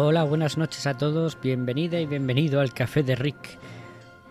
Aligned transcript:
Hola, 0.00 0.22
buenas 0.22 0.56
noches 0.56 0.86
a 0.86 0.96
todos, 0.96 1.36
bienvenida 1.40 1.98
y 1.98 2.06
bienvenido 2.06 2.60
al 2.60 2.72
Café 2.72 3.02
de 3.02 3.16
Rick. 3.16 3.58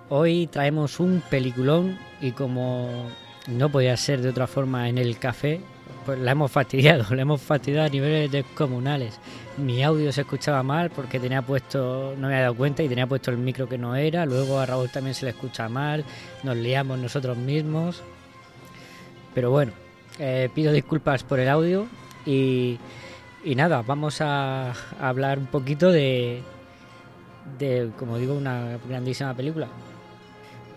Hoy 0.07 0.47
traemos 0.47 1.01
un 1.01 1.21
peliculón 1.29 1.99
y 2.21 2.31
como 2.31 3.09
no 3.47 3.69
podía 3.69 3.97
ser 3.97 4.21
de 4.21 4.29
otra 4.29 4.47
forma 4.47 4.87
en 4.87 4.97
el 4.97 5.19
café, 5.19 5.59
pues 6.05 6.19
la 6.19 6.31
hemos 6.31 6.51
fastidiado, 6.51 7.03
la 7.13 7.21
hemos 7.21 7.41
fastidiado 7.41 7.85
a 7.85 7.89
niveles 7.89 8.31
descomunales. 8.31 9.19
Mi 9.57 9.83
audio 9.83 10.09
se 10.13 10.21
escuchaba 10.21 10.63
mal 10.63 10.89
porque 10.89 11.19
tenía 11.19 11.41
puesto, 11.41 12.13
no 12.15 12.29
me 12.29 12.35
había 12.35 12.43
dado 12.43 12.55
cuenta 12.55 12.81
y 12.81 12.87
tenía 12.87 13.05
puesto 13.05 13.29
el 13.31 13.37
micro 13.37 13.67
que 13.67 13.77
no 13.77 13.93
era, 13.93 14.25
luego 14.25 14.59
a 14.59 14.65
Raúl 14.65 14.89
también 14.89 15.15
se 15.15 15.25
le 15.25 15.31
escucha 15.31 15.67
mal, 15.67 16.05
nos 16.43 16.55
liamos 16.55 16.97
nosotros 16.97 17.35
mismos. 17.35 18.03
Pero 19.35 19.51
bueno, 19.51 19.73
eh, 20.17 20.49
pido 20.55 20.71
disculpas 20.71 21.25
por 21.25 21.41
el 21.41 21.49
audio 21.49 21.87
y 22.25 22.79
y 23.47 23.55
nada, 23.55 23.81
vamos 23.81 24.19
a, 24.19 24.73
hablar 24.99 25.39
un 25.39 25.45
poquito 25.45 25.89
de, 25.89 26.43
de, 27.57 27.91
como 27.97 28.17
digo, 28.17 28.33
una 28.33 28.77
grandísima 28.89 29.33
película. 29.33 29.69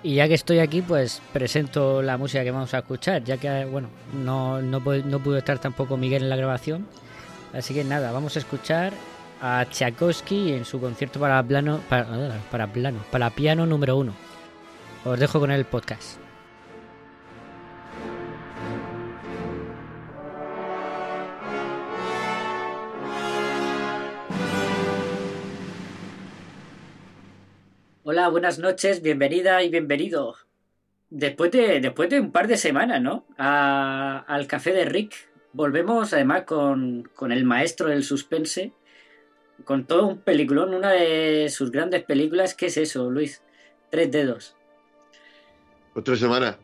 Y 0.05 0.15
ya 0.15 0.29
que 0.29 0.35
estoy 0.35 0.61
aquí, 0.61 0.81
pues 0.81 1.21
presento 1.33 2.01
la 2.01 2.17
música 2.17 2.45
que 2.45 2.53
vamos 2.53 2.73
a 2.73 2.79
escuchar, 2.79 3.25
ya 3.25 3.39
que, 3.39 3.65
bueno, 3.65 3.89
no, 4.15 4.63
no, 4.63 4.79
no 4.79 5.19
pudo 5.19 5.39
estar 5.39 5.59
tampoco 5.59 5.97
Miguel 5.97 6.23
en 6.23 6.31
la 6.31 6.37
grabación. 6.37 6.87
Así 7.53 7.75
que 7.75 7.83
nada, 7.83 8.13
vamos 8.13 8.37
a 8.37 8.39
escuchar 8.39 8.93
a 9.43 9.67
Tchaikovsky 9.69 10.53
en 10.53 10.65
su 10.65 10.81
concierto 10.81 11.19
para 11.19 11.43
plano, 11.43 11.81
para, 11.89 12.39
para 12.53 12.69
plano, 12.69 13.01
para 13.11 13.31
piano 13.31 13.67
número 13.67 13.97
uno. 13.97 14.13
Os 15.05 15.19
dejo 15.19 15.41
con 15.41 15.51
el 15.51 15.65
podcast. 15.65 16.30
Hola, 28.03 28.29
buenas 28.29 28.59
noches, 28.59 29.03
bienvenida 29.03 29.63
y 29.63 29.69
bienvenido. 29.69 30.35
Después 31.11 31.51
de, 31.51 31.81
después 31.81 32.09
de 32.09 32.21
un 32.21 32.33
par 32.33 32.47
de 32.49 32.57
semanas, 32.57 33.01
¿no? 33.03 33.27
A- 33.37 34.25
al 34.27 34.47
café 34.47 34.73
de 34.73 34.85
Rick. 34.85 35.15
Volvemos 35.53 36.13
además 36.15 36.45
con, 36.45 37.09
con 37.15 37.33
el 37.33 37.45
maestro 37.45 37.89
del 37.89 38.05
suspense. 38.05 38.73
Con 39.65 39.85
todo 39.87 40.07
un 40.07 40.19
peliculón, 40.19 40.73
una 40.75 40.93
de 40.93 41.49
sus 41.51 41.71
grandes 41.71 42.03
películas. 42.05 42.55
¿Qué 42.55 42.67
es 42.67 42.77
eso, 42.79 43.11
Luis? 43.11 43.43
Tres 43.91 44.11
dedos. 44.11 44.57
Otra 45.95 46.17
semana. 46.17 46.57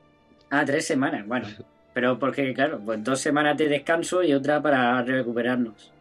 Ah, 0.51 0.65
tres 0.65 0.87
semanas, 0.87 1.27
bueno. 1.27 1.49
Pero 1.93 2.19
porque, 2.19 2.55
claro, 2.55 2.81
pues 2.85 3.03
dos 3.03 3.21
semanas 3.21 3.57
de 3.59 3.69
descanso 3.69 4.23
y 4.23 4.33
otra 4.33 4.63
para 4.63 5.03
recuperarnos. 5.03 5.93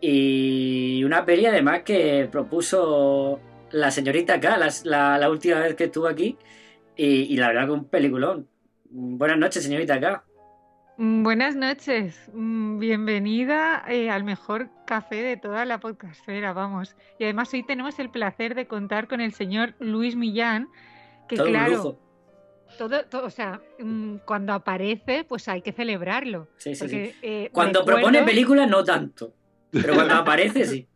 Y 0.00 1.04
una 1.04 1.24
peli 1.24 1.46
además 1.46 1.82
que 1.82 2.28
propuso 2.32 3.38
la 3.72 3.90
señorita 3.90 4.40
K 4.40 4.56
la, 4.58 4.70
la- 4.84 5.18
la 5.18 5.30
última 5.30 5.60
vez 5.60 5.74
que 5.74 5.84
estuvo 5.84 6.06
aquí. 6.06 6.36
Y, 6.96 7.04
y 7.32 7.36
la 7.36 7.48
verdad 7.48 7.66
que 7.66 7.72
un 7.72 7.84
peliculón. 7.86 8.48
Buenas 8.90 9.38
noches, 9.38 9.62
señorita 9.64 9.98
K. 10.00 10.24
Buenas 10.98 11.56
noches, 11.56 12.30
Mm, 12.34 12.78
bienvenida 12.78 13.82
eh, 13.88 14.10
al 14.10 14.24
mejor 14.24 14.68
café 14.86 15.22
de 15.22 15.36
toda 15.38 15.64
la 15.64 15.80
podcastfera, 15.80 16.52
vamos. 16.52 16.94
Y 17.18 17.24
además 17.24 17.52
hoy 17.54 17.62
tenemos 17.64 17.98
el 17.98 18.10
placer 18.10 18.54
de 18.54 18.66
contar 18.66 19.08
con 19.08 19.20
el 19.22 19.32
señor 19.32 19.74
Luis 19.80 20.16
Millán, 20.16 20.68
que 21.28 21.36
Todo 21.36 21.46
un 21.46 21.52
claro, 21.52 21.72
lujo. 21.72 21.98
todo, 22.78 23.04
todo, 23.06 23.26
o 23.26 23.30
sea, 23.30 23.62
mm, 23.80 24.16
cuando 24.26 24.52
aparece, 24.52 25.24
pues 25.24 25.48
hay 25.48 25.62
que 25.62 25.72
celebrarlo. 25.72 26.48
Sí, 26.58 26.74
sí, 26.74 26.80
Porque, 26.80 27.06
sí. 27.12 27.18
eh, 27.22 27.50
Cuando 27.52 27.80
recuerdo- 27.80 28.00
propone 28.02 28.22
películas, 28.24 28.68
no 28.68 28.84
tanto. 28.84 29.32
Pero 29.70 29.94
cuando 29.94 30.14
aparece, 30.14 30.66
sí. 30.66 30.86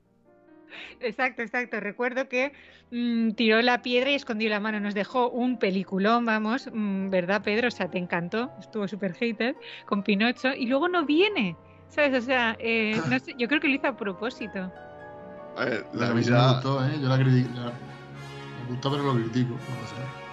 Exacto, 1.01 1.43
exacto. 1.43 1.81
Recuerdo 1.81 2.29
que 2.29 2.53
mm, 2.91 3.33
tiró 3.33 3.61
la 3.63 3.83
piedra 3.83 4.11
y 4.11 4.15
escondió 4.15 4.49
la 4.51 4.61
mano. 4.61 4.81
Nos 4.81 4.95
dejó 4.95 5.31
un 5.31 5.59
peliculón, 5.59 6.25
vamos, 6.25 6.69
mm, 6.73 7.09
¿verdad, 7.11 7.43
Pedro? 7.43 7.69
O 7.69 7.71
sea, 7.71 7.91
te 7.91 7.99
encantó. 7.99 8.51
Estuvo 8.61 8.87
súper 8.89 9.15
hater 9.15 9.55
con 9.87 10.03
Pinocho. 10.03 10.55
Y 10.55 10.67
luego 10.67 10.89
no 10.89 11.05
viene, 11.05 11.57
¿sabes? 11.89 12.23
O 12.23 12.27
sea, 12.27 12.57
eh, 12.59 13.01
no 13.09 13.19
sé, 13.19 13.35
yo 13.39 13.49
creo 13.49 13.61
que 13.61 13.69
lo 13.69 13.75
hizo 13.75 13.89
a 13.89 13.97
propósito. 13.97 14.73
A 15.57 15.65
ver, 15.65 15.87
La 15.95 16.07
la 16.07 16.11
a 16.11 16.15
mí 16.15 16.23
sí 16.23 16.31
me 16.31 16.37
vida. 16.37 16.53
gustó, 16.53 16.85
¿eh? 16.87 16.93
Yo 17.01 17.09
la 17.09 17.17
critico. 17.19 17.49
la- 17.55 17.73
Me 18.65 18.71
gusta, 18.73 18.91
pero 18.91 19.03
lo 19.05 19.15
critico. 19.15 19.51
no. 19.51 20.27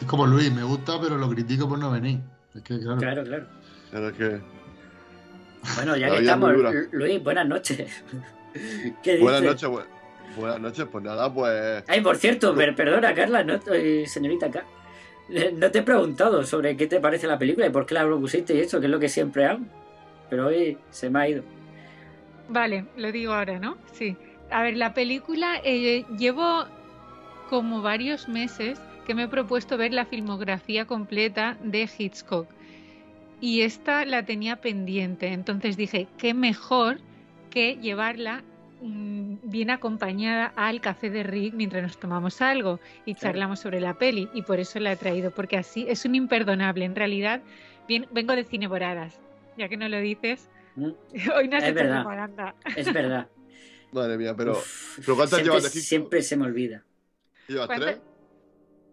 Es 0.00 0.06
como 0.06 0.26
Luis, 0.26 0.52
me 0.52 0.62
gusta, 0.62 1.00
pero 1.00 1.16
lo 1.18 1.28
critico 1.30 1.68
por 1.68 1.78
no 1.78 1.90
venir. 1.90 2.20
Es 2.54 2.62
que, 2.62 2.78
claro. 2.78 2.98
Claro, 2.98 3.24
claro. 3.24 3.46
Claro 3.90 4.12
que. 4.16 4.40
Bueno, 5.74 5.96
ya 5.96 6.06
que 6.10 6.20
vida 6.20 6.32
estamos, 6.32 6.52
Luis, 6.92 7.22
buenas 7.22 7.46
noches. 7.48 8.04
¿Qué 9.02 9.18
Buenas 9.18 9.40
dices? 9.42 9.62
noches, 9.62 9.68
buenas 10.38 10.60
noches. 10.60 10.86
Pues 10.90 11.04
nada, 11.04 11.32
pues. 11.32 11.84
Ay, 11.88 12.00
por 12.00 12.16
cierto, 12.16 12.54
per- 12.54 12.74
perdona, 12.74 13.14
Carla, 13.14 13.42
no, 13.44 13.58
eh, 13.72 14.04
señorita 14.06 14.50
K. 14.50 14.64
Eh, 15.30 15.52
No 15.54 15.70
te 15.70 15.80
he 15.80 15.82
preguntado 15.82 16.42
sobre 16.44 16.76
qué 16.76 16.86
te 16.86 17.00
parece 17.00 17.26
la 17.26 17.38
película 17.38 17.66
y 17.66 17.70
por 17.70 17.84
qué 17.86 17.94
la 17.94 18.04
propusiste 18.04 18.54
y 18.54 18.60
eso, 18.60 18.80
que 18.80 18.86
es 18.86 18.90
lo 18.92 18.98
que 18.98 19.08
siempre 19.08 19.44
hago. 19.46 19.60
Pero 20.30 20.46
hoy 20.46 20.78
se 20.90 21.10
me 21.10 21.18
ha 21.20 21.28
ido. 21.28 21.42
Vale, 22.48 22.86
lo 22.96 23.12
digo 23.12 23.32
ahora, 23.34 23.58
¿no? 23.58 23.76
Sí. 23.92 24.16
A 24.50 24.62
ver, 24.62 24.76
la 24.76 24.94
película 24.94 25.60
eh, 25.62 26.04
llevo 26.16 26.64
como 27.50 27.82
varios 27.82 28.28
meses 28.28 28.80
que 29.06 29.14
me 29.14 29.24
he 29.24 29.28
propuesto 29.28 29.76
ver 29.76 29.92
la 29.92 30.06
filmografía 30.06 30.86
completa 30.86 31.56
de 31.62 31.88
Hitchcock. 31.98 32.46
Y 33.40 33.60
esta 33.62 34.04
la 34.04 34.24
tenía 34.24 34.56
pendiente. 34.56 35.28
Entonces 35.28 35.76
dije, 35.76 36.08
qué 36.18 36.34
mejor 36.34 36.98
que 37.50 37.76
llevarla 37.76 38.42
mm, 38.80 39.36
bien 39.44 39.70
acompañada 39.70 40.52
al 40.56 40.80
café 40.80 41.10
de 41.10 41.22
Rick 41.22 41.54
mientras 41.54 41.82
nos 41.82 41.98
tomamos 41.98 42.40
algo 42.42 42.80
y 43.04 43.14
charlamos 43.14 43.60
sobre 43.60 43.80
la 43.80 43.94
peli. 43.94 44.28
Y 44.34 44.42
por 44.42 44.60
eso 44.60 44.78
la 44.80 44.92
he 44.92 44.96
traído, 44.96 45.30
porque 45.30 45.56
así 45.56 45.86
es 45.88 46.04
un 46.04 46.14
imperdonable. 46.14 46.84
En 46.84 46.94
realidad, 46.96 47.40
bien, 47.86 48.06
vengo 48.12 48.34
de 48.36 48.44
Cine 48.44 48.66
Boradas, 48.68 49.20
ya 49.56 49.68
que 49.68 49.76
no 49.76 49.88
lo 49.88 49.98
dices. 50.00 50.48
Mm, 50.76 50.90
Hoy 51.36 51.48
no 51.48 51.56
has 51.56 51.64
Es 51.64 51.70
hecho 51.70 51.74
verdad. 51.74 52.02
propaganda. 52.02 52.54
Es 52.76 52.92
verdad. 52.92 53.28
Madre 53.92 54.18
mía, 54.18 54.34
pero. 54.36 54.52
Uf, 54.52 54.98
¿pero 55.00 55.16
cuántas 55.16 55.38
siempre, 55.38 55.44
llevas 55.58 55.72
de 55.74 55.80
siempre 55.80 56.22
se 56.22 56.36
me 56.36 56.44
olvida. 56.44 56.84
¿Llevas 57.48 57.66
¿Cuánto- 57.66 57.86
tres? 57.86 58.00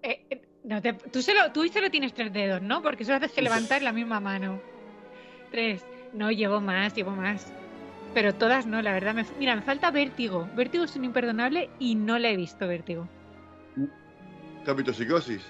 Eh, 0.04 0.26
eh, 0.30 0.42
no 0.64 0.82
te- 0.82 0.94
tú, 0.94 1.22
solo, 1.22 1.52
tú 1.52 1.68
solo 1.68 1.90
tienes 1.92 2.14
tres 2.14 2.32
dedos, 2.32 2.62
¿no? 2.62 2.82
Porque 2.82 3.04
solo 3.04 3.18
haces 3.18 3.32
que 3.34 3.42
levantar 3.42 3.82
la 3.82 3.92
misma 3.92 4.20
mano. 4.20 4.62
Tres. 5.52 5.86
No, 6.14 6.32
llevo 6.32 6.62
más, 6.62 6.94
llevo 6.96 7.12
más. 7.12 7.52
Pero 8.16 8.34
todas 8.34 8.66
no, 8.66 8.82
la 8.82 8.94
verdad. 8.94 9.14
Me, 9.14 9.26
mira, 9.38 9.56
me 9.58 9.62
falta 9.62 9.92
Vértigo. 9.92 10.48
Vértigo 10.56 10.86
es 10.86 10.96
un 10.96 11.04
imperdonable 11.04 11.70
y 11.80 11.96
no 11.96 12.18
la 12.18 12.30
he 12.30 12.38
visto, 12.38 12.66
Vértigo. 12.66 13.10
¿Qué 14.64 14.72
has 14.72 14.78
visto 14.78 14.94
psicosis? 14.94 15.44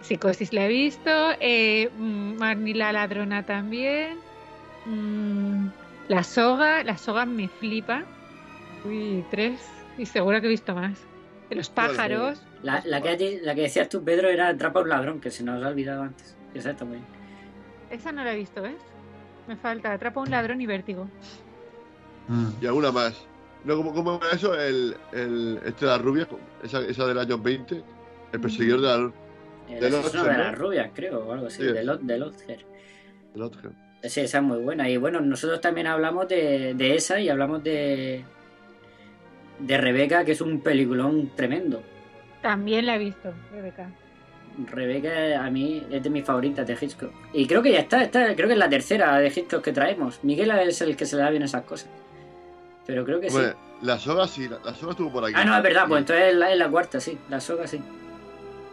Psicosis 0.00 0.52
la 0.52 0.66
he 0.66 0.68
visto. 0.68 1.10
Eh, 1.40 1.90
mm, 1.98 2.38
Marnie 2.38 2.74
la 2.74 2.92
ladrona 2.92 3.44
también. 3.44 4.18
Mm, 4.86 5.66
la 6.06 6.22
soga. 6.22 6.84
La 6.84 6.96
soga 6.96 7.26
me 7.26 7.48
flipa. 7.48 8.04
Uy, 8.84 9.24
tres. 9.32 9.60
Y 9.98 10.06
seguro 10.06 10.40
que 10.40 10.46
he 10.46 10.50
visto 10.50 10.72
más. 10.72 11.04
De 11.48 11.56
los 11.56 11.68
pájaros. 11.68 12.40
La, 12.62 12.80
la 12.86 13.02
que, 13.02 13.40
la 13.42 13.56
que 13.56 13.62
decías 13.62 13.88
tú, 13.88 14.04
Pedro, 14.04 14.28
era 14.28 14.46
Atrapa 14.46 14.78
a 14.78 14.82
un 14.84 14.88
ladrón, 14.88 15.20
que 15.20 15.32
se 15.32 15.42
nos 15.42 15.60
ha 15.64 15.68
olvidado 15.68 16.04
antes. 16.04 16.36
Bien. 16.54 17.04
Esa 17.90 18.12
no 18.12 18.22
la 18.22 18.34
he 18.34 18.36
visto, 18.36 18.62
¿ves? 18.62 18.89
Me 19.50 19.56
falta 19.56 19.92
Atrapa 19.92 20.20
a 20.20 20.22
un 20.22 20.30
ladrón 20.30 20.60
y 20.60 20.66
Vértigo. 20.66 21.08
Mm. 22.28 22.50
Y 22.62 22.66
alguna 22.66 22.92
más. 22.92 23.26
No, 23.64 23.74
¿cómo, 23.76 23.92
cómo 23.92 24.20
era 24.22 24.36
eso? 24.36 24.54
El, 24.54 24.96
el, 25.12 25.60
este 25.64 25.86
de 25.86 25.90
las 25.90 26.00
rubias, 26.00 26.28
esa, 26.62 26.80
esa 26.82 27.04
del 27.04 27.18
año 27.18 27.36
20. 27.36 27.82
El 28.32 28.40
perseguidor 28.40 28.80
de 28.80 28.86
la. 28.86 28.94
El 29.74 29.80
De 29.80 29.86
asesino 29.88 30.22
Lodger, 30.22 30.22
de 30.22 30.38
¿no? 30.38 30.44
las 30.50 30.56
rubias, 30.58 30.90
creo, 30.94 31.18
o 31.26 31.32
algo 31.32 31.48
así, 31.48 31.62
Sí. 31.62 31.72
de, 31.72 31.82
Lo- 31.82 31.96
de 31.98 32.22
otro. 32.22 33.72
Sí, 34.04 34.20
esa 34.20 34.38
es 34.38 34.44
muy 34.44 34.58
buena. 34.58 34.88
Y 34.88 34.98
bueno, 34.98 35.20
nosotros 35.20 35.60
también 35.60 35.88
hablamos 35.88 36.28
de, 36.28 36.74
de 36.74 36.94
esa 36.94 37.18
y 37.18 37.28
hablamos 37.28 37.64
de. 37.64 38.24
de 39.58 39.78
Rebeca, 39.78 40.24
que 40.24 40.30
es 40.32 40.40
un 40.40 40.60
peliculón 40.60 41.32
tremendo. 41.34 41.82
También 42.40 42.86
la 42.86 42.94
he 42.94 42.98
visto, 43.00 43.34
Rebeca. 43.50 43.90
Rebeca 44.66 45.44
a 45.44 45.50
mí 45.50 45.86
es 45.90 46.02
de 46.02 46.10
mis 46.10 46.24
favoritas 46.24 46.66
de 46.66 46.76
Hitchcock. 46.80 47.12
Y 47.32 47.46
creo 47.46 47.62
que 47.62 47.72
ya 47.72 47.80
está, 47.80 48.02
está 48.02 48.34
creo 48.34 48.48
que 48.48 48.54
es 48.54 48.58
la 48.58 48.68
tercera 48.68 49.18
de 49.18 49.28
Hitchcock 49.28 49.62
que 49.62 49.72
traemos. 49.72 50.20
Miguel 50.22 50.50
es 50.50 50.80
el 50.80 50.96
que 50.96 51.06
se 51.06 51.16
le 51.16 51.22
da 51.22 51.30
bien 51.30 51.42
esas 51.42 51.62
cosas. 51.64 51.88
Pero 52.86 53.04
creo 53.04 53.20
que 53.20 53.30
sí. 53.30 53.38
La 53.82 53.98
soga 53.98 54.28
sí, 54.28 54.48
la, 54.48 54.58
la 54.64 54.74
soga 54.74 54.92
estuvo 54.92 55.10
por 55.12 55.24
aquí. 55.24 55.34
Ah, 55.36 55.44
no, 55.44 55.56
es 55.56 55.62
verdad, 55.62 55.84
pues 55.88 56.00
entonces 56.00 56.32
es 56.32 56.34
la, 56.34 56.52
es 56.52 56.58
la 56.58 56.68
cuarta, 56.68 57.00
sí. 57.00 57.18
La 57.30 57.40
soga, 57.40 57.66
sí. 57.66 57.80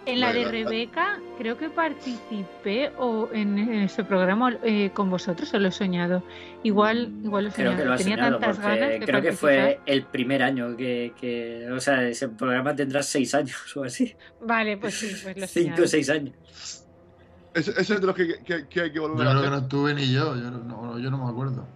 En 0.07 0.21
la 0.21 0.31
de 0.31 0.45
Rebeca 0.45 1.19
creo 1.38 1.57
que 1.57 1.69
participé 1.69 2.92
o 2.98 3.30
en 3.33 3.59
ese 3.59 4.04
programa 4.06 4.57
eh, 4.63 4.89
con 4.94 5.09
vosotros 5.09 5.54
o 5.54 5.59
lo 5.59 5.68
he 5.68 5.71
soñado. 5.71 6.24
Igual, 6.63 7.12
igual 7.24 7.44
lo 7.45 7.50
he 7.50 7.54
Creo 7.54 7.71
soñado. 7.71 7.77
que 7.83 7.86
lo 7.88 7.94
has 7.94 8.01
Tenía 8.01 8.15
soñado, 8.15 8.39
tantas 8.39 8.57
porque 8.57 8.80
ganas 8.80 8.89
de 9.00 9.06
creo 9.06 9.21
que 9.21 9.31
fue 9.33 9.80
el 9.86 10.04
primer 10.06 10.44
año 10.44 10.75
que, 10.77 11.13
que- 11.19 11.69
O 11.71 11.80
sea, 11.81 12.07
ese 12.07 12.30
programa 12.30 12.74
tendrá 12.75 13.04
seis 13.04 13.36
años 13.36 13.75
o 13.75 13.83
así. 13.83 14.15
Vale, 14.42 14.77
pues 14.77 14.94
sí, 14.95 15.13
pues 15.21 15.38
lo 15.38 15.44
he 15.44 15.48
Cinco 15.48 15.81
o 15.83 15.88
seis 15.88 16.09
años. 16.09 16.33
Ese 17.54 17.71
es 17.81 17.88
de 17.89 18.00
los 18.07 18.15
que, 18.15 18.44
que- 18.45 18.68
que 18.68 18.81
hay 18.81 18.92
que 18.92 18.95
Yo 18.95 19.09
volver 19.09 19.27
a 19.27 19.31
creo 19.31 19.44
que 19.44 19.50
no 19.50 19.57
estuve 19.57 19.94
ni 19.94 20.12
yo, 20.13 20.36
yo 20.38 20.51
no, 20.51 21.00
yo 21.00 21.12
no 21.12 21.25
me 21.25 21.30
acuerdo. 21.31 21.68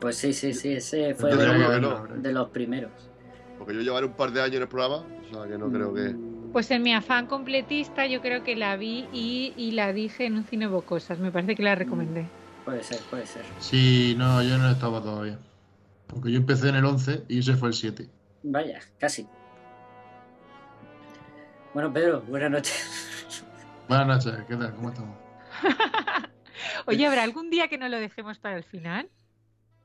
Pues 0.00 0.16
sí, 0.16 0.32
sí, 0.32 0.52
sí, 0.54 0.72
ese 0.72 1.14
fue 1.14 1.36
de, 1.36 1.80
los- 1.80 2.22
de 2.22 2.32
los 2.32 2.48
primeros. 2.48 2.90
Porque 3.58 3.74
yo 3.74 3.82
llevaré 3.82 4.06
un 4.06 4.14
par 4.14 4.32
de 4.32 4.40
años 4.40 4.56
en 4.56 4.62
el 4.62 4.68
programa, 4.68 4.96
o 5.30 5.34
sea 5.34 5.46
que 5.46 5.58
no 5.58 5.70
creo 5.70 5.92
que. 5.92 6.29
Pues 6.52 6.70
en 6.72 6.82
mi 6.82 6.92
afán 6.92 7.26
completista 7.26 8.06
yo 8.06 8.20
creo 8.20 8.42
que 8.42 8.56
la 8.56 8.76
vi 8.76 9.06
y, 9.12 9.54
y 9.56 9.72
la 9.72 9.92
dije 9.92 10.24
en 10.26 10.34
un 10.36 10.44
cine 10.44 10.66
Bocosas. 10.66 11.18
Me 11.18 11.30
parece 11.30 11.54
que 11.54 11.62
la 11.62 11.74
recomendé. 11.76 12.26
Puede 12.64 12.82
ser, 12.82 12.98
puede 13.08 13.26
ser. 13.26 13.44
Sí, 13.60 14.14
no, 14.18 14.42
yo 14.42 14.58
no 14.58 14.68
estaba 14.70 15.00
todavía. 15.00 15.38
Porque 16.08 16.32
yo 16.32 16.38
empecé 16.38 16.68
en 16.70 16.74
el 16.76 16.84
11 16.84 17.22
y 17.28 17.38
ese 17.38 17.54
fue 17.54 17.68
el 17.68 17.74
7. 17.74 18.08
Vaya, 18.42 18.80
casi. 18.98 19.28
Bueno, 21.72 21.92
Pedro, 21.92 22.22
buenas 22.22 22.50
noches. 22.50 23.44
Buenas 23.88 24.06
noches, 24.06 24.44
¿qué 24.48 24.56
tal? 24.56 24.74
¿Cómo 24.74 24.88
estamos? 24.90 25.16
Oye, 26.86 27.06
¿habrá 27.06 27.22
algún 27.22 27.50
día 27.50 27.68
que 27.68 27.78
no 27.78 27.88
lo 27.88 27.98
dejemos 27.98 28.38
para 28.38 28.56
el 28.56 28.64
final? 28.64 29.08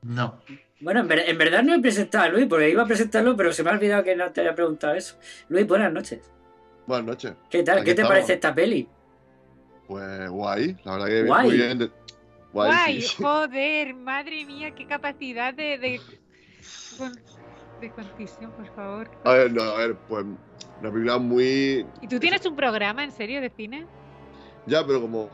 No. 0.02 0.40
Bueno, 0.80 1.00
en, 1.00 1.08
ver- 1.08 1.24
en 1.28 1.38
verdad 1.38 1.62
no 1.62 1.74
he 1.74 1.80
presentado 1.80 2.24
a 2.24 2.28
Luis, 2.28 2.46
porque 2.48 2.70
iba 2.70 2.82
a 2.82 2.86
presentarlo, 2.86 3.36
pero 3.36 3.52
se 3.52 3.62
me 3.62 3.70
ha 3.70 3.74
olvidado 3.74 4.02
que 4.04 4.14
no 4.16 4.30
te 4.32 4.40
había 4.40 4.54
preguntado 4.54 4.94
eso. 4.94 5.16
Luis, 5.48 5.66
buenas 5.66 5.92
noches. 5.92 6.30
Buenas 6.86 7.06
noches. 7.06 7.32
¿Qué 7.50 7.62
tal? 7.62 7.78
Aquí 7.78 7.86
¿Qué 7.86 7.94
te 7.94 8.00
estamos. 8.02 8.10
parece 8.10 8.32
esta 8.34 8.54
peli? 8.54 8.88
Pues 9.88 10.28
guay, 10.30 10.76
la 10.84 10.92
verdad 10.92 11.06
que 11.06 11.22
Guay. 11.24 11.46
muy 11.46 11.56
bien. 11.56 11.78
de- 11.78 11.90
Guay, 12.52 12.68
Guay, 12.72 13.02
sí. 13.02 13.22
joder, 13.22 13.94
madre 13.94 14.44
mía, 14.44 14.74
qué 14.74 14.86
capacidad 14.86 15.52
de, 15.52 15.78
de, 15.78 16.00
de 17.80 17.90
concisión, 17.90 18.50
por 18.52 18.66
favor. 18.74 19.10
A 19.24 19.32
ver, 19.34 19.52
no, 19.52 19.62
a 19.62 19.76
ver, 19.78 19.96
pues 20.08 20.24
una 20.80 20.90
película 20.90 21.18
muy. 21.18 21.86
¿Y 22.00 22.08
tú 22.08 22.18
tienes 22.18 22.44
un 22.46 22.56
programa 22.56 23.04
en 23.04 23.12
serio 23.12 23.40
de 23.40 23.50
cine? 23.50 23.86
Ya, 24.66 24.84
pero 24.86 25.00
como 25.00 25.28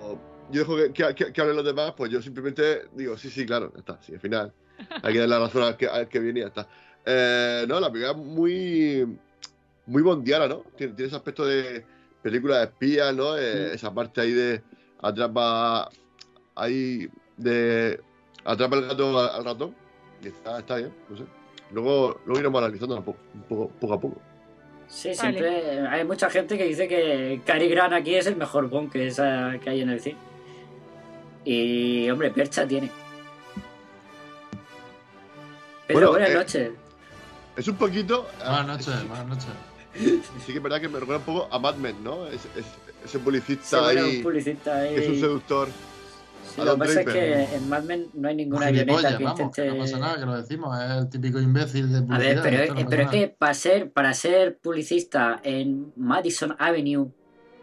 yo 0.50 0.60
dejo 0.60 0.76
que, 0.76 0.92
que, 0.92 1.14
que- 1.14 1.32
que 1.32 1.40
hablen 1.40 1.56
los 1.56 1.64
demás, 1.64 1.94
pues 1.96 2.10
yo 2.10 2.20
simplemente 2.20 2.82
digo, 2.94 3.16
sí, 3.16 3.30
sí, 3.30 3.46
claro, 3.46 3.72
ya 3.74 3.78
está, 3.80 4.02
sí, 4.02 4.14
al 4.14 4.20
final. 4.20 4.52
Hay 5.02 5.12
que 5.12 5.20
darle 5.20 5.34
la 5.34 5.38
razón 5.40 5.62
al 5.62 5.76
que, 5.76 5.86
al 5.86 6.08
que 6.08 6.18
viene 6.18 6.40
y 6.40 6.42
ya 6.42 6.48
está. 6.48 6.68
Eh, 7.06 7.64
no, 7.68 7.78
la 7.78 7.90
película 7.92 8.12
es 8.12 8.18
muy. 8.26 9.18
Muy 9.86 10.02
bondiana, 10.02 10.46
¿no? 10.48 10.64
Tiene, 10.76 10.94
tiene 10.94 11.06
ese 11.08 11.16
aspecto 11.16 11.44
de 11.44 11.84
película 12.22 12.58
de 12.58 12.64
espías, 12.64 13.14
¿no? 13.14 13.36
Eh, 13.36 13.74
Esa 13.74 13.92
parte 13.92 14.20
ahí 14.20 14.32
de. 14.32 14.62
Atrapa. 15.00 15.88
Ahí. 16.54 17.08
De. 17.36 18.00
Atrapa 18.44 18.76
el 18.76 18.86
gato 18.86 19.18
al, 19.18 19.28
al 19.30 19.44
ratón. 19.44 19.74
Y 20.22 20.28
está, 20.28 20.58
está 20.60 20.76
bien, 20.76 20.94
no 21.08 21.16
sé. 21.16 21.24
Luego, 21.72 22.20
luego 22.26 22.40
iremos 22.40 22.62
analizando 22.62 22.96
un 22.96 23.02
poco, 23.02 23.18
un 23.34 23.42
poco, 23.42 23.68
poco 23.80 23.94
a 23.94 24.00
poco. 24.00 24.22
Sí, 24.88 25.08
Vale. 25.08 25.18
siempre 25.18 25.88
hay 25.88 26.04
mucha 26.04 26.28
gente 26.28 26.58
que 26.58 26.64
dice 26.64 26.86
que 26.86 27.40
Cary 27.46 27.68
Grant 27.68 27.94
aquí 27.94 28.14
es 28.14 28.26
el 28.26 28.36
mejor 28.36 28.68
Bond 28.68 28.92
que, 28.92 29.06
esa, 29.06 29.58
que 29.58 29.70
hay 29.70 29.80
en 29.80 29.88
el 29.88 30.00
cine. 30.00 30.18
Y, 31.44 32.08
hombre, 32.10 32.30
percha 32.30 32.66
tiene. 32.68 32.90
Pedro, 35.86 35.98
Bueno, 35.98 36.10
buenas 36.10 36.30
eh, 36.30 36.34
noches. 36.34 36.70
Es 37.56 37.68
un 37.68 37.76
poquito. 37.76 38.28
Buenas 38.38 38.66
noches, 38.66 39.08
buenas 39.08 39.26
noches. 39.26 39.46
Sí 39.94 40.52
que 40.52 40.56
es 40.56 40.62
verdad 40.62 40.80
que 40.80 40.88
me 40.88 40.98
recuerda 41.00 41.18
un 41.18 41.24
poco 41.34 41.48
a 41.54 41.58
Mad 41.58 41.76
Men, 41.76 42.02
¿no? 42.02 42.26
Es, 42.26 42.44
es- 42.56 42.64
ese 43.04 43.18
publicista 43.18 43.78
Sí, 43.78 43.84
bueno, 43.84 44.04
ahí, 44.06 44.16
un 44.18 44.22
publicista 44.22 44.76
ahí. 44.78 44.94
es 44.94 45.08
un 45.08 45.16
seductor. 45.20 45.68
Sí, 46.54 46.60
a 46.60 46.64
lo 46.64 46.72
que 46.74 46.78
pasa 46.78 47.00
es 47.00 47.06
que 47.08 47.54
en 47.56 47.68
Mad 47.68 47.82
Men 47.84 48.06
no 48.14 48.28
hay 48.28 48.36
ninguna 48.36 48.66
avioneta 48.66 49.18
que 49.18 49.24
vamos, 49.24 49.36
que 49.38 49.42
intente. 49.44 49.66
no 49.70 49.76
pasa 49.78 49.98
nada, 49.98 50.14
que 50.18 50.26
lo 50.26 50.36
decimos, 50.36 50.78
es 50.80 50.90
el 50.90 51.08
típico 51.10 51.40
imbécil 51.40 51.90
de 51.92 51.98
A 51.98 52.02
publicidad. 52.02 52.42
ver, 52.42 52.42
pero, 52.42 52.74
no 52.74 52.74
pasa 52.74 52.86
pero 52.90 53.02
es 53.02 53.08
que 53.10 53.28
para 53.28 53.54
ser, 53.54 53.90
para 53.90 54.14
ser 54.14 54.58
publicista 54.58 55.40
en 55.42 55.92
Madison 55.96 56.54
Avenue 56.58 57.08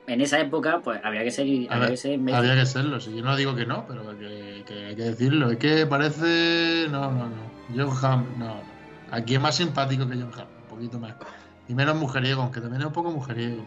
en 0.07 0.21
esa 0.21 0.39
época, 0.39 0.81
pues 0.83 0.99
habría 1.03 1.23
que 1.23 1.31
ser, 1.31 1.45
A 1.45 1.73
habría 1.75 1.79
ver, 1.79 1.89
que 1.91 1.97
ser 1.97 2.19
había 2.33 2.55
que 2.55 2.65
serlo, 2.65 2.99
sí, 2.99 3.15
yo 3.15 3.23
no 3.23 3.35
digo 3.37 3.55
que 3.55 3.65
no, 3.65 3.85
pero 3.87 4.17
que, 4.17 4.63
que 4.67 4.85
hay 4.87 4.95
que 4.95 5.03
decirlo. 5.03 5.51
Es 5.51 5.57
que 5.57 5.85
parece. 5.85 6.87
No, 6.89 7.11
no, 7.11 7.27
no. 7.29 7.49
John 7.75 7.95
Hamm, 8.03 8.25
no, 8.39 8.45
no. 8.47 8.61
Aquí 9.11 9.35
es 9.35 9.41
más 9.41 9.55
simpático 9.55 10.07
que 10.09 10.15
John 10.15 10.31
Hamm, 10.35 10.47
un 10.63 10.67
poquito 10.69 10.99
más. 10.99 11.13
Y 11.69 11.75
menos 11.75 11.95
mujeriego, 11.95 12.41
aunque 12.41 12.59
también 12.59 12.81
es 12.81 12.87
un 12.87 12.93
poco 12.93 13.11
mujeriego. 13.11 13.63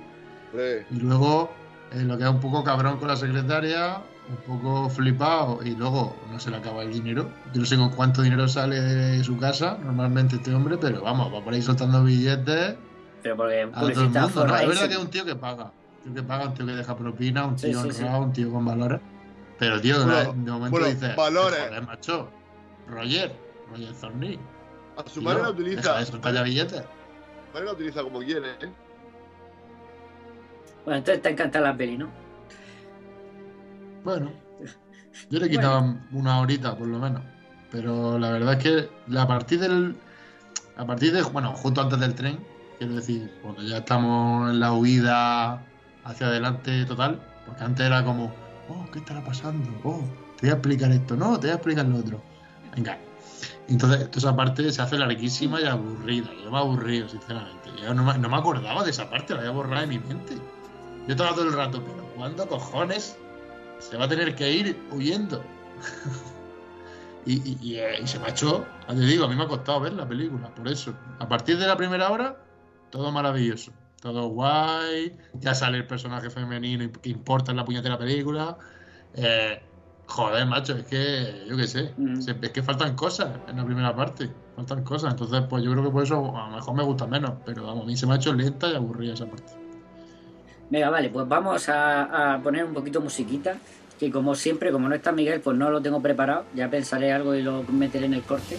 Y 0.91 0.97
luego, 1.01 1.51
eh, 1.93 2.03
lo 2.03 2.19
que 2.19 2.25
es 2.25 2.29
un 2.31 2.41
poco 2.41 2.63
cabrón 2.63 2.99
con 2.99 3.09
la 3.09 3.17
secretaria, 3.17 4.03
un 4.29 4.37
poco 4.37 4.91
flipado, 4.91 5.61
y 5.65 5.75
luego 5.77 6.15
no 6.31 6.39
se 6.39 6.51
le 6.51 6.57
acaba 6.59 6.83
el 6.83 6.93
dinero. 6.93 7.31
Yo 7.55 7.61
no 7.61 7.67
sé 7.67 7.77
con 7.77 7.91
cuánto 7.91 8.21
dinero 8.23 8.47
sale 8.49 8.81
de 8.81 9.25
su 9.25 9.39
casa, 9.39 9.79
normalmente 9.83 10.37
este 10.37 10.55
hombre, 10.55 10.77
pero 10.79 11.01
vamos, 11.03 11.33
va 11.33 11.43
por 11.43 11.55
ahí 11.55 11.63
soltando 11.63 12.03
billetes 12.05 12.77
Pero 13.23 13.37
porque 13.37 13.65
un 13.65 13.75
a 13.75 13.81
todo 13.81 13.89
el 13.89 13.95
publicista 13.95 14.21
mundo. 14.27 14.47
¿no? 14.47 14.57
Es 14.57 14.69
verdad 14.69 14.89
que 14.89 14.95
es 14.95 15.01
un 15.01 15.11
tío 15.11 15.25
que 15.25 15.37
paga. 15.37 15.73
Un 16.05 16.13
tío 16.13 16.15
que 16.15 16.29
paga, 16.29 16.45
un 16.49 16.55
tío 16.55 16.67
que 16.67 16.73
deja 16.73 16.97
propina, 16.97 17.47
un 17.47 17.57
tío 17.57 17.83
sí, 17.83 17.91
sí. 17.93 18.03
honrado, 18.03 18.23
un 18.25 18.33
tío 18.33 18.53
con 18.53 18.65
valores. 18.65 19.01
Pero, 19.59 19.81
tío, 19.81 20.01
de, 20.01 20.05
Bueno, 20.07 20.33
de 20.45 20.51
momento 20.51 20.71
bueno, 20.71 20.87
dices, 20.89 21.17
valores. 21.17 21.61
joder, 21.69 21.83
macho, 21.87 22.29
Roger, 22.89 23.33
Roger 23.71 23.95
Zorni. 23.95 24.39
a 24.97 25.03
su 25.09 25.21
tío, 25.21 25.23
manera 25.23 25.47
deja 25.53 25.61
utiliza. 25.63 25.99
de 25.99 26.07
soltar 26.07 26.35
ya 26.35 26.43
billetes. 26.43 26.83
Su 27.53 27.59
manera 27.59 27.73
utiliza 27.73 28.03
como 28.03 28.21
quiere, 28.21 28.51
¿eh? 28.51 28.73
Bueno, 30.85 30.99
entonces 30.99 31.23
te 31.23 31.31
encanta 31.31 31.61
la 31.61 31.77
peli, 31.77 31.99
¿no? 31.99 32.09
Bueno, 34.05 34.33
yo 35.31 35.39
le 35.39 35.49
quitaba 35.49 35.97
una 36.13 36.41
horita 36.41 36.77
por 36.77 36.89
lo 36.89 36.99
menos. 36.99 37.23
Pero 37.71 38.19
la 38.19 38.31
verdad 38.31 38.55
es 38.55 38.59
que 38.59 39.17
a 39.19 39.27
partir 39.27 39.61
del. 39.61 39.97
A 40.77 40.85
partir 40.85 41.13
de. 41.13 41.23
Bueno, 41.23 41.53
justo 41.55 41.81
antes 41.81 42.01
del 42.01 42.15
tren, 42.15 42.39
quiero 42.79 42.95
decir, 42.95 43.31
cuando 43.43 43.63
ya 43.63 43.79
estamos 43.79 44.51
en 44.51 44.61
la 44.61 44.73
huida 44.73 45.63
hacia 46.05 46.27
adelante 46.27 46.85
total, 46.85 47.21
porque 47.47 47.65
antes 47.65 47.87
era 47.87 48.05
como, 48.05 48.33
oh, 48.69 48.87
¿qué 48.93 48.99
estará 48.99 49.23
pasando? 49.25 49.71
Oh, 49.85 50.03
te 50.37 50.47
voy 50.47 50.51
a 50.51 50.55
explicar 50.55 50.91
esto, 50.91 51.17
no, 51.17 51.39
te 51.39 51.47
voy 51.47 51.51
a 51.51 51.55
explicar 51.55 51.87
lo 51.87 51.99
otro. 51.99 52.23
Venga. 52.75 52.99
Entonces, 53.69 54.11
toda 54.11 54.19
esa 54.19 54.37
parte 54.37 54.71
se 54.73 54.83
hace 54.83 54.99
larguísima 54.99 55.61
y 55.61 55.65
aburrida. 55.65 56.29
Yo 56.45 56.51
me 56.51 56.59
aburrido, 56.59 57.09
sinceramente. 57.09 57.71
Yo 57.81 57.95
no 57.95 58.05
me, 58.05 58.19
no 58.19 58.29
me 58.29 58.37
acordaba 58.37 58.83
de 58.85 58.91
esa 58.91 59.09
parte, 59.09 59.35
la 59.35 59.41
había 59.41 59.53
borrado 59.53 59.81
de 59.83 59.87
mi 59.87 59.99
mente. 59.99 60.35
Yo 61.07 61.13
estaba 61.15 61.31
todo 61.35 61.45
el 61.45 61.53
rato, 61.53 61.83
pero 61.83 62.05
¿cuándo 62.17 62.47
cojones 62.49 63.17
se 63.79 63.97
va 63.97 64.05
a 64.05 64.09
tener 64.09 64.35
que 64.35 64.51
ir 64.53 64.79
huyendo? 64.91 65.43
y, 67.27 67.35
y- 67.35 67.59
y, 67.63 67.77
eh, 67.79 68.01
y 68.03 68.07
se 68.07 68.19
me 68.19 68.27
ha 68.27 68.31
hecho, 68.31 68.67
te 68.89 68.95
digo, 68.95 69.25
a 69.25 69.29
mí 69.29 69.37
me 69.37 69.45
ha 69.45 69.49
costado 69.49 69.81
ver 69.81 69.93
la 69.93 70.07
película, 70.07 70.49
por 70.55 70.69
eso. 70.69 70.95
A 71.19 71.29
partir 71.29 71.59
de 71.59 71.67
la 71.67 71.77
primera 71.77 72.11
hora, 72.11 72.37
todo 72.91 73.11
maravilloso. 73.13 73.73
Todo 74.01 74.27
guay, 74.27 75.17
ya 75.35 75.55
sale 75.55 75.79
el 75.79 75.87
personaje 75.87 76.29
femenino 76.29 76.91
que 77.01 77.09
importa 77.11 77.53
en 77.53 77.57
la 77.59 77.65
puñetera 77.65 77.97
película. 77.97 78.59
Eh, 79.15 79.63
joder, 80.15 80.47
macho, 80.47 80.77
es 80.77 80.85
que, 80.85 81.45
yo 81.49 81.57
qué 81.57 81.67
sé, 81.67 81.93
Mm. 81.97 82.21
es 82.43 82.51
que 82.51 82.63
faltan 82.63 82.95
cosas 82.95 83.29
en 83.49 83.57
la 83.57 83.65
primera 83.65 83.95
parte, 83.95 84.29
faltan 84.57 84.85
cosas. 84.85 85.13
Entonces, 85.13 85.43
pues 85.49 85.63
yo 85.65 85.73
creo 85.73 85.85
que 85.85 85.91
por 85.91 86.03
eso 86.03 86.37
a 86.37 86.49
lo 86.51 86.57
mejor 86.57 86.75
me 86.75 86.83
gusta 86.83 87.07
menos, 87.07 87.33
pero 87.45 87.65
vamos, 87.67 87.85
a 87.85 87.87
mí 87.87 87.97
se 87.97 88.07
me 88.07 88.13
ha 88.13 88.17
hecho 88.17 88.33
lenta 88.35 88.69
y 88.69 88.75
aburrida 88.75 89.15
esa 89.15 89.27
parte. 89.27 89.53
Venga, 90.71 90.91
vale, 90.91 91.09
pues 91.11 91.27
vamos 91.29 91.69
a, 91.69 92.35
a 92.35 92.43
poner 92.43 92.65
un 92.65 92.75
poquito 92.75 93.01
musiquita. 93.01 93.57
Que 93.99 94.11
como 94.11 94.35
siempre, 94.35 94.73
como 94.73 94.89
no 94.89 94.95
está 94.97 95.13
Miguel, 95.13 95.41
pues 95.41 95.57
no 95.57 95.71
lo 95.71 95.81
tengo 95.81 96.01
preparado. 96.03 96.45
Ya 96.55 96.69
pensaré 96.69 97.13
algo 97.13 97.35
y 97.37 97.43
lo 97.43 97.63
meteré 97.65 98.07
en 98.07 98.15
el 98.15 98.23
corte. 98.23 98.59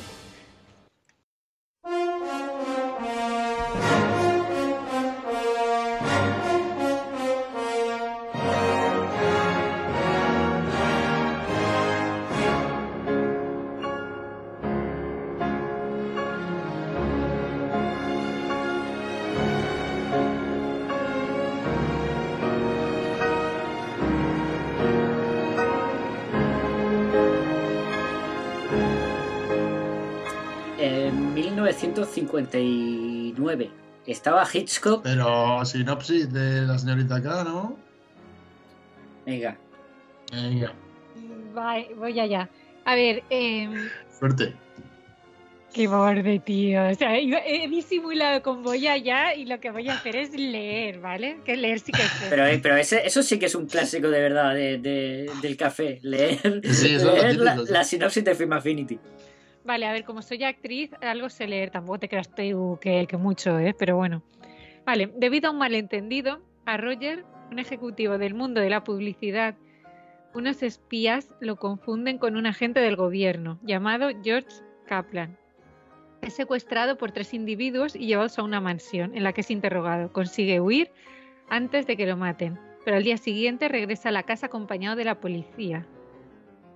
En 33.53 33.59
1959 33.59 33.71
estaba 34.05 34.45
Hitchcock. 34.51 35.03
Pero 35.03 35.63
sinopsis 35.65 36.31
de 36.31 36.61
la 36.63 36.77
señorita 36.77 37.15
acá, 37.17 37.43
¿no? 37.43 37.77
Venga. 39.25 39.57
Venga, 40.31 40.73
voy 41.97 42.19
allá. 42.19 42.49
A 42.85 42.95
ver, 42.95 43.23
eh, 43.29 43.69
fuerte. 44.09 44.53
qué 45.73 45.87
borde, 45.87 46.39
tío. 46.39 46.85
O 46.89 46.93
sea, 46.95 47.17
he 47.17 47.67
disimulado 47.69 48.41
con 48.41 48.61
voy 48.61 48.87
allá 48.87 49.33
y 49.35 49.45
lo 49.45 49.59
que 49.61 49.71
voy 49.71 49.87
a 49.87 49.93
hacer 49.93 50.15
es 50.17 50.31
leer, 50.33 50.99
¿vale? 50.99 51.37
Que 51.45 51.55
leer 51.55 51.79
sí 51.79 51.91
que 51.93 52.01
sé. 52.01 52.25
Pero, 52.29 52.45
eh, 52.45 52.59
pero 52.61 52.75
ese, 52.75 53.05
eso 53.07 53.23
sí 53.23 53.39
que 53.39 53.45
es 53.45 53.55
un 53.55 53.67
clásico 53.67 54.09
de 54.09 54.19
verdad 54.19 54.53
de, 54.53 54.77
de- 54.79 55.31
del 55.41 55.55
café. 55.55 55.99
Leer, 56.03 56.61
Sí, 56.65 56.95
eso 56.95 57.15
es 57.15 57.37
lo 57.37 57.43
leer 57.45 57.69
la 57.69 57.83
sinopsis 57.85 58.23
de 58.25 58.35
Film 58.35 58.51
Affinity. 58.53 58.99
Vale, 59.65 59.85
a 59.85 59.93
ver, 59.93 60.03
como 60.03 60.21
soy 60.21 60.43
actriz, 60.43 60.91
algo 61.01 61.29
sé 61.29 61.47
leer, 61.47 61.69
tampoco 61.69 61.99
te 61.99 62.09
creas 62.09 62.27
que, 62.27 63.07
que 63.07 63.17
mucho, 63.17 63.57
¿eh? 63.59 63.73
Pero 63.77 63.95
bueno. 63.95 64.21
Vale, 64.85 65.11
debido 65.15 65.47
a 65.47 65.51
un 65.51 65.57
malentendido, 65.57 66.41
a 66.65 66.75
Roger, 66.75 67.23
un 67.49 67.59
ejecutivo 67.59 68.17
del 68.17 68.33
mundo 68.33 68.59
de 68.59 68.69
la 68.69 68.83
publicidad, 68.83 69.55
unos 70.33 70.63
espías 70.63 71.33
lo 71.39 71.55
confunden 71.55 72.17
con 72.17 72.35
un 72.35 72.45
agente 72.45 72.81
del 72.81 72.97
gobierno 72.97 73.59
llamado 73.63 74.09
George 74.21 74.49
Kaplan. 74.85 75.37
Es 76.21 76.33
secuestrado 76.33 76.97
por 76.97 77.11
tres 77.11 77.33
individuos 77.33 77.95
y 77.95 78.07
llevados 78.07 78.39
a 78.39 78.43
una 78.43 78.59
mansión 78.59 79.15
en 79.15 79.23
la 79.23 79.31
que 79.31 79.41
es 79.41 79.51
interrogado. 79.51 80.11
Consigue 80.11 80.59
huir 80.59 80.91
antes 81.49 81.85
de 81.85 81.95
que 81.95 82.07
lo 82.07 82.17
maten, 82.17 82.59
pero 82.83 82.97
al 82.97 83.03
día 83.03 83.17
siguiente 83.17 83.69
regresa 83.69 84.09
a 84.09 84.13
la 84.13 84.23
casa 84.23 84.47
acompañado 84.47 84.95
de 84.95 85.05
la 85.05 85.19
policía 85.19 85.85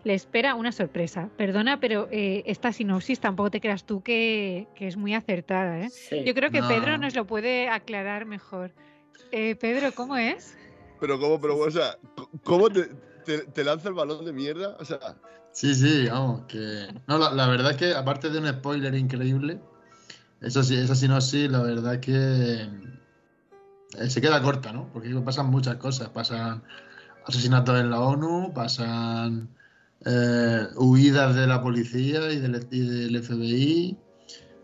le 0.07 0.13
espera 0.13 0.55
una 0.55 0.71
sorpresa. 0.71 1.29
Perdona, 1.37 1.81
pero 1.81 2.07
eh, 2.11 2.43
esta 2.45 2.71
sinopsis 2.71 3.19
tampoco 3.19 3.51
te 3.51 3.59
creas 3.59 3.83
tú 3.85 4.01
que, 4.01 4.67
que 4.73 4.87
es 4.87 4.95
muy 4.95 5.13
acertada. 5.13 5.79
¿eh? 5.81 5.89
Sí. 5.89 6.23
Yo 6.25 6.33
creo 6.33 6.49
que 6.49 6.61
No. 6.61 6.67
Pedro 6.69 6.97
nos 6.97 7.13
lo 7.13 7.27
puede 7.27 7.67
aclarar 7.67 8.25
mejor. 8.25 8.71
Eh, 9.33 9.55
Pedro, 9.55 9.91
¿cómo 9.93 10.15
es? 10.15 10.55
Pero 11.01 11.19
cómo, 11.19 11.41
pero 11.41 11.57
o 11.57 11.69
sea, 11.69 11.97
¿cómo 12.43 12.69
te, 12.69 12.85
te, 13.25 13.39
te 13.39 13.63
lanza 13.65 13.89
el 13.89 13.95
balón 13.95 14.23
de 14.23 14.31
mierda? 14.31 14.77
O 14.79 14.85
sea, 14.85 14.97
Sí, 15.51 15.73
sí, 15.73 16.07
vamos, 16.07 16.43
que... 16.47 16.87
No, 17.07 17.17
la, 17.17 17.31
la 17.31 17.47
verdad 17.47 17.71
es 17.71 17.77
que 17.77 17.93
aparte 17.93 18.29
de 18.29 18.37
un 18.37 18.47
spoiler 18.47 18.93
increíble, 18.93 19.59
eso 20.39 20.61
sí, 20.61 20.75
esa 20.77 20.93
sinopsis, 20.93 21.49
la 21.49 21.63
verdad 21.63 21.95
es 21.95 21.99
que 21.99 22.69
eh, 23.97 24.09
se 24.09 24.21
queda 24.21 24.39
corta, 24.41 24.71
¿no? 24.71 24.87
Porque 24.93 25.09
pasan 25.15 25.47
muchas 25.47 25.77
cosas, 25.77 26.09
pasan 26.09 26.63
asesinatos 27.25 27.79
en 27.79 27.89
la 27.89 27.99
ONU, 27.99 28.53
pasan 28.53 29.49
eh, 30.05 30.67
huidas 30.75 31.35
de 31.35 31.47
la 31.47 31.61
policía 31.61 32.31
y 32.31 32.39
del, 32.39 32.67
y 32.71 32.79
del 32.81 33.23
FBI, 33.23 33.97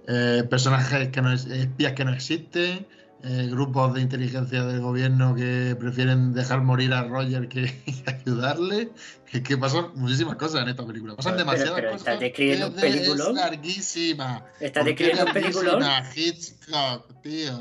eh, 0.07 0.43
personajes 0.49 1.09
que 1.09 1.21
no 1.21 1.31
es- 1.33 1.45
espías 1.45 1.93
que 1.93 2.05
no 2.05 2.13
existen, 2.13 2.85
eh, 3.25 3.47
grupos 3.49 3.93
de 3.93 4.01
inteligencia 4.01 4.65
del 4.65 4.81
gobierno 4.81 5.33
que 5.33 5.77
prefieren 5.79 6.33
dejar 6.33 6.61
morir 6.61 6.93
a 6.93 7.03
Roger 7.03 7.47
que 7.47 7.73
ayudarle. 8.05 8.91
Es 9.31 9.41
que 9.41 9.57
pasan 9.57 9.87
muchísimas 9.95 10.35
cosas 10.35 10.61
en 10.61 10.69
esta 10.69 10.85
película. 10.85 11.15
Pasan 11.15 11.33
Pero- 11.33 11.45
demasiadas 11.45 11.73
pero 11.75 11.87
cosas. 11.91 12.01
estás 12.07 12.19
describiendo 12.19 12.67
un 12.67 12.79
Es- 12.79 13.33
larguísima. 13.33 14.45
¿Estás 14.59 14.83
¿Por 14.83 14.95
qué 14.95 15.05
describiendo 15.05 15.75
un 15.77 15.81
larguísima? 15.83 16.11
Hitchcock, 16.15 17.21
tío. 17.23 17.59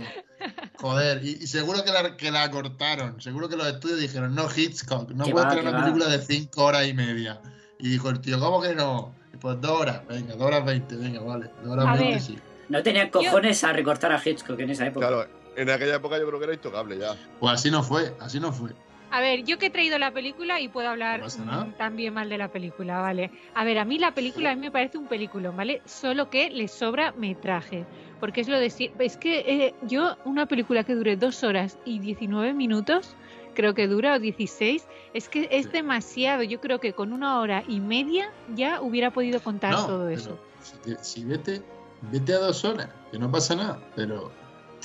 Joder, 0.74 1.24
y, 1.24 1.38
y 1.42 1.46
seguro 1.46 1.84
que 1.84 1.92
la, 1.92 2.16
que 2.16 2.30
la 2.32 2.50
cortaron. 2.50 3.20
Seguro 3.20 3.48
que 3.48 3.56
los 3.56 3.66
estudios 3.68 4.00
dijeron, 4.00 4.34
no, 4.34 4.48
Hitchcock, 4.54 5.10
no 5.12 5.24
Que 5.24 5.32
va, 5.32 5.48
tener 5.48 5.62
que 5.62 5.68
una 5.70 5.78
va. 5.78 5.84
película 5.84 6.08
de 6.08 6.18
5 6.20 6.64
horas 6.64 6.86
y 6.88 6.92
media. 6.94 7.40
Y 7.82 7.88
dijo 7.90 8.08
el 8.08 8.20
tío, 8.20 8.38
¿cómo 8.40 8.62
que 8.62 8.74
no? 8.74 9.12
Y 9.34 9.36
pues 9.36 9.60
dos 9.60 9.80
horas, 9.80 10.06
venga, 10.08 10.34
dos 10.34 10.46
horas 10.46 10.64
20, 10.64 10.96
venga, 10.96 11.20
vale. 11.20 11.50
Dos 11.62 11.72
horas 11.72 11.86
A 11.86 11.92
20, 11.94 12.10
ver. 12.12 12.20
sí. 12.20 12.38
No 12.68 12.82
tenían 12.82 13.10
cojones 13.10 13.62
a 13.64 13.72
recortar 13.72 14.12
a 14.12 14.22
Hitchcock 14.24 14.58
en 14.60 14.70
esa 14.70 14.86
época. 14.86 15.08
claro, 15.08 15.26
en 15.56 15.68
aquella 15.68 15.96
época 15.96 16.18
yo 16.18 16.26
creo 16.26 16.38
que 16.38 16.44
era 16.44 16.54
intocable 16.54 16.96
ya. 16.98 17.14
Pues 17.40 17.52
así 17.54 17.70
no 17.70 17.82
fue, 17.82 18.14
así 18.20 18.40
no 18.40 18.52
fue. 18.52 18.70
A 19.10 19.20
ver, 19.20 19.44
yo 19.44 19.58
que 19.58 19.66
he 19.66 19.70
traído 19.70 19.98
la 19.98 20.10
película 20.10 20.58
y 20.58 20.68
puedo 20.68 20.88
hablar 20.88 21.20
No 21.20 21.66
mm, 21.66 21.72
también 21.72 22.14
mal 22.14 22.30
de 22.30 22.38
la 22.38 22.48
película, 22.48 23.00
¿vale? 23.02 23.30
A 23.54 23.62
ver, 23.62 23.78
a 23.78 23.84
mí 23.84 23.98
la 23.98 24.14
película 24.14 24.52
a 24.52 24.54
mí 24.54 24.62
me 24.62 24.70
parece 24.70 24.96
un 24.96 25.06
peliculón, 25.06 25.54
¿vale? 25.54 25.82
Solo 25.84 26.30
que 26.30 26.48
le 26.48 26.66
sobra 26.66 27.12
metraje. 27.12 27.84
Porque 28.20 28.40
es 28.40 28.48
lo 28.48 28.58
de... 28.58 28.70
si- 28.70 28.90
Es 28.98 29.18
que 29.18 29.40
eh, 29.40 29.74
yo, 29.82 30.16
una 30.24 30.46
película 30.46 30.84
que 30.84 30.94
dure 30.94 31.16
dos 31.16 31.42
horas 31.44 31.76
y 31.84 31.98
19 31.98 32.54
minutos, 32.54 33.14
creo 33.54 33.74
que 33.74 33.86
dura, 33.86 34.16
o 34.16 34.18
16, 34.18 34.86
es 35.14 35.28
que 35.28 35.48
es 35.50 35.70
demasiado. 35.72 36.42
Yo 36.42 36.60
creo 36.60 36.80
que 36.80 36.92
con 36.92 37.12
una 37.12 37.40
hora 37.40 37.64
y 37.68 37.80
media 37.80 38.30
ya 38.54 38.80
hubiera 38.80 39.12
podido 39.12 39.40
contar 39.40 39.72
No, 39.72 39.86
todo 39.86 40.08
eso. 40.08 40.38
Si, 40.62 40.94
si 41.00 41.24
vete, 41.24 41.62
vete 42.10 42.32
a 42.34 42.38
dos 42.38 42.64
horas, 42.64 42.88
que 43.10 43.18
no 43.18 43.30
pasa 43.30 43.54
nada. 43.56 43.80
Pero, 43.96 44.32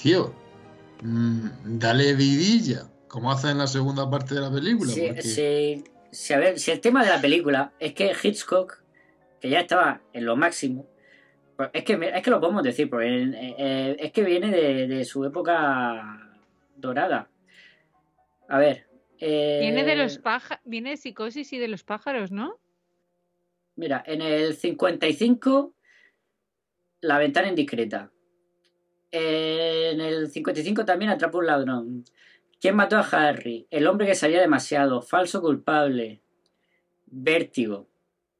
tío, 0.01 0.33
mm, 1.01 1.47
dale 1.79 2.13
vidilla, 2.15 2.87
como 3.07 3.31
hacen 3.31 3.51
en 3.51 3.57
la 3.59 3.67
segunda 3.67 4.09
parte 4.09 4.35
de 4.35 4.41
la 4.41 4.51
película. 4.51 4.91
Sí, 4.91 5.03
porque- 5.07 5.21
sí, 5.21 5.83
sí, 6.11 6.33
a 6.33 6.37
ver, 6.39 6.59
si 6.59 6.71
el 6.71 6.79
tema 6.81 7.03
de 7.03 7.09
la 7.09 7.21
película 7.21 7.71
es 7.79 7.93
que 7.93 8.11
Hitchcock, 8.21 8.81
que 9.39 9.49
ya 9.49 9.61
estaba 9.61 10.01
en 10.13 10.25
lo 10.25 10.35
máximo, 10.35 10.87
pues 11.55 11.69
es 11.73 11.83
que, 11.83 11.93
es 12.13 12.23
que 12.23 12.29
lo 12.29 12.39
podemos 12.39 12.63
decir, 12.63 12.89
porque 12.89 13.07
eh, 13.07 13.55
eh, 13.57 13.97
es 13.99 14.11
que 14.11 14.23
viene 14.23 14.51
de, 14.51 14.87
de 14.87 15.05
su 15.05 15.25
época 15.25 16.19
dorada. 16.75 17.29
A 18.49 18.57
ver. 18.59 18.87
eh, 19.19 19.59
Viene 19.61 19.83
de 19.83 19.95
los 19.95 20.17
pájaros, 20.19 20.61
viene 20.65 20.91
de 20.91 20.97
psicosis 20.97 21.51
y 21.53 21.57
de 21.57 21.67
los 21.67 21.83
pájaros, 21.83 22.31
¿no? 22.31 22.59
Mira, 23.75 24.03
en 24.05 24.21
el 24.21 24.55
55, 24.55 25.73
La 27.01 27.17
ventana 27.19 27.47
indiscreta. 27.49 28.11
En 29.11 30.01
el 30.01 30.29
55 30.29 30.83
también 30.85 31.11
Atrapa 31.11 31.37
un 31.37 31.45
ladrón. 31.45 32.03
¿Quién 32.59 32.75
mató 32.75 32.97
a 32.97 33.01
Harry? 33.01 33.67
El 33.69 33.85
hombre 33.87 34.07
que 34.07 34.15
sabía 34.15 34.41
demasiado. 34.41 35.01
Falso 35.01 35.41
culpable. 35.41 36.21
Vértigo. 37.05 37.87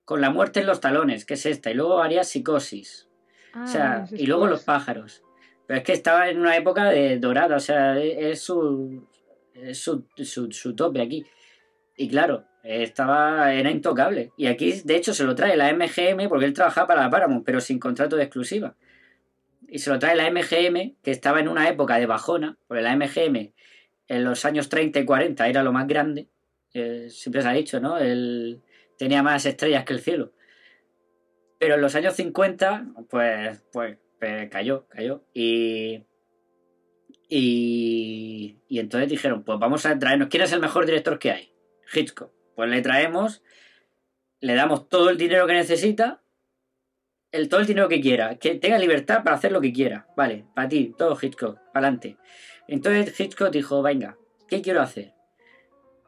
Con 0.06 0.22
la 0.22 0.30
muerte 0.32 0.62
en 0.62 0.66
los 0.68 0.82
talones, 0.82 1.24
que 1.26 1.36
es 1.36 1.46
esta. 1.46 1.70
Y 1.70 1.76
luego 1.76 2.02
haría 2.02 2.24
psicosis. 2.24 3.08
Ah, 3.54 3.64
o 3.64 3.68
sea, 3.68 4.00
los 4.00 4.20
y 4.20 4.26
luego 4.26 4.48
los 4.48 4.64
pájaros. 4.64 5.24
Pero 5.68 5.80
es 5.80 5.86
que 5.86 5.94
estaba 5.94 6.30
en 6.30 6.40
una 6.40 6.56
época 6.58 6.86
de 6.90 7.20
dorada, 7.20 7.58
o 7.58 7.60
sea, 7.60 8.00
es 8.00 8.42
su, 8.42 9.08
su, 9.74 10.08
su, 10.18 10.52
su 10.52 10.76
tope 10.76 11.02
aquí. 11.02 11.26
Y 11.96 12.08
claro, 12.10 12.46
estaba, 12.64 13.54
era 13.54 13.72
intocable. 13.72 14.32
Y 14.38 14.48
aquí, 14.48 14.82
de 14.84 14.96
hecho, 14.96 15.14
se 15.14 15.24
lo 15.24 15.36
trae 15.36 15.58
la 15.58 15.74
MGM 15.74 16.28
porque 16.30 16.46
él 16.46 16.54
trabajaba 16.54 16.88
para 16.88 17.02
la 17.04 17.10
Paramount, 17.10 17.46
pero 17.46 17.62
sin 17.62 17.80
contrato 17.80 18.16
de 18.16 18.24
exclusiva. 18.24 18.76
Y 19.68 19.80
se 19.80 19.90
lo 19.90 20.00
trae 20.00 20.16
la 20.16 20.30
MGM, 20.30 20.96
que 21.02 21.12
estaba 21.12 21.40
en 21.40 21.48
una 21.48 21.68
época 21.68 21.98
de 21.98 22.06
bajona, 22.06 22.58
porque 22.68 22.84
la 22.84 22.96
MGM 22.96 23.54
en 24.08 24.24
los 24.24 24.46
años 24.46 24.70
30 24.70 25.00
y 25.00 25.06
40 25.06 25.48
era 25.48 25.64
lo 25.64 25.74
más 25.74 25.88
grande. 25.88 26.30
eh, 26.74 27.08
siempre 27.10 27.42
se 27.42 27.48
ha 27.48 27.54
dicho, 27.54 27.80
¿no? 27.80 27.98
Él 27.98 28.62
tenía 28.98 29.24
más 29.24 29.46
estrellas 29.46 29.86
que 29.86 29.94
el 29.94 30.00
cielo. 30.00 30.34
Pero 31.60 31.76
en 31.76 31.82
los 31.82 31.96
años 31.96 32.16
50, 32.16 32.88
pues, 33.10 33.64
pues, 33.72 33.98
pues, 34.20 34.50
cayó, 34.50 34.88
cayó. 34.88 35.24
Y, 35.34 36.04
y, 37.30 38.58
entonces 38.70 39.10
dijeron, 39.10 39.44
pues 39.44 39.60
vamos 39.60 39.86
a 39.86 39.98
traernos, 40.00 40.30
¿quién 40.30 40.44
es 40.44 40.54
el 40.54 40.62
mejor 40.62 40.86
director 40.86 41.20
que 41.20 41.32
hay? 41.32 41.54
Hitchcock. 41.94 42.32
Pues 42.56 42.70
le 42.70 42.82
traemos, 42.82 43.44
le 44.40 44.56
damos 44.56 44.90
todo 44.90 45.10
el 45.10 45.18
dinero 45.18 45.46
que 45.46 45.54
necesita, 45.54 46.22
el, 47.32 47.50
todo 47.50 47.60
el 47.60 47.68
dinero 47.68 47.90
que 47.90 48.02
quiera, 48.02 48.38
que 48.38 48.56
tenga 48.56 48.80
libertad 48.80 49.24
para 49.24 49.36
hacer 49.36 49.52
lo 49.52 49.62
que 49.62 49.74
quiera. 49.74 50.08
Vale, 50.16 50.46
para 50.56 50.70
ti, 50.70 50.96
todo 50.98 51.18
Hitchcock, 51.22 51.58
para 51.74 51.88
adelante. 51.88 52.18
Entonces 52.68 53.20
Hitchcock 53.20 53.52
dijo, 53.52 53.82
venga, 53.82 54.18
¿qué 54.48 54.62
quiero 54.62 54.82
hacer? 54.82 55.14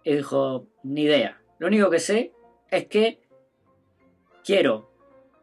Y 0.04 0.16
dijo, 0.16 0.68
ni 0.84 1.04
idea. 1.04 1.42
Lo 1.60 1.68
único 1.68 1.90
que 1.90 2.00
sé 2.00 2.34
es 2.72 2.88
que 2.88 3.22
quiero 4.44 4.92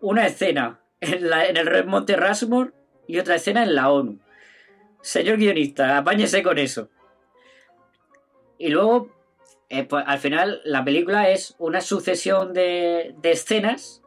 una 0.00 0.26
escena 0.26 0.80
en, 1.00 1.26
en 1.32 1.56
el 1.56 1.86
Monte 1.86 2.16
Rushmore 2.16 2.72
y 3.06 3.18
otra 3.18 3.36
escena 3.36 3.62
en 3.62 3.74
la 3.74 3.90
ONU. 3.90 4.18
Señor 5.06 5.36
guionista, 5.36 5.98
apáñese 5.98 6.42
con 6.42 6.58
eso. 6.58 6.90
Y 8.58 8.70
luego, 8.70 9.08
eh, 9.68 9.84
pues, 9.84 10.02
al 10.04 10.18
final, 10.18 10.60
la 10.64 10.84
película 10.84 11.30
es 11.30 11.54
una 11.58 11.80
sucesión 11.80 12.52
de, 12.52 13.14
de 13.18 13.30
escenas 13.30 14.02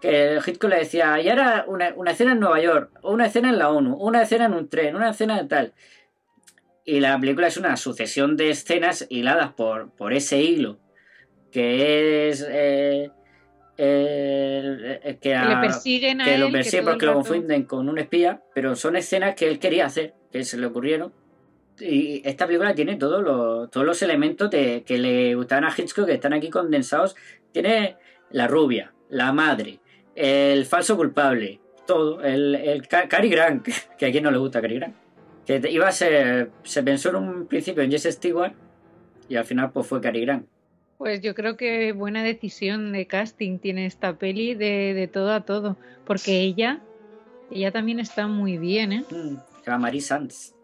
que 0.00 0.38
Hitchcock 0.46 0.70
le 0.70 0.76
decía, 0.76 1.20
y 1.20 1.28
ahora 1.28 1.64
una, 1.66 1.92
una 1.96 2.12
escena 2.12 2.32
en 2.32 2.38
Nueva 2.38 2.60
York, 2.60 2.96
una 3.02 3.26
escena 3.26 3.48
en 3.48 3.58
la 3.58 3.68
ONU, 3.70 3.96
una 3.96 4.22
escena 4.22 4.44
en 4.44 4.52
un 4.54 4.68
tren, 4.68 4.94
una 4.94 5.10
escena 5.10 5.42
de 5.42 5.48
tal. 5.48 5.74
Y 6.84 7.00
la 7.00 7.18
película 7.18 7.48
es 7.48 7.56
una 7.56 7.76
sucesión 7.76 8.36
de 8.36 8.50
escenas 8.50 9.06
hiladas 9.08 9.54
por, 9.54 9.90
por 9.90 10.12
ese 10.12 10.40
hilo, 10.40 10.78
que 11.50 12.28
es... 12.28 12.46
eh, 12.48 13.10
eh, 13.78 15.00
eh, 15.04 15.18
que, 15.20 15.34
a- 15.34 15.48
le 15.48 15.56
persiguen 15.68 16.20
a 16.20 16.24
que 16.24 16.38
lo 16.38 16.46
él, 16.46 16.52
que 16.52 16.58
persiguen 16.58 16.84
el 16.84 16.90
porque 16.90 17.06
lo 17.06 17.14
confunden 17.14 17.64
con 17.64 17.88
un 17.88 17.98
espía, 17.98 18.42
pero 18.54 18.74
son 18.76 18.96
escenas 18.96 19.34
que 19.34 19.48
él 19.48 19.58
quería 19.58 19.86
hacer, 19.86 20.14
que 20.32 20.44
se 20.44 20.56
le 20.58 20.66
ocurrieron. 20.66 21.12
Y 21.78 22.22
esta 22.26 22.46
película 22.46 22.74
tiene 22.74 22.96
todos 22.96 23.22
los, 23.22 23.70
todos 23.70 23.86
los 23.86 24.00
elementos 24.02 24.50
de, 24.50 24.82
que 24.86 24.96
le 24.98 25.34
gustaban 25.34 25.64
a 25.64 25.74
Hitchcock 25.76 26.06
que 26.06 26.14
están 26.14 26.32
aquí 26.32 26.48
condensados. 26.48 27.14
Tiene 27.52 27.96
la 28.30 28.48
rubia, 28.48 28.92
la 29.10 29.32
madre, 29.32 29.80
el 30.14 30.64
falso 30.64 30.96
culpable, 30.96 31.60
todo. 31.86 32.22
El, 32.22 32.54
el 32.54 32.88
Ca- 32.88 33.08
Cary 33.08 33.28
Grant, 33.28 33.66
que 33.98 34.06
a 34.06 34.10
quien 34.10 34.24
no 34.24 34.30
le 34.30 34.38
gusta 34.38 34.62
Cary 34.62 34.76
Grant. 34.76 34.94
Que 35.44 35.60
iba 35.70 35.86
a 35.86 35.92
ser. 35.92 36.50
Se 36.64 36.82
pensó 36.82 37.10
en 37.10 37.16
un 37.16 37.46
principio 37.46 37.82
en 37.82 37.90
Jess 37.90 38.04
Stewart 38.04 38.52
y 39.28 39.36
al 39.36 39.44
final 39.44 39.70
pues 39.70 39.86
fue 39.86 40.00
Cary 40.00 40.22
Grant. 40.22 40.46
Pues 40.98 41.20
yo 41.20 41.34
creo 41.34 41.56
que 41.56 41.92
buena 41.92 42.22
decisión 42.22 42.92
de 42.92 43.06
casting 43.06 43.58
tiene 43.58 43.86
esta 43.86 44.14
peli 44.18 44.54
de, 44.54 44.94
de 44.94 45.08
todo 45.08 45.32
a 45.32 45.42
todo. 45.44 45.76
Porque 46.06 46.40
ella, 46.40 46.80
ella 47.50 47.70
también 47.70 48.00
está 48.00 48.26
muy 48.26 48.56
bien, 48.56 48.92
¿eh? 48.92 49.04
Mm, 49.10 49.36
va 49.68 49.78
Marie 49.78 50.00
Sands. 50.00 50.54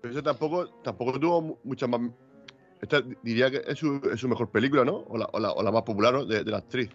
Pero 0.00 0.12
ese 0.12 0.22
tampoco, 0.22 0.68
tampoco 0.82 1.18
tuvo 1.18 1.40
mu- 1.42 1.56
mucha 1.64 1.86
más. 1.86 2.00
Esta 2.80 3.02
diría 3.22 3.50
que 3.50 3.62
es 3.66 3.78
su, 3.78 4.00
es 4.12 4.20
su 4.20 4.28
mejor 4.28 4.50
película, 4.50 4.84
¿no? 4.84 4.96
O 5.08 5.16
la, 5.16 5.26
o 5.32 5.38
la- 5.38 5.52
o 5.52 5.62
la 5.62 5.70
más 5.72 5.82
popular, 5.82 6.12
¿no? 6.12 6.24
De, 6.24 6.44
de 6.44 6.50
la 6.50 6.58
actriz. 6.58 6.90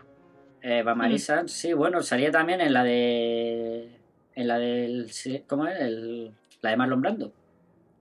Eh, 0.62 0.83
va 0.83 0.93
Marie 0.93 1.15
Mm. 1.15 1.19
Sands, 1.19 1.51
sí, 1.53 1.74
bueno, 1.74 2.01
salía 2.03 2.31
también 2.31 2.62
en 2.62 2.74
la 2.74 2.83
de. 2.83 3.89
En 4.36 4.48
la 4.48 4.57
del. 4.59 5.09
¿Cómo 5.48 5.65
es? 5.67 5.79
El- 5.79 6.31
la 6.62 6.69
de 6.71 6.77
Marlon 6.77 7.01
Brando. 7.01 7.33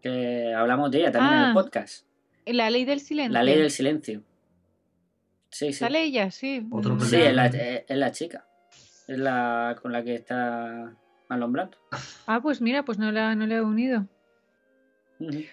Que 0.03 0.53
hablamos 0.55 0.91
de 0.91 0.99
ella 1.01 1.13
también 1.13 1.35
en 1.35 1.41
Ah. 1.41 1.49
el 1.49 1.55
podcast. 1.55 2.05
La 2.53 2.71
ley 2.71 2.85
del 2.85 3.01
silencio. 3.01 3.33
La 3.33 3.43
ley 3.43 3.57
del 3.57 3.71
silencio. 3.71 4.23
Sí, 5.51 5.73
sí. 5.73 5.79
Sale 5.81 6.03
ella, 6.05 6.31
sí. 6.31 6.67
Otro 6.71 6.99
Sí, 7.01 7.17
es 7.17 7.35
la, 7.35 7.47
es- 7.47 7.85
es 7.89 7.97
la 7.97 8.13
chica. 8.13 8.47
Es 9.07 9.19
la 9.19 9.77
con 9.81 9.93
la 9.93 10.05
que 10.05 10.15
está 10.15 10.95
Marlon 11.29 11.53
Brando. 11.53 11.79
Ah, 12.27 12.41
pues 12.43 12.61
mira, 12.61 12.85
pues 12.85 12.99
no 12.99 13.11
la, 13.11 13.35
no 13.35 13.47
la 13.47 13.57
he 13.57 13.61
unido. 13.63 14.07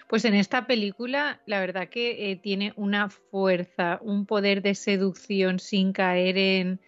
Pues 0.08 0.26
en 0.26 0.36
esta 0.36 0.68
película, 0.68 1.42
la 1.48 1.60
verdad 1.60 1.90
que 1.90 2.30
eh, 2.32 2.36
tiene 2.36 2.74
una 2.76 3.10
fuerza, 3.10 3.98
un 4.02 4.28
poder 4.28 4.62
de 4.62 4.76
seducción 4.76 5.58
sin 5.60 5.92
caer 5.92 6.38
en, 6.38 6.80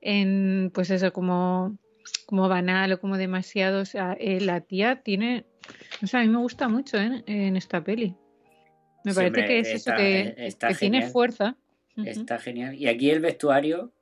en 0.00 0.70
pues 0.72 0.88
eso, 0.90 1.12
como, 1.12 1.76
como 2.24 2.48
banal 2.48 2.92
o 2.92 3.00
como 3.00 3.18
demasiado. 3.18 3.82
O 3.82 3.84
sea, 3.84 4.16
eh, 4.18 4.40
la 4.40 4.60
tía 4.62 5.02
tiene, 5.02 5.44
o 6.02 6.06
sea, 6.06 6.20
a 6.20 6.22
mí 6.22 6.30
me 6.30 6.38
gusta 6.38 6.68
mucho 6.68 6.96
¿eh? 6.98 7.22
en 7.26 7.56
esta 7.56 7.84
peli. 7.84 8.16
Me 9.04 9.14
parece 9.14 9.44
que 9.44 9.58
es 9.60 9.68
está- 9.68 9.94
eso, 9.94 9.96
que, 9.96 10.46
está 10.46 10.68
que 10.68 10.74
tiene 10.74 11.08
fuerza. 11.08 11.56
Está 11.96 12.38
genial. 12.38 12.74
Y 12.74 12.86
aquí 12.88 13.10
el 13.10 13.20
vestuario, 13.20 13.92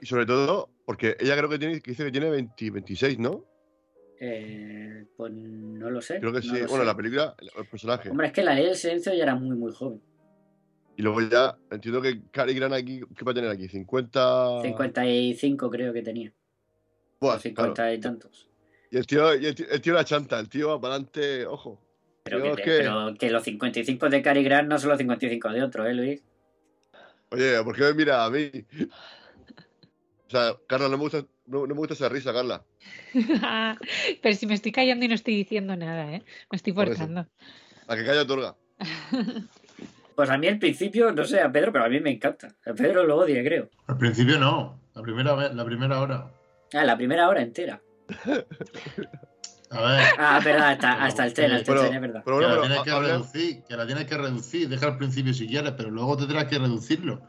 Y 0.00 0.06
sobre 0.06 0.26
todo, 0.26 0.70
porque 0.84 1.16
ella 1.20 1.36
creo 1.36 1.48
que 1.48 1.58
tiene, 1.58 1.80
que 1.80 1.90
dice 1.92 2.04
que 2.04 2.12
tiene 2.12 2.30
20 2.30 2.70
26, 2.70 3.18
¿no? 3.18 3.44
eh, 4.22 5.06
pues 5.16 5.32
no 5.32 5.90
lo 5.90 6.00
sé. 6.02 6.20
Creo 6.20 6.30
que 6.32 6.38
no 6.38 6.42
sí. 6.42 6.50
Bueno, 6.50 6.78
sé. 6.78 6.84
la 6.84 6.96
película, 6.96 7.34
el, 7.40 7.66
personaje. 7.66 8.10
Hombre, 8.10 8.26
es 8.28 8.32
que 8.34 8.42
la 8.42 8.54
ley 8.54 8.66
del 8.66 8.76
silencio 8.76 9.14
ya 9.14 9.22
era 9.22 9.34
muy, 9.34 9.56
muy 9.56 9.72
joven. 9.72 10.02
Y 10.96 11.02
luego 11.02 11.22
ya, 11.22 11.56
entiendo 11.70 12.02
que 12.02 12.20
Cary 12.30 12.52
Grant 12.52 12.74
aquí, 12.74 13.00
¿qué 13.16 13.24
va 13.24 13.32
a 13.32 13.34
tener 13.34 13.50
aquí? 13.50 13.66
50. 13.66 14.60
55 14.62 15.70
creo 15.70 15.92
que 15.94 16.02
tenía. 16.02 16.32
Buah, 17.18 17.36
o 17.36 17.38
50 17.38 17.72
claro. 17.74 17.94
y 17.94 18.00
tantos. 18.00 18.50
Y 18.90 18.98
el 18.98 19.06
tío, 19.06 19.34
y 19.34 19.46
el 19.46 19.54
tío, 19.54 19.66
el 19.70 19.80
tío 19.80 19.94
la 19.94 20.04
chanta, 20.04 20.38
el 20.38 20.50
tío 20.50 20.68
va 20.68 20.80
para 20.80 20.94
adelante, 20.94 21.46
ojo. 21.46 21.80
Pero 22.22 22.42
que, 22.42 22.50
te- 22.50 22.62
que- 22.62 22.76
pero 22.78 23.14
que 23.18 23.30
los 23.30 23.42
55 23.42 24.08
de 24.08 24.22
Cary 24.22 24.42
Grant 24.44 24.68
no 24.68 24.78
son 24.78 24.90
los 24.90 24.98
55 24.98 25.48
de 25.50 25.62
otro, 25.62 25.86
¿eh, 25.86 25.94
Luis? 25.94 26.22
Oye, 27.30 27.62
¿por 27.64 27.74
qué 27.76 27.82
me 27.82 27.94
mira 27.94 28.24
a 28.24 28.30
mí? 28.30 28.50
O 30.26 30.30
sea, 30.30 30.54
Carla, 30.66 30.88
no 30.88 30.96
me 30.96 31.02
gusta, 31.04 31.24
no, 31.46 31.60
no 31.66 31.74
me 31.74 31.74
gusta 31.78 31.94
esa 31.94 32.08
risa, 32.08 32.32
Carla. 32.32 32.62
Pero 34.22 34.34
si 34.36 34.46
me 34.46 34.54
estoy 34.54 34.72
callando 34.72 35.04
y 35.04 35.08
no 35.08 35.14
estoy 35.14 35.34
diciendo 35.36 35.74
nada, 35.76 36.12
¿eh? 36.12 36.22
Me 36.50 36.56
estoy 36.56 36.72
Por 36.72 36.84
eso. 36.88 36.96
forzando. 36.98 37.26
La 37.88 37.96
que 37.96 38.04
calla 38.04 38.22
otorga. 38.22 38.56
Pues 40.16 40.28
a 40.28 40.36
mí 40.36 40.46
al 40.48 40.58
principio, 40.58 41.12
no 41.12 41.24
sé, 41.24 41.40
a 41.40 41.50
Pedro, 41.50 41.72
pero 41.72 41.86
a 41.86 41.88
mí 41.88 41.98
me 41.98 42.10
encanta. 42.10 42.54
A 42.66 42.74
Pedro 42.74 43.04
lo 43.04 43.16
odia, 43.16 43.42
creo. 43.42 43.70
Al 43.86 43.96
principio 43.96 44.38
no, 44.38 44.78
la 44.94 45.00
primera 45.00 45.34
vez, 45.34 45.54
la 45.54 45.64
primera 45.64 45.98
hora. 45.98 46.30
Ah, 46.74 46.84
la 46.84 46.94
primera 46.94 47.26
hora 47.26 47.40
entera. 47.40 47.80
A 49.70 49.80
ver. 49.82 50.00
Ah, 50.18 50.40
verdad, 50.44 50.70
hasta, 50.70 51.04
hasta 51.04 51.26
el 51.26 51.32
tren, 51.32 51.52
hasta 51.52 51.72
el 51.72 51.78
tren, 51.78 51.94
es 51.94 52.00
verdad. 52.00 52.22
pero 52.24 52.38
que 52.38 52.46
la 52.46 52.60
tienes 52.60 52.82
que 52.82 52.90
reducir, 53.00 53.62
que 53.64 53.76
la 53.76 53.86
tienes 53.86 54.04
que 54.06 54.16
reducir, 54.16 54.68
deja 54.68 54.86
al 54.86 54.98
principio 54.98 55.32
si 55.32 55.46
quieres, 55.46 55.72
pero 55.76 55.90
luego 55.90 56.16
tendrás 56.16 56.46
que 56.46 56.58
reducirlo. 56.58 57.22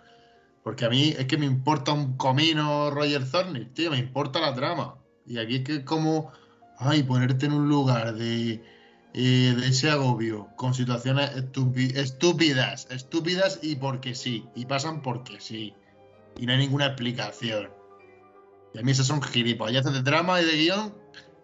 Porque 0.63 0.86
a 0.86 0.89
mí 0.89 1.13
es 1.17 1.25
que 1.25 1.38
me 1.38 1.45
importa 1.45 1.91
un 1.91 2.17
comino 2.17 2.89
Roger 2.91 3.30
Thorne, 3.30 3.65
tío, 3.65 3.91
me 3.91 3.97
importa 3.97 4.39
la 4.39 4.54
trama. 4.54 4.95
Y 5.25 5.38
aquí 5.38 5.58
es 5.58 5.63
que 5.63 5.75
es 5.77 5.84
como, 5.84 6.32
ay, 6.77 7.04
ponerte 7.04 7.45
en 7.45 7.54
un 7.54 7.69
lugar 7.69 8.13
de, 8.15 8.63
eh, 9.13 9.56
de 9.58 9.67
ese 9.67 9.89
agobio, 9.91 10.49
con 10.56 10.73
situaciones 10.73 11.36
estupi- 11.36 11.95
estúpidas, 11.95 12.88
estúpidas 12.89 13.60
y 13.62 13.75
porque 13.75 14.15
sí, 14.15 14.45
y 14.56 14.65
pasan 14.65 15.01
porque 15.01 15.39
sí. 15.39 15.73
Y 16.39 16.45
no 16.45 16.54
hay 16.54 16.60
ninguna 16.60 16.88
explicación. 16.88 17.69
Y 18.73 18.80
a 18.80 18.82
mí 18.84 18.91
esos 18.91 19.06
son 19.08 19.21
gilipolleces 19.21 19.93
de 19.93 20.01
trama 20.04 20.41
y 20.41 20.45
de 20.45 20.54
guion 20.58 21.00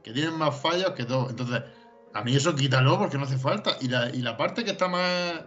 que 0.08 0.14
tienen 0.14 0.38
más 0.38 0.58
fallos 0.58 0.92
que 0.92 1.04
todo. 1.04 1.30
Entonces, 1.30 1.62
a 2.14 2.24
mí 2.24 2.34
eso 2.34 2.56
quítalo 2.56 2.98
porque 2.98 3.18
no 3.18 3.26
hace 3.26 3.38
falta. 3.38 3.78
Y 3.82 3.90
la, 3.90 4.10
y 4.10 4.22
la 4.22 4.38
parte 4.38 4.64
que 4.64 4.72
está 4.72 4.88
más 4.88 5.44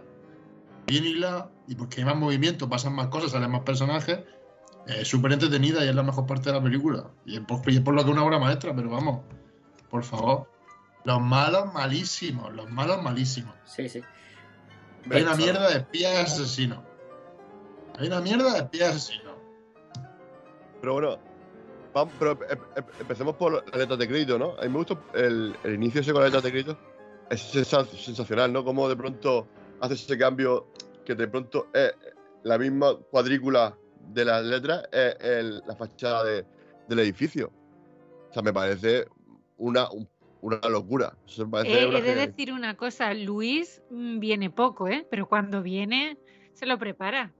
bien 0.85 1.03
hilada 1.03 1.49
y 1.67 1.73
porque 1.73 2.01
hay 2.01 2.05
más 2.05 2.15
movimiento, 2.15 2.69
pasan 2.69 2.93
más 2.93 3.07
cosas, 3.07 3.31
salen 3.31 3.49
más 3.49 3.61
personajes, 3.61 4.19
es 4.85 5.07
súper 5.07 5.33
entretenida 5.33 5.83
y 5.83 5.89
es 5.89 5.95
la 5.95 6.03
mejor 6.03 6.27
parte 6.27 6.51
de 6.51 6.57
la 6.57 6.61
película. 6.61 7.09
Y 7.25 7.37
es 7.37 7.41
por, 7.41 7.67
y 7.71 7.77
es 7.77 7.81
por 7.81 7.95
lo 7.95 8.03
que 8.03 8.11
es 8.11 8.13
una 8.15 8.23
obra 8.23 8.37
maestra, 8.37 8.75
pero 8.75 8.91
vamos, 8.91 9.21
por 9.89 10.03
favor. 10.03 10.47
Los 11.05 11.19
malos 11.19 11.73
malísimos, 11.73 12.53
los 12.53 12.69
malos 12.69 13.01
malísimos. 13.01 13.55
Sí, 13.65 13.89
sí. 13.89 14.01
Hay 15.09 15.23
una 15.23 15.33
mierda 15.33 15.69
de 15.69 15.77
espías 15.77 16.31
asesinos. 16.31 16.83
Hay 17.97 18.05
una 18.05 18.21
mierda 18.21 18.53
de 18.53 18.59
espías 18.59 18.89
asesinos. 18.95 19.33
Pero 20.79 20.93
bueno, 20.93 21.30
vamos, 21.93 22.13
pero 22.19 22.31
em- 22.49 22.59
em- 22.75 22.85
empecemos 22.99 23.35
por 23.35 23.53
las 23.53 23.75
letras 23.75 23.99
de 23.99 24.07
crédito, 24.07 24.37
¿no? 24.39 24.55
A 24.57 24.63
mí 24.63 24.69
me 24.69 24.77
gusta 24.77 24.97
el, 25.13 25.55
el 25.63 25.75
inicio 25.75 26.01
ese 26.01 26.11
con 26.13 26.21
las 26.21 26.29
letras 26.29 26.43
de 26.43 26.51
crédito. 26.51 26.77
Es 27.29 27.41
sensa- 27.53 27.85
sensacional, 27.85 28.51
¿no? 28.51 28.63
Como 28.63 28.89
de 28.89 28.95
pronto 28.95 29.47
hace 29.79 29.93
ese 29.95 30.17
cambio 30.17 30.67
que 31.05 31.15
de 31.15 31.27
pronto 31.27 31.67
es 31.73 31.93
la 32.43 32.57
misma 32.57 32.95
cuadrícula 33.09 33.77
de 34.13 34.25
las 34.25 34.43
letras, 34.43 34.83
es 34.91 35.15
el- 35.21 35.63
la 35.67 35.75
fachada 35.75 36.23
de- 36.23 36.45
del 36.87 36.99
edificio. 36.99 37.51
O 38.29 38.33
sea, 38.33 38.41
me 38.41 38.53
parece 38.53 39.05
una, 39.57 39.89
un- 39.91 40.09
una 40.41 40.59
locura. 40.69 41.15
Eso 41.27 41.45
me 41.45 41.51
parece 41.51 41.83
Eh, 41.83 41.87
una 41.87 41.99
he 41.99 42.01
de 42.01 42.15
decir 42.15 42.51
una 42.51 42.75
cosa, 42.75 43.13
Luis 43.13 43.81
mm, 43.89 44.19
viene 44.19 44.49
poco, 44.49 44.87
¿eh? 44.87 45.05
Pero 45.09 45.27
cuando 45.27 45.61
viene 45.61 46.17
se 46.53 46.65
lo 46.65 46.77
prepara. 46.77 47.33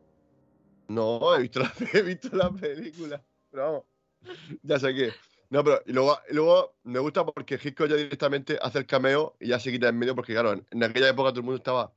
No, 0.87 1.35
he 1.35 1.41
visto, 1.41 1.59
la, 1.59 1.71
he 1.93 2.01
visto 2.01 2.29
la 2.35 2.51
película. 2.51 3.23
Pero 3.49 3.63
vamos, 3.63 3.83
ya 4.63 4.79
sé 4.79 4.93
que. 4.93 5.11
No, 5.49 5.63
pero 5.63 5.81
y 5.85 5.91
luego, 5.91 6.17
y 6.29 6.33
luego 6.33 6.75
me 6.83 6.99
gusta 6.99 7.25
porque 7.25 7.59
Hitchcock 7.61 7.89
ya 7.89 7.95
directamente 7.97 8.57
hace 8.61 8.79
el 8.79 8.85
cameo 8.85 9.35
y 9.39 9.49
ya 9.49 9.59
se 9.59 9.69
quita 9.71 9.89
en 9.89 9.97
medio 9.97 10.15
porque, 10.15 10.31
claro, 10.33 10.53
en, 10.53 10.65
en 10.71 10.83
aquella 10.83 11.09
época 11.09 11.29
todo 11.31 11.39
el 11.41 11.45
mundo 11.45 11.57
estaba 11.57 11.91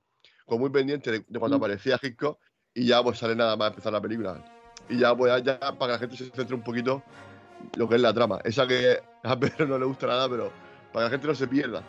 como 0.45 0.61
muy 0.61 0.71
pendiente 0.71 1.13
de, 1.13 1.25
de 1.27 1.39
cuando 1.39 1.57
aparecía 1.59 1.99
Hitchcock 2.03 2.39
y 2.75 2.87
ya 2.87 3.01
pues 3.03 3.19
sale 3.19 3.37
nada 3.37 3.57
más 3.57 3.71
empezar 3.71 3.93
la 3.93 4.01
película. 4.01 4.45
Y 4.89 4.99
ya, 4.99 5.15
pues 5.17 5.43
ya, 5.45 5.59
para 5.61 5.79
que 5.79 5.87
la 5.93 5.99
gente 5.99 6.17
se 6.17 6.31
centre 6.31 6.55
un 6.57 6.63
poquito 6.65 7.03
lo 7.77 7.89
que 7.89 7.95
es 7.95 8.01
la 8.01 8.13
trama. 8.13 8.41
Esa 8.45 8.67
que 8.67 8.99
a 9.23 9.39
Pedro 9.39 9.67
no 9.69 9.79
le 9.79 9.85
gusta 9.85 10.09
nada, 10.09 10.29
pero 10.29 10.51
para 10.93 11.05
que 11.07 11.07
la 11.07 11.11
gente 11.11 11.27
no 11.29 11.35
se 11.37 11.47
pierda. 11.47 11.83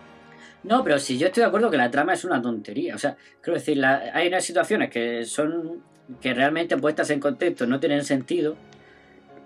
No, 0.64 0.84
pero 0.84 1.00
sí, 1.00 1.18
yo 1.18 1.28
estoy 1.28 1.42
de 1.42 1.48
acuerdo 1.48 1.70
que 1.72 1.78
la 1.78 1.90
trama 1.92 2.14
es 2.14 2.24
una 2.26 2.42
tontería. 2.42 2.94
O 2.96 2.98
sea, 3.00 3.18
quiero 3.42 3.58
decir, 3.60 3.78
la- 3.78 4.12
hay 4.14 4.28
unas 4.28 4.46
situaciones 4.46 4.90
que 4.92 5.26
son. 5.26 5.82
que 6.22 6.34
realmente 6.36 6.78
puestas 6.78 7.10
en 7.10 7.20
contexto 7.20 7.66
no 7.66 7.80
tienen 7.80 8.06
sentido. 8.06 8.56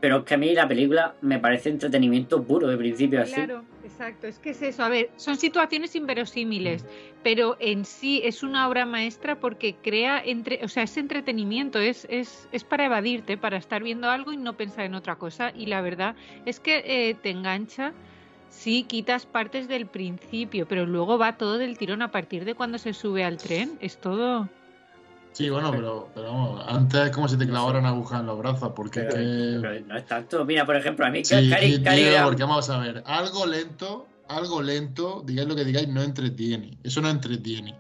Pero 0.02 0.20
es 0.20 0.24
que 0.24 0.34
a 0.36 0.38
mí 0.38 0.54
la 0.54 0.68
película 0.68 1.16
me 1.22 1.40
parece 1.40 1.70
entretenimiento 1.70 2.42
puro 2.42 2.68
de 2.68 2.78
principio 2.78 3.22
así. 3.22 3.34
Claro, 3.34 3.66
exacto. 3.84 4.28
Es 4.28 4.40
que 4.40 4.52
es 4.52 4.62
eso. 4.62 4.84
A 4.84 4.90
ver, 4.90 5.10
son 5.18 5.36
situaciones 5.36 5.96
inverosímiles, 5.96 6.86
pero 7.22 7.58
en 7.60 7.84
sí 7.84 8.22
es 8.24 8.42
una 8.42 8.68
obra 8.70 8.86
maestra 8.86 9.40
porque 9.40 9.76
crea 9.76 10.22
entre, 10.24 10.64
o 10.64 10.70
sea, 10.70 10.84
es 10.84 10.96
entretenimiento, 10.96 11.80
es, 11.80 12.08
es, 12.10 12.48
es 12.52 12.64
para 12.64 12.86
evadirte, 12.86 13.38
para 13.38 13.58
estar 13.58 13.84
viendo 13.84 14.10
algo 14.10 14.32
y 14.32 14.38
no 14.38 14.56
pensar 14.56 14.86
en 14.86 14.96
otra 14.96 15.18
cosa. 15.18 15.52
Y 15.54 15.66
la 15.66 15.82
verdad 15.82 16.16
es 16.46 16.60
que 16.60 16.84
eh, 16.86 17.16
te 17.16 17.32
engancha. 17.32 17.94
Sí, 18.50 18.84
quitas 18.84 19.28
partes 19.28 19.68
del 19.68 19.86
principio, 19.86 20.68
pero 20.68 20.88
luego 20.88 21.20
va 21.20 21.38
todo 21.38 21.60
del 21.60 21.78
tirón 21.78 22.02
a 22.02 22.10
partir 22.10 22.46
de 22.46 22.56
cuando 22.56 22.80
se 22.80 22.94
sube 22.94 23.24
al 23.24 23.38
tren. 23.38 23.78
Es 23.80 24.02
todo. 24.02 24.50
Sí, 25.32 25.50
bueno, 25.50 25.72
pero, 25.72 26.10
pero 26.14 26.28
vamos, 26.34 26.66
antes 26.68 27.00
es 27.02 27.12
como 27.12 27.28
si 27.30 27.38
te 27.38 27.48
clavaran 27.48 27.86
agujas 27.86 28.20
en 28.20 28.26
los 28.26 28.38
brazos, 28.40 28.72
porque 28.76 29.02
Pero, 29.02 29.10
es 29.12 29.16
que... 29.16 29.58
pero 29.62 29.86
no 29.88 29.98
es 29.98 30.06
tanto. 30.06 30.44
Mira, 30.44 30.66
por 30.66 30.76
ejemplo, 30.76 31.06
a 31.06 31.10
mí, 31.10 31.24
Sí, 31.24 31.50
Cari, 31.50 31.78
tío, 31.80 32.24
porque 32.26 32.44
vamos 32.44 32.70
a 32.70 32.78
ver, 32.80 33.04
algo 33.06 33.46
lento, 33.46 34.08
algo 34.28 34.62
lento, 34.62 35.24
digáis 35.26 35.48
lo 35.48 35.56
que 35.56 35.64
digáis, 35.64 35.88
no 35.88 36.02
entretiene. 36.02 36.78
Eso 36.84 37.02
no 37.02 37.10
entretiene. 37.10 37.76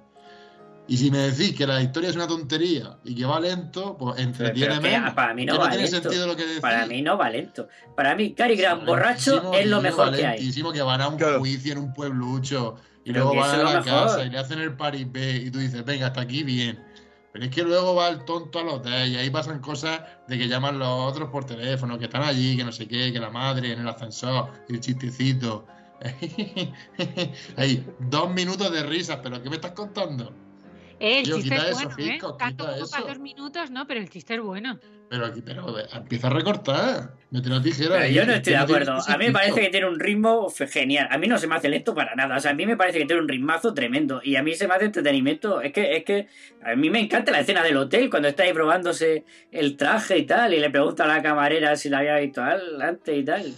Y 0.88 0.98
si 0.98 1.12
me 1.12 1.20
decís 1.20 1.56
que 1.56 1.68
la 1.68 1.82
historia 1.82 2.10
es 2.10 2.16
una 2.16 2.28
tontería 2.28 2.98
y 3.04 3.14
que 3.14 3.24
va 3.26 3.40
lento, 3.40 3.96
pues 3.98 4.20
entretiene 4.20 4.76
que, 4.76 4.82
menos. 4.82 5.10
ah, 5.12 5.16
para 5.16 5.34
mí 5.36 5.46
no 5.46 5.54
Que 5.54 5.60
va 5.60 5.70
tiene 5.70 5.84
lento. 5.84 6.02
sentido 6.02 6.26
lo 6.28 6.36
que 6.36 6.46
decís. 6.46 6.62
Para 6.62 6.86
mí 6.88 7.02
no 7.04 7.16
va 7.18 7.30
lento. 7.30 7.68
Para 7.96 8.16
mí, 8.16 8.34
Cary 8.34 8.56
Grant 8.56 8.86
borracho 8.86 9.54
es 9.54 9.68
lo 9.68 9.82
mejor 9.82 10.16
que 10.16 10.26
hay. 10.26 10.38
lentísimo, 10.40 10.72
que 10.72 10.82
van 10.82 11.02
a 11.02 11.08
un 11.10 11.18
Claro. 11.18 11.40
juicio 11.40 11.74
en 11.74 11.78
un 11.80 11.94
pueblucho 11.94 12.76
y 13.04 13.12
Pero 13.12 13.26
luego 13.26 13.40
van 13.42 13.52
a 13.52 13.58
la 13.58 13.82
mejor. 13.82 13.84
casa 14.08 14.26
y 14.26 14.30
le 14.32 14.40
hacen 14.40 14.60
el 14.60 14.76
paripé 14.76 15.38
y 15.38 15.52
tú 15.52 15.60
dices, 15.60 15.84
venga, 15.86 16.08
hasta 16.08 16.22
aquí 16.22 16.42
bien. 16.44 16.84
Pero 17.32 17.46
es 17.46 17.52
que 17.52 17.64
luego 17.64 17.96
va 17.96 18.10
el 18.10 18.26
tonto 18.26 18.60
al 18.60 18.70
hotel 18.70 19.12
y 19.12 19.18
ahí 19.18 19.30
pasan 19.30 19.60
cosas 19.60 20.02
de 20.28 20.38
que 20.38 20.48
llaman 20.48 20.80
los 20.80 20.88
otros 20.88 21.30
por 21.30 21.46
teléfono, 21.46 22.00
que 22.00 22.06
están 22.06 22.24
allí, 22.24 22.58
que 22.58 22.64
no 22.64 22.72
sé 22.72 22.88
qué, 22.88 23.14
que 23.14 23.20
la 23.20 23.30
madre 23.30 23.74
en 23.74 23.80
el 23.80 23.88
ascensor, 23.88 24.52
el 24.68 24.80
chistecito. 24.80 25.66
Hay 27.58 27.86
dos 28.00 28.34
minutos 28.34 28.72
de 28.72 28.84
risas, 28.84 29.20
pero 29.22 29.42
¿qué 29.44 29.50
me 29.50 29.58
estás 29.58 29.74
contando? 29.74 30.34
Eh, 31.00 31.20
el 31.20 31.24
Tío, 31.26 31.38
chiste 31.38 31.56
es 31.56 31.64
eso, 31.64 31.90
bueno, 31.90 31.96
¿eh? 31.98 32.18
Como 32.20 32.38
eso. 32.72 32.92
para 32.92 33.08
dos 33.08 33.20
minutos, 33.20 33.72
no, 33.72 33.88
pero 33.88 34.02
el 34.02 34.10
chiste 34.10 34.36
es 34.36 34.42
bueno. 34.42 34.80
Pero 35.10 35.26
aquí, 35.26 35.42
pero 35.42 35.76
empieza 35.94 36.28
a 36.28 36.30
recortar. 36.30 37.16
Mete 37.32 37.48
una 37.48 37.62
tijera. 37.62 37.98
Pero 37.98 38.10
yo 38.10 38.26
no 38.26 38.34
estoy 38.34 38.54
de 38.54 38.60
acuerdo. 38.60 38.98
A 39.08 39.18
mí 39.18 39.26
me 39.26 39.32
parece 39.32 39.62
que 39.62 39.70
tiene 39.70 39.88
un 39.88 40.00
ritmo 40.00 40.50
genial. 40.70 41.08
A 41.10 41.18
mí 41.18 41.28
no 41.28 41.40
se 41.40 41.48
me 41.48 41.56
hace 41.56 41.68
lento 41.68 41.96
para 41.96 42.14
nada. 42.16 42.38
O 42.38 42.40
sea, 42.40 42.52
a 42.52 42.54
mí 42.54 42.66
me 42.66 42.78
parece 42.78 43.00
que 43.00 43.06
tiene 43.06 43.22
un 43.22 43.28
ritmazo 43.28 43.74
tremendo. 43.74 44.22
Y 44.24 44.36
a 44.36 44.44
mí 44.44 44.54
se 44.54 44.68
me 44.68 44.76
hace 44.76 44.86
entretenimiento. 44.86 45.62
Es 45.62 45.74
que, 45.74 45.96
es 45.96 46.04
que 46.04 46.28
a 46.64 46.76
mí 46.76 46.92
me 46.92 47.00
encanta 47.00 47.32
la 47.32 47.40
escena 47.40 47.64
del 47.64 47.78
hotel 47.78 48.10
cuando 48.12 48.28
está 48.28 48.44
ahí 48.44 48.54
probándose 48.54 49.26
el 49.52 49.78
traje 49.78 50.20
y 50.20 50.26
tal. 50.28 50.54
Y 50.54 50.60
le 50.60 50.70
pregunta 50.70 51.06
a 51.06 51.08
la 51.08 51.24
camarera 51.24 51.76
si 51.76 51.90
la 51.90 52.00
había 52.00 52.18
visto 52.18 52.44
antes 52.44 53.18
y 53.18 53.24
tal. 53.24 53.54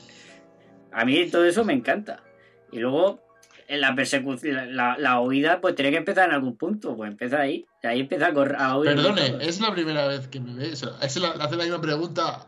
A 0.94 1.04
mí 1.04 1.26
todo 1.30 1.46
eso 1.46 1.66
me 1.66 1.74
encanta. 1.74 2.24
Y 2.72 2.80
luego 2.80 3.22
la 3.80 3.96
persecución, 3.96 4.76
la, 4.76 4.98
la 4.98 5.20
huida, 5.22 5.62
pues 5.62 5.76
tiene 5.76 5.92
que 5.92 5.98
empezar 5.98 6.28
en 6.30 6.36
algún 6.36 6.58
punto. 6.58 6.96
Pues 6.98 7.12
empieza 7.12 7.40
ahí. 7.40 7.66
Y 7.84 7.88
ahí 7.88 8.00
empieza 8.02 8.28
a 8.28 8.34
correr. 8.34 8.56
A 8.60 8.78
huir 8.78 8.96
Perdone, 8.96 9.30
todo. 9.30 9.40
es 9.40 9.60
la 9.62 9.72
primera 9.72 10.08
vez 10.08 10.28
que 10.28 10.40
me 10.40 10.54
ve 10.54 10.70
eso. 10.74 10.96
Es 11.02 11.16
la, 11.18 11.30
hace 11.30 11.56
la 11.56 11.64
misma 11.64 11.80
pregunta. 11.80 12.48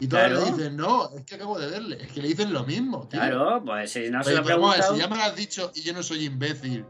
Y 0.00 0.08
todavía 0.08 0.36
Claro. 0.36 0.46
le 0.50 0.56
dicen, 0.56 0.76
no, 0.76 1.10
es 1.16 1.24
que 1.24 1.34
acabo 1.36 1.58
de 1.60 1.70
verle. 1.70 1.98
Es 2.02 2.10
que 2.12 2.22
le 2.22 2.28
dicen 2.28 2.52
lo 2.52 2.64
mismo, 2.64 3.06
tío. 3.08 3.20
Claro, 3.20 3.62
pues 3.64 3.92
si 3.92 4.10
no 4.10 4.24
se 4.24 4.30
lo 4.30 4.36
ver, 4.38 4.44
preguntado. 4.46 4.94
si 4.94 5.00
ya 5.00 5.06
me 5.08 5.16
lo 5.16 5.22
has 5.22 5.36
dicho 5.36 5.70
y 5.76 5.82
yo 5.82 5.92
no 5.92 6.02
soy 6.02 6.24
imbécil, 6.24 6.84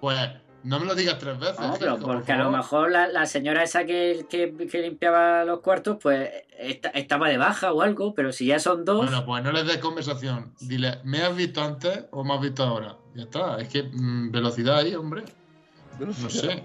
pues 0.00 0.28
no 0.62 0.78
me 0.80 0.86
lo 0.86 0.94
digas 0.94 1.18
tres 1.18 1.38
veces. 1.38 1.58
No, 1.60 1.74
pero 1.78 1.92
Hitchcock, 1.92 2.00
por 2.06 2.16
porque 2.16 2.32
a 2.32 2.38
lo 2.38 2.50
mejor 2.50 2.90
la, 2.90 3.08
la 3.08 3.26
señora 3.26 3.62
esa 3.62 3.84
que, 3.84 4.26
que, 4.28 4.54
que 4.70 4.78
limpiaba 4.82 5.44
los 5.44 5.60
cuartos, 5.60 5.96
pues 6.02 6.30
esta- 6.58 6.90
estaba 6.90 7.28
de 7.28 7.38
baja 7.38 7.72
o 7.72 7.82
algo, 7.82 8.14
pero 8.14 8.32
si 8.32 8.46
ya 8.46 8.58
son 8.58 8.84
dos. 8.84 8.98
Bueno, 9.06 9.24
pues 9.24 9.42
no 9.44 9.52
les 9.52 9.66
des 9.66 9.78
conversación. 9.78 10.52
Dile, 10.60 10.98
¿me 11.04 11.22
has 11.22 11.34
visto 11.34 11.62
antes 11.62 12.04
o 12.10 12.24
me 12.24 12.34
has 12.34 12.40
visto 12.40 12.62
ahora? 12.62 12.96
Ya 13.14 13.22
está. 13.24 13.60
Es 13.60 13.68
que 13.68 13.82
mm, 13.84 14.30
velocidad 14.30 14.78
ahí, 14.78 14.94
hombre. 14.94 15.24
No 15.98 16.12
sé. 16.30 16.62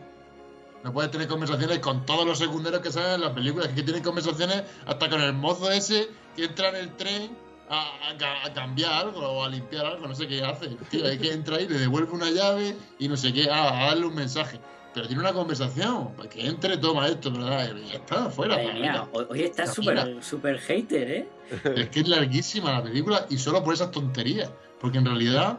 No 0.83 0.93
puedes 0.93 1.09
tener 1.09 1.27
conversaciones 1.27 1.79
con 1.79 2.05
todos 2.05 2.25
los 2.27 2.37
secundarios 2.37 2.81
que 2.81 2.91
salen 2.91 3.13
en 3.15 3.21
las 3.21 3.31
películas. 3.31 3.69
Es 3.69 3.73
que 3.73 3.81
tienen 3.83 4.03
conversaciones 4.03 4.63
hasta 4.85 5.09
con 5.09 5.19
el 5.21 5.33
mozo 5.33 5.71
ese 5.71 6.07
que 6.35 6.45
entra 6.45 6.69
en 6.69 6.75
el 6.75 6.89
tren 6.95 7.31
a, 7.69 8.09
a 8.11 8.17
ca- 8.17 8.45
a 8.45 8.53
cambiar 8.53 8.93
algo 8.93 9.19
o 9.21 9.43
a 9.43 9.49
limpiar 9.49 9.85
algo. 9.85 10.07
No 10.07 10.15
sé 10.15 10.27
qué 10.27 10.43
hace. 10.43 10.67
Tío, 10.89 11.05
es 11.07 11.19
que 11.19 11.31
entra 11.33 11.57
ahí, 11.57 11.67
le 11.67 11.79
devuelve 11.79 12.11
una 12.11 12.29
llave 12.29 12.75
y 12.99 13.07
no 13.07 13.17
sé 13.17 13.33
qué. 13.33 13.47
Ah, 13.49 13.83
a 13.83 13.85
darle 13.87 14.05
un 14.07 14.15
mensaje. 14.15 14.59
Pero 14.93 15.07
tiene 15.07 15.21
una 15.21 15.33
conversación. 15.33 16.13
Para 16.15 16.29
que 16.29 16.45
entre, 16.47 16.77
toma 16.77 17.07
esto, 17.07 17.29
¿verdad? 17.31 17.69
Y 17.75 17.89
ya 17.89 17.95
está, 17.97 18.29
fuera. 18.29 18.55
Mía, 18.57 19.07
hoy 19.11 19.41
está 19.43 19.67
súper 19.67 20.23
super 20.23 20.57
hater, 20.59 21.11
¿eh? 21.11 21.29
Es 21.75 21.89
que 21.89 21.99
es 21.99 22.07
larguísima 22.07 22.71
la 22.71 22.83
película 22.83 23.25
y 23.29 23.37
solo 23.37 23.61
por 23.63 23.73
esas 23.73 23.91
tonterías. 23.91 24.49
Porque 24.79 24.97
en 24.99 25.05
realidad 25.05 25.57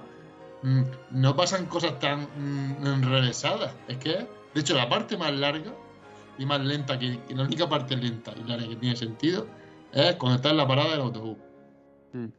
mm, 0.63 0.83
no 1.11 1.37
pasan 1.37 1.67
cosas 1.67 1.99
tan 1.99 2.23
mm, 2.23 2.87
enrevesadas. 2.87 3.75
Es 3.89 3.99
que, 3.99 4.27
de 4.55 4.61
hecho, 4.61 4.75
la 4.75 4.89
parte 4.89 5.17
más 5.19 5.33
larga 5.35 5.73
y 6.39 6.47
más 6.47 6.61
lenta, 6.61 6.99
que, 6.99 7.19
que 7.29 7.35
la 7.35 7.43
única 7.43 7.69
parte 7.69 7.95
lenta 7.97 8.33
y 8.43 8.49
larga 8.49 8.67
que 8.69 8.77
tiene 8.77 8.97
sentido, 8.97 9.47
es 9.93 10.15
cuando 10.17 10.37
está 10.37 10.51
en 10.51 10.57
la 10.57 10.67
parada 10.67 10.93
del 10.93 11.01
autobús. 11.01 11.37
Mm. 12.17 12.33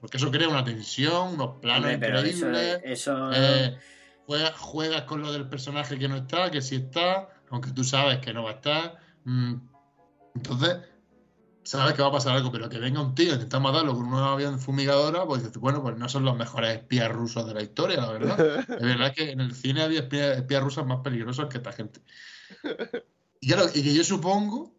Porque 0.00 0.16
eso 0.16 0.30
crea 0.30 0.48
una 0.48 0.64
tensión, 0.64 1.34
unos 1.34 1.60
planos 1.60 1.92
Hombre, 1.92 2.08
eso, 2.08 2.46
increíbles. 2.46 2.80
eso 2.84 3.30
eh, 3.32 3.78
juegas, 4.26 4.58
juegas 4.58 5.02
con 5.02 5.22
lo 5.22 5.32
del 5.32 5.48
personaje 5.48 5.98
que 5.98 6.08
no 6.08 6.16
está, 6.16 6.50
que 6.50 6.60
sí 6.60 6.76
está, 6.76 7.28
aunque 7.50 7.70
tú 7.70 7.84
sabes 7.84 8.18
que 8.18 8.32
no 8.32 8.42
va 8.42 8.50
a 8.50 8.54
estar. 8.54 8.98
Mm, 9.24 9.54
entonces, 10.34 10.78
sabes 11.62 11.94
que 11.94 12.02
va 12.02 12.08
a 12.08 12.12
pasar 12.12 12.36
algo, 12.36 12.50
pero 12.50 12.68
que 12.68 12.78
venga 12.78 13.00
un 13.00 13.14
tío 13.14 13.30
a 13.30 13.34
intentar 13.34 13.60
matarlo 13.60 13.94
con 13.94 14.06
una 14.06 14.32
avión 14.32 14.58
fumigadora, 14.58 15.24
pues 15.24 15.42
dices, 15.42 15.58
bueno, 15.58 15.82
pues 15.82 15.96
no 15.96 16.08
son 16.08 16.24
los 16.24 16.36
mejores 16.36 16.76
espías 16.78 17.10
rusos 17.10 17.46
de 17.46 17.54
la 17.54 17.62
historia, 17.62 18.00
la 18.00 18.10
verdad. 18.10 18.64
Es 18.68 18.82
verdad 18.82 19.14
que 19.14 19.30
en 19.30 19.40
el 19.40 19.54
cine 19.54 19.82
había 19.82 20.00
espías, 20.00 20.36
espías 20.36 20.62
rusos 20.62 20.84
más 20.84 20.98
peligrosos 20.98 21.46
que 21.46 21.58
esta 21.58 21.72
gente. 21.72 22.00
Y 23.40 23.48
claro, 23.48 23.68
y 23.72 23.82
que 23.82 23.94
yo 23.94 24.02
supongo 24.02 24.74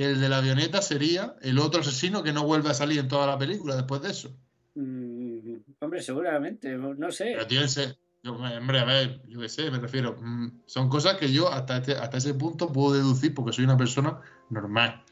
que 0.00 0.06
el 0.06 0.18
de 0.20 0.30
la 0.30 0.38
avioneta 0.38 0.80
sería 0.80 1.34
el 1.42 1.58
otro 1.58 1.82
asesino 1.82 2.22
que 2.22 2.32
no 2.32 2.44
vuelve 2.44 2.70
a 2.70 2.74
salir 2.74 2.98
en 3.00 3.08
toda 3.08 3.26
la 3.26 3.36
película 3.36 3.76
después 3.76 4.00
de 4.00 4.10
eso. 4.10 4.34
mm, 4.74 5.56
hombre, 5.80 6.00
seguramente, 6.00 6.74
no 6.74 7.10
sé. 7.12 7.32
Pero 7.34 7.46
tío, 7.46 7.60
ese, 7.62 7.98
yo, 8.22 8.32
hombre, 8.32 8.78
a 8.80 8.84
ver, 8.86 9.20
yo 9.28 9.40
qué 9.40 9.48
sé, 9.50 9.70
me 9.70 9.78
refiero. 9.78 10.16
mm, 10.18 10.62
son 10.64 10.88
cosas 10.88 11.16
que 11.18 11.30
yo 11.30 11.52
hasta, 11.52 11.76
este- 11.76 11.96
hasta 11.96 12.16
ese 12.16 12.32
punto 12.32 12.72
puedo 12.72 12.94
deducir 12.94 13.34
porque 13.34 13.52
soy 13.52 13.64
una 13.64 13.76
persona 13.76 14.18
normal. 14.48 15.04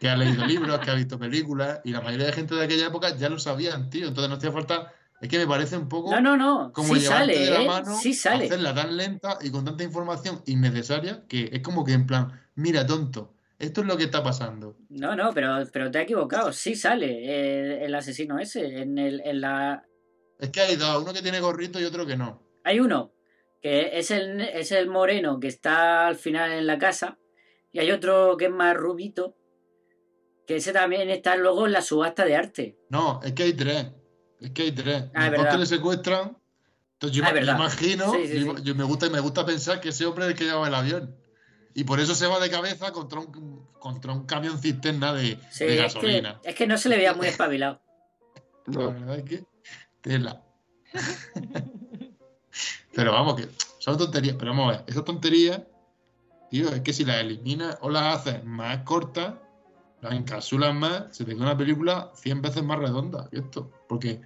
Que 0.00 0.08
ha 0.08 0.16
leído 0.16 0.46
libros, 0.46 0.78
que 0.78 0.90
ha 0.90 0.94
visto 0.94 1.18
películas, 1.18 1.80
y 1.84 1.90
la 1.90 2.00
mayoría 2.00 2.26
de 2.26 2.32
gente 2.32 2.54
de 2.54 2.62
aquella 2.64 2.86
época 2.86 3.16
ya 3.16 3.28
lo 3.28 3.38
sabían, 3.40 3.90
tío. 3.90 4.06
Entonces 4.06 4.28
no 4.30 4.36
hacía 4.36 4.52
falta. 4.52 4.92
Es 5.20 5.28
que 5.28 5.38
me 5.38 5.46
parece 5.46 5.76
un 5.78 5.88
poco 5.88 6.10
No, 6.12 6.20
no, 6.20 6.36
no. 6.36 6.72
como 6.72 6.94
sí 6.94 7.00
sale, 7.00 7.38
de 7.38 7.50
la 7.50 7.62
¿eh? 7.62 7.66
mano, 7.66 7.96
Sí 7.98 8.12
sale. 8.14 8.44
hacerla 8.44 8.72
tan 8.74 8.96
lenta 8.96 9.38
y 9.40 9.50
con 9.50 9.64
tanta 9.64 9.82
información 9.82 10.42
innecesaria 10.46 11.24
que 11.26 11.48
es 11.52 11.60
como 11.62 11.84
que 11.84 11.92
en 11.94 12.06
plan, 12.06 12.40
mira, 12.56 12.86
tonto, 12.86 13.33
esto 13.58 13.80
es 13.82 13.86
lo 13.86 13.96
que 13.96 14.04
está 14.04 14.22
pasando. 14.22 14.76
No, 14.88 15.14
no, 15.16 15.32
pero, 15.32 15.62
pero 15.72 15.90
te 15.90 15.98
has 15.98 16.04
equivocado. 16.04 16.52
Sí 16.52 16.74
sale 16.74 17.06
eh, 17.24 17.84
el 17.84 17.94
asesino 17.94 18.38
ese. 18.38 18.82
En, 18.82 18.98
el, 18.98 19.20
en 19.24 19.40
la. 19.40 19.84
Es 20.38 20.50
que 20.50 20.60
hay 20.60 20.76
dos, 20.76 21.02
uno 21.02 21.12
que 21.12 21.22
tiene 21.22 21.40
gorrito 21.40 21.80
y 21.80 21.84
otro 21.84 22.04
que 22.06 22.16
no. 22.16 22.42
Hay 22.64 22.80
uno 22.80 23.12
que 23.62 23.98
es 23.98 24.10
el, 24.10 24.40
es 24.40 24.72
el 24.72 24.88
moreno 24.88 25.40
que 25.40 25.48
está 25.48 26.06
al 26.06 26.16
final 26.16 26.52
en 26.52 26.66
la 26.66 26.78
casa. 26.78 27.18
Y 27.72 27.78
hay 27.78 27.90
otro 27.90 28.36
que 28.36 28.46
es 28.46 28.50
más 28.50 28.76
rubito. 28.76 29.36
Que 30.46 30.56
ese 30.56 30.72
también 30.72 31.08
está 31.08 31.36
luego 31.36 31.64
en 31.66 31.72
la 31.72 31.80
subasta 31.80 32.24
de 32.24 32.36
arte. 32.36 32.76
No, 32.90 33.20
es 33.24 33.32
que 33.32 33.44
hay 33.44 33.52
tres. 33.54 33.86
Es 34.40 34.50
que 34.50 34.62
hay 34.62 34.72
tres. 34.72 35.04
Ah, 35.14 35.30
Los 35.30 35.44
dos 35.44 35.58
le 35.60 35.66
secuestran. 35.66 36.36
Entonces 36.94 37.16
yo, 37.16 37.24
Ah, 37.26 37.32
me- 37.32 37.44
yo 37.44 37.52
imagino, 37.52 38.12
Sí, 38.12 38.26
sí, 38.28 38.44
yo, 38.44 38.56
sí. 38.56 38.62
yo 38.62 38.74
me 38.74 38.84
gusta 38.84 39.08
me 39.10 39.20
gusta 39.20 39.44
pensar 39.46 39.80
que 39.80 39.88
ese 39.88 40.04
hombre 40.06 40.26
es 40.26 40.30
el 40.32 40.36
que 40.36 40.44
lleva 40.44 40.68
el 40.68 40.74
avión. 40.74 41.16
Y 41.74 41.84
por 41.84 41.98
eso 41.98 42.14
se 42.14 42.28
va 42.28 42.38
de 42.38 42.50
cabeza 42.50 42.92
contra 42.92 43.20
un, 43.20 43.66
contra 43.80 44.12
un 44.12 44.26
camión 44.26 44.58
cisterna 44.58 45.12
de, 45.12 45.38
Sí, 45.50 45.64
de 45.64 45.72
es, 45.72 45.76
que, 45.76 45.82
gasolina. 45.82 46.40
es 46.44 46.54
que 46.54 46.66
no 46.66 46.78
se 46.78 46.88
le 46.88 46.96
veía 46.96 47.14
muy 47.14 47.26
espabilado. 47.26 47.80
La 48.66 48.86
verdad 48.86 49.18
es 49.18 49.24
que 49.24 49.44
tela. 50.00 50.42
pero 52.94 53.12
vamos, 53.12 53.34
que 53.34 53.48
son 53.80 53.98
tonterías. 53.98 54.36
Pero 54.38 54.52
vamos 54.52 54.68
a 54.68 54.76
ver, 54.76 54.84
esas 54.86 55.04
tonterías, 55.04 55.62
tío, 56.48 56.68
es 56.68 56.80
que 56.82 56.92
si 56.92 57.04
las 57.04 57.16
eliminas 57.16 57.76
o 57.80 57.90
las 57.90 58.18
haces 58.18 58.44
más 58.44 58.78
cortas, 58.84 59.34
las 60.00 60.12
encapsulas 60.12 60.74
más, 60.74 61.16
se 61.16 61.24
te 61.24 61.34
una 61.34 61.56
película 61.56 62.12
100 62.14 62.42
veces 62.42 62.62
más 62.62 62.78
redonda 62.78 63.28
que 63.30 63.38
esto. 63.38 63.72
Porque, 63.88 64.20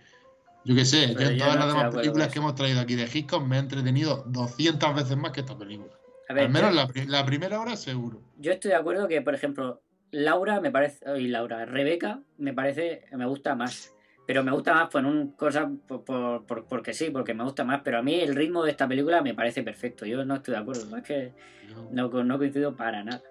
yo 0.64 0.74
qué 0.74 0.84
sé, 0.84 1.14
yo 1.14 1.20
en 1.20 1.38
todas 1.38 1.54
no 1.54 1.66
las 1.66 1.74
demás 1.74 1.94
películas 1.94 2.28
que 2.28 2.38
hemos 2.40 2.54
traído 2.54 2.80
aquí 2.80 2.94
de 2.94 3.08
Hitchcock 3.11 3.42
me 3.42 3.56
he 3.56 3.61
entretenido 3.61 4.24
200 4.26 4.94
veces 4.94 5.16
más 5.16 5.32
que 5.32 5.40
esta 5.40 5.56
película. 5.56 5.97
A 6.29 6.35
ver, 6.35 6.45
Al 6.45 6.51
menos 6.51 6.71
yo- 6.71 6.77
la, 6.77 6.87
pri- 6.88 7.07
la 7.07 7.25
primera 7.25 7.61
hora 7.61 7.77
seguro. 7.77 8.21
Yo 8.37 8.53
estoy 8.53 8.71
de 8.71 8.77
acuerdo 8.77 9.09
que, 9.09 9.23
por 9.23 9.35
ejemplo, 9.35 9.81
Laura 10.11 10.61
me 10.61 10.71
parece. 10.71 11.05
Y 11.19 11.29
Laura, 11.29 11.64
Rebeca 11.64 12.21
me 12.38 12.53
parece. 12.53 13.05
Me 13.12 13.27
gusta 13.27 13.55
más. 13.55 13.95
Pero 14.27 14.45
me 14.45 14.53
gusta 14.53 14.75
más 14.75 14.91
por 14.91 15.05
un 15.07 15.33
cosa. 15.33 15.71
Por, 15.87 16.05
por- 16.05 16.45
por- 16.47 16.67
porque 16.67 16.93
sí, 16.93 17.09
porque 17.11 17.33
me 17.35 17.45
gusta 17.45 17.64
más. 17.64 17.81
Pero 17.83 17.99
a 17.99 18.03
mí 18.03 18.14
el 18.21 18.35
ritmo 18.37 18.62
de 18.62 18.71
esta 18.73 18.87
película 18.87 19.23
me 19.23 19.33
parece 19.35 19.62
perfecto. 19.62 20.05
Yo 20.05 20.23
no 20.25 20.35
estoy 20.37 20.53
de 20.55 20.61
acuerdo. 20.61 20.97
Es 20.97 21.03
que 21.03 21.33
no, 21.93 22.11
co- 22.11 22.23
no 22.25 22.37
coincido 22.37 22.77
para 22.77 23.03
nada. 23.05 23.23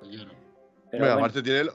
Pero 0.00 1.04
Bueno, 1.04 1.04
bueno, 1.04 1.12
aparte 1.14 1.42
tiene, 1.42 1.70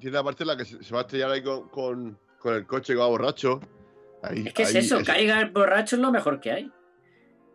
tiene 0.00 0.16
la 0.16 0.24
parte 0.24 0.42
en 0.42 0.46
la 0.48 0.56
que 0.56 0.64
se, 0.64 0.92
va 0.94 1.00
a 1.00 1.02
estrellar 1.02 1.30
ahí 1.30 1.42
con, 1.42 1.68
con, 1.68 2.18
con 2.38 2.54
el 2.54 2.66
coche 2.66 2.94
que 2.94 2.98
va 2.98 3.06
borracho. 3.06 3.60
Ahí, 4.22 4.46
es 4.46 4.52
que 4.54 4.62
es 4.62 4.74
eso. 4.74 4.98
es- 4.98 5.06
Caiga 5.06 5.40
el 5.40 5.50
borracho 5.50 5.96
es 5.96 6.02
lo 6.02 6.10
mejor 6.10 6.40
que 6.40 6.50
hay. 6.52 6.72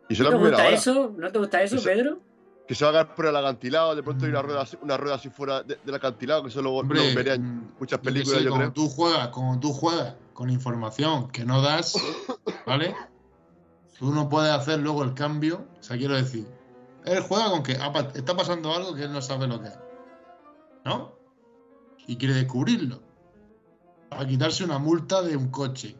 Y 0.10 0.14
eso 0.14 0.24
¿No 0.24 0.30
te 0.32 0.36
gusta 0.38 0.56
hora. 0.58 0.70
eso? 0.70 1.14
¿No 1.18 1.32
te 1.32 1.40
gusta 1.40 1.62
eso, 1.64 1.82
Pedro? 1.84 2.20
Que 2.68 2.76
se 2.76 2.86
va 2.86 2.90
a 2.90 2.94
agarrar 2.94 3.16
por 3.16 3.26
el 3.26 3.36
acantilado, 3.36 3.96
de 3.96 4.04
pronto 4.04 4.24
hay 4.26 4.32
una 4.32 4.42
rueda, 4.42 4.62
así- 4.62 4.78
una 4.82 4.96
rueda 4.98 5.16
así 5.16 5.30
fuera 5.30 5.64
de- 5.64 5.78
del 5.84 5.96
acantilado, 5.96 6.44
que 6.44 6.50
eso 6.50 6.62
luego 6.62 6.80
Hombre, 6.80 7.10
lo 7.10 7.16
verían 7.16 7.42
mm, 7.42 7.72
muchas 7.80 8.00
películas, 8.00 8.42
yo 8.42 8.50
como 8.50 8.62
creo. 8.62 8.74
tú 8.74 8.88
juegas, 8.90 9.28
como 9.30 9.60
tú 9.60 9.74
juegas 9.74 10.16
con 10.34 10.50
información 10.50 11.30
que 11.30 11.44
no 11.46 11.62
das, 11.62 11.94
¿vale? 12.66 12.96
Tú 14.00 14.14
no 14.14 14.30
puedes 14.30 14.52
hacer 14.52 14.80
luego 14.80 15.04
el 15.04 15.14
cambio. 15.14 15.66
O 15.80 15.84
sea, 15.84 15.98
quiero 15.98 16.16
decir, 16.16 16.48
él 17.06 17.22
juega 17.22 17.50
con 17.52 17.64
que 17.64 17.74
está 17.74 18.36
pasando 18.36 18.74
algo 18.74 18.96
que 18.96 19.04
él 19.04 19.12
no 19.14 19.22
sabe 19.22 19.48
lo 19.48 19.62
que 19.62 19.68
es. 19.68 19.80
¿No? 20.86 21.14
Y 22.08 22.18
quiere 22.18 22.34
descubrirlo. 22.34 23.02
Para 24.10 24.26
quitarse 24.28 24.64
una 24.64 24.78
multa 24.80 25.22
de 25.22 25.36
un 25.38 25.50
coche. 25.50 25.96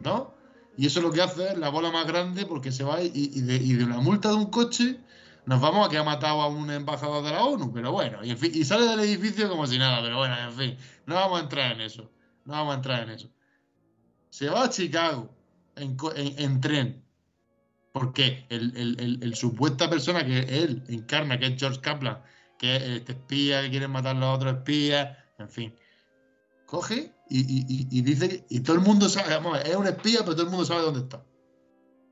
¿No? 0.00 0.34
Y 0.78 0.86
eso 0.86 1.00
lo 1.02 1.10
que 1.12 1.20
hace 1.20 1.48
es 1.48 1.58
la 1.58 1.68
bola 1.70 1.90
más 1.90 2.06
grande 2.06 2.46
porque 2.46 2.70
se 2.72 2.84
va 2.84 3.02
y, 3.02 3.10
de, 3.40 3.56
y 3.56 3.74
una 3.82 3.98
multa 3.98 4.28
de 4.28 4.36
un 4.36 4.46
coche 4.46 5.00
nos 5.44 5.60
vamos 5.60 5.86
a 5.86 5.90
que 5.90 5.98
ha 5.98 6.04
matado 6.04 6.40
a 6.40 6.46
un 6.48 6.70
embajador 6.70 7.24
de 7.24 7.32
la 7.32 7.44
ONU, 7.44 7.72
pero 7.72 7.90
bueno, 7.90 8.18
y, 8.22 8.36
sale 8.64 8.86
del 8.86 9.00
edificio 9.00 9.48
como 9.48 9.66
si 9.66 9.76
nada, 9.78 10.00
pero 10.02 10.18
bueno, 10.18 10.36
en 10.38 10.52
fin, 10.52 10.78
no 11.06 11.14
vamos 11.16 11.40
a 11.40 11.42
entrar 11.42 11.72
en 11.72 11.80
eso, 11.80 12.10
no 12.44 12.52
vamos 12.52 12.72
a 12.72 12.76
entrar 12.76 13.02
en 13.02 13.10
eso. 13.10 13.28
Se 14.30 14.48
va 14.48 14.64
a 14.64 14.70
Chicago 14.70 15.34
en, 15.76 16.60
tren, 16.60 17.02
porque 17.92 18.46
el, 18.50 18.76
el- 18.76 19.00
el- 19.00 19.22
el 19.22 19.34
supuesta 19.34 19.88
persona 19.90 20.24
que 20.24 20.38
él 20.40 20.84
encarna, 20.88 21.38
que 21.38 21.46
es 21.46 21.58
George 21.58 21.80
Kaplan, 21.80 22.22
que 22.58 22.76
es 22.76 22.82
este 22.82 23.12
espía 23.12 23.62
que 23.62 23.70
quiere 23.70 23.88
matar 23.88 24.14
a 24.16 24.20
los 24.20 24.36
otros 24.36 24.54
espías, 24.58 25.16
en 25.38 25.48
fin, 25.48 25.74
coge 26.66 27.14
y, 27.30 27.40
y- 27.40 27.88
y- 27.90 28.02
dice 28.02 28.28
que- 28.28 28.44
y 28.48 28.60
todo 28.60 28.76
el 28.76 28.82
mundo 28.82 29.08
sabe, 29.08 29.34
vamos, 29.34 29.58
es 29.64 29.74
un 29.76 29.86
espía, 29.86 30.20
pero 30.20 30.32
todo 30.34 30.44
el 30.44 30.50
mundo 30.50 30.64
sabe 30.64 30.82
dónde 30.82 31.00
está. 31.00 31.24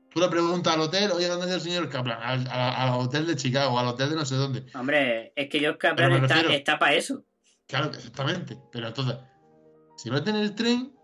Tú 0.09 0.19
le 0.21 0.29
preguntas 0.29 0.73
al 0.73 0.81
hotel, 0.81 1.11
oye, 1.11 1.27
¿dónde 1.27 1.45
está 1.45 1.55
el 1.55 1.61
señor 1.61 1.89
Kaplan? 1.89 2.21
Al, 2.21 2.47
a- 2.47 2.83
al 2.93 2.99
hotel 3.01 3.27
de 3.27 3.35
Chicago, 3.35 3.77
al 3.77 3.87
hotel 3.87 4.09
de 4.11 4.15
no 4.15 4.25
sé 4.25 4.35
dónde. 4.35 4.65
Hombre, 4.73 5.33
es 5.35 5.49
que 5.49 5.59
Pero 5.59 5.77
Kaplan 5.77 6.13
está, 6.13 6.27
refiero- 6.35 6.49
está 6.51 6.79
para 6.79 6.95
eso. 6.95 7.23
Claro, 7.67 7.87
exactamente. 7.87 8.57
Pero 8.71 8.87
entonces, 8.87 9.15
si 9.97 10.09
meten 10.09 10.35
el 10.37 10.55
tren, 10.55 10.95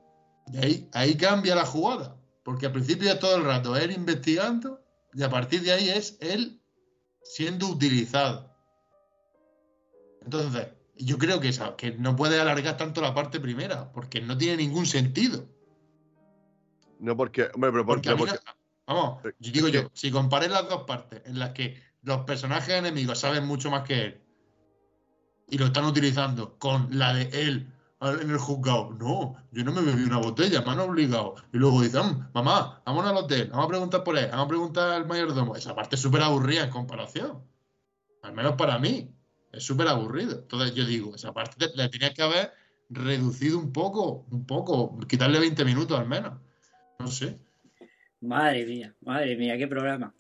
ahí, 0.62 0.89
ahí 0.93 1.15
cambia 1.17 1.56
la 1.56 1.65
jugada. 1.65 2.15
Porque 2.43 2.65
al 2.67 2.71
principio 2.71 3.12
es 3.12 3.19
todo 3.19 3.36
el 3.38 3.43
rato 3.43 3.76
él 3.78 3.91
investigando 3.91 4.82
y 5.13 5.23
a 5.23 5.30
partir 5.30 5.62
de 5.62 5.73
ahí 5.73 5.89
es 5.89 6.17
él 6.21 6.62
siendo 7.23 7.67
utilizado. 7.67 8.54
Entonces, 10.21 10.67
yo 11.05 11.17
creo 11.17 11.39
que, 11.39 11.49
esa- 11.49 11.75
que 11.75 11.91
no 11.91 12.15
puede 12.15 12.39
alargar 12.39 12.77
tanto 12.77 13.01
la 13.01 13.13
parte 13.13 13.39
primera, 13.39 13.91
porque 13.91 14.21
no 14.21 14.37
tiene 14.37 14.57
ningún 14.57 14.85
sentido. 14.85 15.45
No 16.99 17.17
porque, 17.17 17.49
hombre, 17.53 17.71
pero 17.71 17.85
Porque 17.85 18.09
porque, 18.09 18.09
a 18.09 18.13
mí 18.13 18.19
porque- 18.19 18.33
no- 18.87 18.95
vamos, 18.95 19.23
yo 19.39 19.51
digo 19.51 19.67
yo, 19.67 19.89
si 19.93 20.11
compares 20.11 20.49
las 20.51 20.67
dos 20.69 20.83
partes 20.83 21.21
en 21.25 21.39
las 21.39 21.51
que 21.51 21.81
los 22.01 22.21
personajes 22.21 22.75
enemigos 22.75 23.19
saben 23.19 23.45
mucho 23.45 23.69
más 23.71 23.83
que 23.83 24.01
él 24.05 24.21
y 25.49 25.57
lo 25.57 25.65
están 25.67 25.85
utilizando 25.85 26.57
con 26.57 26.87
la 26.97 27.13
de 27.13 27.23
él 27.33 27.69
en 28.01 28.29
el 28.31 28.37
juzgado, 28.37 28.91
no, 28.99 29.35
yo 29.51 29.63
no 29.63 29.71
me 29.71 29.81
bebí 29.81 30.03
una 30.03 30.17
botella, 30.17 30.61
me 30.61 30.71
han 30.71 30.79
obligado. 30.81 31.35
Y 31.53 31.57
luego 31.57 31.81
dicen, 31.81 32.27
mamá, 32.33 32.81
vámonos 32.85 33.11
al 33.11 33.17
hotel, 33.17 33.47
vamos 33.49 33.65
a 33.65 33.69
preguntar 33.69 34.03
por 34.03 34.17
él, 34.17 34.27
vamos 34.29 34.45
a 34.45 34.49
preguntar 34.49 34.89
al 34.91 35.05
mayordomo. 35.07 35.55
Esa 35.55 35.73
parte 35.73 35.95
es 35.95 36.01
súper 36.01 36.21
aburrida 36.21 36.65
en 36.65 36.69
comparación. 36.69 37.41
Al 38.21 38.33
menos 38.33 38.55
para 38.57 38.77
mí, 38.77 39.12
es 39.53 39.63
súper 39.63 39.87
aburrido. 39.87 40.39
Entonces 40.39 40.75
yo 40.75 40.85
digo, 40.85 41.15
esa 41.15 41.33
parte 41.33 41.67
le 41.75 41.89
tenía 41.89 42.13
que 42.13 42.23
haber 42.23 42.51
reducido 42.89 43.59
un 43.59 43.71
poco, 43.71 44.25
un 44.31 44.45
poco, 44.45 44.97
quitarle 45.07 45.39
20 45.39 45.63
minutos 45.63 45.97
al 45.97 46.07
menos. 46.07 46.39
No 46.99 47.07
sé. 47.07 47.39
Madre 48.21 48.65
mía, 48.65 48.95
madre 49.01 49.35
mía, 49.35 49.57
qué 49.57 49.67
programa. 49.67 50.13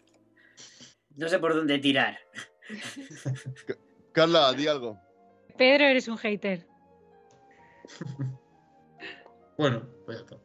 No 1.15 1.27
sé 1.27 1.39
por 1.39 1.55
dónde 1.55 1.79
tirar. 1.79 2.17
Carla, 4.11 4.53
di 4.53 4.67
algo. 4.67 4.99
Pedro, 5.57 5.85
eres 5.85 6.07
un 6.07 6.17
hater. 6.17 6.67
Bueno, 9.55 9.87
pues 10.05 10.17
ya 10.17 10.23
está. 10.23 10.37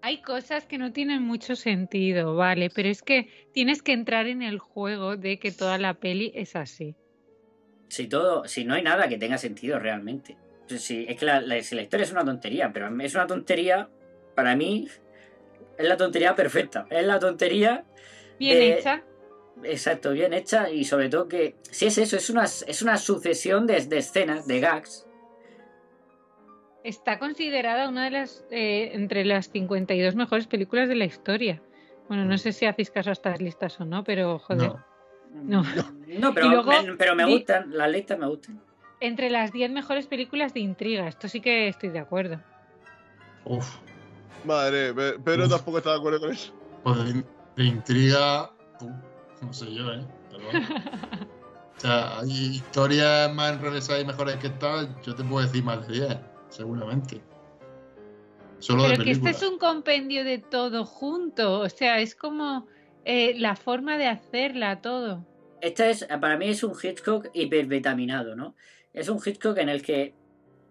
Hay 0.00 0.22
cosas 0.22 0.64
que 0.64 0.78
no 0.78 0.92
tienen 0.92 1.22
mucho 1.22 1.56
sentido, 1.56 2.34
vale, 2.34 2.70
pero 2.70 2.88
es 2.88 3.02
que 3.02 3.28
tienes 3.52 3.82
que 3.82 3.92
entrar 3.92 4.28
en 4.28 4.40
el 4.40 4.58
juego 4.58 5.18
de 5.18 5.38
que 5.38 5.52
toda 5.52 5.76
la 5.76 5.92
peli 5.92 6.32
es 6.34 6.56
así. 6.56 6.96
Si 7.90 8.06
todo, 8.06 8.44
si 8.46 8.64
no 8.64 8.74
hay 8.74 8.82
nada 8.82 9.08
que 9.08 9.18
tenga 9.18 9.36
sentido 9.36 9.78
realmente. 9.78 10.36
Si, 10.68 11.04
es 11.08 11.18
que 11.18 11.26
la, 11.26 11.40
la- 11.40 11.60
si 11.62 11.74
la 11.74 11.82
historia 11.82 12.04
es 12.04 12.12
una 12.12 12.24
tontería, 12.24 12.70
pero 12.72 12.88
es 13.00 13.14
una 13.14 13.26
tontería, 13.26 13.88
para 14.36 14.54
mí, 14.56 14.86
es 15.76 15.88
la 15.88 15.96
tontería 15.96 16.34
perfecta. 16.36 16.86
Es 16.88 17.04
la 17.04 17.18
tontería 17.18 17.84
Bien 18.38 18.58
de- 18.58 18.78
hecha. 18.78 19.02
Exacto, 19.64 20.12
bien 20.12 20.32
hecha 20.32 20.70
y 20.70 20.84
sobre 20.84 21.08
todo 21.10 21.28
que, 21.28 21.56
si 21.70 21.86
es 21.86 21.98
eso, 21.98 22.16
es 22.16 22.30
una, 22.30 22.44
es 22.44 22.80
una 22.82 22.96
sucesión 22.96 23.66
de, 23.66 23.84
de 23.84 23.98
escenas, 23.98 24.46
de 24.46 24.60
gags. 24.60 25.06
Está 26.82 27.18
considerada 27.18 27.88
una 27.88 28.04
de 28.04 28.10
las 28.10 28.46
eh, 28.50 28.92
entre 28.94 29.24
las 29.26 29.50
52 29.50 30.14
mejores 30.14 30.46
películas 30.46 30.88
de 30.88 30.94
la 30.94 31.04
historia. 31.04 31.60
Bueno, 32.08 32.24
no 32.24 32.38
sé 32.38 32.52
si 32.52 32.64
hacéis 32.64 32.90
caso 32.90 33.10
a 33.10 33.12
estas 33.12 33.40
listas 33.40 33.78
o 33.80 33.84
no, 33.84 34.02
pero 34.02 34.38
joder. 34.38 34.68
No. 34.68 34.89
No, 35.32 35.64
pero, 36.34 36.46
Y 36.46 36.50
luego 36.50 36.70
me, 36.70 36.96
pero 36.96 37.14
me 37.14 37.24
gustan, 37.24 37.66
las 37.76 37.90
listas 37.90 38.18
me 38.18 38.26
gustan. 38.26 38.60
Entre 39.00 39.30
las 39.30 39.52
10 39.52 39.70
mejores 39.70 40.06
películas 40.06 40.52
de 40.52 40.60
intriga, 40.60 41.08
esto 41.08 41.28
sí 41.28 41.40
que 41.40 41.68
estoy 41.68 41.90
de 41.90 42.00
acuerdo. 42.00 42.40
Uf, 43.44 43.66
Madre, 44.44 44.92
Pe- 44.92 45.18
Pedro 45.18 45.48
tampoco 45.48 45.78
está 45.78 45.90
de 45.92 45.96
acuerdo 45.98 46.20
con 46.20 46.32
eso. 46.32 46.52
pues 46.82 46.98
de, 47.04 47.24
de 47.56 47.64
intriga, 47.64 48.50
no 49.40 49.52
sé 49.52 49.72
yo, 49.72 49.92
¿eh? 49.92 50.04
Pero 50.30 50.44
bueno. 50.44 50.66
O 51.76 51.80
sea, 51.82 52.18
hay 52.18 52.56
historias 52.56 53.32
más 53.32 53.54
enrevesadas 53.54 54.02
y 54.02 54.04
mejores 54.04 54.36
que 54.36 54.48
esta, 54.48 54.86
yo 55.00 55.14
te 55.14 55.24
puedo 55.24 55.46
decir 55.46 55.64
más 55.64 55.88
de 55.88 55.94
10, 55.94 56.16
seguramente. 56.50 57.22
Solo 58.58 58.82
Pero 58.82 58.98
de 58.98 59.04
que 59.04 59.10
este 59.12 59.30
es 59.30 59.42
un 59.42 59.56
compendio 59.58 60.22
de 60.22 60.36
todo 60.36 60.84
junto, 60.84 61.60
o 61.60 61.68
sea, 61.70 61.98
es 62.00 62.14
como 62.14 62.68
eh, 63.04 63.34
la 63.38 63.56
forma 63.56 63.98
de 63.98 64.06
hacerla 64.06 64.80
todo. 64.80 65.26
Esta 65.60 65.88
es, 65.88 66.06
para 66.20 66.36
mí 66.36 66.48
es 66.48 66.62
un 66.62 66.74
Hitchcock 66.80 67.28
hipervitaminado, 67.34 68.34
¿no? 68.34 68.54
Es 68.92 69.08
un 69.08 69.20
Hitchcock 69.24 69.58
en 69.58 69.68
el 69.68 69.82
que... 69.82 70.14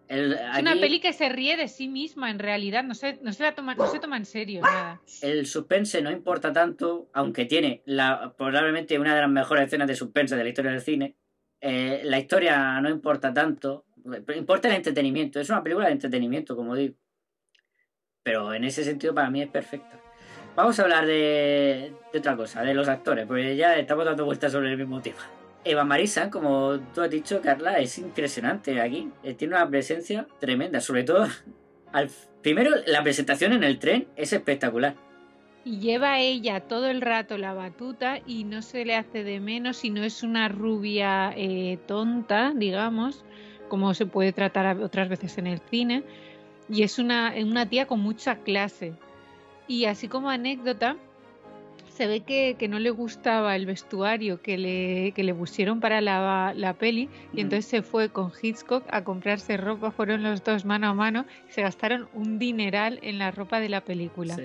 El, 0.07 0.33
Es 0.33 0.59
una 0.59 0.73
peli 0.73 0.99
que 0.99 1.13
se 1.13 1.29
ríe 1.29 1.55
de 1.55 1.67
sí 1.67 1.87
misma, 1.87 2.31
en 2.31 2.39
realidad, 2.39 2.83
no 2.83 2.95
se, 2.95 3.19
no 3.21 3.31
se, 3.31 3.43
la 3.43 3.53
toma, 3.53 3.75
no 3.75 3.85
se 3.85 3.99
toma 3.99 4.17
en 4.17 4.25
serio 4.25 4.61
nada. 4.61 4.99
el 5.21 5.45
suspense 5.45 6.01
no 6.01 6.09
importa 6.09 6.51
tanto, 6.51 7.11
aunque 7.13 7.45
tiene 7.45 7.83
la, 7.85 8.33
probablemente 8.35 8.97
una 8.97 9.13
de 9.13 9.21
las 9.21 9.29
mejores 9.29 9.67
escenas 9.67 9.87
de 9.87 9.95
suspense 9.95 10.35
de 10.35 10.43
la 10.43 10.49
historia 10.49 10.71
del 10.71 10.81
cine. 10.81 11.15
Eh, 11.61 12.01
la 12.05 12.17
historia 12.17 12.81
no 12.81 12.89
importa 12.89 13.31
tanto, 13.31 13.85
importa 14.35 14.69
el 14.69 14.75
entretenimiento. 14.75 15.39
Es 15.39 15.49
una 15.51 15.61
película 15.61 15.85
de 15.85 15.93
entretenimiento, 15.93 16.55
como 16.55 16.75
digo. 16.75 16.95
Pero 18.23 18.53
en 18.55 18.63
ese 18.63 18.83
sentido 18.83 19.13
para 19.13 19.29
mí 19.29 19.43
es 19.43 19.49
perfecta. 19.49 20.08
Vamos 20.59 20.77
a 20.77 20.83
hablar 20.83 21.05
de, 21.05 21.93
otra 22.13 22.35
cosa, 22.35 22.63
de 22.63 22.73
los 22.73 22.89
actores, 22.89 23.25
porque 23.25 23.55
ya 23.55 23.77
estamos 23.77 24.03
dando 24.03 24.25
vueltas 24.25 24.51
sobre 24.51 24.69
el 24.69 24.77
mismo 24.77 24.99
tema. 24.99 25.19
Eva 25.63 25.85
Marisa, 25.85 26.29
como 26.29 26.77
tú 26.93 26.99
has 26.99 27.09
dicho, 27.09 27.39
Carla, 27.41 27.79
es 27.79 27.97
impresionante 27.97 28.81
aquí. 28.81 29.07
Eh, 29.23 29.35
Tiene 29.35 29.55
una 29.55 29.69
presencia 29.69 30.27
tremenda, 30.37 30.81
sobre 30.81 31.03
todo 31.05 31.25
al 31.93 32.09
primero 32.41 32.71
la 32.87 33.01
presentación 33.03 33.53
en 33.53 33.63
el 33.63 33.79
tren 33.79 34.09
es 34.17 34.33
espectacular. 34.33 34.95
Y 35.63 35.79
lleva 35.79 36.19
ella 36.19 36.59
todo 36.59 36.89
el 36.89 36.99
rato 36.99 37.37
la 37.37 37.53
batuta 37.53 38.19
y 38.27 38.43
no 38.43 38.61
se 38.61 38.83
le 38.83 38.97
hace 38.97 39.23
de 39.23 39.39
menos 39.39 39.85
y 39.85 39.91
no 39.91 40.03
es 40.03 40.23
una 40.23 40.49
rubia 40.49 41.31
eh, 41.37 41.79
tonta, 41.87 42.51
digamos, 42.53 43.23
como 43.69 43.93
se 43.93 44.05
puede 44.07 44.33
tratar 44.33 44.77
otras 44.81 45.07
veces 45.07 45.37
en 45.37 45.47
el 45.47 45.61
cine. 45.69 46.03
Y 46.67 46.83
es 46.83 46.99
una, 46.99 47.33
una 47.41 47.65
tía 47.65 47.87
con 47.87 48.01
mucha 48.01 48.39
clase. 48.39 48.93
Y 49.69 49.85
así 49.85 50.07
como 50.07 50.29
anécdota, 50.29 50.97
se 51.89 52.07
ve 52.07 52.21
que, 52.21 52.55
que 52.57 52.67
no 52.67 52.79
le 52.79 52.89
gustaba 52.89 53.55
el 53.55 53.65
vestuario 53.65 54.41
que 54.41 54.57
le, 54.57 55.11
que 55.11 55.23
le 55.23 55.33
pusieron 55.35 55.79
para 55.79 56.01
la, 56.01 56.53
la 56.55 56.73
peli 56.73 57.07
y 57.33 57.41
entonces 57.41 57.65
se 57.65 57.81
fue 57.83 58.09
con 58.09 58.31
Hitchcock 58.41 58.83
a 58.89 59.03
comprarse 59.03 59.57
ropa, 59.57 59.91
fueron 59.91 60.23
los 60.23 60.43
dos 60.43 60.65
mano 60.65 60.87
a 60.87 60.93
mano 60.93 61.25
y 61.47 61.51
se 61.51 61.61
gastaron 61.61 62.09
un 62.13 62.39
dineral 62.39 62.99
en 63.03 63.19
la 63.19 63.29
ropa 63.29 63.59
de 63.59 63.69
la 63.69 63.81
película. 63.81 64.35
Sí. 64.35 64.43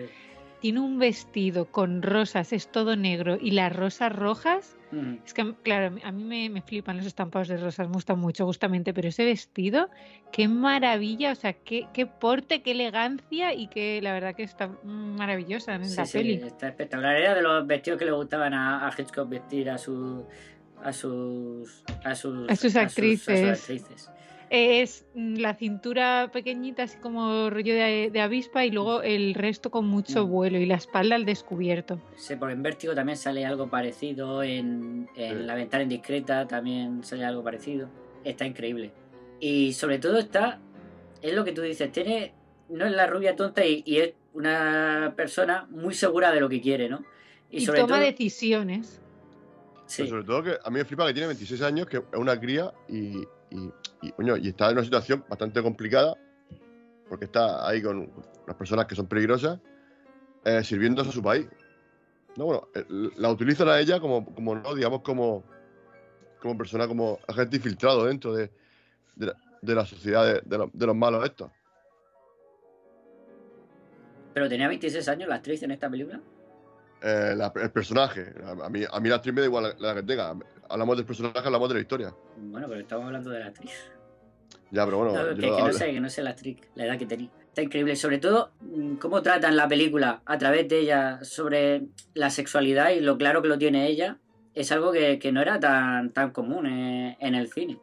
Tiene 0.65 0.81
un 0.81 0.99
vestido 0.99 1.67
con 1.67 2.01
rosas, 2.01 2.55
es 2.55 2.69
todo 2.73 2.97
negro 2.97 3.37
y 3.39 3.51
las 3.51 3.71
rosas 3.71 4.11
rojas, 4.11 4.79
Mm. 4.93 5.17
es 5.27 5.35
que 5.35 5.55
claro, 5.63 5.95
a 6.03 6.11
mí 6.11 6.25
me, 6.25 6.49
me 6.49 6.63
flipan 6.63 6.97
los 6.97 7.05
estampados 7.05 7.49
de 7.49 7.59
rosas, 7.59 7.87
me 7.89 7.93
gustan 7.93 8.19
mucho 8.19 8.47
justamente, 8.47 8.95
pero 8.95 9.09
ese 9.09 9.27
vestido, 9.27 9.91
qué 10.33 10.49
maravilla, 10.49 11.33
o 11.33 11.35
sea, 11.35 11.53
qué, 11.53 11.87
qué 11.93 12.07
porte, 12.07 12.63
qué 12.63 12.71
elegancia 12.71 13.53
y 13.53 13.67
que 13.67 14.01
la 14.01 14.15
verdad 14.15 14.35
que 14.35 14.45
está 14.45 14.71
maravillosa 14.85 15.75
en 15.75 15.85
Sí, 15.85 15.97
la 15.99 16.07
sí, 16.07 16.17
peli. 16.19 16.33
está 16.37 16.69
espectacular. 16.69 17.15
Era 17.17 17.35
de 17.35 17.43
los 17.43 17.67
vestidos 17.67 17.99
que 17.99 18.07
le 18.07 18.13
gustaban 18.13 18.55
a, 18.55 18.89
a 18.89 18.93
Hitchcock 18.99 19.29
vestir 19.29 19.69
a 19.69 19.77
su 19.77 20.27
a 20.83 20.95
sus 20.95 21.85
a 22.05 22.15
sus, 22.15 22.51
A 22.51 22.57
sus 22.57 22.75
a 22.77 22.81
actrices. 22.83 23.61
actrices. 23.61 24.11
Es 24.51 25.05
mm, 25.15 25.37
la 25.37 25.55
cintura 25.55 26.31
pequeñita, 26.33 26.85
así 26.85 26.99
como 26.99 27.51
rollo 27.51 27.75
de, 27.75 28.11
de 28.13 28.21
avispa, 28.21 28.65
y 28.65 28.71
luego 28.71 29.03
el 29.03 29.35
resto 29.35 29.71
con 29.71 29.87
mucho 29.87 30.27
Mm. 30.27 30.31
vuelo 30.31 30.59
y 30.59 30.67
la 30.67 30.77
espalda 30.77 31.17
al 31.17 31.25
descubierto. 31.25 32.01
Sí, 32.17 32.37
por 32.37 32.51
en 32.51 32.63
Vértigo 32.63 32.95
también 32.95 33.17
sale 33.19 33.45
algo 33.45 33.69
parecido. 33.69 34.43
En, 34.43 35.09
en 35.17 35.39
Sí. 35.39 35.45
La 35.45 35.55
ventana 35.55 35.83
indiscreta 35.85 36.47
también 36.47 37.03
sale 37.05 37.25
algo 37.25 37.43
parecido. 37.43 37.89
Está 38.25 38.47
increíble. 38.47 38.93
Y 39.41 39.73
sobre 39.73 39.99
todo 39.99 40.19
está. 40.19 40.61
Es 41.23 41.33
lo 41.35 41.45
que 41.45 41.53
tú 41.53 41.63
dices. 41.63 41.91
Tiene. 41.91 42.33
No 42.69 42.87
es 42.87 42.93
la 42.93 43.07
rubia 43.07 43.37
tonta 43.37 43.65
y, 43.65 43.83
y 43.87 43.99
es 43.99 44.15
una 44.33 45.13
persona 45.17 45.67
muy 45.71 45.95
segura 45.95 46.33
de 46.33 46.41
lo 46.41 46.49
que 46.49 46.61
quiere, 46.61 46.89
¿no? 46.89 47.05
Y, 47.51 47.61
sobre 47.67 47.81
toma 47.81 47.97
todo. 47.97 48.05
decisiones. 48.07 49.01
Sí. 49.87 50.03
Pero 50.03 50.09
sobre 50.09 50.25
todo 50.25 50.43
que 50.43 50.51
a 50.65 50.71
mí 50.71 50.79
me 50.79 50.85
flipa 50.85 51.07
que 51.07 51.13
tiene 51.13 51.27
26 51.29 51.61
años, 51.63 51.87
que 51.87 51.99
es 51.99 52.03
una 52.17 52.41
cría 52.41 52.73
y, 52.89 53.23
y, 53.55 53.71
y, 54.03 54.13
coño, 54.13 54.37
y 54.37 54.49
está 54.49 54.67
en 54.69 54.73
una 54.75 54.85
situación 54.85 55.25
bastante 55.29 55.63
complicada, 55.63 56.17
porque 57.09 57.27
está 57.27 57.67
ahí 57.69 57.81
con 57.83 57.99
unas 58.45 58.57
personas 58.57 58.87
que 58.87 58.95
son 58.97 59.07
peligrosas, 59.07 59.59
eh, 60.45 60.63
sirviéndose 60.65 61.11
a 61.11 61.13
su 61.13 61.23
país. 61.23 61.47
No, 62.37 62.47
bueno, 62.47 62.69
la 63.17 63.31
utilizan 63.31 63.69
a 63.69 63.79
ella 63.79 64.01
como, 64.01 64.25
como 64.35 64.57
no, 64.57 64.75
digamos, 64.75 65.03
como, 65.03 65.45
como 66.43 66.59
persona, 66.59 66.89
como 66.89 67.21
agente 67.29 67.57
infiltrado 67.57 68.07
dentro 68.07 68.35
de, 68.35 68.51
de, 69.15 69.27
la, 69.27 69.37
de 69.63 69.75
la 69.75 69.87
sociedad 69.87 70.27
de, 70.27 70.41
de 70.45 70.59
los- 70.59 70.71
de 70.73 70.87
los 70.87 70.97
malos 70.97 71.25
estos. 71.25 71.51
Pero 74.35 74.49
tenía 74.49 74.67
26 74.67 75.07
años 75.09 75.29
la 75.29 75.37
actriz 75.37 75.63
en 75.63 75.71
esta 75.71 75.89
película. 75.89 76.21
Eh, 77.03 77.35
la- 77.37 77.53
el 77.55 77.71
personaje, 77.71 78.35
a, 78.45 78.67
a 78.67 78.69
mí, 78.69 78.83
a 78.91 78.99
mí 79.01 79.09
la 79.09 79.17
actriz 79.17 79.33
me 79.35 79.41
da 79.43 79.47
igual 79.47 79.75
la, 79.79 79.89
la 79.89 79.95
que 79.95 80.03
tenga. 80.03 80.35
Hablamos 80.69 80.97
del 80.97 81.07
personaje, 81.07 81.39
hablamos 81.39 81.69
de 81.69 81.75
la 81.75 81.81
historia. 81.81 82.15
Bueno, 82.37 82.67
pero 82.69 82.81
estamos 82.81 83.07
hablando 83.07 83.31
de 83.31 83.41
la 83.41 83.47
actriz. 83.47 83.73
Ya, 84.71 84.85
pero 84.85 84.99
bueno, 84.99 85.13
No, 85.13 85.35
que, 85.35 85.41
que 85.41 85.49
no 85.51 85.73
sé, 85.73 85.93
que 85.93 86.01
no 86.01 86.11
sé 86.11 86.23
la 86.23 86.31
actriz, 86.31 86.59
la 86.75 86.87
edad 86.87 86.99
que 86.99 87.07
tenía. 87.07 87.31
Está 87.47 87.63
increíble. 87.63 87.95
Sobre 87.97 88.19
todo, 88.19 88.51
mm, 88.61 88.95
cómo 88.97 89.23
tratan 89.23 89.57
la 89.57 89.69
película 89.69 90.23
a 90.25 90.39
través 90.39 90.69
de 90.69 90.81
ella 90.81 91.23
sobre 91.23 91.83
la 92.15 92.31
sexualidad 92.31 92.91
y 92.91 93.01
lo 93.01 93.17
claro 93.17 93.43
que 93.43 93.49
lo 93.49 93.59
tiene 93.59 93.87
ella. 93.87 94.19
Es 94.55 94.73
algo 94.73 94.93
que, 94.93 95.19
que 95.19 95.33
no 95.33 95.41
era 95.41 95.61
tan, 95.61 96.11
tan 96.11 96.31
común 96.31 96.67
en, 96.67 97.17
en 97.21 97.35
el 97.35 97.53
cine. 97.53 97.79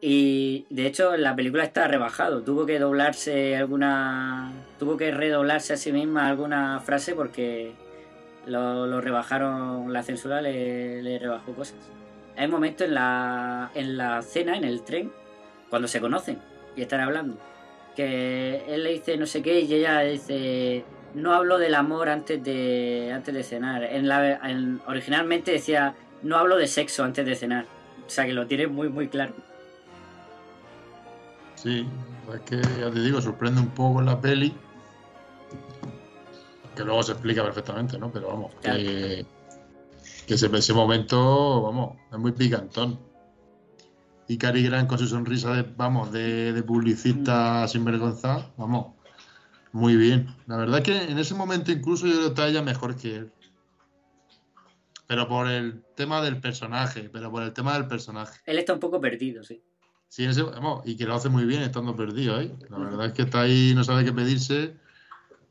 Y 0.00 0.66
de 0.70 0.86
hecho, 0.86 1.16
la 1.16 1.34
película 1.34 1.64
está 1.64 1.88
rebajado. 1.88 2.42
Tuvo 2.42 2.66
que 2.66 2.78
doblarse 2.78 3.56
alguna. 3.56 4.52
Tuvo 4.78 4.96
que 4.96 5.10
redoblarse 5.10 5.72
a 5.72 5.76
sí 5.76 5.90
misma 5.92 6.28
alguna 6.28 6.80
frase 6.80 7.14
porque 7.14 7.72
lo, 8.46 8.86
lo 8.86 9.00
rebajaron. 9.00 9.92
La 9.92 10.02
censura 10.02 10.40
le, 10.40 11.18
rebajó 11.18 11.52
cosas. 11.52 11.76
Hay 12.36 12.46
un 12.46 12.50
momento 12.52 12.84
en 12.84 12.94
la, 12.94 13.70
en 13.74 13.96
la 13.96 14.22
cena, 14.22 14.56
en 14.56 14.64
el 14.64 14.82
tren, 14.82 15.12
cuando 15.70 15.88
se 15.88 16.00
conocen 16.00 16.38
y 16.76 16.82
están 16.82 17.00
hablando, 17.00 17.38
que 17.94 18.62
él 18.68 18.84
le 18.84 18.90
dice 18.92 19.16
no 19.16 19.24
sé 19.26 19.42
qué 19.42 19.60
y 19.60 19.72
ella 19.72 20.00
dice 20.00 20.84
no 21.14 21.32
hablo 21.32 21.56
del 21.58 21.74
amor 21.74 22.10
antes 22.10 22.42
de 22.44 23.10
antes 23.14 23.34
de 23.34 23.42
cenar. 23.42 23.84
En 23.84 24.06
la, 24.06 24.34
en- 24.50 24.80
originalmente 24.86 25.52
decía 25.52 25.94
no 26.22 26.36
hablo 26.36 26.56
de 26.58 26.66
sexo 26.66 27.04
antes 27.04 27.24
de 27.24 27.34
cenar. 27.34 27.64
O 28.06 28.10
sea 28.10 28.26
que 28.26 28.32
lo 28.34 28.46
tiene 28.46 28.66
muy 28.66 28.88
muy 28.90 29.08
claro. 29.08 29.32
Sí, 31.54 31.86
es 32.34 32.40
que 32.42 32.60
ya 32.78 32.90
te 32.90 33.00
digo, 33.00 33.20
sorprende 33.20 33.60
un 33.60 33.70
poco 33.70 34.02
la 34.02 34.20
peli. 34.20 34.54
Que 36.76 36.84
luego 36.84 37.02
se 37.02 37.12
explica 37.12 37.42
perfectamente, 37.42 37.98
¿no? 37.98 38.12
Pero 38.12 38.28
vamos, 38.28 38.52
que, 38.62 39.24
que 40.26 40.34
ese, 40.34 40.54
ese 40.54 40.72
momento, 40.74 41.62
vamos, 41.62 41.96
es 42.12 42.18
muy 42.18 42.32
picantón. 42.32 43.00
Y 44.28 44.36
Cary 44.38 44.62
Grant 44.62 44.88
con 44.88 44.98
su 44.98 45.06
sonrisa 45.06 45.52
de, 45.54 45.62
vamos, 45.62 46.12
de, 46.12 46.52
de 46.52 46.62
publicista 46.62 47.66
sinvergonza, 47.68 48.50
vamos, 48.56 48.94
muy 49.72 49.96
bien. 49.96 50.26
La 50.46 50.56
verdad 50.56 50.78
es 50.78 50.84
que 50.84 51.10
en 51.10 51.18
ese 51.18 51.34
momento 51.34 51.72
incluso 51.72 52.06
yo 52.06 52.26
está 52.28 52.46
ella 52.48 52.62
mejor 52.62 52.96
que 52.96 53.16
él. 53.16 53.32
Pero 55.06 55.28
por 55.28 55.46
el 55.48 55.84
tema 55.94 56.20
del 56.20 56.40
personaje, 56.40 57.08
pero 57.12 57.30
por 57.30 57.42
el 57.44 57.52
tema 57.52 57.74
del 57.74 57.86
personaje. 57.86 58.40
Él 58.44 58.58
está 58.58 58.72
un 58.74 58.80
poco 58.80 59.00
perdido, 59.00 59.44
sí. 59.44 59.62
Sí, 60.08 60.24
ese- 60.24 60.42
vamos, 60.42 60.82
y 60.84 60.96
que 60.96 61.04
lo 61.04 61.14
hace 61.14 61.28
muy 61.28 61.44
bien 61.44 61.62
estando 61.62 61.94
perdido, 61.94 62.40
¿eh? 62.40 62.52
La 62.68 62.78
verdad 62.78 63.06
es 63.06 63.12
que 63.12 63.22
está 63.22 63.42
ahí, 63.42 63.72
no 63.74 63.84
sabe 63.84 64.04
qué 64.04 64.12
pedirse. 64.12 64.74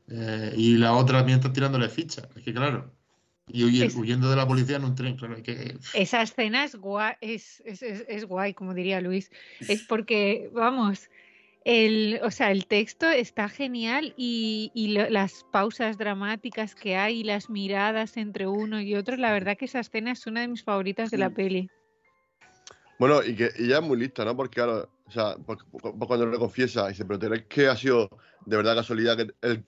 Eh, 0.08 0.52
y 0.56 0.76
la 0.76 0.92
otra 0.94 1.22
mientras 1.22 1.52
tirándole 1.52 1.88
ficha. 1.88 2.28
Es 2.36 2.42
que 2.42 2.52
claro. 2.54 2.92
Y 3.48 3.62
huye- 3.64 3.86
Es- 3.86 3.94
huyendo 3.94 4.28
de 4.28 4.36
la 4.36 4.46
policía 4.46 4.76
en 4.76 4.84
un 4.84 4.94
tren, 4.96 5.16
claro. 5.16 5.40
que, 5.42 5.76
Esa 5.94 6.22
escena 6.22 6.64
es 6.64 6.74
guay, 6.76 7.14
es, 7.20 7.62
es, 7.64 7.82
es- 7.82 8.04
es 8.08 8.24
guay, 8.24 8.54
como 8.54 8.74
diría 8.74 9.00
Luis. 9.00 9.30
Es 9.60 9.82
porque, 9.82 10.50
vamos, 10.52 11.08
el, 11.64 12.20
o 12.24 12.30
sea, 12.32 12.50
el 12.50 12.66
texto 12.66 13.08
está 13.08 13.48
genial 13.48 14.14
y, 14.16 14.72
y 14.74 14.88
lo- 14.94 15.08
las 15.10 15.44
pausas 15.52 15.96
dramáticas 15.96 16.74
que 16.74 16.96
hay 16.96 17.20
y 17.20 17.24
las 17.24 17.48
miradas 17.50 18.16
entre 18.16 18.46
uno 18.48 18.80
y 18.80 18.94
otro, 18.96 19.16
la 19.16 19.32
verdad 19.32 19.56
que 19.56 19.66
esa 19.66 19.80
escena 19.80 20.10
es 20.12 20.26
una 20.26 20.40
de 20.40 20.48
mis 20.48 20.64
favoritas 20.64 21.10
de 21.12 21.18
la 21.18 21.30
peli. 21.30 21.70
Bueno, 22.98 23.22
y 23.22 23.34
que 23.36 23.50
y 23.58 23.66
ella 23.66 23.78
es 23.78 23.82
muy 23.84 23.98
lista, 23.98 24.24
¿no? 24.24 24.36
Porque, 24.36 24.54
claro, 24.56 24.90
o 25.06 25.10
sea, 25.10 25.36
porque- 25.44 25.64
porque 25.70 26.06
cuando 26.06 26.26
le 26.26 26.38
confiesa, 26.38 26.88
dice, 26.88 27.04
pero 27.04 27.18
¿te 27.18 27.26
crees 27.28 27.44
que 27.46 27.66
ha 27.68 27.76
sido 27.76 28.08
de 28.46 28.56
verdad 28.56 28.74
casualidad 28.74 29.16
que 29.16 29.28
el, 29.42 29.64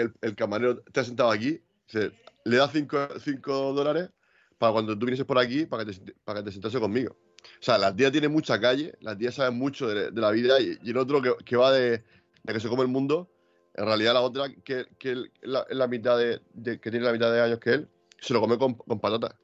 el, 0.00 0.12
el 0.20 0.34
camarero 0.34 0.80
te 0.80 1.00
ha 1.00 1.04
sentado 1.04 1.30
aquí? 1.30 1.60
Dice, 1.86 2.12
le 2.44 2.56
da 2.56 2.68
5 2.68 3.72
dólares 3.72 4.10
para 4.58 4.72
cuando 4.72 4.98
tú 4.98 5.06
vienes 5.06 5.24
por 5.24 5.38
aquí, 5.38 5.66
para 5.66 5.84
que 5.84 5.92
te, 5.92 6.14
para 6.24 6.40
que 6.40 6.46
te 6.46 6.52
sentase 6.52 6.78
conmigo. 6.80 7.16
O 7.42 7.62
sea, 7.62 7.76
la 7.78 7.94
tía 7.94 8.10
tiene 8.10 8.28
mucha 8.28 8.60
calle, 8.60 8.94
la 9.00 9.16
tía 9.16 9.30
sabe 9.32 9.50
mucho 9.50 9.88
de, 9.88 10.10
de 10.10 10.20
la 10.20 10.30
vida 10.30 10.60
y, 10.60 10.78
y 10.82 10.90
el 10.90 10.96
otro 10.96 11.20
que, 11.20 11.34
que 11.44 11.56
va 11.56 11.72
de, 11.72 12.02
de 12.42 12.52
que 12.52 12.60
se 12.60 12.68
come 12.68 12.82
el 12.82 12.88
mundo, 12.88 13.30
en 13.74 13.84
realidad 13.84 14.14
la 14.14 14.20
otra 14.22 14.44
que, 14.64 14.86
que 14.98 15.10
él- 15.10 15.32
la, 15.42 15.66
la 15.70 15.86
mitad 15.86 16.16
de, 16.18 16.40
de- 16.54 16.80
que 16.80 16.90
tiene 16.90 17.04
la 17.04 17.12
mitad 17.12 17.32
de 17.32 17.40
años 17.40 17.58
que 17.58 17.70
él, 17.70 17.88
se 18.20 18.32
lo 18.32 18.40
come 18.40 18.56
con, 18.58 18.74
con 18.74 18.98
patatas. 19.00 19.34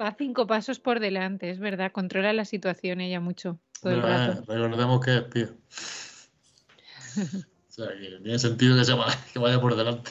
Va 0.00 0.14
cinco 0.18 0.46
pasos 0.46 0.78
por 0.80 0.98
delante, 1.00 1.50
es 1.50 1.58
verdad, 1.58 1.92
controla 1.92 2.32
la 2.32 2.44
situación 2.44 3.00
ella 3.00 3.20
mucho 3.20 3.58
todo 3.80 3.92
el 3.94 4.02
Pero, 4.02 4.14
eh, 4.14 4.26
rato. 4.28 4.52
recordemos 4.52 5.00
que 5.04 5.16
es 5.16 5.22
espía. 5.22 5.54
O 7.80 7.84
sea, 7.86 7.96
que 7.98 8.18
tiene 8.22 8.38
sentido 8.38 8.76
que, 8.76 8.84
se 8.84 8.92
va- 8.94 9.06
que 9.32 9.38
vaya 9.38 9.60
por 9.60 9.74
delante. 9.74 10.10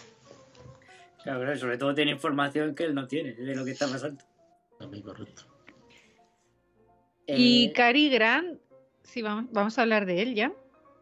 Claro, 1.24 1.42
claro, 1.42 1.58
sobre 1.58 1.78
todo 1.78 1.94
tiene 1.94 2.12
información 2.12 2.74
que 2.74 2.86
él 2.86 2.96
no 2.96 3.08
tiene 3.08 3.34
de 3.34 3.56
lo 3.56 3.64
que 3.66 3.72
está 3.72 3.88
pasando. 3.88 4.24
También 4.80 5.04
correcto. 5.04 5.44
Y 7.28 7.68
Eh, 7.68 7.74
Cary 7.74 8.10
Grant, 8.10 8.60
sí, 9.04 9.22
vamos, 9.22 9.46
vamos 9.52 9.78
a 9.78 9.82
hablar 9.84 10.06
de 10.06 10.22
él 10.22 10.34
ya. 10.34 10.52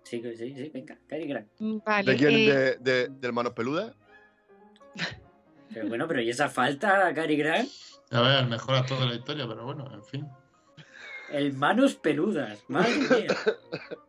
Sí, 0.03 0.21
sí, 0.35 0.53
sí, 0.55 0.71
venga, 0.73 0.97
Cary 1.07 1.27
Grant. 1.27 1.47
Mm, 1.59 1.77
Vale, 1.85 2.11
¿De 2.11 2.17
quién? 2.17 2.33
eh, 2.33 2.45
¿De, 2.47 2.77
de, 2.77 3.07
del 3.09 3.33
Manos 3.33 3.53
Peludas? 3.53 3.93
Pero 5.73 5.87
bueno, 5.89 6.07
pero 6.07 6.21
¿y 6.21 6.29
esa 6.29 6.49
falta, 6.49 7.13
Cary 7.13 7.35
Grant? 7.37 7.69
A 8.11 8.21
ver, 8.21 8.39
el 8.39 8.47
mejor 8.47 8.75
actor 8.75 8.99
de 9.01 9.05
la 9.07 9.15
historia, 9.15 9.45
pero 9.47 9.65
bueno, 9.65 9.85
en 9.93 10.03
fin. 10.03 10.27
El 11.29 11.51
manos 11.53 11.95
peludas, 11.95 12.63
madre 12.69 12.95
mía. 12.95 13.27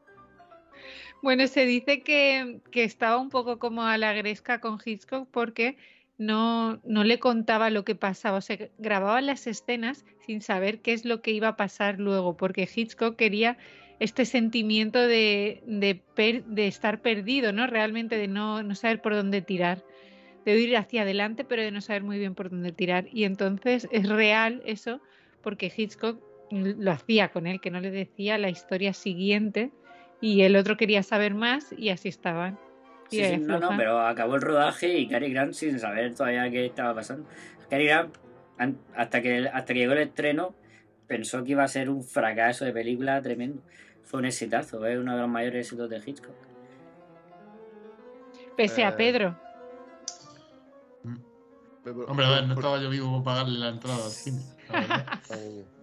Bueno, 1.22 1.46
se 1.48 1.66
dice 1.66 2.02
que, 2.02 2.61
que 2.70 2.85
estaba 2.85 3.18
un 3.18 3.28
poco 3.28 3.59
como 3.59 3.83
a 3.83 3.98
la 3.98 4.12
gresca 4.12 4.61
con 4.61 4.78
Hitchcock 4.85 5.28
porque 5.31 5.76
no, 6.16 6.81
no 6.85 7.04
le 7.04 7.18
contaba 7.18 7.70
lo 7.70 7.85
que 7.85 7.94
pasaba. 7.94 8.38
O 8.38 8.40
sea, 8.40 8.57
grababan 8.78 9.26
las 9.26 9.46
escenas 9.46 10.04
sin 10.26 10.42
saber 10.42 10.81
qué 10.81 10.92
es 10.92 11.04
lo 11.04 11.20
que 11.22 11.33
iba 11.33 11.48
a 11.48 11.57
pasar 11.57 11.98
luego, 11.98 12.37
porque 12.37 12.68
Hitchcock 12.72 13.16
quería 13.16 13.59
este 14.00 14.24
sentimiento 14.24 15.00
de, 15.00 15.62
de, 15.66 15.96
per- 16.14 16.44
de 16.44 16.68
estar 16.68 17.00
perdido, 17.00 17.52
¿no? 17.52 17.66
Realmente 17.66 18.16
de 18.16 18.28
no, 18.28 18.62
no 18.62 18.74
saber 18.74 19.00
por 19.00 19.14
dónde 19.14 19.42
tirar. 19.42 19.85
De 20.44 20.59
ir 20.59 20.76
hacia 20.76 21.02
adelante, 21.02 21.44
pero 21.44 21.62
de 21.62 21.72
no 21.72 21.81
saber 21.81 22.04
muy 22.04 22.18
bien 22.18 22.35
por 22.35 22.48
dónde 22.48 22.72
tirar. 22.72 23.07
Y 23.12 23.24
entonces 23.24 23.88
es 23.90 24.09
real 24.09 24.62
eso, 24.64 25.00
porque 25.42 25.72
Hitchcock 25.76 26.22
lo 26.50 26.92
hacía 26.92 27.28
con 27.28 27.46
él, 27.46 27.61
que 27.61 27.70
no 27.70 27.81
le 27.81 27.90
decía 27.90 28.38
la 28.38 28.48
historia 28.48 28.92
siguiente 28.92 29.70
y 30.20 30.42
el 30.42 30.57
otro 30.57 30.76
quería 30.76 31.02
saber 31.02 31.35
más 31.35 31.72
y 31.76 31.90
así 31.90 32.09
estaban. 32.09 32.59
Sí, 33.11 33.24
sí, 33.24 33.37
no, 33.38 33.59
no, 33.59 33.70
pero 33.76 34.00
acabó 34.07 34.35
el 34.35 34.42
rodaje 34.42 34.98
y 34.98 35.09
Cary 35.09 35.33
Grant 35.33 35.54
sin 35.54 35.78
saber 35.81 36.14
todavía 36.14 36.50
qué 36.50 36.66
estaba 36.66 36.94
pasando. 36.94 37.26
Cary 37.70 37.87
Grant, 37.87 38.14
an- 38.59 38.78
hasta 38.94 39.22
que, 39.22 39.48
hasta 39.48 39.72
que 39.72 39.78
llegó 39.81 39.92
el 39.94 40.00
estreno, 40.00 40.54
pensó 41.07 41.42
que 41.42 41.52
iba 41.52 41.64
a 41.64 41.68
ser 41.68 41.88
un 41.88 42.04
fracaso 42.04 42.64
de 42.66 42.72
película 42.72 43.22
tremendo. 43.22 43.62
Fue 44.04 44.20
un 44.20 44.26
exitazo, 44.26 44.85
es 44.87 44.98
uno 44.98 45.14
de 45.14 45.20
los 45.22 45.28
mayores 45.31 45.66
éxitos 45.66 45.88
de 45.88 46.02
Hitchcock. 46.04 46.37
Pese 48.57 48.83
Eh, 48.83 48.85
a 48.85 48.96
Pedro. 48.96 49.35
Hombre, 52.07 52.26
a 52.26 52.31
ver, 52.31 52.46
no 52.46 52.54
estaba 52.54 52.78
yo 52.83 52.90
vivo 52.90 53.24
para 53.24 53.37
pagarle 53.38 53.59
la 53.59 53.68
entrada 53.70 54.04
al 54.04 54.11
cine. 54.11 54.42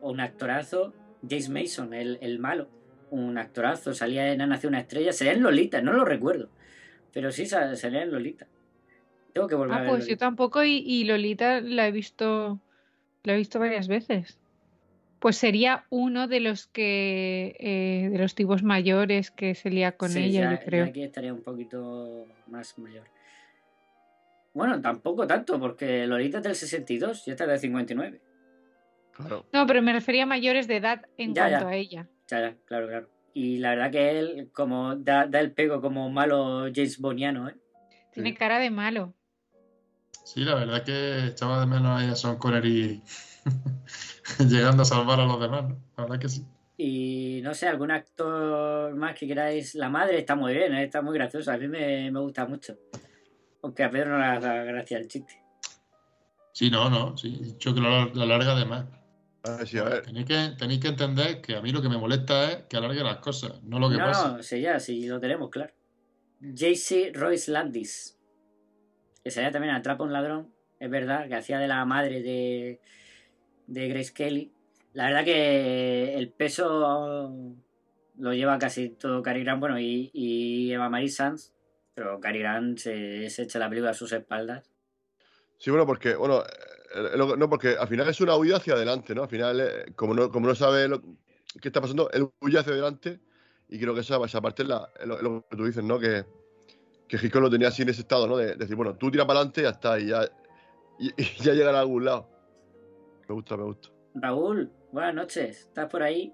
un 0.00 0.20
actorazo, 0.20 0.94
James 1.22 1.48
Mason, 1.48 1.94
el, 1.94 2.18
el 2.20 2.38
malo. 2.38 2.68
Un 3.10 3.38
actorazo, 3.38 3.94
salía 3.94 4.32
en 4.32 4.40
Ha 4.42 4.46
nacido 4.46 4.68
una 4.68 4.80
estrella, 4.80 5.12
salía 5.12 5.32
en 5.32 5.42
Lolita, 5.42 5.80
no 5.80 5.92
lo 5.92 6.04
recuerdo. 6.04 6.50
Pero 7.12 7.32
sí 7.32 7.46
sa- 7.46 7.74
salía 7.76 8.02
en 8.02 8.12
Lolita. 8.12 8.46
Tengo 9.32 9.48
que 9.48 9.54
volver 9.54 9.74
a 9.74 9.78
Ah, 9.78 9.82
ver 9.82 9.90
pues 9.90 10.06
yo 10.08 10.16
tampoco 10.16 10.62
y, 10.64 10.76
y 10.86 11.04
Lolita 11.04 11.60
la 11.60 11.86
he 11.88 11.92
visto, 11.92 12.60
la 13.24 13.34
he 13.34 13.36
visto 13.38 13.58
varias 13.58 13.88
veces. 13.88 14.38
Pues 15.20 15.36
sería 15.36 15.84
uno 15.90 16.28
de 16.28 16.40
los 16.40 16.66
que, 16.68 17.56
eh, 17.58 18.08
de 18.10 18.18
los 18.18 18.34
tipos 18.34 18.62
mayores 18.62 19.30
que 19.32 19.54
se 19.54 19.68
lía 19.70 19.92
con 19.92 20.10
Sí, 20.10 20.20
ella, 20.20 20.42
ya- 20.42 20.58
yo 20.60 20.64
creo. 20.64 20.84
ya 20.84 20.90
aquí 20.90 21.02
estaría 21.02 21.32
un 21.32 21.42
poquito 21.42 22.26
más 22.46 22.78
mayor. 22.78 23.04
Bueno, 24.54 24.80
tampoco 24.80 25.26
tanto, 25.26 25.58
porque 25.60 26.06
Lolita 26.06 26.38
es 26.38 26.44
del 26.44 26.54
62 26.54 27.26
y 27.26 27.30
esta 27.30 27.44
es 27.44 27.50
del 27.50 27.58
59. 27.60 28.20
Claro. 29.18 29.44
No, 29.52 29.66
pero 29.66 29.82
me 29.82 29.92
refería 29.92 30.22
a 30.22 30.26
mayores 30.26 30.66
de 30.68 30.76
edad 30.76 31.02
en 31.18 31.34
Ya, 31.34 31.48
cuanto 31.48 31.64
ya. 31.66 31.68
a 31.68 31.76
ella. 31.76 32.08
Ya, 32.28 32.40
ya, 32.40 32.56
claro, 32.64 32.86
claro. 32.88 33.10
Y 33.34 33.58
la 33.58 33.70
verdad 33.70 33.90
que 33.90 34.18
él 34.18 34.50
como 34.52 34.96
da, 34.96 35.26
da 35.26 35.40
el 35.40 35.52
pego 35.52 35.80
como 35.80 36.08
malo 36.10 36.62
James 36.74 36.98
Boniano, 36.98 37.48
¿eh? 37.48 37.54
Tiene 38.12 38.34
cara 38.34 38.58
de 38.58 38.70
malo. 38.70 39.14
Sí, 40.24 40.40
la 40.44 40.54
verdad 40.54 40.82
que 40.84 41.26
echaba 41.26 41.60
de 41.60 41.66
menos 41.66 42.02
a 42.02 42.14
Son 42.16 42.36
Connery 42.38 43.02
llegando 44.48 44.82
a 44.82 44.86
salvar 44.86 45.20
a 45.20 45.24
los 45.26 45.40
demás, 45.40 45.68
¿no? 45.68 45.80
La 45.96 46.04
verdad 46.04 46.18
que 46.18 46.28
sí. 46.28 46.44
Y 46.76 47.40
no 47.42 47.54
sé, 47.54 47.66
algún 47.66 47.90
actor 47.90 48.94
más 48.94 49.18
que 49.18 49.26
queráis. 49.26 49.74
La 49.74 49.88
madre 49.88 50.18
está 50.18 50.34
muy 50.36 50.54
bien, 50.54 50.74
¿eh? 50.74 50.84
está 50.84 51.02
muy 51.02 51.14
graciosa. 51.14 51.54
A 51.54 51.58
mí 51.58 51.66
me, 51.68 52.10
me 52.10 52.20
gusta 52.20 52.46
mucho. 52.46 52.76
Aunque 53.62 53.82
a 53.82 53.90
Pedro 53.90 54.10
no 54.10 54.18
le 54.18 54.40
da 54.40 54.64
gracia 54.64 54.98
el 54.98 55.08
chiste. 55.08 55.42
Sí, 56.52 56.70
no, 56.70 56.88
no, 56.90 57.16
sí. 57.16 57.36
He 57.40 57.44
dicho 57.44 57.74
que 57.74 57.80
lo, 57.80 58.06
lo 58.06 58.22
alarga 58.22 58.54
de 58.54 58.64
más. 58.64 58.84
A 59.44 59.56
ver, 59.56 59.68
sí, 59.68 59.78
a 59.78 59.84
ver. 59.84 60.02
Tenéis 60.02 60.26
que, 60.26 60.50
tenéis 60.58 60.80
que 60.80 60.88
entender 60.88 61.40
que 61.40 61.56
a 61.56 61.62
mí 61.62 61.70
lo 61.70 61.80
que 61.80 61.88
me 61.88 61.96
molesta 61.96 62.52
es 62.52 62.64
que 62.64 62.76
alargue 62.76 63.02
las 63.02 63.18
cosas, 63.18 63.62
no 63.62 63.78
lo 63.78 63.88
que 63.88 63.96
no, 63.96 64.04
pasa. 64.04 64.32
no, 64.36 64.42
sí, 64.42 64.60
ya, 64.60 64.80
sí, 64.80 65.06
lo 65.06 65.20
tenemos, 65.20 65.50
claro. 65.50 65.72
JC 66.40 67.12
Royce 67.14 67.50
Landis. 67.50 68.18
Que 69.22 69.30
salía 69.30 69.50
también 69.50 69.70
en 69.70 69.80
Atrapa 69.80 70.04
a 70.04 70.06
un 70.06 70.12
ladrón. 70.12 70.52
Es 70.80 70.90
verdad, 70.90 71.28
que 71.28 71.34
hacía 71.34 71.58
de 71.58 71.68
la 71.68 71.84
madre 71.84 72.22
de, 72.22 72.80
de 73.66 73.88
Grace 73.88 74.12
Kelly. 74.12 74.52
La 74.92 75.06
verdad 75.06 75.24
que 75.24 76.14
el 76.14 76.30
peso 76.30 77.56
lo 78.18 78.32
lleva 78.32 78.58
casi 78.58 78.90
todo 78.90 79.22
Cary 79.22 79.44
Grant, 79.44 79.60
bueno, 79.60 79.78
y, 79.78 80.10
y 80.12 80.72
Eva 80.72 80.88
Marie 80.88 81.08
Sanz, 81.08 81.52
pero 81.94 82.20
Cary 82.20 82.40
Grant 82.40 82.78
se, 82.78 83.30
se 83.30 83.42
echa 83.42 83.58
la 83.58 83.68
película 83.68 83.90
a 83.90 83.94
sus 83.94 84.12
espaldas. 84.12 84.70
Sí, 85.58 85.70
bueno, 85.70 85.86
porque, 85.86 86.14
bueno, 86.14 86.40
eh, 86.40 86.77
no, 87.16 87.48
porque 87.50 87.76
al 87.78 87.88
final 87.88 88.08
es 88.08 88.20
una 88.20 88.36
huida 88.36 88.56
hacia 88.56 88.74
adelante, 88.74 89.14
¿no? 89.14 89.22
Al 89.24 89.28
final, 89.28 89.60
eh, 89.60 89.92
como 89.94 90.14
no, 90.14 90.30
como 90.30 90.46
no 90.46 90.54
sabe 90.54 90.88
lo, 90.88 91.00
qué 91.60 91.68
está 91.68 91.80
pasando, 91.80 92.10
él 92.10 92.28
huye 92.40 92.58
hacia 92.58 92.72
adelante 92.72 93.20
y 93.68 93.78
creo 93.78 93.94
que 93.94 94.00
esa, 94.00 94.22
esa 94.24 94.40
parte 94.40 94.62
es, 94.62 94.68
la, 94.68 94.88
es 94.98 95.06
lo, 95.06 95.16
es 95.16 95.22
lo 95.22 95.46
que 95.48 95.56
tú 95.56 95.64
dices, 95.66 95.84
¿no? 95.84 95.98
Que, 95.98 96.24
que 97.06 97.16
Hitchcock 97.16 97.42
lo 97.42 97.50
tenía 97.50 97.68
así 97.68 97.82
en 97.82 97.90
ese 97.90 98.02
estado, 98.02 98.26
¿no? 98.26 98.36
De, 98.36 98.54
decir, 98.54 98.76
bueno, 98.76 98.96
tú 98.96 99.10
tira 99.10 99.26
para 99.26 99.40
adelante 99.40 99.60
y 99.60 99.64
ya 99.64 99.70
está, 99.70 99.98
y 100.00 100.06
ya, 100.06 100.24
y, 100.98 101.08
y 101.16 101.24
ya 101.42 101.52
llegará 101.52 101.78
a 101.78 101.80
algún 101.82 102.04
lado. 102.04 102.28
Me 103.28 103.34
gusta, 103.34 103.56
me 103.56 103.64
gusta. 103.64 103.88
Raúl, 104.14 104.70
buenas 104.92 105.14
noches, 105.14 105.60
¿estás 105.60 105.90
por 105.90 106.02
ahí? 106.02 106.32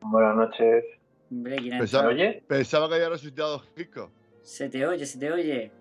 Buenas 0.00 0.36
noches. 0.36 0.84
Hombre, 1.30 1.56
¿quién 1.56 1.78
Pensaba, 1.78 2.12
entrado? 2.12 2.46
pensaba 2.46 2.88
que 2.88 2.94
había 2.94 3.08
resucitado 3.08 3.62
Hitchcock. 3.76 4.10
Se 4.42 4.68
te 4.68 4.86
oye, 4.86 5.06
se 5.06 5.18
te 5.18 5.32
oye. 5.32 5.72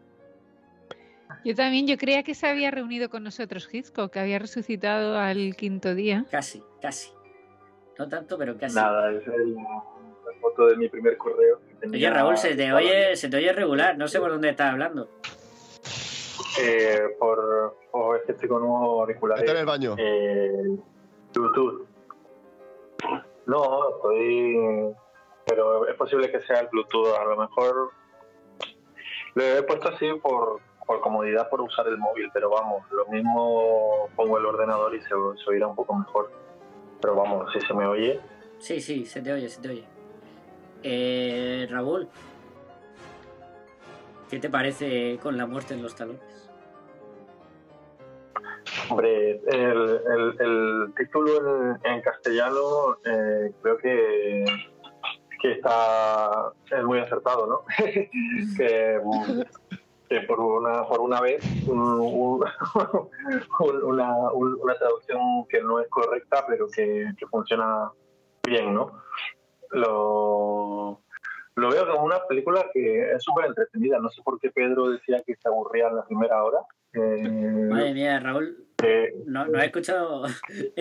Yo 1.46 1.56
también, 1.56 1.88
yo 1.88 1.98
creía 1.98 2.24
que 2.24 2.34
se 2.36 2.48
había 2.48 2.72
reunido 2.72 3.10
con 3.10 3.24
nosotros 3.24 3.68
Hitchcock, 3.72 4.12
que 4.12 4.20
había 4.20 4.40
resucitado 4.40 5.18
al 5.18 5.56
quinto 5.56 5.94
día. 5.96 6.26
Casi, 6.32 6.64
casi. 6.82 7.12
No 7.98 8.08
tanto, 8.10 8.38
pero 8.38 8.58
casi. 8.58 8.76
Nada, 8.76 9.12
es 9.12 9.26
el- 9.28 9.54
la 9.56 10.40
foto 10.42 10.68
de 10.68 10.78
mi 10.78 10.90
primer 10.90 11.18
correo. 11.18 11.60
que 11.82 11.88
Oye, 11.90 12.10
Raúl, 12.10 12.38
se 12.38 12.56
te 12.56 12.72
oye, 12.74 13.16
se 13.16 13.30
te 13.30 13.38
oye 13.38 13.52
regular, 13.54 13.98
no 13.98 14.08
sé 14.08 14.20
por 14.20 14.32
dónde 14.32 14.50
estás 14.50 14.72
hablando. 14.72 15.10
Eh, 16.62 17.00
por, 17.20 17.78
por 17.92 18.18
es 18.18 18.24
que 18.26 18.32
estoy 18.34 18.48
con 18.50 18.64
unos 18.64 18.82
auriculares. 19.02 19.44
Está 19.44 19.54
en 19.54 19.60
el 19.60 19.66
baño. 19.66 19.96
Eh, 19.98 20.78
Bluetooth. 21.34 21.88
No, 23.46 23.90
estoy. 23.96 24.96
Pero 25.46 25.88
es 25.88 25.96
posible 25.96 26.32
que 26.32 26.40
sea 26.42 26.60
el 26.62 26.68
Bluetooth. 26.72 27.16
A 27.20 27.26
lo 27.26 27.38
mejor 27.38 27.92
lo 29.36 29.44
he 29.44 29.64
puesto 29.64 29.90
así 29.90 30.08
por, 30.22 30.62
por 30.86 31.02
comodidad, 31.02 31.50
por 31.50 31.62
usar 31.62 31.88
el 31.88 31.98
móvil. 31.98 32.30
Pero 32.34 32.50
vamos, 32.50 32.84
lo 32.92 33.06
mismo 33.08 34.10
pongo 34.16 34.38
el 34.38 34.46
ordenador 34.46 34.94
y 34.96 35.02
se, 35.02 35.10
se 35.10 35.50
oirá 35.50 35.68
un 35.68 35.76
poco 35.76 35.96
mejor. 35.96 36.32
Pero 37.02 37.16
vamos, 37.16 37.52
si 37.54 37.60
se 37.62 37.74
me 37.74 37.86
oye. 37.86 38.20
Sí, 38.60 38.80
sí, 38.80 39.06
se 39.06 39.22
te 39.22 39.34
oye, 39.34 39.50
se 39.50 39.62
te 39.62 39.70
oye. 39.70 39.84
Eh, 40.84 41.68
Raúl, 41.70 42.08
¿qué 44.30 44.40
te 44.40 44.50
parece 44.50 45.18
con 45.22 45.38
la 45.38 45.46
muerte 45.46 45.74
en 45.74 45.82
los 45.82 45.96
talones? 45.96 46.22
Hombre, 48.90 49.42
el, 49.48 50.02
el, 50.06 50.36
el 50.40 50.94
título 50.98 51.76
en, 51.86 51.92
en 51.92 52.02
castellano 52.02 52.98
eh, 53.06 53.54
creo 53.62 53.78
que, 53.78 54.46
que 55.42 55.52
está 55.52 56.52
es 56.70 56.84
muy 56.84 57.00
acertado, 57.00 57.48
¿no? 57.48 57.62
que, 58.58 59.00
que 60.10 60.22
por 60.22 60.40
una 60.40 60.84
por 60.86 61.00
una 61.02 61.22
vez 61.22 61.44
un- 61.68 61.80
un- 61.80 62.44
un- 63.60 63.84
una, 63.84 64.32
un- 64.32 64.60
una 64.62 64.76
traducción 64.76 65.46
que 65.48 65.62
no 65.62 65.80
es 65.80 65.88
correcta, 65.90 66.46
pero 66.48 66.68
que, 66.70 67.08
que 67.18 67.26
funciona 67.28 67.92
bien, 68.46 68.74
¿no? 68.74 69.02
Lo, 69.72 71.02
lo 71.56 71.70
veo 71.72 71.88
como 71.88 72.04
una 72.06 72.20
película 72.28 72.66
que 72.74 73.12
es 73.12 73.24
súper 73.24 73.46
entretenida. 73.46 74.00
No 74.00 74.10
sé 74.10 74.22
por 74.24 74.40
qué 74.40 74.52
Pedro 74.52 74.90
decía 74.90 75.22
que 75.26 75.36
se 75.36 75.48
aburría 75.48 75.88
en 75.88 75.96
la 75.96 76.06
primera 76.06 76.44
hora. 76.44 76.60
Eh, 76.94 77.28
Madre 77.28 77.94
mía, 77.94 78.20
Raúl, 78.20 78.68
eh, 78.84 79.16
no, 79.26 79.48
no 79.48 79.60
he 79.60 79.66
escuchado 79.66 80.24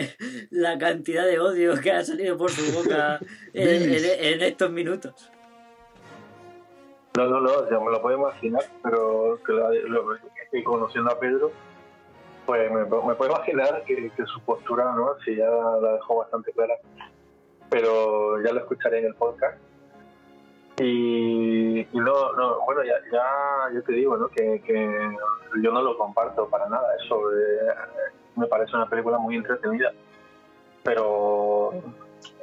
la 0.50 0.76
cantidad 0.78 1.24
de 1.24 1.38
odio 1.40 1.74
que 1.80 1.90
ha 1.92 2.04
salido 2.04 2.36
por 2.36 2.50
su 2.50 2.70
boca 2.76 3.18
en, 3.54 3.68
en- 3.94 4.04
en 4.34 4.42
estos 4.42 4.70
minutos. 4.70 5.30
No, 7.16 7.26
no, 7.26 7.40
no, 7.40 7.68
ya 7.70 7.78
me 7.78 7.90
lo 7.90 8.00
puedo 8.00 8.16
imaginar, 8.16 8.62
pero 8.82 9.38
que 9.44 9.52
la- 9.52 9.68
lo- 9.70 10.16
que 10.50 10.64
conociendo 10.64 11.10
a 11.10 11.18
Pedro, 11.18 11.50
pues 12.46 12.70
me, 12.70 12.84
puedo 12.86 13.26
imaginar 13.26 13.82
que, 13.84 14.10
su 14.26 14.40
postura, 14.40 14.92
¿no? 14.94 15.14
Si 15.24 15.36
ya 15.36 15.48
la 15.48 15.92
dejó 15.94 16.16
bastante 16.16 16.52
clara, 16.52 16.74
pero 17.68 18.42
ya 18.42 18.52
lo 18.52 18.60
escucharé 18.60 19.00
en 19.00 19.06
el 19.06 19.14
podcast. 19.14 19.58
Y, 20.80 21.86
no, 21.92 22.32
no, 22.32 22.60
bueno, 22.64 22.82
ya, 22.82 22.94
ya, 23.12 23.74
ya 23.74 23.80
te 23.82 23.92
digo, 23.92 24.16
¿no? 24.16 24.28
Que, 24.28 24.60
que 24.62 25.10
yo 25.62 25.70
no 25.70 25.82
lo 25.82 25.98
comparto 25.98 26.48
para 26.48 26.66
nada, 26.68 26.86
eso 27.04 27.30
eh, 27.32 27.74
me 28.36 28.46
parece 28.46 28.74
una 28.74 28.88
película 28.88 29.18
muy 29.18 29.36
entretenida, 29.36 29.92
pero 30.82 31.72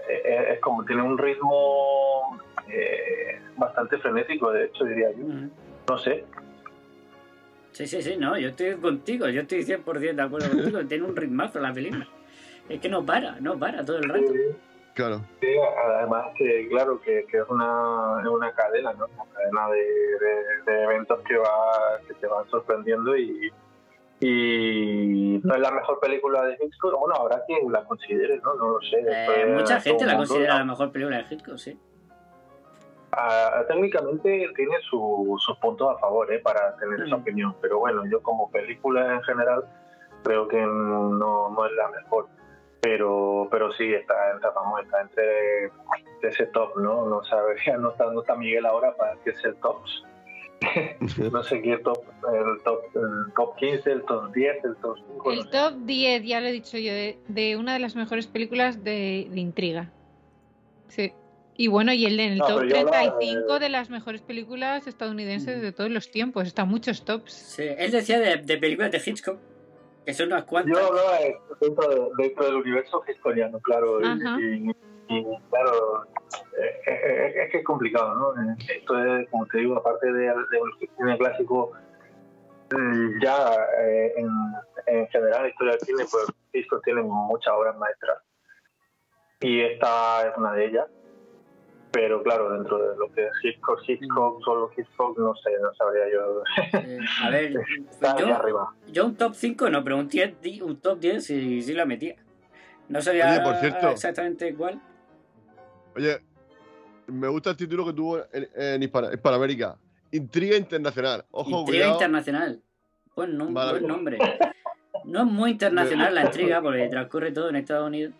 eh, 0.07 0.53
es 0.53 0.59
como 0.61 0.85
tiene 0.85 1.01
un 1.01 1.17
ritmo 1.17 2.39
eh, 2.67 3.41
bastante 3.59 3.97
frenético, 3.97 4.51
de 4.51 4.65
hecho, 4.65 4.83
diría 4.85 5.11
yo. 5.11 5.25
No 5.89 5.97
sé. 5.97 6.25
Sí, 7.71 7.85
sí, 7.87 8.01
sí, 8.01 8.17
no, 8.17 8.37
yo 8.37 8.49
estoy 8.49 8.75
contigo, 8.75 9.27
yo 9.29 9.41
estoy 9.41 9.63
100% 9.63 10.15
de 10.15 10.21
acuerdo 10.21 10.49
contigo, 10.49 10.79
tiene 10.87 11.03
un 11.05 11.15
ritmazo 11.15 11.59
la 11.59 11.71
película. 11.73 12.07
Es 12.67 12.79
que 12.79 12.89
no 12.89 13.05
para, 13.05 13.39
no 13.39 13.57
para 13.57 13.83
todo 13.85 13.97
el 13.97 14.03
rato. 14.09 14.31
Claro. 14.93 15.21
Sí, 15.39 15.47
además 15.95 16.25
que, 16.37 16.67
claro, 16.69 16.99
que, 17.01 17.25
que 17.31 17.37
es, 17.37 17.43
una, 17.47 18.17
es 18.21 18.27
una 18.27 18.51
cadena, 18.53 18.91
¿no? 18.93 19.05
Una 19.05 19.23
cadena 19.33 19.69
de, 19.69 19.77
de- 19.79 20.71
de 20.73 20.83
eventos 20.83 21.19
que, 21.27 21.37
va, 21.37 21.99
que 22.07 22.13
te 22.15 22.27
van 22.27 22.49
sorprendiendo 22.49 23.15
y, 23.15 23.49
y 24.19 25.39
no 25.43 25.55
es 25.55 25.61
la 25.61 25.71
mejor 25.71 25.99
película 25.99 26.43
de 26.45 26.57
Hitchcock. 26.61 26.99
Bueno, 26.99 27.15
habrá 27.15 27.43
quien 27.45 27.71
la 27.71 27.83
considere, 27.85 28.37
¿no? 28.43 28.53
No 28.55 28.69
lo 28.71 28.81
sé. 28.81 28.97
Eh, 29.07 29.45
mucha 29.55 29.79
gente 29.79 30.05
la 30.05 30.17
considera 30.17 30.53
¿no? 30.53 30.59
la 30.59 30.65
mejor 30.65 30.91
película 30.91 31.17
de 31.23 31.33
Hitchcock, 31.35 31.57
sí. 31.57 31.79
Ah, 33.11 33.63
técnicamente 33.67 34.47
tiene 34.55 34.75
su- 34.89 35.35
sus 35.39 35.57
puntos 35.57 35.95
a 35.95 35.99
favor 35.99 36.31
¿eh? 36.31 36.39
para 36.39 36.75
tener 36.77 37.01
esa 37.01 37.15
opinión, 37.15 37.55
pero 37.61 37.79
bueno, 37.79 38.03
yo 38.09 38.21
como 38.21 38.49
película 38.51 39.15
en 39.15 39.23
general 39.23 39.63
creo 40.23 40.47
que 40.47 40.61
no, 40.61 41.49
no 41.49 41.65
es 41.65 41.71
la 41.73 41.87
mejor, 41.89 42.27
pero 42.81 43.47
pero 43.49 43.71
sí 43.73 43.93
está, 43.93 44.13
está, 44.35 44.51
vamos, 44.51 44.81
está 44.83 45.01
entre 45.01 45.71
ese 46.21 46.45
top, 46.47 46.77
¿no? 46.77 47.05
No 47.07 47.23
sabría, 47.23 47.77
no 47.79 47.89
está, 47.91 48.11
no 48.11 48.21
está 48.21 48.35
Miguel 48.35 48.65
ahora 48.65 48.95
para 48.95 49.15
que 49.23 49.31
es 49.31 49.43
el 49.43 49.55
top. 49.55 49.77
no 51.31 51.41
sé 51.41 51.61
qué 51.61 51.77
top, 51.77 52.03
el 52.33 52.61
top, 52.63 52.81
el 52.93 53.33
top 53.33 53.55
15, 53.55 53.91
el 53.91 54.03
top 54.03 54.31
10, 54.33 54.65
el 54.65 54.75
top 54.77 54.97
5. 54.97 55.23
no 55.25 55.31
El 55.31 55.43
sé. 55.43 55.49
top 55.49 55.73
10, 55.85 56.23
ya 56.25 56.41
lo 56.41 56.47
he 56.47 56.51
dicho 56.51 56.77
yo, 56.77 56.91
de, 56.93 57.17
de 57.27 57.55
una 57.55 57.73
de 57.73 57.79
las 57.79 57.95
mejores 57.95 58.27
películas 58.27 58.83
de, 58.83 59.27
de 59.31 59.39
intriga. 59.39 59.89
Sí. 60.89 61.13
Y 61.61 61.67
bueno, 61.67 61.91
y 61.91 62.05
el 62.05 62.17
en 62.21 62.31
el 62.31 62.37
No, 62.37 62.47
top 62.47 62.59
pero 62.59 62.69
yo 62.69 62.77
hablaba 62.79 63.03
de- 63.03 63.11
35 63.19 63.59
de 63.59 63.67
las 63.67 63.89
mejores 63.89 64.21
películas 64.21 64.87
estadounidenses 64.87 65.61
de 65.61 65.73
todos 65.73 65.89
los 65.91 66.09
tiempos. 66.09 66.47
Están 66.47 66.69
muchos 66.69 67.03
tops. 67.03 67.33
Sí, 67.33 67.63
él 67.77 67.91
decía 67.91 68.17
de, 68.17 68.37
de 68.37 68.57
películas 68.57 68.91
de 68.91 69.01
Hitchcock, 69.05 69.37
que 70.05 70.13
son 70.13 70.27
unas 70.27 70.45
cuantas. 70.45 70.77
Yo 70.79 70.87
hablaba 70.87 71.17
dentro, 71.59 71.89
de- 71.89 72.23
dentro 72.23 72.45
del 72.45 72.55
universo 72.55 73.03
historiano, 73.13 73.59
claro. 73.59 73.99
y- 73.99 74.05
Ajá. 74.05 74.37
Y, 74.39 74.69
y, 75.09 75.25
claro, 75.49 76.07
eh, 76.57 76.81
eh, 76.87 77.33
es 77.43 77.51
que 77.51 77.57
es 77.57 77.63
complicado, 77.65 78.15
¿no? 78.15 78.51
Eh, 78.53 78.55
Esto 78.77 79.05
es, 79.17 79.27
como 79.29 79.45
te 79.47 79.57
digo, 79.57 79.75
aparte 79.75 80.13
de, 80.13 80.27
de 80.27 80.61
un 80.61 80.71
cine 80.97 81.17
clásico, 81.17 81.73
mm, 82.71 83.21
ya 83.21 83.53
eh, 83.81 84.13
en, 84.15 84.29
en 84.87 85.07
general 85.09 85.43
la 85.43 85.49
historia 85.49 85.73
del 85.73 85.81
cine, 85.81 86.05
pues 86.09 86.25
Hitchcock 86.53 86.85
tiene 86.85 87.01
muchas 87.01 87.53
obras 87.53 87.75
maestras. 87.77 88.17
Y 89.41 89.59
esta 89.59 90.25
es 90.29 90.37
una 90.37 90.53
de 90.53 90.65
ellas. 90.65 90.85
Pero 91.91 92.21
claro, 92.21 92.53
dentro 92.53 92.77
de 92.77 92.95
lo 92.97 93.11
que 93.11 93.23
es 93.25 93.31
Hitchcock, 93.43 93.79
Hitchcock, 93.87 94.43
solo 94.43 94.69
Hitchcock, 94.77 95.17
no 95.17 95.33
sé, 95.35 95.49
no 95.61 95.73
sabría 95.73 96.03
yo. 96.13 96.43
Eh, 96.79 96.99
a 97.23 97.29
ver, 97.31 97.53
Está 97.91 98.13
ahí 98.13 98.19
yo, 98.27 98.35
arriba. 98.35 98.73
yo 98.91 99.05
un 99.07 99.15
top 99.15 99.33
5 99.33 99.69
no, 99.71 99.83
pero 99.83 99.97
un, 99.97 100.07
10 100.07 100.39
di- 100.41 100.61
un 100.61 100.77
top 100.79 100.99
10 100.99 101.23
sí, 101.25 101.61
sí 101.63 101.73
la 101.73 101.85
metía. 101.85 102.15
No 102.89 103.01
sabía 103.01 103.31
Oye, 103.31 103.41
por 103.41 103.55
cierto. 103.55 103.89
exactamente 103.89 104.53
cuál. 104.55 104.79
Oye, 105.95 106.19
me 107.07 107.27
gusta 107.27 107.49
el 107.51 107.57
título 107.57 107.85
que 107.85 107.93
tuvo 107.93 108.19
en, 108.33 108.47
en 108.55 108.81
Hispana- 108.83 109.11
Hispanoamérica. 109.13 109.75
Intriga 110.11 110.57
internacional. 110.57 111.25
Ojo, 111.31 111.49
Intriga 111.61 111.65
cuidado. 111.65 111.93
internacional. 111.93 112.61
Buen, 113.15 113.37
nom- 113.37 113.53
Vale. 113.53 113.71
buen 113.71 113.87
nombre. 113.87 114.17
No 115.05 115.19
es 115.21 115.25
muy 115.25 115.51
internacional 115.51 116.13
la 116.15 116.21
intriga 116.25 116.61
porque 116.61 116.87
transcurre 116.87 117.31
todo 117.31 117.49
en 117.49 117.55
Estados 117.57 117.87
Unidos, 117.87 118.13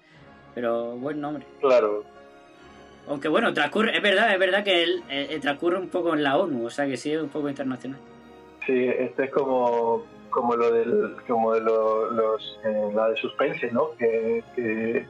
pero 0.56 0.98
buen 0.98 1.22
nombre. 1.22 1.46
Claro. 1.62 2.04
Aunque 3.10 3.28
bueno, 3.28 3.54
transcurre, 3.54 3.98
es 3.98 4.04
verdad, 4.04 4.32
es 4.32 4.40
verdad 4.40 4.64
que 4.64 4.84
él, 4.84 5.04
eh, 5.10 5.28
eh, 5.32 5.40
transcurre 5.40 5.78
un 5.80 5.90
poco 5.90 6.14
en 6.14 6.24
la 6.24 6.38
ONU, 6.38 6.68
o 6.68 6.70
sea 6.70 6.86
que 6.86 6.96
sí 6.96 7.12
es 7.12 7.20
un 7.22 7.30
poco 7.30 7.50
internacional. 7.50 8.00
Sí, 8.68 8.88
este 8.88 9.26
es 9.26 9.32
como, 9.32 10.06
como 10.30 10.56
lo 10.56 10.72
del, 10.72 11.16
como 11.28 11.54
de 11.56 11.62
lo- 11.62 12.12
los, 12.12 12.60
eh, 12.64 12.92
la 12.94 13.10
de 13.10 13.18
suspense, 13.18 13.72
¿no? 13.72 13.92
Que, 13.98 14.44
que, 14.56 15.08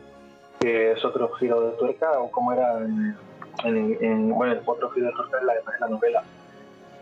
que 0.61 0.91
es 0.93 1.03
otro 1.03 1.29
giro 1.33 1.59
de 1.61 1.77
tuerca, 1.77 2.11
o 2.21 2.31
como 2.31 2.53
era 2.53 2.77
en, 2.77 3.17
en- 3.65 3.97
en- 4.01 4.29
bueno, 4.29 4.53
el 4.53 4.61
otro 4.65 4.89
giro 4.91 5.07
de 5.07 5.13
tuerca 5.13 5.37
es 5.39 5.43
la, 5.43 5.53
es 5.55 5.79
la 5.81 5.87
novela. 5.89 6.23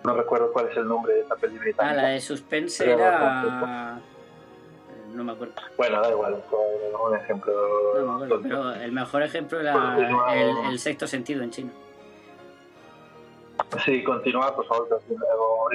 No 0.03 0.13
recuerdo 0.15 0.51
cuál 0.51 0.67
es 0.69 0.77
el 0.77 0.87
nombre 0.87 1.13
de 1.13 1.19
esta 1.21 1.35
película. 1.35 1.73
Ah, 1.77 1.93
la 1.93 2.07
de 2.09 2.21
suspense 2.21 2.91
era. 2.91 3.99
No 5.17 5.23
me 5.25 5.31
acuerdo. 5.33 5.53
Bueno, 5.75 6.01
da 6.01 6.09
igual, 6.09 6.41
fue 6.49 6.59
un 7.09 7.15
ejemplo. 7.17 7.53
No 7.95 8.05
me 8.19 8.25
acuerdo, 8.25 8.41
pero 8.43 8.73
el 8.73 8.91
mejor 8.91 9.23
ejemplo 9.23 9.59
era 9.59 9.97
el, 10.33 10.71
el 10.71 10.79
sexto 10.79 11.05
sentido 11.07 11.43
en 11.43 11.51
chino. 11.51 11.71
Sí, 13.83 14.03
continúa, 14.03 14.55
por 14.55 14.65
favor, 14.67 14.87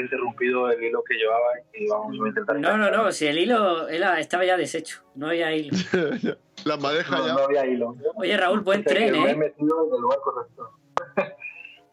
interrumpido 0.01 0.71
el 0.71 0.83
hilo 0.83 1.03
que 1.05 1.15
llevaba 1.15 1.47
y 1.75 1.87
vamos 1.89 2.13
a 2.13 2.29
intentar. 2.29 2.59
No, 2.61 2.77
no, 2.79 2.91
no, 2.91 3.11
si 3.13 3.27
el 3.27 3.39
hilo 3.39 3.89
era, 3.89 4.19
estaba 4.21 4.45
ya 4.45 4.57
deshecho, 4.57 5.03
no 5.17 5.27
había 5.29 5.53
hilo. 5.53 5.77
La 6.65 6.77
madeja 6.77 7.19
no, 7.19 7.27
ya. 7.27 7.35
no 7.35 7.41
había 7.41 7.67
hilo. 7.67 7.97
Oye, 8.15 8.37
Raúl, 8.37 8.61
buen 8.61 8.81
O 8.81 8.83
sea, 8.85 8.93
que 8.97 9.11
tren, 9.11 9.23
Me 9.23 9.29
he 9.29 9.33
¿eh? 9.33 9.37
metido 9.37 9.87
en 9.89 9.95
el 9.95 10.01
lugar 10.01 10.19
correcto. 10.21 10.71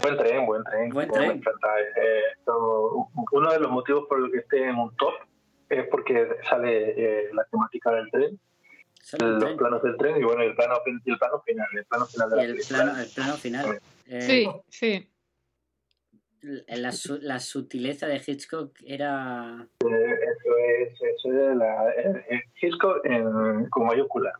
buen 0.03 0.17
tren, 0.17 0.45
buen 0.45 0.63
tren. 0.63 0.89
Buen 0.91 1.07
Me 1.07 1.13
tren. 1.13 1.31
encanta. 1.31 1.67
Eh, 1.79 2.21
esto- 2.37 3.07
uno 3.31 3.51
de 3.51 3.59
los 3.59 3.71
motivos 3.71 4.05
por 4.07 4.19
los 4.19 4.31
que 4.31 4.37
esté 4.39 4.69
en 4.69 4.75
un 4.77 4.95
top 4.95 5.13
es 5.69 5.87
porque 5.89 6.27
sale 6.49 6.93
eh, 6.97 7.29
la 7.33 7.43
temática 7.45 7.91
del 7.91 8.09
tren, 8.11 8.39
los 9.19 9.39
tren. 9.43 9.57
planos 9.57 9.81
del 9.83 9.97
tren 9.97 10.17
y 10.19 10.23
bueno, 10.23 10.41
el 10.41 10.55
plano, 10.55 10.75
el 10.85 11.01
final, 11.01 11.67
el 11.73 11.85
plano 11.85 12.05
final 12.05 12.29
de 12.29 12.35
Y 12.35 12.37
la 12.39 12.43
el 12.43 12.51
película. 12.55 12.83
plano, 12.83 12.99
el 12.99 13.09
plano 13.13 13.33
final. 13.35 13.79
Eh, 14.07 14.21
Sí, 14.21 14.47
sí. 14.69 15.09
La, 16.41 16.91
la 17.21 17.39
sutileza 17.39 18.07
de 18.07 18.21
Hitchcock 18.25 18.71
era. 18.85 19.67
Eh, 19.81 19.85
Eso 19.85 20.57
es, 20.57 21.01
eso 21.01 21.49
es 21.51 21.57
la, 21.57 21.89
eh, 21.91 22.41
Hitchcock 22.61 23.05
en, 23.05 23.69
con 23.69 23.87
mayúscula. 23.87 24.31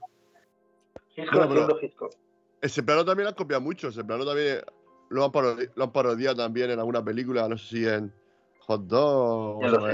Hitchcock 1.15 1.41
haciendo 1.43 1.77
Hitchcock. 1.82 2.13
Ese 2.61 2.84
plano 2.84 3.03
también 3.03 3.25
lo 3.25 3.30
han 3.30 3.36
copiado 3.36 3.61
mucho. 3.61 3.89
Ese 3.89 4.03
plano 4.05 4.25
también 4.25 4.61
lo 5.09 5.25
han, 5.25 5.32
parodi- 5.32 5.69
lo 5.75 5.84
han 5.84 5.91
parodiado 5.91 6.38
también 6.38 6.71
en 6.71 6.80
alguna 6.80 7.03
película, 7.03 7.47
no 7.49 7.57
sé 7.57 7.67
si 7.67 7.86
en 7.88 8.13
Hot 8.61 8.82
Dog 8.88 9.63
en 9.65 9.71
Los 9.71 9.84
o 9.84 9.88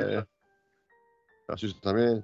Simpsons. 1.45 1.47
Los 1.47 1.59
Simpsons 1.59 1.81
también. 1.81 2.23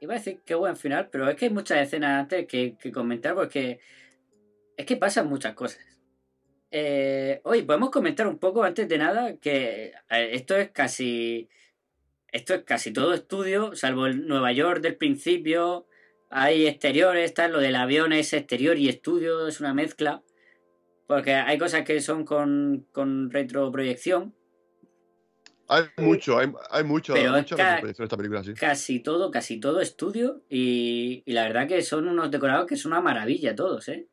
Iba 0.00 0.14
a 0.14 0.18
decir 0.18 0.40
qué 0.44 0.54
buen 0.54 0.76
final, 0.76 1.08
pero 1.10 1.28
es 1.28 1.36
que 1.36 1.46
hay 1.46 1.50
muchas 1.50 1.78
escenas 1.78 2.22
antes 2.22 2.46
que, 2.46 2.76
que 2.76 2.90
comentar 2.90 3.34
porque 3.34 3.80
es 4.76 4.86
que 4.86 4.96
pasan 4.96 5.28
muchas 5.28 5.54
cosas. 5.54 5.92
Eh, 6.74 7.42
oye, 7.44 7.64
podemos 7.64 7.90
comentar 7.90 8.26
un 8.26 8.38
poco 8.38 8.64
antes 8.64 8.88
de 8.88 8.96
nada 8.96 9.36
que 9.36 9.92
eh, 10.10 10.30
esto 10.32 10.56
es 10.56 10.70
casi. 10.70 11.48
Esto 12.28 12.54
es 12.54 12.64
casi 12.64 12.94
todo 12.94 13.12
estudio, 13.12 13.76
salvo 13.76 14.06
el 14.06 14.26
Nueva 14.26 14.52
York 14.52 14.80
del 14.80 14.96
principio. 14.96 15.86
Hay 16.30 16.66
exteriores, 16.66 17.26
está 17.26 17.46
lo 17.48 17.58
del 17.58 17.76
avión 17.76 18.14
es 18.14 18.32
exterior 18.32 18.78
y 18.78 18.88
estudio, 18.88 19.46
es 19.46 19.60
una 19.60 19.74
mezcla. 19.74 20.22
Porque 21.06 21.34
hay 21.34 21.58
cosas 21.58 21.84
que 21.84 22.00
son 22.00 22.24
con, 22.24 22.86
con 22.90 23.30
retroproyección, 23.30 24.34
Hay 25.68 25.84
mucho, 25.96 26.38
hay, 26.38 26.52
hay 26.70 26.84
mucho, 26.84 27.14
Pero 27.14 27.32
referencia 27.32 28.02
en 28.02 28.04
esta 28.04 28.16
película, 28.16 28.44
sí. 28.44 28.52
casi 28.54 29.00
todo, 29.00 29.30
casi 29.30 29.58
todo 29.60 29.80
estudio. 29.80 30.42
Y, 30.48 31.22
y 31.24 31.32
la 31.32 31.44
verdad 31.44 31.66
que 31.66 31.80
son 31.82 32.08
unos 32.08 32.30
decorados 32.30 32.66
que 32.66 32.76
son 32.76 32.92
una 32.92 33.00
maravilla 33.00 33.54
todos, 33.54 33.88
¿eh? 33.88 34.08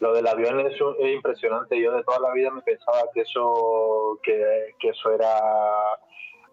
Lo 0.00 0.14
del 0.14 0.26
avión 0.26 0.60
es, 0.60 0.74
impresionante. 1.14 1.80
Yo 1.80 1.92
de 1.92 2.02
toda 2.04 2.18
la 2.20 2.32
vida 2.32 2.50
me 2.50 2.62
pensaba 2.62 3.02
que 3.14 3.20
eso, 3.20 4.18
que, 4.22 4.74
que 4.78 4.88
eso 4.88 5.12
era 5.12 5.38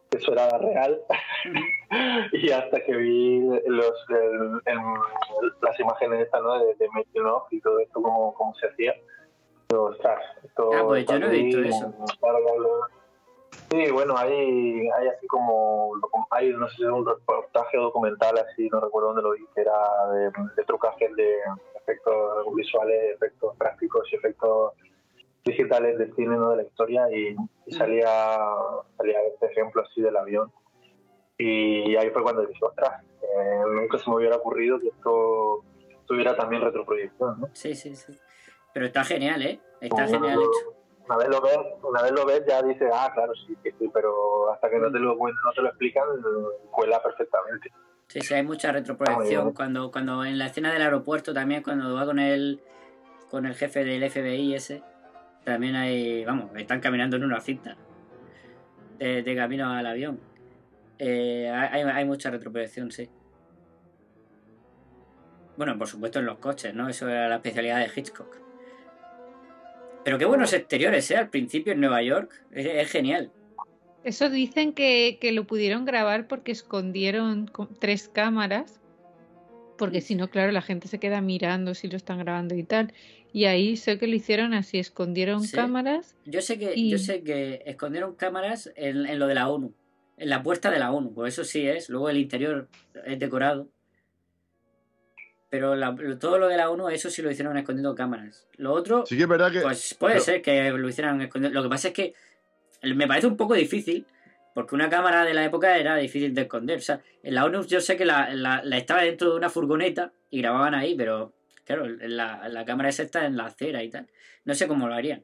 que 0.10 0.20
eso 0.20 0.32
era 0.32 0.48
real 0.58 1.02
y 2.32 2.50
hasta 2.52 2.80
que 2.82 2.96
vi 2.96 3.42
los 3.66 3.94
el- 4.10 4.62
el- 4.66 5.54
las 5.62 5.78
imágenes 5.82 6.22
estas 6.22 6.42
¿no? 6.42 6.58
de, 6.64 6.76
de 6.76 6.88
making 6.94 7.24
y 7.52 7.60
todo 7.60 7.78
esto 7.80 8.02
cómo, 8.02 8.34
cómo 8.34 8.56
se 8.56 8.68
hacía 8.68 8.96
digo, 9.68 9.84
ostras, 9.88 10.22
esto 10.46 10.70
Ah, 10.74 10.84
pues 10.86 11.06
yo 11.08 11.20
no 11.20 11.28
he 11.28 11.44
visto 11.44 11.62
eso. 11.62 11.94
claro, 12.22 12.38
claro. 12.42 12.97
Sí 13.70 13.92
bueno 13.92 14.18
hay 14.18 14.90
hay 14.90 15.08
así 15.08 15.28
como 15.28 15.94
hay 16.32 16.50
no 16.54 16.68
sé 16.70 16.78
si 16.78 16.84
es 16.84 16.90
un 16.90 17.06
reportaje 17.06 17.78
o 17.78 17.84
documental 17.84 18.38
así 18.38 18.70
no 18.70 18.80
recuerdo 18.80 19.10
dónde 19.10 19.22
lo 19.24 19.32
vi 19.32 19.46
que 19.54 19.62
era 19.62 19.78
de, 20.14 20.32
de 20.56 20.64
trucajes 20.66 21.16
de 21.16 21.36
efectos 21.76 22.56
visuales 22.56 23.16
efectos 23.16 23.56
prácticos 23.58 24.08
y 24.12 24.16
efectos 24.16 24.74
digitales 25.46 25.98
del 25.98 26.14
cine 26.16 26.36
¿no? 26.36 26.52
de 26.52 26.58
la 26.58 26.64
historia 26.64 27.08
y, 27.12 27.36
y 27.66 27.72
salía 27.72 28.08
salía 28.98 29.18
este 29.34 29.48
ejemplo 29.48 29.84
así 29.84 30.02
del 30.02 30.18
avión 30.18 30.52
y 31.38 31.96
ahí 31.96 32.10
fue 32.10 32.24
cuando 32.24 32.46
dije 32.46 32.64
ostras 32.64 33.04
eh, 33.22 33.62
nunca 33.74 33.98
se 33.98 34.10
me 34.10 34.18
hubiera 34.18 34.38
ocurrido 34.38 34.80
que 34.80 34.88
esto 34.88 35.64
tuviera 36.06 36.36
también 36.36 36.62
retroproyección 36.62 37.42
¿no? 37.42 37.50
Sí, 37.54 37.76
sí, 37.76 37.96
sí. 37.96 38.18
Pero 38.78 38.86
está 38.86 39.04
genial, 39.04 39.42
¿eh? 39.42 39.60
Está 39.82 40.06
genial 40.08 40.40
hecho. 40.40 40.77
Una 41.08 41.18
vez 41.18 41.30
lo 41.30 41.42
ves 41.42 41.58
una 41.84 42.02
vez 42.02 42.12
lo 42.12 42.26
ves 42.26 42.44
ya 42.48 42.62
dices 42.62 42.90
ah 42.94 43.12
claro 43.14 43.34
sí 43.36 43.58
sí, 43.64 43.70
sí 43.80 43.90
pero 43.94 44.52
hasta 44.52 44.70
que 44.70 44.78
no 44.78 44.92
te 44.92 45.00
lo 45.00 45.16
no 45.16 45.52
te 45.56 45.62
lo 45.62 45.70
explican 45.70 46.04
cuela 46.72 47.02
perfectamente 47.02 47.72
Sí, 48.08 48.22
sí, 48.22 48.34
hay 48.34 48.44
mucha 48.44 48.72
retroproyección. 48.72 49.44
bien. 49.44 49.54
Cuando, 49.54 49.92
cuando 49.92 50.24
en 50.24 50.38
la 50.38 50.46
escena 50.46 50.72
del 50.72 50.82
aeropuerto 50.82 51.34
también, 51.34 51.62
cuando 51.62 51.94
va 51.94 52.06
con 52.06 52.20
el, 52.20 52.62
con 53.30 53.46
el 53.46 53.54
jefe 53.54 53.84
del 53.84 54.10
FBI 54.10 54.54
ese, 54.54 54.82
también 55.44 55.76
hay, 55.76 56.24
vamos, 56.24 56.50
están 56.56 56.80
caminando 56.80 57.18
en 57.18 57.26
una 57.26 57.42
cinta 57.42 57.76
de, 58.98 59.24
de 59.24 59.36
camino 59.36 59.70
al 59.70 59.86
avión. 59.86 60.22
Eh, 61.00 61.50
hay, 61.50 61.82
hay 61.82 62.06
mucha 62.06 62.32
retroproyección, 62.32 62.92
sí. 62.92 63.10
Bueno, 65.58 65.78
por 65.78 65.88
supuesto 65.88 66.20
en 66.20 66.28
los 66.28 66.38
coches, 66.38 66.74
¿no? 66.74 66.88
Eso 66.88 67.10
era 67.10 67.28
la 67.28 67.36
especialidad 67.36 67.80
de 67.80 67.92
Hitchcock. 67.94 68.38
Pero 70.08 70.18
qué 70.18 70.24
buenos 70.24 70.54
exteriores, 70.54 71.12
¿eh? 71.12 71.18
Al 71.18 71.30
principio 71.30 71.74
en 71.74 71.82
Nueva 71.82 72.02
York. 72.02 72.32
Es, 72.52 72.66
es 72.66 72.90
genial. 72.90 73.30
Eso 74.06 74.30
dicen 74.30 74.72
que, 74.72 75.18
que 75.20 75.34
lo 75.34 75.44
pudieron 75.46 75.84
grabar 75.84 76.30
porque 76.30 76.54
escondieron 76.54 77.48
co- 77.48 77.68
tres 77.82 78.08
cámaras. 78.08 78.80
Porque 79.78 80.00
si 80.00 80.16
no, 80.16 80.30
claro, 80.30 80.54
la 80.54 80.62
gente 80.62 80.88
se 80.88 80.98
queda 80.98 81.20
mirando 81.20 81.74
si 81.74 81.90
lo 81.90 81.98
están 81.98 82.20
grabando 82.20 82.56
y 82.56 82.64
tal. 82.64 82.94
Y 83.34 83.46
ahí 83.48 83.76
sé 83.76 84.00
que 84.00 84.08
lo 84.08 84.16
hicieron 84.16 84.54
así, 84.54 84.80
escondieron 84.80 85.44
Sí. 85.44 85.58
cámaras. 85.58 86.16
Yo 86.24 86.40
sé 86.42 86.58
que, 86.58 86.72
Y- 86.74 86.90
yo 86.90 87.00
sé 87.00 87.22
que 87.24 87.62
escondieron 87.66 88.16
cámaras 88.16 88.72
en, 88.78 89.06
en 89.08 89.20
lo 89.20 89.28
de 89.28 89.36
la 89.36 89.50
ONU, 89.50 89.74
en 90.16 90.30
la 90.30 90.42
puerta 90.42 90.72
de 90.72 90.80
la 90.80 90.90
ONU, 90.94 91.14
pues 91.14 91.34
eso 91.34 91.44
sí 91.44 91.68
es, 91.68 91.90
luego 91.90 92.10
el 92.10 92.16
interior 92.16 92.70
es 93.06 93.20
decorado. 93.20 93.68
Pero 95.50 95.76
la- 95.76 95.96
todo 96.20 96.38
lo 96.40 96.48
de 96.50 96.58
la 96.58 96.70
ONU, 96.70 96.90
eso 96.90 97.10
sí 97.10 97.22
lo 97.22 97.32
hicieron 97.32 97.58
escondiendo 97.58 97.96
cámaras. 97.96 98.48
Lo 98.58 98.74
otro, 98.74 99.06
Sí 99.06 99.16
que 99.16 99.24
es 99.24 99.30
verdad 99.30 99.52
que. 99.52 99.62
pues 99.62 99.96
puede 99.98 100.16
pero- 100.16 100.26
ser 100.26 100.42
que 100.42 100.70
lo 100.72 100.90
hicieran 100.90 101.22
escondiendo. 101.22 101.58
Lo 101.58 101.64
que 101.64 101.70
pasa 101.70 101.88
es 101.90 101.94
que 101.94 102.14
me 102.84 103.08
parece 103.08 103.28
un 103.28 103.38
poco 103.38 103.54
difícil, 103.54 104.06
porque 104.54 104.76
una 104.76 104.90
cámara 104.90 105.24
de 105.24 105.34
la 105.34 105.46
época 105.46 105.78
era 105.78 105.96
difícil 105.96 106.34
de 106.34 106.42
esconder. 106.42 106.78
O 106.80 106.82
sea, 106.82 107.02
en 107.24 107.34
la 107.36 107.46
ONU 107.46 107.66
yo 107.66 107.80
sé 107.80 107.96
que 107.96 108.06
la, 108.06 108.34
la- 108.34 108.62
la 108.64 108.78
estaba 108.78 109.04
dentro 109.04 109.30
de 109.32 109.38
una 109.38 109.50
furgoneta 109.50 110.12
y 110.30 110.42
grababan 110.42 110.76
ahí, 110.76 110.96
pero 110.96 111.34
claro, 111.64 111.88
la, 111.88 112.50
la 112.50 112.66
cámara 112.66 112.90
esa 112.90 113.04
está 113.04 113.26
en 113.26 113.38
la 113.38 113.46
acera 113.46 113.82
y 113.84 113.90
tal. 113.90 114.08
No 114.44 114.54
sé 114.54 114.68
cómo 114.68 114.88
lo 114.88 114.94
harían. 114.96 115.24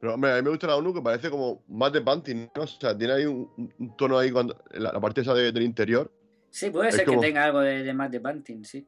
Pero 0.00 0.14
hombre, 0.14 0.32
a 0.32 0.36
mí 0.36 0.42
me 0.42 0.50
gusta 0.50 0.66
la 0.66 0.74
ONU 0.76 0.92
que 0.92 1.00
parece 1.02 1.30
como 1.30 1.62
más 1.68 1.92
de 1.92 2.00
Bunting, 2.00 2.50
¿no? 2.56 2.62
O 2.62 2.66
sea, 2.66 2.98
tiene 2.98 3.12
ahí 3.12 3.24
un, 3.26 3.48
un 3.78 3.96
tono 3.96 4.18
ahí 4.18 4.32
cuando. 4.32 4.60
La, 4.72 4.90
la 4.92 5.00
parte 5.00 5.20
esa 5.20 5.32
de- 5.34 5.52
del 5.52 5.62
interior. 5.62 6.10
Sí, 6.50 6.70
puede 6.70 6.88
Es 6.88 6.96
ser 6.96 7.04
como- 7.06 7.20
que 7.20 7.28
tenga 7.28 7.44
algo 7.44 7.60
de, 7.60 7.84
de 7.84 7.94
más 7.94 8.10
de 8.10 8.18
Pantin, 8.20 8.64
sí. 8.64 8.86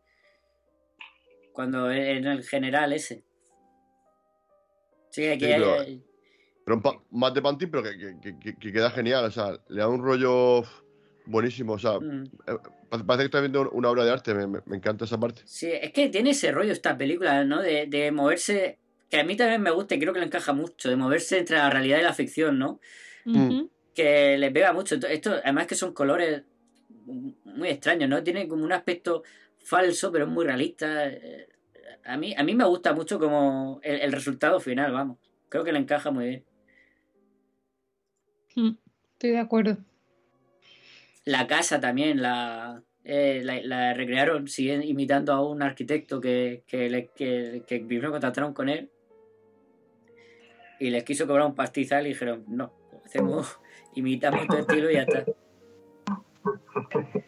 Cuando 1.55 1.91
en 1.91 2.27
el 2.27 2.43
general 2.43 2.93
ese. 2.93 3.23
Sí, 5.11 5.25
aquí 5.29 5.45
Sí, 5.47 5.53
hay- 5.53 5.61
pero- 5.61 5.81
hay- 5.81 6.03
Pero 6.67 6.77
un 6.77 6.83
pa- 6.83 7.01
más 7.11 7.33
de 7.35 7.41
Bunting, 7.41 7.71
pero 7.71 7.83
que, 7.83 7.97
que- 7.99 8.17
que- 8.23 8.39
que- 8.39 8.57
que 8.57 8.73
queda 8.73 8.91
genial. 8.91 9.25
O 9.27 9.31
sea, 9.31 9.53
le 9.69 9.81
da 9.81 9.89
un 9.89 10.03
rollo 10.03 10.65
buenísimo. 11.27 11.75
O 11.75 11.79
sea, 11.79 12.01
Mm. 12.01 12.25
eh, 12.25 12.57
pa- 12.89 13.05
parece 13.05 13.19
que 13.23 13.25
estás 13.27 13.43
viendo 13.43 13.71
una 13.71 13.91
obra 13.91 14.05
de 14.05 14.11
arte. 14.11 14.35
Me, 14.35 14.47
me- 14.47 14.61
me 14.67 14.77
encanta 14.79 15.05
esa 15.05 15.21
parte. 15.21 15.43
Sí, 15.45 15.71
es 15.71 15.93
que 15.93 16.09
tiene 16.09 16.31
ese 16.31 16.51
rollo 16.53 16.73
esta 16.73 16.97
película, 16.99 17.45
¿no? 17.45 17.61
De, 17.63 17.87
de 17.87 18.11
moverse, 18.11 18.79
que 19.11 19.21
a 19.21 19.25
mí 19.25 19.37
también 19.37 19.61
me 19.63 19.71
gusta 19.71 19.95
y 19.95 20.01
creo 20.01 20.13
que 20.15 20.21
le 20.21 20.27
encaja 20.27 20.53
mucho, 20.55 20.89
de 20.89 20.97
moverse 20.97 21.39
entre 21.39 21.59
la 21.59 21.69
realidad 21.71 21.99
y 22.01 22.03
la 22.03 22.15
ficción, 22.15 22.59
¿no? 22.59 22.81
Que 23.95 24.37
le 24.39 24.51
pega 24.51 24.73
mucho. 24.73 24.97
Esto, 24.97 25.33
además 25.45 25.67
que 25.69 25.75
son 25.77 25.93
colores 25.93 26.43
muy 27.45 27.69
extraños, 27.69 28.09
¿no? 28.09 28.23
Tiene 28.25 28.49
como 28.49 28.65
un 28.65 28.73
aspecto 28.73 29.23
falso, 29.65 30.12
pero 30.12 30.25
es 30.27 30.31
muy 30.31 30.45
realista. 30.45 31.09
Eh, 31.09 31.49
A 32.05 32.17
mí, 32.17 32.35
a 32.37 32.43
mí 32.43 32.55
me 32.55 32.65
gusta 32.65 32.93
mucho 32.93 33.19
como 33.19 33.81
el, 33.83 34.01
el 34.01 34.12
resultado 34.12 34.61
final, 34.61 34.93
vamos. 34.93 35.19
Creo 35.49 35.65
que 35.65 35.73
le 35.73 35.79
encaja 35.79 36.11
muy 36.11 36.25
bien. 36.29 36.45
Mm, 38.57 38.77
Estoy 39.15 39.31
de 39.31 39.39
acuerdo. 39.39 39.79
La 41.25 41.47
casa 41.47 41.81
también 41.81 42.21
la, 42.21 42.83
eh, 43.05 43.41
la, 43.43 43.61
la 43.62 43.95
recrearon, 43.95 44.47
siguen 44.49 44.83
imitando 44.83 45.33
a 45.33 45.41
un 45.49 45.62
arquitecto 45.62 46.21
que, 46.21 46.62
que, 46.67 46.91
le- 46.91 47.09
que, 47.17 47.62
que 47.67 47.81
primero 47.81 48.11
contrataron 48.11 48.53
con 48.53 48.69
él 48.69 48.91
y 50.79 50.91
les 50.91 51.05
quiso 51.05 51.27
cobrar 51.27 51.47
un 51.47 51.55
pastizal 51.55 52.05
y 52.07 52.11
dijeron, 52.11 52.45
no, 52.49 52.73
hacemos, 53.07 53.59
imitamos 53.95 54.47
tu 54.47 54.57
estilo 54.57 54.91
y 54.91 54.95
ya 54.95 55.03
está. 55.03 55.25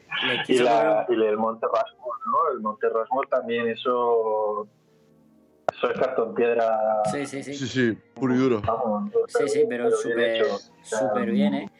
Y, 0.48 0.58
la, 0.58 1.06
el 1.08 1.36
Monte 1.36 1.66
Rushmore, 1.66 2.20
¿no? 2.26 2.52
El 2.54 2.60
Monte 2.60 2.88
Rushmore 2.88 3.28
también, 3.28 3.68
eso, 3.68 4.66
eso 5.76 5.90
es 5.90 5.98
cartón 5.98 6.34
piedra. 6.34 7.02
Sí, 7.12 7.26
sí, 7.26 7.42
sí. 7.42 7.54
Sí, 7.54 7.66
sí, 7.66 7.98
puro 8.14 8.34
y 8.34 8.38
duro. 8.38 8.62
Vamos, 8.66 9.12
Sí, 9.28 9.48
sí, 9.48 9.64
pero 9.68 9.84
bien 9.84 9.96
súper 9.96 10.46
súper 10.82 11.30
bien, 11.30 11.54
¿eh? 11.54 11.70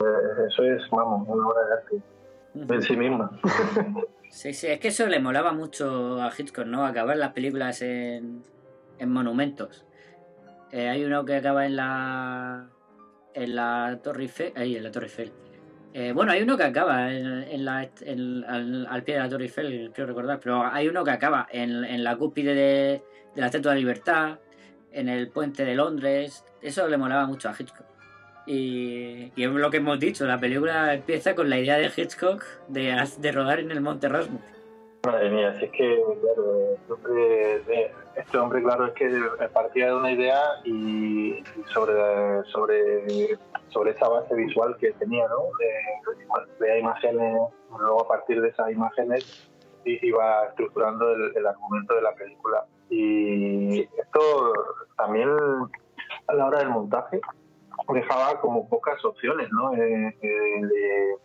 eh, 0.00 0.46
Eso 0.48 0.62
es, 0.64 0.82
vamos, 0.90 1.28
una 1.28 1.46
obra 1.46 1.60
de 1.66 1.72
arte. 1.74 2.74
en 2.74 2.82
sí 2.82 2.96
misma. 2.96 3.30
Sí, 4.30 4.52
sí, 4.52 4.66
es 4.66 4.80
que 4.80 4.88
eso 4.88 5.06
le 5.06 5.20
molaba 5.20 5.52
mucho 5.52 6.20
a 6.20 6.28
Hitchcock, 6.36 6.66
¿no? 6.66 6.84
Acabar 6.84 7.16
las 7.16 7.32
películas 7.34 7.80
en, 7.82 8.42
en 8.98 9.12
monumentos. 9.12 9.86
Eh, 10.72 10.88
hay 10.88 11.04
uno 11.04 11.24
que 11.24 11.36
acaba 11.36 11.66
en 11.66 11.76
la 11.76 12.68
en 13.34 13.54
la 13.54 14.00
Torre 14.02 14.22
Eiffel, 14.22 14.52
ahí 14.56 14.74
en 14.74 14.82
la 14.82 14.90
Torre 14.90 15.06
Eiffel. 15.06 15.32
Eh, 15.96 16.10
bueno, 16.10 16.32
hay 16.32 16.42
uno 16.42 16.56
que 16.56 16.64
acaba 16.64 17.06
al, 17.06 17.92
pie 19.04 19.14
de 19.14 19.20
la 19.20 19.28
Torre 19.28 19.44
Eiffel, 19.44 19.92
creo 19.94 20.08
recordar, 20.08 20.40
pero 20.40 20.66
hay 20.66 20.88
uno 20.88 21.04
que 21.04 21.12
acaba 21.12 21.46
en, 21.52 22.02
la 22.02 22.16
cúspide 22.16 22.52
de, 22.52 23.02
la 23.36 23.46
Estatua 23.46 23.74
de 23.74 23.78
Libertad, 23.78 24.40
en 24.90 25.08
el 25.08 25.28
puente 25.28 25.64
de 25.64 25.76
Londres. 25.76 26.44
Eso 26.60 26.88
le 26.88 26.96
molaba 26.96 27.26
mucho 27.26 27.48
a 27.48 27.54
Hitchcock. 27.56 27.86
Y, 28.44 29.30
es 29.36 29.48
lo 29.48 29.70
que 29.70 29.76
hemos 29.76 30.00
dicho, 30.00 30.26
la 30.26 30.40
película 30.40 30.92
empieza 30.94 31.36
con 31.36 31.48
la 31.48 31.60
idea 31.60 31.78
de 31.78 31.88
Hitchcock 31.96 32.44
de, 32.66 33.00
de 33.18 33.32
rodar 33.32 33.60
en 33.60 33.70
el 33.70 33.80
Monte 33.80 34.08
Rushmore. 34.08 34.53
Madre 35.04 35.28
mía, 35.30 35.54
si 35.58 35.66
es 35.66 35.72
que, 35.72 36.02
eh, 37.16 37.92
este 38.16 38.38
hombre, 38.38 38.62
claro, 38.62 38.86
es 38.86 38.94
que 38.94 39.08
partía 39.52 39.88
de 39.88 39.96
una 39.96 40.12
idea 40.12 40.40
y 40.64 41.42
sobre, 41.72 42.42
sobre, 42.44 43.38
sobre 43.68 43.90
esa 43.90 44.08
base 44.08 44.34
visual 44.34 44.76
que 44.78 44.92
tenía, 44.92 45.26
¿no? 45.28 45.36
De, 45.58 46.78
imágenes, 46.78 47.38
luego 47.78 48.02
a 48.02 48.08
partir 48.08 48.40
de 48.40 48.48
esas 48.48 48.70
imágenes 48.70 49.50
iba 49.84 50.46
estructurando 50.46 51.12
el, 51.12 51.46
argumento 51.46 51.94
de 51.94 52.02
la 52.02 52.14
película. 52.14 52.64
Y 52.88 53.82
esto 53.82 54.52
también 54.96 55.28
a 56.28 56.34
la 56.34 56.46
hora 56.46 56.60
del 56.60 56.70
montaje 56.70 57.20
dejaba 57.92 58.40
como 58.40 58.68
pocas 58.68 59.04
opciones, 59.04 59.48
¿no? 59.52 59.74
Eh, 59.74 60.16
eh, 60.22 61.16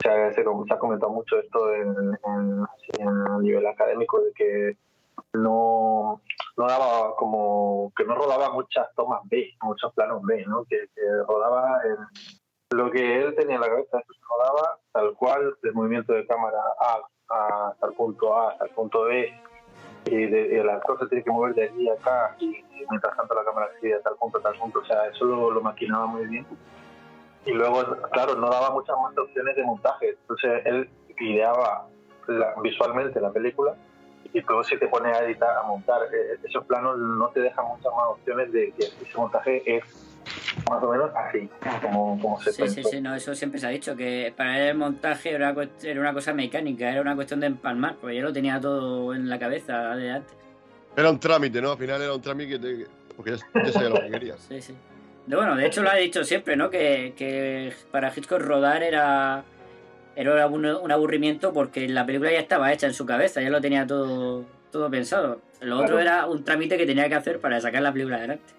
se 0.00 0.08
ha, 0.08 0.32
se, 0.32 0.40
ha 0.42 0.78
comentado 0.78 1.12
mucho 1.12 1.38
esto 1.38 1.72
en, 1.74 1.88
en- 2.24 2.64
nivel 3.42 3.66
académico 3.66 4.20
de 4.20 4.32
que 4.32 4.76
no, 5.32 6.20
no 6.56 6.66
daba 6.66 7.14
como 7.16 7.92
que 7.96 8.04
no 8.04 8.14
rodaba 8.14 8.50
muchas 8.52 8.88
tomas 8.94 9.20
B, 9.24 9.54
muchos 9.62 9.92
planos 9.94 10.22
B, 10.22 10.44
¿no? 10.46 10.64
que, 10.64 10.76
rodaba 11.26 11.80
lo 12.70 12.90
que 12.90 13.22
él 13.22 13.34
tenía 13.34 13.56
en 13.56 13.60
la 13.62 13.68
cabeza, 13.68 14.02
rodaba 14.28 14.78
tal 14.92 15.14
cual, 15.14 15.56
el 15.62 15.72
movimiento 15.74 16.12
de 16.12 16.26
cámara 16.26 16.58
A, 16.80 17.68
hasta 17.70 17.86
el 17.86 17.94
punto 17.94 18.36
A, 18.36 18.50
hasta 18.52 18.64
el 18.66 18.70
punto 18.72 19.04
B, 19.04 19.32
y, 20.06 20.26
de- 20.26 20.54
y 20.54 20.56
el 20.56 20.68
actor 20.68 21.08
tiene 21.08 21.24
que 21.24 21.30
mover 21.30 21.54
de 21.54 21.64
allí 21.64 21.88
a 21.88 21.94
acá, 21.94 22.36
y, 22.40 22.64
mientras 22.90 23.16
tanto 23.16 23.34
la 23.34 23.44
cámara 23.44 23.68
sigue 23.80 23.94
a 23.94 24.02
tal 24.02 24.16
punto, 24.16 24.38
a 24.38 24.42
tal 24.42 24.58
punto, 24.58 24.80
o 24.80 24.84
sea, 24.84 25.06
eso 25.06 25.24
lo 25.24 25.60
maquinaba 25.60 26.06
muy 26.06 26.26
bien 26.26 26.46
y 27.48 27.52
luego, 27.54 27.84
claro, 28.12 28.34
no 28.36 28.48
daba 28.50 28.70
muchas 28.70 28.96
más 29.02 29.16
opciones 29.16 29.56
de 29.56 29.64
montaje. 29.64 30.10
Entonces 30.20 30.62
él 30.66 30.90
ideaba 31.18 31.88
la- 32.26 32.54
visualmente 32.62 33.20
la 33.20 33.30
película 33.32 33.74
y 34.32 34.40
luego 34.42 34.62
si 34.64 34.78
te 34.78 34.86
pones 34.88 35.16
a 35.16 35.24
editar, 35.24 35.56
a 35.56 35.62
montar 35.62 36.02
eh, 36.12 36.38
esos 36.44 36.64
planos, 36.66 36.98
no 36.98 37.28
te 37.30 37.40
dejan 37.40 37.64
muchas 37.66 37.92
más 37.96 38.04
opciones 38.10 38.52
de 38.52 38.72
que 38.72 38.84
ese 38.84 39.16
montaje 39.16 39.62
es 39.76 39.82
más 40.68 40.82
o 40.82 40.90
menos 40.90 41.10
así, 41.16 41.48
como, 41.80 42.20
como 42.20 42.38
se 42.40 42.52
Sí, 42.52 42.62
pensó. 42.62 42.74
sí, 42.82 42.84
sí, 42.96 43.00
no, 43.00 43.14
eso 43.14 43.34
siempre 43.34 43.58
se 43.58 43.66
ha 43.66 43.70
dicho, 43.70 43.96
que 43.96 44.32
para 44.36 44.58
él 44.58 44.68
el 44.70 44.76
montaje 44.76 45.30
era 45.32 45.52
una, 45.52 45.68
era 45.82 46.00
una 46.00 46.12
cosa 46.12 46.34
mecánica, 46.34 46.90
era 46.90 47.00
una 47.00 47.14
cuestión 47.14 47.40
de 47.40 47.46
empalmar, 47.46 47.96
porque 47.96 48.16
ya 48.16 48.22
lo 48.22 48.32
tenía 48.32 48.60
todo 48.60 49.14
en 49.14 49.28
la 49.30 49.38
cabeza 49.38 49.96
de 49.96 50.10
antes. 50.10 50.36
Era 50.96 51.10
un 51.10 51.18
trámite, 51.18 51.62
¿no? 51.62 51.72
Al 51.72 51.78
final 51.78 52.02
era 52.02 52.12
un 52.14 52.20
trámite 52.20 52.50
que 52.50 52.58
te- 52.58 52.86
porque 53.16 53.36
ya, 53.36 53.46
ya 53.64 53.72
sabía 53.72 53.88
lo 53.88 54.00
que 54.02 54.10
querías. 54.10 54.40
Sí, 54.40 54.60
sí. 54.60 54.76
De- 55.28 55.36
Bueno, 55.36 55.54
de 55.56 55.66
hecho 55.66 55.82
lo 55.82 55.90
ha 55.90 55.94
dicho 55.96 56.24
siempre, 56.24 56.56
¿no? 56.56 56.70
Que, 56.70 57.12
que 57.16 57.72
para 57.90 58.08
Hitchcock 58.14 58.40
rodar 58.40 58.82
era, 58.82 59.44
era 60.16 60.46
un, 60.46 60.64
un 60.66 60.90
aburrimiento 60.92 61.52
porque 61.52 61.88
la 61.88 62.04
película 62.06 62.32
ya 62.32 62.38
estaba 62.40 62.72
hecha 62.72 62.86
en 62.86 62.94
su 62.94 63.04
cabeza, 63.06 63.40
ya 63.40 63.50
lo 63.50 63.60
tenía 63.60 63.86
todo, 63.86 64.44
todo 64.72 64.90
pensado. 64.90 65.40
Lo 65.60 65.78
otro 65.80 65.98
era 65.98 66.26
un 66.26 66.44
trámite 66.44 66.76
que 66.76 66.86
tenía 66.86 67.08
que 67.08 67.14
hacer 67.16 67.40
para 67.40 67.60
sacar 67.60 67.82
la 67.82 67.92
película 67.92 68.16
adelante. 68.16 68.54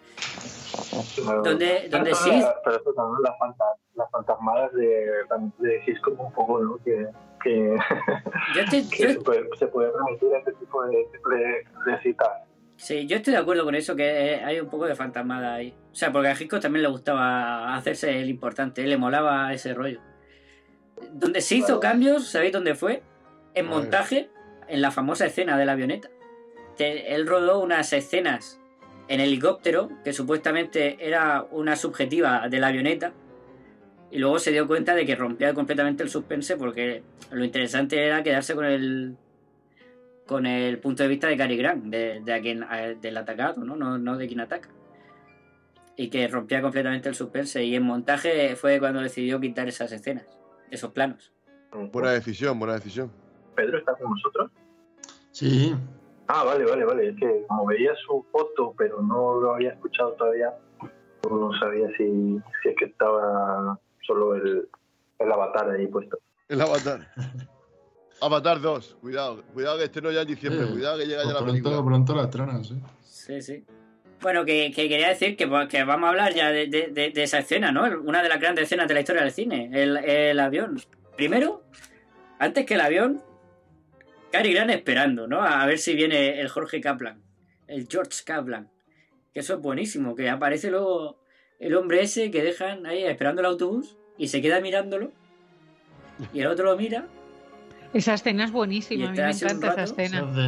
Claro. 1.15 1.41
Donde- 1.43 1.87
donde 1.89 2.11
Pero 2.11 2.15
sí- 2.15 2.43
Pero 2.65 2.75
eso 2.77 2.93
también 2.93 3.21
las, 3.23 3.37
fanta- 3.39 3.75
las 3.95 4.11
fantasmadas 4.11 4.73
de, 4.73 5.07
de 5.59 5.81
Hitchcock 5.87 6.19
un 6.19 6.31
poco, 6.33 6.59
¿no? 6.61 6.77
Que, 6.83 7.07
que, 7.41 7.75
yo- 8.55 8.67
se, 8.91 9.19
puede, 9.21 9.47
se 9.57 9.67
puede 9.67 9.91
permitir 9.91 10.29
este 10.37 10.51
tipo 10.53 10.83
de, 10.85 10.97
de, 10.97 11.91
de 11.91 12.01
citas. 12.03 12.29
Sí, 12.79 13.05
yo 13.07 13.17
estoy 13.17 13.33
de 13.33 13.39
acuerdo 13.39 13.65
con 13.65 13.75
eso, 13.75 13.93
que 13.93 14.35
eh, 14.35 14.41
hay 14.41 14.57
un 14.61 14.69
poco 14.69 14.85
de 14.85 14.95
fantasmada 14.95 15.55
ahí. 15.55 15.75
O 15.91 15.95
sea, 15.95 16.13
porque 16.13 16.29
a 16.29 16.31
Hitchcock 16.31 16.61
también 16.61 16.83
le 16.83 16.87
gustaba 16.87 17.75
hacerse 17.75 18.21
el 18.21 18.29
importante, 18.29 18.87
le 18.87 18.95
molaba 18.95 19.53
ese 19.53 19.73
rollo. 19.73 19.99
Donde 21.11 21.41
se 21.41 21.57
hizo 21.57 21.81
cambios, 21.81 22.29
¿sabéis 22.29 22.53
dónde 22.53 22.75
fue? 22.75 23.03
En 23.53 23.65
montaje, 23.65 24.29
en 24.69 24.81
la 24.81 24.91
famosa 24.91 25.25
escena 25.25 25.57
de 25.57 25.65
la 25.65 25.73
avioneta. 25.73 26.09
Él 26.77 27.27
rodó 27.27 27.59
unas 27.59 27.91
escenas 27.91 28.61
en 29.09 29.19
helicóptero, 29.19 29.89
que 30.05 30.13
supuestamente 30.13 31.05
era 31.05 31.45
una 31.51 31.75
subjetiva 31.75 32.47
de 32.47 32.59
la 32.59 32.67
avioneta, 32.67 33.11
y 34.09 34.19
luego 34.19 34.39
se 34.39 34.53
dio 34.53 34.67
cuenta 34.67 34.95
de 34.95 35.05
que 35.05 35.17
rompía 35.17 35.53
completamente 35.53 36.01
el 36.01 36.09
suspense 36.09 36.55
porque 36.55 37.03
lo 37.29 37.43
interesante 37.43 38.05
era 38.05 38.23
quedarse 38.23 38.55
con 38.55 38.63
el 38.63 39.17
con 40.29 40.45
el 40.45 40.77
punto 40.77 41.01
de 41.01 41.09
vista 41.09 41.25
de 41.27 41.35
Cary 41.35 41.57
Grant, 41.57 41.85
de, 41.85 42.21
de 42.23 42.33
a 42.35 42.39
quien, 42.39 42.61
a- 42.61 42.93
del 42.93 43.17
atacado, 43.17 43.63
¿no? 43.65 43.75
¿no? 43.75 43.97
No 43.97 44.15
de 44.15 44.27
quien 44.27 44.39
ataca. 44.41 44.69
Y 45.97 46.11
que 46.11 46.27
rompía 46.27 46.61
completamente 46.61 47.09
el 47.09 47.15
suspense. 47.15 47.63
Y 47.63 47.75
en 47.75 47.81
montaje 47.81 48.55
fue 48.55 48.77
cuando 48.79 49.01
decidió 49.01 49.39
quitar 49.39 49.67
esas 49.67 49.91
escenas, 49.91 50.27
esos 50.69 50.91
planos. 50.91 51.33
Buena 51.91 52.11
decisión, 52.11 52.59
buena 52.59 52.75
decisión. 52.75 53.11
¿Pedro 53.55 53.79
está 53.79 53.93
con 53.95 54.11
nosotros? 54.11 54.51
Sí, 55.31 55.75
Ah, 56.31 56.43
vale, 56.43 56.63
vale, 56.63 56.85
vale. 56.85 57.09
Es 57.09 57.15
que 57.15 57.43
como 57.47 57.65
veía 57.65 57.91
su 58.05 58.23
foto, 58.31 58.75
pero 58.77 59.01
no 59.01 59.39
lo 59.41 59.55
había 59.55 59.71
escuchado 59.71 60.11
todavía, 60.13 60.53
pues 61.21 61.33
no 61.33 61.51
sabía 61.59 61.87
si, 61.97 62.39
si 62.61 62.69
es 62.69 62.75
que 62.77 62.85
estaba 62.85 63.79
solo 64.05 64.35
el, 64.35 64.69
el 65.17 65.31
avatar 65.31 65.71
ahí 65.71 65.87
puesto. 65.87 66.19
El 66.49 66.61
Avatar. 66.61 67.07
Avatar 68.21 68.59
2, 68.61 68.97
cuidado, 69.01 69.43
cuidado 69.53 69.77
que 69.77 69.85
este 69.85 70.01
no 70.01 70.11
ya 70.11 70.21
en 70.21 70.27
diciembre, 70.27 70.65
Sí. 70.65 70.71
cuidado 70.73 70.97
que 70.97 71.05
llega 71.05 71.21
ya 71.23 71.27
la 71.29 71.33
pronto, 71.39 71.51
película. 71.51 71.83
pronto 71.83 72.15
la 72.15 72.23
estrenan, 72.23 72.65
sí. 72.65 72.75
Sí, 73.03 73.41
sí. 73.41 73.63
Bueno, 74.21 74.43
que, 74.43 74.71
que 74.75 74.89
quería 74.89 75.07
decir 75.09 75.37
que, 75.37 75.47
pues, 75.47 75.67
que 75.69 75.83
vamos 75.85 76.07
a 76.07 76.09
hablar 76.09 76.33
ya 76.33 76.51
de, 76.51 76.67
de- 76.67 76.87
de- 76.87 77.11
de 77.11 77.23
esa 77.23 77.39
escena, 77.39 77.71
¿no? 77.71 77.83
Una 78.01 78.21
de 78.21 78.27
las 78.29 78.39
grandes 78.41 78.65
escenas 78.65 78.87
de 78.89 78.93
la 78.93 78.99
historia 78.99 79.21
del 79.23 79.31
cine, 79.31 79.69
el, 79.73 79.95
el 79.97 80.39
avión. 80.39 80.77
Primero, 81.15 81.63
antes 82.39 82.65
que 82.65 82.73
el 82.73 82.81
avión, 82.81 83.21
Cary 84.31 84.53
Grant 84.53 84.71
esperando, 84.71 85.25
¿no? 85.27 85.41
A 85.41 85.65
ver 85.65 85.79
si 85.79 85.95
viene 85.95 86.41
el 86.41 86.49
Jorge 86.49 86.81
Kaplan, 86.81 87.21
el 87.67 87.87
George 87.89 88.23
Kaplan. 88.25 88.69
Que 89.33 89.39
eso 89.39 89.53
es 89.53 89.61
buenísimo, 89.61 90.15
que 90.15 90.29
aparece 90.29 90.69
luego 90.69 91.19
el 91.59 91.75
hombre 91.75 92.01
ese 92.01 92.29
que 92.31 92.43
dejan 92.43 92.85
ahí 92.85 93.03
esperando 93.05 93.39
el 93.41 93.45
autobús 93.47 93.95
y 94.17 94.27
se 94.27 94.41
queda 94.41 94.59
mirándolo. 94.59 95.11
Y 96.33 96.41
el 96.41 96.47
otro 96.47 96.65
lo 96.65 96.75
mira. 96.77 97.07
Esa 97.93 98.13
escena 98.13 98.43
es 98.45 98.51
buenísima, 98.51 99.07
a 99.09 99.11
mí 99.11 99.17
me 99.17 99.29
encanta 99.31 99.71
esa 99.71 99.83
escena. 99.83 100.19
Es 100.29 100.35
de, 100.35 100.43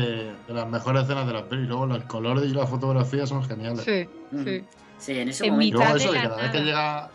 de 0.47 0.53
las 0.53 0.67
mejores 0.67 1.03
escenas 1.03 1.25
de 1.25 1.33
la 1.33 1.45
peli. 1.49 1.65
Luego 1.65 1.85
el 1.95 2.03
color 2.05 2.43
y 2.45 2.49
la 2.49 2.67
fotografía 2.67 3.25
son 3.25 3.43
geniales. 3.43 3.83
Sí, 3.83 4.07
Mm. 4.31 4.43
sí. 4.45 4.63
Sí, 4.99 5.17
en 5.19 5.29
ese 5.29 5.45
En 5.47 5.53
momento. 5.53 5.67
Y 5.67 5.71
luego 5.79 5.93
mitad 5.93 5.97
eso, 5.97 6.11
de 6.11 6.17
que 6.19 6.23
la 6.23 6.29
cada 6.29 6.41
vez 6.43 6.51
que 6.51 6.59
llega. 6.59 7.09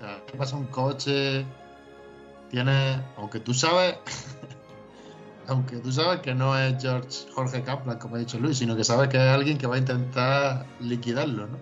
Cada 0.00 0.12
vez 0.16 0.22
que 0.30 0.36
pasa 0.36 0.56
un 0.56 0.66
coche. 0.66 1.44
Tiene. 2.50 3.00
Aunque 3.16 3.40
tú 3.40 3.54
sabes. 3.54 3.96
aunque 5.48 5.76
tú 5.78 5.90
sabes 5.92 6.20
que 6.20 6.34
no 6.34 6.56
es 6.58 6.80
George 6.82 7.26
Jorge 7.34 7.62
Kaplan, 7.62 7.98
como 7.98 8.16
ha 8.16 8.18
dicho 8.18 8.38
Luis, 8.38 8.58
sino 8.58 8.76
que 8.76 8.84
sabes 8.84 9.08
que 9.08 9.16
es 9.16 9.22
alguien 9.22 9.56
que 9.58 9.66
va 9.66 9.74
a 9.76 9.78
intentar 9.78 10.66
liquidarlo, 10.80 11.46
¿no? 11.46 11.58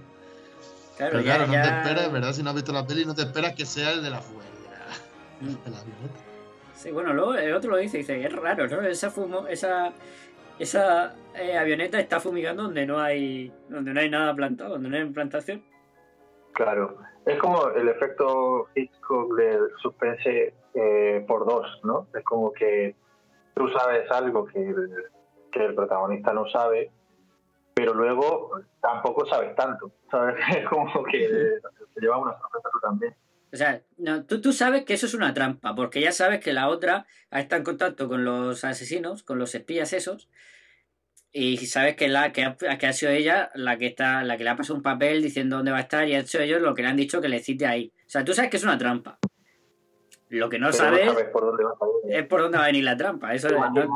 Claro, 0.96 1.12
Pero 1.12 1.20
ya- 1.20 1.34
claro, 1.36 1.46
no 1.46 1.52
ya- 1.54 1.62
te 1.62 1.68
esperas, 1.68 2.12
¿verdad? 2.12 2.32
Si 2.32 2.42
no 2.42 2.50
has 2.50 2.56
visto 2.56 2.72
la 2.72 2.86
peli, 2.86 3.04
no 3.04 3.14
te 3.14 3.22
esperas 3.22 3.54
que 3.54 3.64
sea 3.66 3.92
el 3.92 4.02
de 4.02 4.10
la. 4.10 4.18
Mm. 4.20 5.46
de 5.64 5.70
la 5.70 5.78
avioneta. 5.78 6.20
Sí, 6.74 6.90
bueno, 6.90 7.12
luego 7.12 7.34
el 7.34 7.54
otro 7.54 7.70
lo 7.70 7.76
dice, 7.76 7.98
dice, 7.98 8.24
es 8.24 8.32
raro, 8.34 8.66
¿no? 8.66 8.82
Esa 8.82 9.10
fumo, 9.10 9.46
esa, 9.46 9.92
esa 10.58 11.14
eh, 11.34 11.56
avioneta 11.56 11.98
está 11.98 12.20
fumigando 12.20 12.64
donde 12.64 12.86
no 12.86 12.98
hay, 12.98 13.52
donde 13.68 13.92
no 13.92 14.00
hay 14.00 14.10
nada 14.10 14.34
plantado, 14.34 14.70
donde 14.70 14.88
no 14.88 14.96
hay 14.96 15.04
plantación. 15.06 15.62
Claro. 16.52 16.98
Es 17.24 17.38
como 17.38 17.68
el 17.70 17.88
efecto 17.88 18.68
Hitchcock 18.74 19.34
del 19.36 19.70
suspense 19.80 20.54
eh, 20.74 21.24
por 21.26 21.46
dos, 21.46 21.80
¿no? 21.84 22.08
Es 22.14 22.24
como 22.24 22.52
que 22.52 22.96
tú 23.54 23.68
sabes 23.68 24.10
algo 24.10 24.46
que 24.46 24.58
el, 24.58 24.90
que 25.52 25.64
el 25.66 25.74
protagonista 25.74 26.32
no 26.32 26.48
sabe, 26.48 26.90
pero 27.74 27.94
luego 27.94 28.60
tampoco 28.80 29.24
sabes 29.26 29.54
tanto, 29.54 29.92
¿sabes? 30.10 30.36
Es 30.56 30.68
como 30.68 31.04
que 31.04 31.58
te 31.94 32.00
lleva 32.00 32.18
una 32.18 32.36
sorpresa 32.38 32.68
tú 32.72 32.80
también. 32.80 33.14
O 33.52 33.56
sea, 33.56 33.82
no, 33.98 34.24
tú, 34.24 34.40
tú 34.40 34.52
sabes 34.52 34.84
que 34.84 34.94
eso 34.94 35.04
es 35.06 35.14
una 35.14 35.34
trampa, 35.34 35.74
porque 35.74 36.00
ya 36.00 36.10
sabes 36.12 36.40
que 36.40 36.52
la 36.54 36.68
otra 36.68 37.06
está 37.30 37.56
en 37.56 37.64
contacto 37.64 38.08
con 38.08 38.24
los 38.24 38.64
asesinos, 38.64 39.22
con 39.22 39.38
los 39.38 39.54
espías 39.54 39.92
esos, 39.92 40.30
y 41.32 41.58
sabes 41.58 41.96
que 41.96 42.08
la 42.08 42.32
que 42.32 42.44
ha, 42.44 42.56
que 42.56 42.86
ha 42.86 42.92
sido 42.92 43.12
ella 43.12 43.50
la 43.54 43.76
que 43.78 43.86
está, 43.86 44.22
la 44.24 44.36
que 44.38 44.44
le 44.44 44.50
ha 44.50 44.56
pasado 44.56 44.76
un 44.76 44.82
papel 44.82 45.22
diciendo 45.22 45.56
dónde 45.56 45.70
va 45.70 45.78
a 45.78 45.82
estar, 45.82 46.08
y 46.08 46.14
ha 46.14 46.20
hecho 46.20 46.40
ellos 46.40 46.62
lo 46.62 46.74
que 46.74 46.82
le 46.82 46.88
han 46.88 46.96
dicho 46.96 47.20
que 47.20 47.28
le 47.28 47.40
cite 47.40 47.66
ahí. 47.66 47.92
O 48.06 48.08
sea, 48.10 48.24
tú 48.24 48.32
sabes 48.32 48.50
que 48.50 48.56
es 48.56 48.64
una 48.64 48.78
trampa. 48.78 49.18
Lo 50.30 50.48
que 50.48 50.58
no 50.58 50.68
Pero 50.68 50.78
sabes 50.78 51.06
sabes 51.10 51.28
por 51.28 51.44
dónde 51.44 51.64
va 51.64 51.72
a 51.72 51.76
salir. 51.78 52.16
es 52.20 52.26
por 52.26 52.40
dónde 52.40 52.56
va 52.58 52.64
a 52.64 52.66
venir 52.68 52.84
la 52.84 52.96
trampa. 52.96 53.34
Eso 53.34 53.48
Te 53.48 53.54
no- 53.54 53.66
imaginas- 53.66 53.88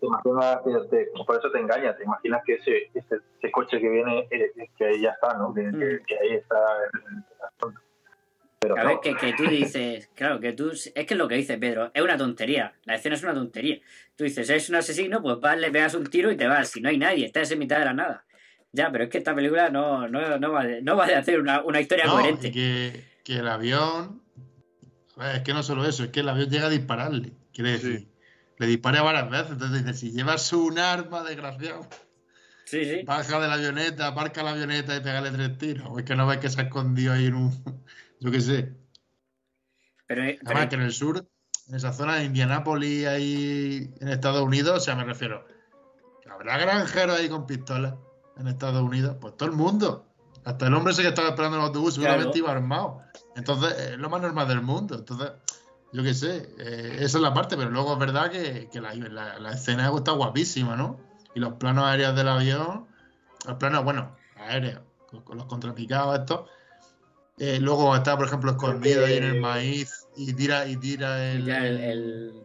te 0.00 0.06
imaginas 0.06 0.58
que 0.90 0.96
te- 0.96 1.24
por 1.24 1.36
eso 1.38 1.50
te 1.52 1.58
engaña, 1.58 1.96
te 1.96 2.02
imaginas 2.02 2.42
que 2.44 2.54
ese, 2.54 2.90
ese, 2.94 3.16
ese 3.38 3.50
coche 3.52 3.80
que 3.80 3.88
viene, 3.88 4.26
eh, 4.30 4.50
eh, 4.56 4.70
que 4.76 4.84
ahí 4.86 5.00
ya 5.02 5.10
está, 5.10 5.34
¿no? 5.38 5.54
Que, 5.54 5.62
que- 5.70 6.00
que 6.04 6.18
ahí 6.18 6.34
está 6.34 6.56
el, 6.92 7.00
el 7.10 7.22
asunto. 7.46 7.80
Pero 8.60 8.76
no, 8.76 8.84
ver, 8.84 8.98
que, 9.02 9.14
que 9.16 9.32
tú 9.34 9.44
dices, 9.48 10.10
claro, 10.14 10.40
que 10.40 10.52
tú, 10.52 10.70
es 10.72 10.92
que 10.92 11.04
es 11.14 11.16
lo 11.16 11.28
que 11.28 11.36
dice 11.36 11.58
Pedro, 11.58 11.90
es 11.94 12.02
una 12.02 12.16
tontería, 12.16 12.74
la 12.84 12.96
escena 12.96 13.14
es 13.14 13.22
una 13.22 13.34
tontería. 13.34 13.78
Tú 14.16 14.24
dices, 14.24 14.50
eres 14.50 14.68
un 14.68 14.74
asesino, 14.76 15.22
pues 15.22 15.38
vas, 15.40 15.56
le 15.58 15.70
pegas 15.70 15.94
un 15.94 16.06
tiro 16.08 16.32
y 16.32 16.36
te 16.36 16.46
vas, 16.48 16.68
si 16.70 16.80
no 16.80 16.88
hay 16.88 16.98
nadie, 16.98 17.24
estás 17.26 17.50
en 17.52 17.60
mitad 17.60 17.78
de 17.78 17.84
la 17.84 17.94
nada. 17.94 18.24
Ya, 18.72 18.90
pero 18.90 19.04
es 19.04 19.10
que 19.10 19.18
esta 19.18 19.34
película 19.34 19.70
no, 19.70 20.08
no, 20.08 20.38
no, 20.38 20.52
va, 20.52 20.64
de, 20.64 20.82
no 20.82 20.96
va 20.96 21.06
de 21.06 21.14
hacer 21.14 21.40
una, 21.40 21.62
una 21.62 21.80
historia 21.80 22.06
No, 22.06 22.12
coherente. 22.14 22.50
que, 22.50 23.04
que 23.24 23.36
el 23.36 23.48
avión. 23.48 24.22
a 25.16 25.24
ver, 25.26 25.36
es 25.36 25.42
que 25.42 25.54
no 25.54 25.62
solo 25.62 25.86
eso, 25.86 26.04
es 26.04 26.10
que 26.10 26.20
el 26.20 26.28
avión 26.28 26.50
llega 26.50 26.66
a 26.66 26.70
dispararle. 26.70 27.32
Quiere 27.54 27.72
decir, 27.72 28.08
le 28.58 28.66
dispara 28.66 29.02
varias 29.02 29.30
veces. 29.30 29.52
Entonces 29.52 29.84
dice: 29.86 29.96
si 29.98 30.12
llevas 30.12 30.52
un 30.52 30.78
arma, 30.78 31.22
desgraciado, 31.22 31.88
Sí, 32.64 32.84
sí. 32.84 33.02
baja 33.04 33.40
de 33.40 33.48
la 33.48 33.54
avioneta, 33.54 34.08
aparca 34.08 34.42
la 34.42 34.50
avioneta 34.50 34.94
y 34.96 35.00
pégale 35.00 35.30
tres 35.30 35.56
tiros. 35.56 35.86
O 35.90 35.98
es 35.98 36.04
que 36.04 36.14
no 36.14 36.26
ves 36.26 36.36
que 36.38 36.50
se 36.50 36.60
ha 36.60 36.64
escondido 36.64 37.12
ahí 37.14 37.26
en 37.26 37.34
un. 37.36 37.52
Yo 38.20 38.30
qué 38.30 38.40
sé. 38.40 38.74
Pero, 40.06 40.22
eh, 40.24 40.38
Además, 40.44 40.54
pero- 40.62 40.68
que 40.70 40.74
en 40.76 40.82
el 40.82 40.92
sur, 40.92 41.28
en 41.68 41.74
esa 41.74 41.92
zona 41.92 42.16
de 42.16 42.24
Indianápolis, 42.24 43.06
ahí 43.06 43.90
en 44.00 44.08
Estados 44.08 44.42
Unidos, 44.42 44.76
o 44.76 44.80
sea, 44.80 44.96
me 44.96 45.04
refiero. 45.04 45.46
¿Habrá 46.30 46.56
granjeros 46.58 47.18
ahí 47.18 47.28
con 47.28 47.46
pistolas 47.46 47.94
en 48.36 48.46
Estados 48.48 48.82
Unidos? 48.82 49.16
Pues 49.20 49.36
todo 49.36 49.48
el 49.48 49.54
mundo. 49.56 50.06
Hasta 50.44 50.66
el 50.68 50.74
hombre 50.74 50.92
ese 50.92 51.02
que 51.02 51.08
estaba 51.08 51.28
esperando 51.30 51.56
el 51.58 51.64
autobús 51.64 51.94
seguramente 51.94 52.26
Claro. 52.26 52.38
iba 52.38 52.52
armado. 52.52 53.02
Entonces, 53.34 53.72
es 53.76 53.98
lo 53.98 54.08
más 54.08 54.22
normal 54.22 54.46
del 54.46 54.62
mundo. 54.62 54.94
Entonces, 54.94 55.32
yo 55.92 56.02
qué 56.02 56.14
sé, 56.14 56.54
eh, 56.58 56.96
esa 57.00 57.18
es 57.18 57.22
la 57.22 57.34
parte, 57.34 57.56
pero 57.56 57.70
luego 57.70 57.92
es 57.94 57.98
verdad 57.98 58.30
que, 58.30 58.68
que 58.70 58.80
la, 58.80 58.94
la- 58.94 59.38
la 59.40 59.52
escena 59.52 59.90
está 59.94 60.12
guapísima, 60.12 60.76
¿no? 60.76 61.00
Y 61.34 61.40
los 61.40 61.54
planos 61.54 61.84
aéreos 61.84 62.14
del 62.14 62.28
avión, 62.28 62.86
los 63.46 63.56
planos, 63.56 63.84
bueno, 63.84 64.16
aéreos, 64.36 64.80
con, 65.08 65.22
con 65.22 65.36
los 65.38 65.46
contrapicados 65.46 66.20
estos. 66.20 66.48
Eh, 67.40 67.58
luego 67.60 67.94
está, 67.94 68.16
por 68.16 68.26
ejemplo, 68.26 68.50
escondido 68.50 69.04
ahí 69.06 69.16
en 69.18 69.24
el 69.24 69.40
maíz 69.40 70.06
y 70.16 70.32
tira, 70.34 70.66
y 70.66 70.76
tira 70.76 71.30
el, 71.32 71.44
ya 71.44 71.64
el- 71.66 71.80
el- 71.80 72.42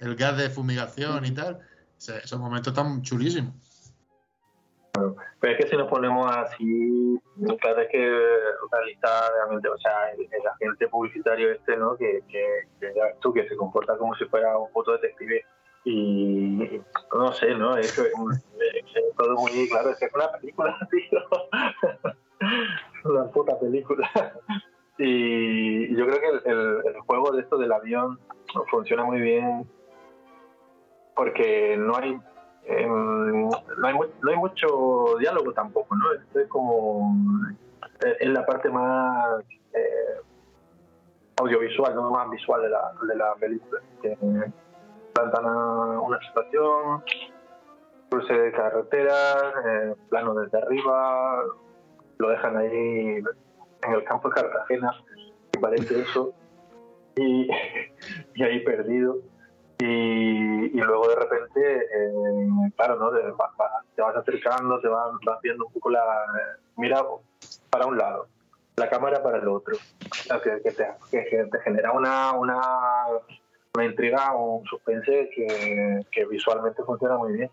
el 0.00 0.16
gas 0.16 0.36
de 0.36 0.50
fumigación 0.50 1.24
y 1.24 1.32
tal. 1.32 1.54
O 1.56 2.00
sea, 2.00 2.18
esos 2.18 2.38
momentos 2.38 2.72
están 2.72 3.02
chulísimos. 3.02 3.54
Pero 5.40 5.54
es 5.54 5.64
que 5.64 5.70
si 5.70 5.76
nos 5.76 5.88
ponemos 5.88 6.30
así, 6.36 7.18
claro, 7.60 7.80
es 7.80 7.88
que 7.90 7.98
realizar 8.70 9.32
realmente, 9.34 9.68
o 9.68 9.78
sea, 9.78 10.10
el, 10.12 10.20
el 10.20 10.46
agente 10.46 10.86
publicitario 10.88 11.50
este, 11.50 11.76
¿no? 11.76 11.96
Que, 11.96 12.20
que, 12.28 12.44
que 12.78 12.92
ya 12.94 13.04
ves 13.06 13.18
tú, 13.20 13.32
que 13.32 13.48
se 13.48 13.56
comporta 13.56 13.96
como 13.96 14.14
si 14.14 14.24
fuera 14.26 14.56
un 14.58 14.70
puto 14.70 14.92
detective 14.92 15.44
y 15.84 16.80
no 17.12 17.32
sé, 17.32 17.54
¿no? 17.56 17.76
Es, 17.76 17.98
es 17.98 18.12
todo 19.16 19.34
muy 19.34 19.68
claro, 19.68 19.90
es 19.90 19.98
que 19.98 20.04
es 20.04 20.14
una 20.14 20.30
película, 20.32 20.78
tío. 20.90 21.20
Una 23.04 23.24
puta 23.26 23.58
película. 23.58 24.08
Y 24.98 25.96
yo 25.96 26.06
creo 26.06 26.20
que 26.20 26.50
el, 26.50 27.00
juego 27.06 27.32
de 27.32 27.40
esto 27.40 27.56
del 27.56 27.72
avión 27.72 28.20
funciona 28.70 29.02
muy 29.02 29.20
bien 29.20 29.66
porque 31.16 31.76
no 31.78 31.96
hay 31.96 32.20
em, 32.66 33.48
no, 33.48 33.86
hay 33.86 33.94
no 34.20 34.30
hay 34.30 34.36
mucho 34.36 35.16
diálogo 35.18 35.52
tampoco, 35.54 35.96
¿no? 35.96 36.12
Esto 36.12 36.40
es 36.40 36.48
como 36.48 37.16
eh, 38.04 38.16
es 38.20 38.28
la 38.28 38.44
parte 38.44 38.68
más 38.68 39.42
eh, 39.72 40.20
audiovisual, 41.40 41.94
no 41.94 42.10
más 42.10 42.30
visual 42.30 42.62
de 42.62 42.68
la, 42.68 42.92
de 43.08 43.16
la 43.16 43.34
película. 43.36 43.80
Que 44.00 44.16
plantan 45.12 45.46
una 45.46 46.18
situación, 46.20 47.02
cruce 48.10 48.32
de 48.32 48.52
carretera, 48.52 49.14
eh, 49.66 49.94
plano 50.08 50.34
desde 50.34 50.58
arriba, 50.58 51.44
lo 52.22 52.28
dejan 52.30 52.56
ahí 52.56 53.16
en 53.82 53.92
el 53.92 54.04
campo 54.04 54.28
de 54.28 54.34
Cartagena, 54.36 54.92
parece 55.60 56.00
eso, 56.00 56.32
y, 57.16 57.48
y 58.34 58.42
ahí 58.42 58.60
perdido. 58.64 59.16
Y, 59.80 59.86
y 60.78 60.80
luego 60.80 61.08
de 61.08 61.16
repente, 61.16 61.76
eh, 61.76 62.48
claro, 62.76 62.96
¿no? 62.96 63.10
Te, 63.10 63.18
te 63.96 64.02
vas 64.02 64.16
acercando, 64.16 64.80
te 64.80 64.86
vas, 64.86 65.10
vas 65.26 65.40
viendo 65.42 65.66
un 65.66 65.72
poco 65.72 65.90
la... 65.90 66.04
Mira 66.76 67.04
para 67.68 67.86
un 67.86 67.98
lado, 67.98 68.28
la 68.76 68.88
cámara 68.88 69.20
para 69.24 69.38
el 69.38 69.48
otro. 69.48 69.76
O 70.32 70.40
que, 70.40 70.62
que 70.62 70.70
te, 70.70 70.86
que- 71.10 71.48
te 71.50 71.60
genera 71.64 71.90
una, 71.90 72.32
una, 72.32 72.60
una 73.74 73.84
intriga, 73.84 74.36
un 74.36 74.64
suspense 74.66 75.28
que, 75.34 76.00
que 76.12 76.24
visualmente 76.26 76.84
funciona 76.84 77.16
muy 77.16 77.32
bien. 77.32 77.50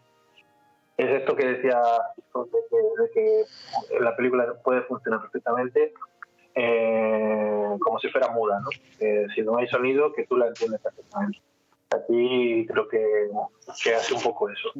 Es 0.99 1.21
esto 1.21 1.33
que 1.33 1.47
decía 1.47 1.81
de 1.81 3.09
que, 3.13 3.23
de 3.23 3.45
que 3.89 3.99
la 4.01 4.13
película 4.17 4.53
puede 4.61 4.81
funcionar 4.81 5.21
perfectamente 5.21 5.93
eh, 6.53 7.77
como 7.79 7.97
si 7.99 8.09
fuera 8.09 8.27
muda, 8.31 8.59
¿no? 8.59 8.69
Eh, 8.99 9.27
si 9.33 9.41
no 9.41 9.57
hay 9.57 9.67
sonido, 9.67 10.11
que 10.11 10.25
tú 10.25 10.35
la 10.35 10.47
entiendes 10.47 10.81
perfectamente. 10.81 11.39
Aquí 11.91 12.67
creo 12.67 12.89
que, 12.89 13.29
que 13.81 13.95
hace 13.95 14.13
un 14.13 14.21
poco 14.21 14.49
eso. 14.49 14.73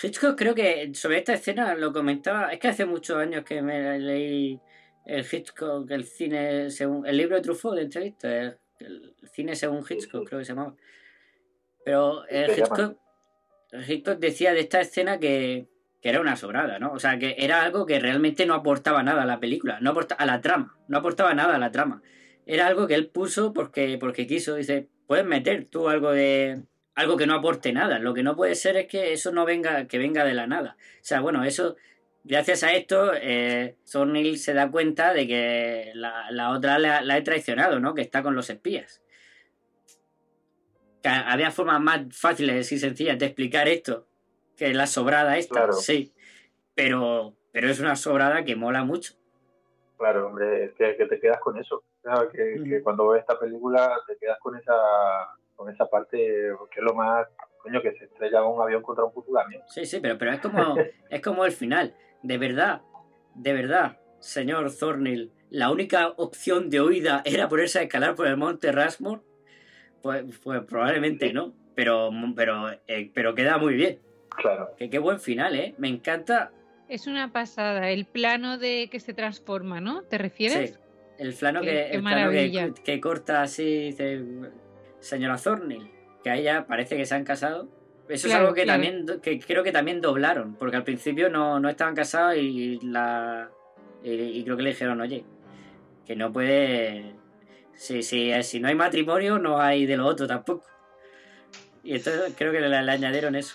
Hitchcock 0.00 0.38
creo 0.38 0.54
que 0.54 0.94
sobre 0.94 1.18
esta 1.18 1.34
escena 1.34 1.74
lo 1.74 1.92
comentaba, 1.92 2.52
es 2.52 2.60
que 2.60 2.68
hace 2.68 2.86
muchos 2.86 3.16
años 3.16 3.42
que 3.42 3.60
me 3.60 3.98
leí 3.98 4.60
el 5.06 5.26
Hitchcock, 5.28 5.90
el 5.90 6.04
cine 6.04 6.70
según, 6.70 7.04
el 7.04 7.16
libro 7.16 7.34
de 7.34 7.42
Truffaut 7.42 7.74
de 7.74 7.82
entrevista, 7.82 8.28
el, 8.28 8.58
el 8.78 9.14
cine 9.32 9.56
según 9.56 9.78
Hitchcock 9.78 10.24
creo 10.28 10.38
que 10.38 10.44
se 10.44 10.52
llamaba. 10.52 10.76
Pero 11.84 12.24
el 12.28 12.46
llama. 12.46 12.58
Hitchcock, 12.58 13.07
Hitchcock 13.72 14.18
decía 14.18 14.52
de 14.52 14.60
esta 14.60 14.80
escena 14.80 15.18
que, 15.18 15.66
que 16.00 16.08
era 16.08 16.20
una 16.20 16.36
sobrada, 16.36 16.78
¿no? 16.78 16.92
O 16.92 16.98
sea, 16.98 17.18
que 17.18 17.36
era 17.38 17.62
algo 17.62 17.86
que 17.86 17.98
realmente 17.98 18.46
no 18.46 18.54
aportaba 18.54 19.02
nada 19.02 19.22
a 19.22 19.26
la 19.26 19.40
película, 19.40 19.78
no 19.80 19.90
aporta, 19.90 20.14
a 20.14 20.26
la 20.26 20.40
trama, 20.40 20.76
no 20.88 20.98
aportaba 20.98 21.34
nada 21.34 21.56
a 21.56 21.58
la 21.58 21.70
trama. 21.70 22.02
Era 22.46 22.66
algo 22.66 22.86
que 22.86 22.94
él 22.94 23.08
puso 23.08 23.52
porque, 23.52 23.98
porque 23.98 24.26
quiso, 24.26 24.54
dice, 24.54 24.88
puedes 25.06 25.26
meter 25.26 25.66
tú 25.66 25.88
algo 25.88 26.12
de 26.12 26.62
algo 26.94 27.16
que 27.16 27.26
no 27.26 27.34
aporte 27.34 27.72
nada. 27.72 27.98
Lo 27.98 28.14
que 28.14 28.22
no 28.22 28.34
puede 28.34 28.54
ser 28.54 28.76
es 28.76 28.86
que 28.86 29.12
eso 29.12 29.30
no 29.32 29.44
venga, 29.44 29.86
que 29.86 29.98
venga 29.98 30.24
de 30.24 30.34
la 30.34 30.46
nada. 30.46 30.76
O 30.80 31.04
sea, 31.04 31.20
bueno, 31.20 31.44
eso, 31.44 31.76
gracias 32.24 32.64
a 32.64 32.72
esto, 32.72 33.12
eh, 33.14 33.76
se 33.84 34.54
da 34.54 34.70
cuenta 34.70 35.12
de 35.12 35.26
que 35.28 35.92
la, 35.94 36.30
la 36.30 36.50
otra 36.50 36.78
la, 36.78 37.02
la 37.02 37.16
he 37.16 37.22
traicionado, 37.22 37.78
¿no? 37.78 37.94
Que 37.94 38.02
está 38.02 38.22
con 38.22 38.34
los 38.34 38.50
espías. 38.50 39.00
Que 41.08 41.30
había 41.30 41.50
formas 41.50 41.80
más 41.80 42.00
fáciles 42.12 42.70
y 42.72 42.78
sencillas 42.78 43.18
de 43.18 43.26
explicar 43.26 43.68
esto 43.68 44.06
que 44.56 44.74
la 44.74 44.86
sobrada 44.86 45.38
esta, 45.38 45.54
Claro. 45.54 45.72
sí. 45.72 46.12
Pero, 46.74 47.34
pero 47.52 47.68
es 47.68 47.80
una 47.80 47.96
sobrada 47.96 48.44
que 48.44 48.56
mola 48.56 48.84
mucho. 48.84 49.14
Claro, 49.96 50.28
hombre, 50.28 50.64
es 50.66 50.72
que, 50.74 50.96
que 50.96 51.06
te 51.06 51.20
quedas 51.20 51.40
con 51.40 51.58
eso. 51.58 51.82
Claro, 52.02 52.28
que, 52.30 52.62
que 52.62 52.82
cuando 52.82 53.08
ves 53.08 53.20
esta 53.20 53.38
película 53.38 53.98
te 54.06 54.16
quedas 54.16 54.38
con 54.40 54.56
esa 54.56 54.74
con 55.56 55.68
esa 55.72 55.86
parte, 55.86 56.52
porque 56.56 56.78
es 56.78 56.84
lo 56.84 56.94
más, 56.94 57.26
coño, 57.60 57.82
que 57.82 57.92
se 57.92 58.04
estrella 58.04 58.44
un 58.44 58.62
avión 58.62 58.80
contra 58.80 59.04
un 59.04 59.12
puto 59.12 59.32
camión. 59.32 59.60
Sí, 59.66 59.84
sí, 59.86 59.98
pero, 60.00 60.16
pero 60.16 60.32
es 60.32 60.40
como 60.40 60.76
es 61.10 61.20
como 61.20 61.44
el 61.44 61.52
final. 61.52 61.96
De 62.22 62.38
verdad, 62.38 62.82
de 63.34 63.52
verdad, 63.52 63.98
señor 64.20 64.70
Thornhill, 64.72 65.32
la 65.50 65.70
única 65.70 66.08
opción 66.16 66.70
de 66.70 66.80
huida 66.80 67.22
era 67.24 67.48
ponerse 67.48 67.80
a 67.80 67.82
escalar 67.82 68.14
por 68.14 68.26
el 68.28 68.36
monte 68.36 68.70
Rushmore. 68.70 69.22
Pues, 70.08 70.38
pues 70.42 70.62
probablemente 70.64 71.32
no. 71.34 71.52
Pero, 71.74 72.10
pero, 72.34 72.70
eh, 72.86 73.10
pero 73.12 73.34
queda 73.34 73.58
muy 73.58 73.74
bien. 73.74 73.98
Claro. 74.36 74.70
Que 74.76 74.88
qué 74.88 74.98
buen 74.98 75.20
final, 75.20 75.54
¿eh? 75.54 75.74
Me 75.78 75.88
encanta. 75.88 76.50
Es 76.88 77.06
una 77.06 77.30
pasada. 77.32 77.90
El 77.90 78.06
plano 78.06 78.56
de 78.56 78.88
que 78.90 79.00
se 79.00 79.12
transforma, 79.12 79.80
¿no? 79.80 80.02
¿Te 80.02 80.16
refieres? 80.16 80.70
Sí, 80.70 80.76
el 81.18 81.34
plano, 81.34 81.60
Qué- 81.60 81.66
que, 81.66 81.72
qué 81.72 81.96
el 81.96 82.02
plano 82.02 82.30
que, 82.84 83.00
corta 83.00 83.42
así, 83.42 83.64
dice, 83.90 84.22
señora 85.00 85.36
Thornhill, 85.36 85.90
que 86.24 86.30
a 86.30 86.36
ella 86.36 86.66
parece 86.66 86.96
que 86.96 87.04
se 87.04 87.14
han 87.14 87.24
casado. 87.24 87.68
Eso 88.08 88.26
Claro, 88.28 88.44
es 88.44 88.46
algo 88.46 88.54
que 88.54 88.62
claro. 88.62 88.82
también 88.82 89.20
que 89.20 89.38
creo 89.38 89.62
que 89.62 89.70
también 89.72 90.00
doblaron, 90.00 90.54
porque 90.54 90.76
al 90.76 90.84
principio 90.84 91.28
no, 91.28 91.60
no 91.60 91.68
estaban 91.68 91.94
casados 91.94 92.36
y 92.38 92.78
la 92.82 93.50
y, 94.02 94.10
y 94.10 94.44
creo 94.44 94.56
que 94.56 94.62
le 94.62 94.70
dijeron, 94.70 95.00
oye, 95.02 95.24
que 96.06 96.16
no 96.16 96.32
puede 96.32 97.14
si, 97.78 98.02
si, 98.02 98.30
si 98.42 98.60
no 98.60 98.68
hay 98.68 98.74
matrimonio 98.74 99.38
no 99.38 99.58
hay 99.60 99.86
de 99.86 99.96
lo 99.96 100.04
otro 100.06 100.26
tampoco. 100.26 100.66
Y 101.82 101.94
entonces 101.94 102.34
creo 102.36 102.52
que 102.52 102.60
le, 102.60 102.68
le 102.68 102.90
añadieron 102.92 103.34
eso. 103.36 103.54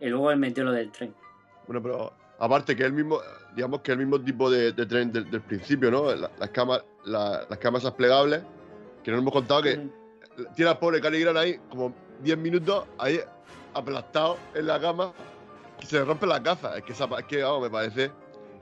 Y 0.00 0.06
luego 0.06 0.30
él 0.30 0.38
metió 0.38 0.64
lo 0.64 0.72
del 0.72 0.90
tren. 0.92 1.14
Bueno, 1.66 1.82
pero 1.82 2.12
aparte 2.38 2.74
que 2.76 2.84
el 2.84 2.92
mismo, 2.92 3.20
digamos 3.54 3.80
que 3.80 3.92
el 3.92 3.98
mismo 3.98 4.20
tipo 4.20 4.48
de, 4.48 4.72
de 4.72 4.86
tren 4.86 5.12
del, 5.12 5.28
del 5.30 5.40
principio, 5.42 5.90
¿no? 5.90 6.14
La- 6.14 6.30
las 6.38 6.50
camas, 6.50 6.82
la- 7.04 7.46
las 7.50 7.58
camas 7.58 7.82
esas 7.82 7.94
plegables, 7.94 8.42
que 9.02 9.10
nos 9.10 9.20
hemos 9.20 9.32
contado 9.32 9.62
que 9.62 9.88
tiene 10.54 10.70
al 10.70 10.78
pobre 10.78 11.00
Cary 11.00 11.20
Grant 11.20 11.36
ahí 11.38 11.58
como 11.68 11.92
10 12.22 12.38
minutos 12.38 12.86
ahí 12.98 13.20
aplastado 13.74 14.38
en 14.54 14.66
la 14.68 14.80
cama 14.80 15.12
y 15.82 15.86
se 15.86 15.96
le 15.98 16.04
rompe 16.04 16.26
la 16.26 16.40
caza. 16.42 16.78
Es 16.78 16.84
que, 16.84 16.92
esa, 16.92 17.06
es 17.18 17.24
que 17.26 17.42
vamos, 17.42 17.62
me 17.62 17.70
parece. 17.70 18.12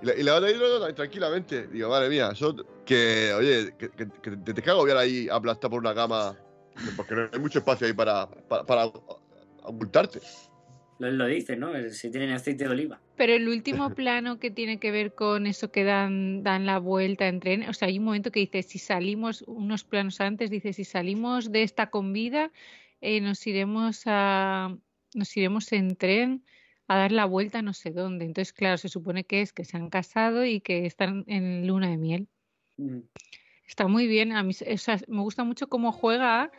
Y 0.03 0.07
la, 0.07 0.15
y 0.15 0.23
la 0.23 0.35
otra 0.37 0.49
ahí 0.49 0.55
no, 0.59 0.79
no, 0.79 0.95
tranquilamente. 0.95 1.67
Digo, 1.69 1.89
madre 1.89 2.09
mía, 2.09 2.31
eso 2.33 2.55
que, 2.85 3.33
oye, 3.33 3.75
que, 3.79 3.91
que- 3.91 4.09
que 4.23 4.31
te, 4.37 4.55
te 4.55 4.63
cago 4.63 4.79
agobiar 4.79 4.99
ahí 4.99 5.29
aplastado 5.31 5.71
por 5.71 5.81
una 5.81 5.95
cama 5.95 6.37
Porque 6.97 7.15
no 7.15 7.29
hay 7.33 7.39
mucho 7.41 7.61
espacio 7.61 7.87
ahí 7.87 7.93
para, 7.95 8.29
para, 8.29 8.65
para 8.65 8.87
ocultarte. 9.63 10.21
Lo, 10.99 11.11
lo 11.11 11.27
dice, 11.27 11.57
¿no? 11.57 11.73
Si 11.91 12.11
tienen 12.11 12.31
aceite 12.33 12.65
de 12.65 12.71
oliva. 12.71 13.01
Pero 13.17 13.33
el 13.35 13.49
último 13.49 13.91
plano 13.95 14.39
que 14.39 14.51
tiene 14.51 14.79
que 14.79 14.91
ver 14.91 15.15
con 15.15 15.47
eso 15.47 15.71
que 15.71 15.85
dan, 15.85 16.43
dan 16.43 16.67
la 16.67 16.79
vuelta 16.79 17.27
en 17.29 17.41
tren, 17.41 17.69
o 17.69 17.73
sea, 17.73 17.89
hay 17.89 17.99
un 17.99 18.05
momento 18.05 18.31
que 18.31 18.41
dice, 18.41 18.63
si 18.63 18.79
salimos, 18.79 19.43
unos 19.47 19.85
planos 19.85 20.21
antes, 20.21 20.51
dice, 20.51 20.73
si 20.75 20.85
salimos 20.85 21.51
de 21.51 21.63
esta 21.63 21.89
con 21.91 22.13
vida, 22.13 22.51
eh, 23.01 23.21
nos 23.23 23.47
iremos 23.47 24.03
a, 24.07 24.77
nos 25.15 25.37
iremos 25.37 25.73
en 25.73 25.97
tren 25.97 26.45
a 26.89 26.97
dar 26.97 27.13
la 27.13 27.25
vuelta 27.25 27.63
no 27.63 27.73
sé 27.73 27.91
dónde. 27.91 28.25
Entonces, 28.25 28.53
claro, 28.53 28.79
se 28.79 28.89
supone 28.89 29.25
que 29.25 29.41
es 29.43 29.53
que 29.53 29.65
se 29.65 29.77
han 29.77 29.91
casado 29.91 30.45
y 30.45 30.61
que 30.61 30.87
están 30.87 31.25
en 31.27 31.67
luna 31.67 31.89
de 31.91 31.97
miel. 31.97 32.29
Mm. 32.77 33.01
Está 33.67 33.89
muy 33.89 34.07
bien, 34.07 34.33
a 34.33 34.43
mí, 34.43 34.53
o 34.53 34.79
sea, 34.79 35.01
me 35.09 35.21
gusta 35.23 35.43
mucho 35.43 35.69
cómo 35.69 35.91
juega 35.91 36.51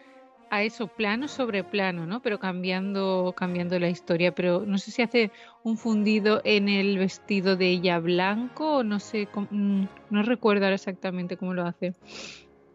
a 0.50 0.64
eso, 0.64 0.88
plano 0.88 1.28
sobre 1.28 1.64
plano, 1.64 2.06
¿no? 2.06 2.22
Pero 2.22 2.40
cambiando, 2.40 3.34
cambiando 3.36 3.80
la 3.80 3.90
historia. 3.90 4.34
Pero 4.34 4.66
no 4.66 4.78
sé 4.78 4.92
si 4.92 5.02
hace 5.02 5.32
un 5.64 5.78
fundido 5.78 6.42
en 6.44 6.70
el 6.70 6.98
vestido 6.98 7.56
de 7.58 7.70
ella 7.70 8.00
blanco 8.00 8.78
o 8.78 8.84
no 8.84 9.00
sé, 9.00 9.28
cómo- 9.32 9.48
mm, 9.52 9.86
no 10.10 10.24
recuerdo 10.24 10.66
ahora 10.66 10.76
exactamente 10.76 11.38
cómo 11.38 11.54
lo 11.54 11.64
hace. 11.66 11.94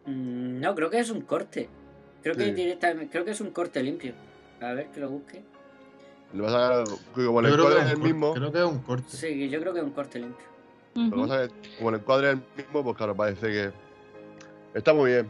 Mm, 0.05 0.59
No, 0.59 0.75
creo 0.75 0.89
que 0.89 0.99
es 0.99 1.09
un 1.09 1.21
corte. 1.21 1.67
Creo 2.21 2.35
que 2.35 2.45
Sí. 2.45 2.51
directamente, 2.51 3.11
creo 3.11 3.25
que 3.25 3.31
es 3.31 3.41
un 3.41 3.51
corte 3.51 3.83
limpio. 3.83 4.13
A 4.61 4.73
ver 4.73 4.87
que 4.87 4.99
lo 4.99 5.09
busque. 5.09 5.41
Le 6.33 6.41
vas 6.41 6.53
a 6.53 6.83
como 7.13 7.39
el 7.41 7.45
Yo 7.47 7.53
creo 7.53 7.65
que 7.67 7.71
encuadre 7.73 7.81
es 7.85 7.91
el 7.91 7.97
mismo, 7.99 8.33
Creo 8.33 8.51
que 8.51 8.57
es 8.59 8.65
un 8.65 8.79
corte. 8.79 9.05
Sí, 9.09 9.49
yo 9.49 9.59
creo 9.59 9.73
que 9.73 9.79
es 9.79 9.85
un 9.85 9.91
corte 9.91 10.19
limpio. 10.19 10.45
lo 10.95 11.09
que 11.11 11.21
pasa 11.21 11.43
es 11.43 11.51
que 11.61 11.75
como 11.77 11.89
el 11.89 11.95
encuadre 11.95 12.27
es 12.31 12.33
el 12.33 12.43
mismo, 12.57 12.83
pues 12.83 12.97
claro, 12.97 13.15
parece 13.15 13.47
que 13.47 13.71
está 14.73 14.93
muy 14.93 15.11
bien. 15.11 15.29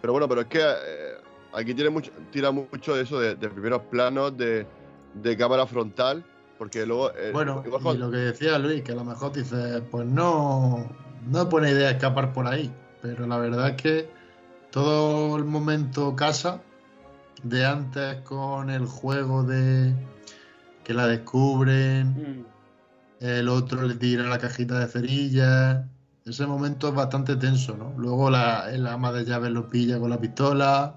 Pero 0.00 0.12
bueno, 0.12 0.28
pero 0.28 0.42
es 0.42 0.46
que 0.46 0.60
eh, 0.60 1.14
aquí 1.52 1.74
tiene 1.74 1.90
mucho, 1.90 2.12
tira 2.30 2.50
mucho 2.52 2.94
de 2.94 3.02
eso, 3.02 3.18
de, 3.18 3.34
de 3.34 3.48
primeros 3.48 3.82
planos, 3.90 4.36
de, 4.36 4.64
de 5.14 5.36
cámara 5.36 5.66
frontal, 5.66 6.24
porque 6.56 6.86
luego... 6.86 7.10
eh, 7.16 7.30
Bueno, 7.32 7.62
igual 7.66 7.96
y 7.96 7.98
lo 7.98 8.10
que 8.10 8.18
decía 8.18 8.58
Luis, 8.58 8.82
que 8.82 8.92
a 8.92 8.96
lo 8.96 9.04
mejor 9.04 9.32
dice, 9.32 9.82
pues 9.90 10.06
no, 10.06 10.86
no 11.28 11.42
es 11.42 11.48
buena 11.48 11.70
idea 11.70 11.90
escapar 11.90 12.32
por 12.32 12.46
ahí, 12.46 12.72
pero 13.02 13.26
la 13.26 13.38
verdad 13.38 13.70
es 13.70 13.82
que 13.82 14.08
todo 14.70 15.36
el 15.36 15.44
momento 15.44 16.14
casa 16.14 16.60
de 17.42 17.64
antes 17.64 18.20
con 18.22 18.70
el 18.70 18.86
juego 18.86 19.42
de 19.42 19.94
que 20.88 20.94
la 20.94 21.06
descubren, 21.06 22.14
Mm. 22.14 22.46
el 23.20 23.48
otro 23.50 23.82
le 23.82 23.94
tira 23.96 24.22
la 24.24 24.38
cajita 24.38 24.78
de 24.78 24.86
cerillas, 24.86 25.84
ese 26.24 26.46
momento 26.46 26.88
es 26.88 26.94
bastante 26.94 27.36
tenso, 27.36 27.76
¿no? 27.76 27.92
Luego 27.98 28.30
la, 28.30 28.70
el 28.72 28.86
ama 28.86 29.12
de 29.12 29.26
llaves 29.26 29.50
lo 29.50 29.68
pilla 29.68 29.98
con 30.00 30.08
la 30.08 30.18
pistola, 30.18 30.94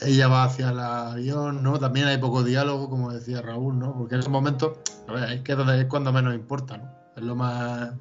ella 0.00 0.26
va 0.26 0.42
hacia 0.42 0.70
el 0.70 0.80
avión, 0.80 1.62
¿no? 1.62 1.78
También 1.78 2.08
hay 2.08 2.18
poco 2.18 2.42
diálogo, 2.42 2.90
como 2.90 3.12
decía 3.12 3.40
Raúl, 3.42 3.78
¿no? 3.78 3.96
Porque 3.96 4.14
en 4.16 4.20
ese 4.22 4.28
momento, 4.30 4.82
a 5.06 5.12
ver, 5.12 5.30
es 5.30 5.42
que 5.42 5.52
es 5.52 5.58
donde- 5.58 5.80
es 5.82 5.86
cuando 5.86 6.12
menos 6.12 6.34
importa, 6.34 6.76
¿no? 6.78 6.90
Es 7.16 7.22
lo 7.22 7.36
más, 7.36 7.92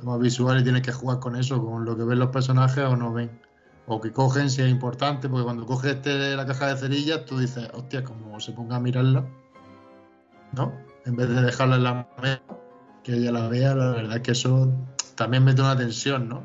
lo 0.00 0.10
más 0.10 0.18
visual 0.18 0.58
y 0.60 0.64
tienes 0.64 0.82
que 0.82 0.92
jugar 0.92 1.20
con 1.20 1.36
eso, 1.36 1.64
con 1.64 1.84
lo 1.84 1.96
que 1.96 2.02
ven 2.02 2.18
los 2.18 2.30
personajes 2.30 2.82
o 2.84 2.96
no 2.96 3.12
ven. 3.12 3.30
O 3.86 4.00
que 4.00 4.12
cogen 4.12 4.50
si 4.50 4.60
es 4.62 4.68
importante, 4.68 5.28
porque 5.28 5.44
cuando 5.44 5.64
coges 5.66 5.92
este, 5.94 6.34
la 6.34 6.44
caja 6.46 6.66
de 6.66 6.76
cerillas, 6.76 7.24
tú 7.26 7.38
dices, 7.38 7.68
hostia, 7.74 8.02
como 8.02 8.40
se 8.40 8.50
ponga 8.52 8.76
a 8.76 8.80
mirarla, 8.80 9.24
¿no? 10.52 10.72
En 11.04 11.16
vez 11.16 11.28
de 11.28 11.42
dejarla 11.42 11.76
en 11.76 11.82
la 11.84 12.08
mesa, 12.22 12.42
que 13.04 13.14
ella 13.14 13.32
la 13.32 13.48
vea, 13.48 13.74
la 13.74 13.90
verdad 13.92 14.16
es 14.16 14.22
que 14.22 14.32
eso 14.32 14.72
también 15.14 15.44
mete 15.44 15.60
una 15.62 15.76
tensión, 15.76 16.28
¿no? 16.28 16.42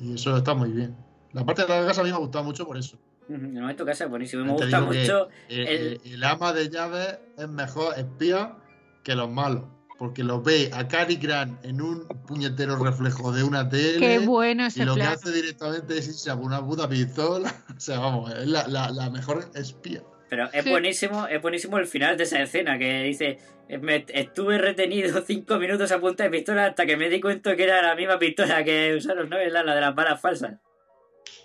Y 0.00 0.14
eso 0.14 0.36
está 0.36 0.54
muy 0.54 0.70
bien. 0.70 0.96
La 1.32 1.44
parte 1.44 1.62
de 1.62 1.68
la 1.68 1.86
casa 1.86 2.00
a 2.00 2.04
mí 2.04 2.10
me 2.10 2.16
ha 2.16 2.20
gustado 2.20 2.44
mucho 2.44 2.66
por 2.66 2.76
eso. 2.76 2.98
El 3.28 3.40
momento 3.52 3.84
casa 3.84 4.04
es 4.04 4.10
buenísimo. 4.10 4.44
Me 4.44 4.54
Te 4.56 4.64
gusta 4.64 4.80
mucho 4.82 5.28
el, 5.48 5.66
el- 5.68 6.00
el 6.04 6.24
ama 6.24 6.52
de 6.52 6.68
llaves 6.68 7.18
es 7.38 7.48
mejor 7.48 7.94
espía 7.98 8.56
que 9.02 9.14
los 9.14 9.30
malos. 9.30 9.64
Porque 9.96 10.24
lo 10.24 10.42
ve 10.42 10.70
a 10.74 10.88
Cary 10.88 11.16
Grant 11.16 11.64
en 11.64 11.80
un 11.80 12.06
puñetero 12.26 12.76
reflejo 12.76 13.30
de 13.32 13.44
una 13.44 13.68
tele. 13.68 14.00
Qué 14.00 14.18
bueno 14.26 14.66
ese 14.66 14.82
Y 14.82 14.84
lo 14.84 14.96
que 14.96 15.02
hace 15.02 15.30
directamente 15.30 15.96
es 15.96 16.08
irse 16.08 16.30
a 16.30 16.34
una 16.34 16.64
puta 16.64 16.88
pistola. 16.88 17.54
O 17.76 17.80
sea, 17.80 18.00
vamos, 18.00 18.32
es 18.34 18.46
la, 18.48 18.66
la- 18.68 18.90
la 18.90 19.08
mejor 19.10 19.48
espía. 19.54 20.02
Pero 20.28 20.48
es 20.52 20.64
Sí. 20.64 20.70
buenísimo, 20.70 21.26
es 21.26 21.40
buenísimo 21.40 21.78
el 21.78 21.86
final 21.86 22.16
de 22.16 22.24
esa 22.24 22.40
escena 22.42 22.78
que 22.78 23.02
dice 23.02 23.38
"Eh, 23.68 23.78
me 23.78 24.04
estuve 24.08 24.58
retenido 24.58 25.20
cinco 25.26 25.58
minutos 25.58 25.92
a 25.92 26.00
punta 26.00 26.24
de 26.24 26.30
pistola 26.30 26.66
hasta 26.66 26.86
que 26.86 26.96
me 26.96 27.08
di 27.08 27.20
cuenta 27.20 27.54
que 27.56 27.64
era 27.64 27.82
la 27.82 27.94
misma 27.94 28.18
pistola 28.18 28.64
que 28.64 28.94
usaron, 28.96 29.28
¿no? 29.28 29.38
Es 29.38 29.52
la, 29.52 29.62
la 29.62 29.74
de 29.74 29.80
las 29.80 29.94
balas 29.94 30.20
falsas. 30.20 30.54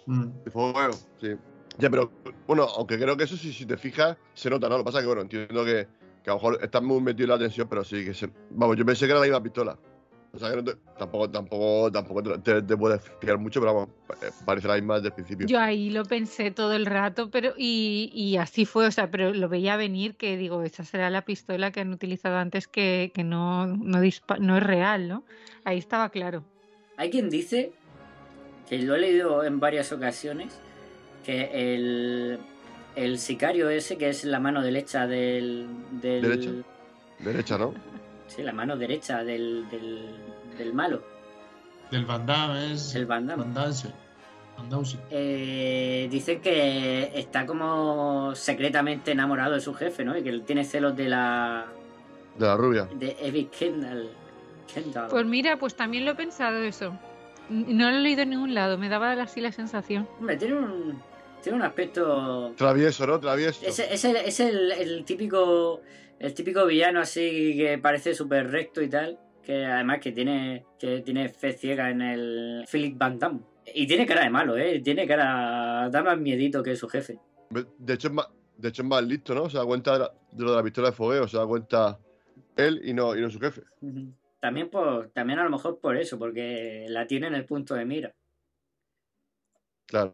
Mm. 0.05 0.43
De 0.45 0.51
fuego, 0.51 0.91
sí. 1.21 1.35
Ya, 1.77 1.89
pero 1.89 2.11
bueno, 2.47 2.63
aunque 2.63 2.97
creo 2.97 3.15
que 3.15 3.23
eso 3.23 3.37
sí, 3.37 3.53
si 3.53 3.65
te 3.65 3.77
fijas, 3.77 4.17
se 4.33 4.49
nota, 4.49 4.67
¿no? 4.67 4.77
Lo 4.77 4.83
que 4.83 4.85
pasa 4.87 4.97
es 4.99 5.03
que, 5.03 5.07
bueno, 5.07 5.21
entiendo 5.21 5.63
que, 5.63 5.87
que 6.23 6.29
a 6.29 6.33
lo 6.33 6.35
mejor 6.35 6.59
estás 6.61 6.81
muy 6.81 6.99
metido 7.01 7.25
en 7.25 7.29
la 7.29 7.39
tensión, 7.39 7.69
pero 7.69 7.83
sí 7.83 8.03
que 8.03 8.13
se. 8.13 8.29
Vamos, 8.49 8.75
yo 8.75 8.85
pensé 8.85 9.05
que 9.05 9.11
era 9.11 9.19
la 9.21 9.25
misma 9.25 9.41
pistola. 9.43 9.77
O 10.31 10.37
sea, 10.37 10.51
que 10.51 10.57
no 10.57 10.63
te- 10.63 10.75
tampoco, 10.97 11.29
tampoco, 11.29 11.91
tampoco 11.91 12.23
te, 12.39 12.61
te- 12.61 12.77
puedes 12.77 13.01
fiar 13.19 13.37
mucho, 13.39 13.59
pero 13.59 13.73
vamos, 13.73 13.89
eh, 14.21 14.29
parece 14.45 14.67
la 14.67 14.75
misma 14.75 14.95
desde 14.95 15.07
el 15.07 15.13
principio. 15.13 15.47
Yo 15.47 15.59
ahí 15.59 15.89
lo 15.89 16.05
pensé 16.05 16.51
todo 16.51 16.73
el 16.73 16.85
rato, 16.85 17.31
pero 17.31 17.53
y, 17.57 18.11
y 18.13 18.37
así 18.37 18.65
fue, 18.65 18.85
o 18.85 18.91
sea, 18.91 19.09
pero 19.09 19.33
lo 19.33 19.49
veía 19.49 19.75
venir 19.75 20.15
que 20.15 20.37
digo, 20.37 20.61
esa 20.63 20.83
será 20.83 21.09
la 21.09 21.23
pistola 21.23 21.71
que 21.71 21.79
han 21.79 21.91
utilizado 21.91 22.37
antes 22.37 22.67
que, 22.67 23.11
que 23.13 23.23
no, 23.23 23.65
no, 23.65 23.99
dispa- 24.03 24.37
no 24.39 24.55
es 24.57 24.63
real, 24.63 25.07
¿no? 25.07 25.23
Ahí 25.63 25.79
estaba 25.79 26.09
claro. 26.09 26.43
Hay 26.97 27.09
quien 27.09 27.29
dice, 27.31 27.71
que 28.69 28.77
lo 28.79 28.95
he 28.95 28.99
leído 28.99 29.43
en 29.43 29.59
varias 29.59 29.91
ocasiones, 29.91 30.59
que 31.25 31.49
el, 31.73 32.39
el 32.95 33.17
sicario 33.17 33.69
ese, 33.69 33.97
que 33.97 34.09
es 34.09 34.25
la 34.25 34.39
mano 34.39 34.61
derecha 34.61 35.07
del... 35.07 35.67
del 36.01 36.21
Derecha. 36.21 36.51
Derecha, 37.19 37.57
¿no? 37.57 37.73
Sí, 38.29 38.41
la 38.43 38.53
mano 38.53 38.77
derecha 38.77 39.23
del, 39.23 39.67
del, 39.69 40.07
del 40.57 40.73
malo, 40.73 41.03
Del 41.91 42.05
Van 42.05 42.25
Damme 42.25 42.73
es. 42.73 42.95
el 42.95 43.05
Van 43.05 43.25
Damme. 43.27 43.43
Van 43.43 43.53
Damme, 43.53 43.73
sí. 43.73 43.87
Van 44.57 44.69
Damme, 44.69 44.85
sí. 44.85 44.97
Eh, 45.09 46.07
dicen 46.11 46.39
que 46.41 47.11
está 47.15 47.45
como 47.45 48.33
secretamente 48.35 49.11
enamorado 49.11 49.55
de 49.55 49.61
su 49.61 49.73
jefe, 49.73 50.05
¿no? 50.05 50.15
Y 50.17 50.21
que 50.23 50.29
él 50.29 50.43
tiene 50.43 50.63
celos 50.63 50.95
de 50.95 51.09
la... 51.09 51.65
De 52.37 52.45
la 52.45 52.55
rubia. 52.55 52.87
de 52.93 53.17
Evie 53.21 53.47
Kendall. 53.49 54.09
Kendall. 54.73 55.07
Pues 55.09 55.25
mira, 55.25 55.57
pues 55.57 55.75
también 55.75 56.05
lo 56.05 56.11
he 56.11 56.15
pensado 56.15 56.57
eso. 56.59 56.93
No 57.49 57.89
lo 57.89 57.97
he 57.97 57.99
leído 58.01 58.21
en 58.21 58.29
ningún 58.29 58.53
lado, 58.53 58.77
me 58.77 58.87
daba 58.89 59.11
así 59.13 59.41
la 59.41 59.51
sensación. 59.51 60.07
Hombre, 60.19 60.37
tiene 60.37 60.53
un, 60.53 61.01
tiene 61.41 61.57
un 61.57 61.63
aspecto... 61.63 62.53
Travieso, 62.55 63.07
¿no? 63.07 63.19
Travieso. 63.19 63.65
Es, 63.65 63.79
es 63.79 64.05
el, 64.05 64.15
es 64.15 64.39
el, 64.39 64.71
el 64.71 65.05
típico 65.05 65.81
el 66.19 66.33
típico 66.33 66.65
villano 66.65 66.99
así 66.99 67.55
que 67.55 67.77
parece 67.77 68.13
súper 68.13 68.51
recto 68.51 68.81
y 68.81 68.89
tal. 68.89 69.19
Que 69.43 69.65
además 69.65 69.99
que 69.99 70.11
tiene, 70.11 70.65
que 70.77 71.01
tiene 71.01 71.29
fe 71.29 71.53
ciega 71.53 71.89
en 71.89 72.01
el 72.01 72.65
Philip 72.71 72.97
Van 72.97 73.17
Damme. 73.17 73.39
Y 73.73 73.87
tiene 73.87 74.05
cara 74.05 74.23
de 74.23 74.29
malo, 74.29 74.57
¿eh? 74.57 74.79
Tiene 74.79 75.07
cara... 75.07 75.89
Da 75.89 76.03
más 76.03 76.19
miedito 76.19 76.61
que 76.61 76.75
su 76.75 76.87
jefe. 76.87 77.19
De 77.77 77.93
hecho, 77.93 78.09
es 78.09 78.13
más, 78.13 78.27
de 78.57 78.69
hecho, 78.69 78.83
es 78.83 78.87
más 78.87 79.03
listo, 79.03 79.33
¿no? 79.33 79.49
Se 79.49 79.57
da 79.57 79.65
cuenta 79.65 79.93
de, 79.93 79.99
la- 79.99 80.13
de 80.31 80.43
lo 80.43 80.51
de 80.51 80.57
la 80.57 80.63
pistola 80.63 80.89
de 80.89 80.95
fogueo, 80.95 81.27
se 81.27 81.37
da 81.37 81.47
cuenta 81.47 81.97
él 82.55 82.81
y 82.83 82.93
no, 82.93 83.15
y 83.15 83.21
no 83.21 83.29
su 83.29 83.39
jefe. 83.39 83.63
También 84.39 84.69
por, 84.69 85.09
también 85.09 85.39
a 85.39 85.43
lo 85.43 85.49
mejor 85.49 85.79
por 85.79 85.97
eso, 85.97 86.19
porque 86.19 86.85
la 86.89 87.07
tiene 87.07 87.27
en 87.27 87.35
el 87.35 87.45
punto 87.45 87.73
de 87.73 87.85
mira. 87.85 88.11
Claro. 89.87 90.13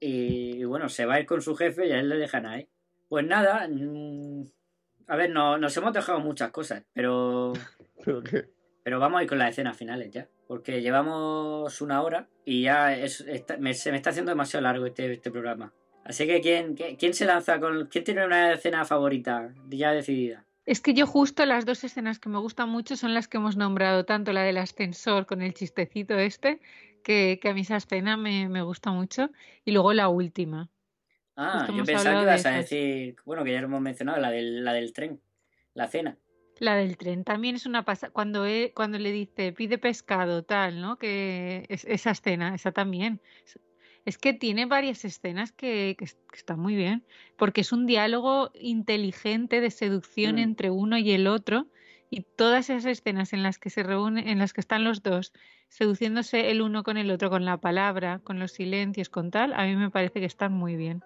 Y, 0.00 0.60
y 0.60 0.64
bueno, 0.64 0.88
se 0.88 1.06
va 1.06 1.14
a 1.14 1.20
ir 1.20 1.26
con 1.26 1.42
su 1.42 1.56
jefe 1.56 1.86
y 1.86 1.92
a 1.92 2.00
él 2.00 2.08
le 2.08 2.16
dejan 2.16 2.46
ahí. 2.46 2.68
Pues 3.08 3.26
nada, 3.26 3.66
mm, 3.68 4.42
a 5.08 5.16
ver, 5.16 5.30
no, 5.30 5.58
nos 5.58 5.76
hemos 5.76 5.92
dejado 5.92 6.20
muchas 6.20 6.50
cosas, 6.50 6.84
pero, 6.92 7.52
¿Pero 8.04 8.22
qué? 8.22 8.44
pero 8.84 9.00
vamos 9.00 9.20
a 9.20 9.22
ir 9.24 9.28
con 9.28 9.38
las 9.38 9.50
escenas 9.50 9.76
finales 9.76 10.10
ya. 10.10 10.28
Porque 10.46 10.80
llevamos 10.80 11.80
una 11.82 12.02
hora 12.02 12.26
y 12.44 12.62
ya 12.62 12.96
es- 12.96 13.20
está- 13.22 13.56
me- 13.58 13.74
se 13.74 13.90
me 13.90 13.96
está 13.98 14.10
haciendo 14.10 14.30
demasiado 14.30 14.62
largo 14.62 14.86
este, 14.86 15.12
este 15.12 15.30
programa. 15.30 15.72
Así 16.04 16.26
que 16.26 16.40
¿quién, 16.40 16.74
quién, 16.74 16.96
quién 16.96 17.12
se 17.12 17.26
lanza 17.26 17.60
con... 17.60 17.86
¿Quién 17.88 18.04
tiene 18.04 18.24
una 18.24 18.52
escena 18.54 18.84
favorita 18.86 19.52
ya 19.68 19.92
decidida? 19.92 20.44
Es 20.64 20.80
que 20.80 20.94
yo 20.94 21.06
justo 21.06 21.44
las 21.44 21.66
dos 21.66 21.84
escenas 21.84 22.18
que 22.18 22.28
me 22.30 22.38
gustan 22.38 22.68
mucho 22.70 22.96
son 22.96 23.12
las 23.14 23.28
que 23.28 23.36
hemos 23.38 23.56
nombrado, 23.58 24.04
tanto 24.04 24.32
la 24.32 24.42
del 24.42 24.56
ascensor 24.58 25.26
con 25.26 25.42
el 25.42 25.52
chistecito 25.54 26.14
este, 26.18 26.60
que, 27.02 27.38
que 27.40 27.48
a 27.48 27.54
mí 27.54 27.62
esa 27.62 27.76
escena 27.76 28.16
me, 28.16 28.48
me 28.48 28.62
gusta 28.62 28.90
mucho, 28.90 29.30
y 29.64 29.72
luego 29.72 29.92
la 29.92 30.08
última. 30.08 30.70
Ah, 31.36 31.60
Justo 31.60 31.76
yo 31.76 31.84
pensaba 31.84 32.20
que 32.20 32.26
de 32.26 32.32
ibas 32.32 32.46
a 32.46 32.50
decir, 32.50 33.16
bueno, 33.24 33.44
que 33.44 33.52
ya 33.52 33.60
lo 33.60 33.66
hemos 33.68 33.80
mencionado, 33.80 34.20
la 34.20 34.30
del, 34.30 34.64
la 34.64 34.72
del 34.72 34.92
tren, 34.92 35.20
la 35.74 35.86
cena. 35.86 36.18
La 36.58 36.74
del 36.74 36.96
tren 36.96 37.22
también 37.22 37.54
es 37.54 37.66
una 37.66 37.84
pasada. 37.84 38.12
Cuando, 38.12 38.44
cuando 38.74 38.98
le 38.98 39.12
dice 39.12 39.52
pide 39.52 39.78
pescado, 39.78 40.42
tal, 40.42 40.80
¿no? 40.80 40.98
Que 40.98 41.64
es, 41.68 41.84
esa 41.84 42.10
escena, 42.10 42.56
esa 42.56 42.72
también. 42.72 43.20
Es, 44.04 44.18
que 44.18 44.32
tiene 44.32 44.66
varias 44.66 45.04
escenas 45.04 45.52
que, 45.52 45.94
que 45.96 46.04
están 46.36 46.58
muy 46.58 46.74
bien. 46.74 47.04
Porque 47.36 47.60
es 47.60 47.70
un 47.72 47.86
diálogo 47.86 48.50
inteligente 48.54 49.60
de 49.60 49.70
seducción 49.70 50.34
Mm. 50.34 50.38
entre 50.38 50.70
uno 50.70 50.98
y 50.98 51.12
el 51.12 51.28
otro. 51.28 51.68
Y 52.10 52.22
todas 52.22 52.70
esas 52.70 52.86
escenas 52.86 53.32
en 53.32 53.42
las 53.42 53.58
que 53.58 53.68
se 53.70 53.82
reúnen, 53.82 54.26
en 54.28 54.38
las 54.38 54.52
que 54.54 54.60
están 54.62 54.82
los 54.84 55.02
dos, 55.02 55.32
seduciéndose 55.68 56.50
el 56.50 56.62
uno 56.62 56.82
con 56.82 56.96
el 56.96 57.10
otro, 57.10 57.28
con 57.28 57.44
la 57.44 57.58
palabra, 57.58 58.20
con 58.24 58.38
los 58.38 58.52
silencios, 58.52 59.10
con 59.10 59.30
tal, 59.30 59.52
a 59.52 59.64
mí 59.66 59.76
me 59.76 59.90
parece 59.90 60.20
que 60.20 60.26
están 60.26 60.52
muy 60.52 60.76
bien. 60.76 61.02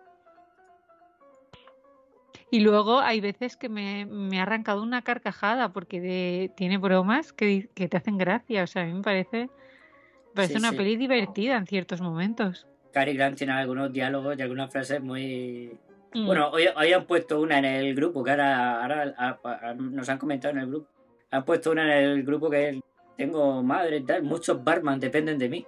Y 2.51 2.61
luego 2.61 3.01
hay 3.01 3.21
veces 3.21 3.57
que 3.57 3.69
me, 3.69 4.05
me 4.07 4.39
ha 4.39 4.43
arrancado 4.43 4.83
una 4.83 5.03
carcajada 5.03 5.73
porque 5.73 6.01
de- 6.01 6.53
tiene 6.55 6.77
bromas 6.79 7.33
que, 7.33 7.69
que 7.75 7.89
te 7.89 7.97
hacen 7.97 8.19
gracia. 8.19 8.63
O 8.63 8.67
sea, 8.67 8.83
a 8.83 8.85
mí 8.87 8.93
me 8.93 9.03
parece, 9.03 9.39
me 9.47 10.35
parece 10.35 10.55
Sí, 10.55 10.59
una 10.59 10.71
sí. 10.71 10.77
peli 10.77 10.97
divertida 10.97 11.57
en 11.57 11.67
ciertos 11.67 12.03
momentos. 12.03 12.67
Cary 12.93 13.15
Grant 13.15 13.39
tiene 13.39 13.55
algunos 13.55 13.91
diálogos 13.91 14.39
y 14.39 14.43
algunas 14.43 14.71
frases 14.71 15.01
muy... 15.03 15.79
Mm. 16.13 16.27
Bueno, 16.27 16.51
hoy, 16.51 16.65
hoy 16.77 16.93
han 16.93 17.07
puesto 17.07 17.41
una 17.41 17.59
en 17.59 17.65
el 17.65 17.95
grupo, 17.95 18.23
que 18.23 18.33
ahora, 18.33 18.83
ahora 18.85 19.75
nos 19.75 20.07
han 20.11 20.19
comentado 20.19 20.53
en 20.53 20.61
el 20.61 20.67
grupo. 20.67 20.89
Han 21.33 21.45
puesto 21.45 21.71
una 21.73 21.99
en 21.99 22.11
el 22.11 22.23
grupo 22.25 22.49
que 22.51 22.69
es, 22.69 22.81
tengo 23.17 23.63
madre 23.63 23.97
y 23.99 24.05
tal, 24.05 24.23
muchos 24.23 24.63
barman 24.63 25.01
dependen 25.01 25.39
de 25.39 25.49
mí. 25.49 25.67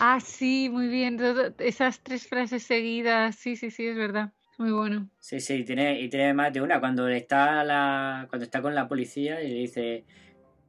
Ah, 0.00 0.20
sí, 0.20 0.68
muy 0.70 0.86
bien. 0.88 1.18
esas 1.58 2.00
tres 2.00 2.28
frases 2.28 2.62
seguidas, 2.62 3.34
sí, 3.36 3.56
sí, 3.56 3.70
sí, 3.70 3.86
es 3.86 3.96
verdad. 3.96 4.32
Muy 4.58 4.70
bueno. 4.70 5.08
Sí, 5.18 5.40
sí, 5.40 5.64
tiene, 5.64 5.98
y 6.00 6.08
tiene 6.08 6.34
más 6.34 6.52
de 6.52 6.60
una. 6.60 6.78
Cuando 6.78 7.08
está 7.08 7.64
la, 7.64 8.26
cuando 8.28 8.44
está 8.44 8.60
con 8.62 8.74
la 8.74 8.86
policía 8.86 9.42
y 9.42 9.48
le 9.48 9.54
dice 9.54 10.04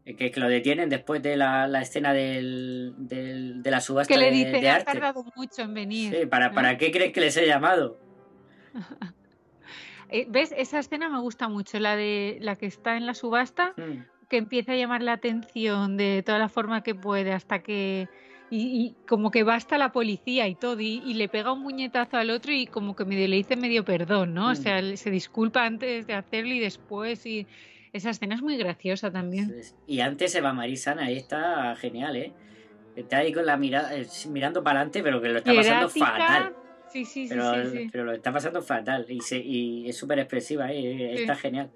que, 0.06 0.32
que 0.32 0.40
lo 0.40 0.48
detienen 0.48 0.90
después 0.90 1.22
de 1.22 1.36
la, 1.36 1.68
la 1.68 1.82
escena 1.82 2.14
del, 2.14 2.94
del- 2.98 3.62
de 3.62 3.72
la 3.72 3.82
subasta 3.82 4.14
Que 4.14 4.20
le 4.20 4.32
de, 4.32 4.38
dice, 4.38 4.60
de 4.60 4.70
ha 4.70 4.76
arte. 4.76 4.92
tardado 4.94 5.26
mucho 5.36 5.62
en 5.64 5.74
venir. 5.74 6.16
Sí, 6.16 6.26
¿para, 6.26 6.50
¿no? 6.50 6.56
¿para 6.56 6.78
qué 6.78 6.92
crees 6.92 7.12
que 7.12 7.20
les 7.22 7.36
he 7.38 7.46
llamado? 7.46 8.00
Eh, 10.12 10.26
¿Ves? 10.30 10.54
Esa 10.58 10.80
escena 10.80 11.10
me 11.10 11.20
gusta 11.20 11.48
mucho, 11.48 11.80
la 11.80 11.96
de 11.96 12.38
la 12.42 12.56
que 12.58 12.66
está 12.66 12.98
en 12.98 13.06
la 13.06 13.14
subasta, 13.14 13.74
Mm. 13.78 14.04
que 14.30 14.38
empieza 14.38 14.74
a 14.74 14.76
llamar 14.76 15.02
la 15.02 15.14
atención 15.14 15.98
de 15.98 16.24
toda 16.26 16.40
la 16.40 16.50
forma 16.50 16.84
que 16.84 16.96
puede 16.96 17.34
hasta 17.34 17.60
que... 17.64 18.08
Y, 18.54 18.58
y 18.86 18.96
como 19.08 19.32
que 19.32 19.44
va 19.44 19.56
hasta 19.56 19.78
la 19.78 19.94
policía 19.94 20.46
y 20.50 20.56
todo, 20.56 20.80
y, 20.82 21.02
y 21.06 21.14
le 21.14 21.30
pega 21.30 21.54
un 21.54 21.62
muñetazo 21.62 22.18
al 22.18 22.30
otro 22.32 22.52
y 22.52 22.66
como 22.68 22.98
que 22.98 23.06
medio 23.06 23.26
le 23.30 23.38
dice 23.38 23.56
medio 23.56 23.86
perdón, 23.86 24.34
¿no? 24.34 24.48
O 24.48 24.52
Mm. 24.52 24.56
sea, 24.56 24.80
él 24.80 24.98
se 24.98 25.10
disculpa 25.10 25.66
antes 25.66 26.06
de 26.06 26.14
hacerlo 26.14 26.54
y 26.54 26.60
después, 26.60 27.26
y 27.26 27.48
esa 27.94 28.10
escena 28.10 28.36
es 28.36 28.42
muy 28.42 28.58
graciosa 28.58 29.10
también. 29.10 29.56
Y 29.88 30.02
antes 30.02 30.36
Eva 30.36 30.52
Marisana, 30.52 31.06
ahí 31.06 31.16
está 31.16 31.74
genial, 31.78 32.18
¿eh? 32.18 32.34
Está 32.98 33.20
ahí 33.20 33.32
con 33.32 33.46
la 33.46 33.56
mirada, 33.56 33.96
eh, 33.96 34.06
mirando 34.28 34.62
para 34.64 34.80
adelante, 34.82 35.02
pero 35.02 35.22
que 35.22 35.30
lo 35.30 35.38
está 35.38 35.54
pasando 35.54 35.88
Hierática, 35.88 36.06
fatal. 36.06 36.54
Sí, 36.92 37.06
sí, 37.06 37.28
Pero, 37.30 37.54
sí, 37.64 37.78
sí. 37.78 37.90
pero 37.92 38.04
lo 38.04 38.12
está 38.12 38.34
pasando 38.34 38.62
fatal 38.62 39.06
y, 39.08 39.22
se, 39.22 39.38
y 39.38 39.88
es 39.88 39.96
súper 39.98 40.20
expresiva, 40.20 40.72
¿eh? 40.72 41.14
Sí. 41.16 41.22
está 41.22 41.36
genial. 41.36 41.70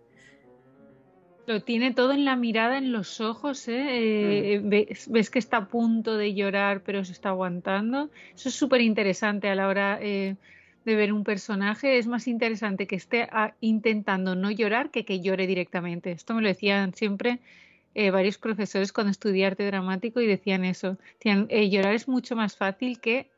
Lo 1.48 1.62
tiene 1.62 1.94
todo 1.94 2.12
en 2.12 2.26
la 2.26 2.36
mirada, 2.36 2.78
en 2.78 2.92
los 2.92 3.22
ojos, 3.22 3.68
¿eh? 3.68 4.54
Eh, 4.56 4.60
Mm. 4.60 4.70
ves, 4.70 5.10
ves 5.10 5.30
que 5.30 5.40
está 5.40 5.58
a 5.58 5.68
punto 5.68 6.18
de 6.18 6.34
llorar, 6.34 6.82
pero 6.84 7.06
se 7.06 7.12
está 7.12 7.30
aguantando. 7.30 8.10
Eso 8.36 8.50
es 8.50 8.56
súper 8.56 8.82
interesante 8.82 9.48
a 9.48 9.56
la 9.56 9.68
hora 9.68 10.00
eh, 10.02 10.36
de 10.86 10.96
ver 10.96 11.14
un 11.14 11.24
personaje. 11.24 11.98
Es 12.00 12.08
más 12.08 12.28
interesante 12.28 12.88
que 12.88 12.96
esté 12.96 13.28
ah, 13.32 13.54
intentando 13.62 14.36
no 14.36 14.50
llorar 14.50 14.90
que 14.90 15.06
que 15.06 15.22
llore 15.22 15.46
directamente. 15.46 16.12
Esto 16.12 16.34
me 16.34 16.42
lo 16.42 16.48
decían 16.48 16.94
siempre 16.94 17.40
eh, 17.94 18.10
varios 18.10 18.38
profesores 18.40 18.92
cuando 18.92 19.12
estudié 19.12 19.46
arte 19.46 19.66
dramático 19.66 20.20
y 20.20 20.28
decían 20.28 20.66
eso. 20.66 20.98
Decían, 21.20 21.46
eh, 21.50 21.70
llorar 21.70 21.94
es 21.94 22.08
mucho 22.08 22.36
más 22.36 22.58
fácil 22.58 23.00
que, 23.00 23.30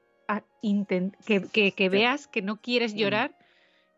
inten- 0.61 1.15
que, 1.25 1.41
que- 1.51 1.71
que 1.71 1.89
veas 1.89 2.27
que 2.27 2.41
no 2.41 2.57
quieres 2.61 2.93
Mm. 2.93 2.97
llorar. 2.97 3.31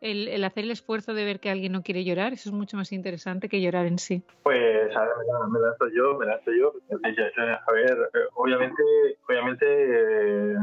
El, 0.01 0.29
el 0.29 0.45
hacer 0.45 0.63
el 0.63 0.71
esfuerzo 0.71 1.13
de 1.13 1.25
ver 1.25 1.41
que 1.41 1.49
alguien 1.49 1.73
no 1.73 1.83
quiere 1.83 2.05
llorar, 2.05 2.31
eso 2.31 2.47
es 2.49 2.55
mucho 2.55 2.77
más 2.77 2.93
interesante 2.93 3.49
que 3.49 3.59
llorar 3.61 3.85
en 3.85 3.99
sí. 3.99 4.23
Pues 4.43 4.95
a 4.95 5.01
ver, 5.01 5.11
me, 5.17 5.25
la- 5.25 5.47
me 5.47 5.59
lanzo 5.59 5.87
yo, 5.93 6.17
me 6.17 6.25
lanzo 6.25 6.51
yo. 6.53 6.73
A 7.67 7.71
ver, 7.73 8.09
eh, 8.13 8.17
obviamente, 8.35 8.81
obviamente, 9.27 9.65
eh, 9.67 10.55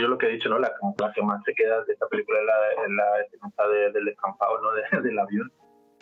yo 0.00 0.08
lo 0.08 0.16
que 0.16 0.26
he 0.26 0.30
dicho, 0.30 0.48
¿no? 0.48 0.58
La, 0.58 0.72
la 0.98 1.12
que 1.12 1.20
más 1.22 1.42
se 1.44 1.52
queda 1.54 1.84
de 1.84 1.92
esta 1.92 2.06
película 2.08 2.38
es 2.40 2.46
la, 2.46 3.04
la 3.04 3.20
escena 3.20 3.68
de- 3.74 3.92
del 3.92 4.04
descampado, 4.06 4.58
¿no? 4.62 4.70
De- 5.02 5.02
del 5.08 5.18
avión. 5.18 5.52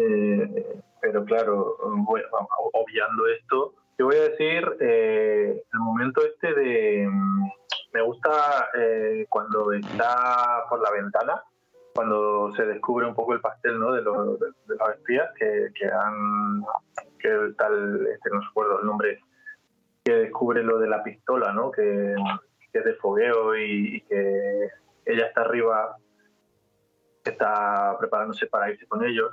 Eh, 0.00 0.80
pero 1.00 1.24
claro, 1.24 1.76
bueno, 2.06 2.28
obviando 2.72 3.26
esto, 3.28 3.74
yo 3.98 4.06
voy 4.06 4.16
a 4.16 4.28
decir 4.28 4.76
eh, 4.80 5.60
el 5.72 5.78
momento 5.80 6.20
este 6.24 6.54
de... 6.54 7.08
Me 7.98 8.04
gusta 8.04 8.68
eh, 8.74 9.26
cuando 9.28 9.72
está 9.72 10.64
por 10.70 10.80
la 10.80 10.92
ventana, 10.92 11.42
cuando 11.92 12.54
se 12.54 12.64
descubre 12.64 13.04
un 13.04 13.14
poco 13.16 13.34
el 13.34 13.40
pastel 13.40 13.80
¿no? 13.80 13.92
de, 13.92 14.02
los, 14.02 14.38
de, 14.38 14.46
espías 14.94 15.28
que, 15.36 15.68
han 15.90 16.62
que 17.18 17.54
tal 17.58 18.06
este 18.06 18.30
no 18.30 18.40
recuerdo 18.40 18.78
el 18.78 18.86
nombre 18.86 19.20
que 20.04 20.12
descubre 20.12 20.62
lo 20.62 20.78
de 20.78 20.88
la 20.88 21.02
pistola 21.02 21.52
no 21.52 21.72
que, 21.72 22.14
que 22.72 22.78
es 22.78 22.84
de 22.84 22.94
fogueo 22.94 23.56
y, 23.56 23.96
y 23.96 24.00
que 24.02 24.68
ella 25.04 25.26
está 25.26 25.40
arriba 25.40 25.96
está 27.24 27.96
preparándose 27.98 28.46
para 28.46 28.70
irse 28.70 28.86
con 28.86 29.04
ellos 29.04 29.32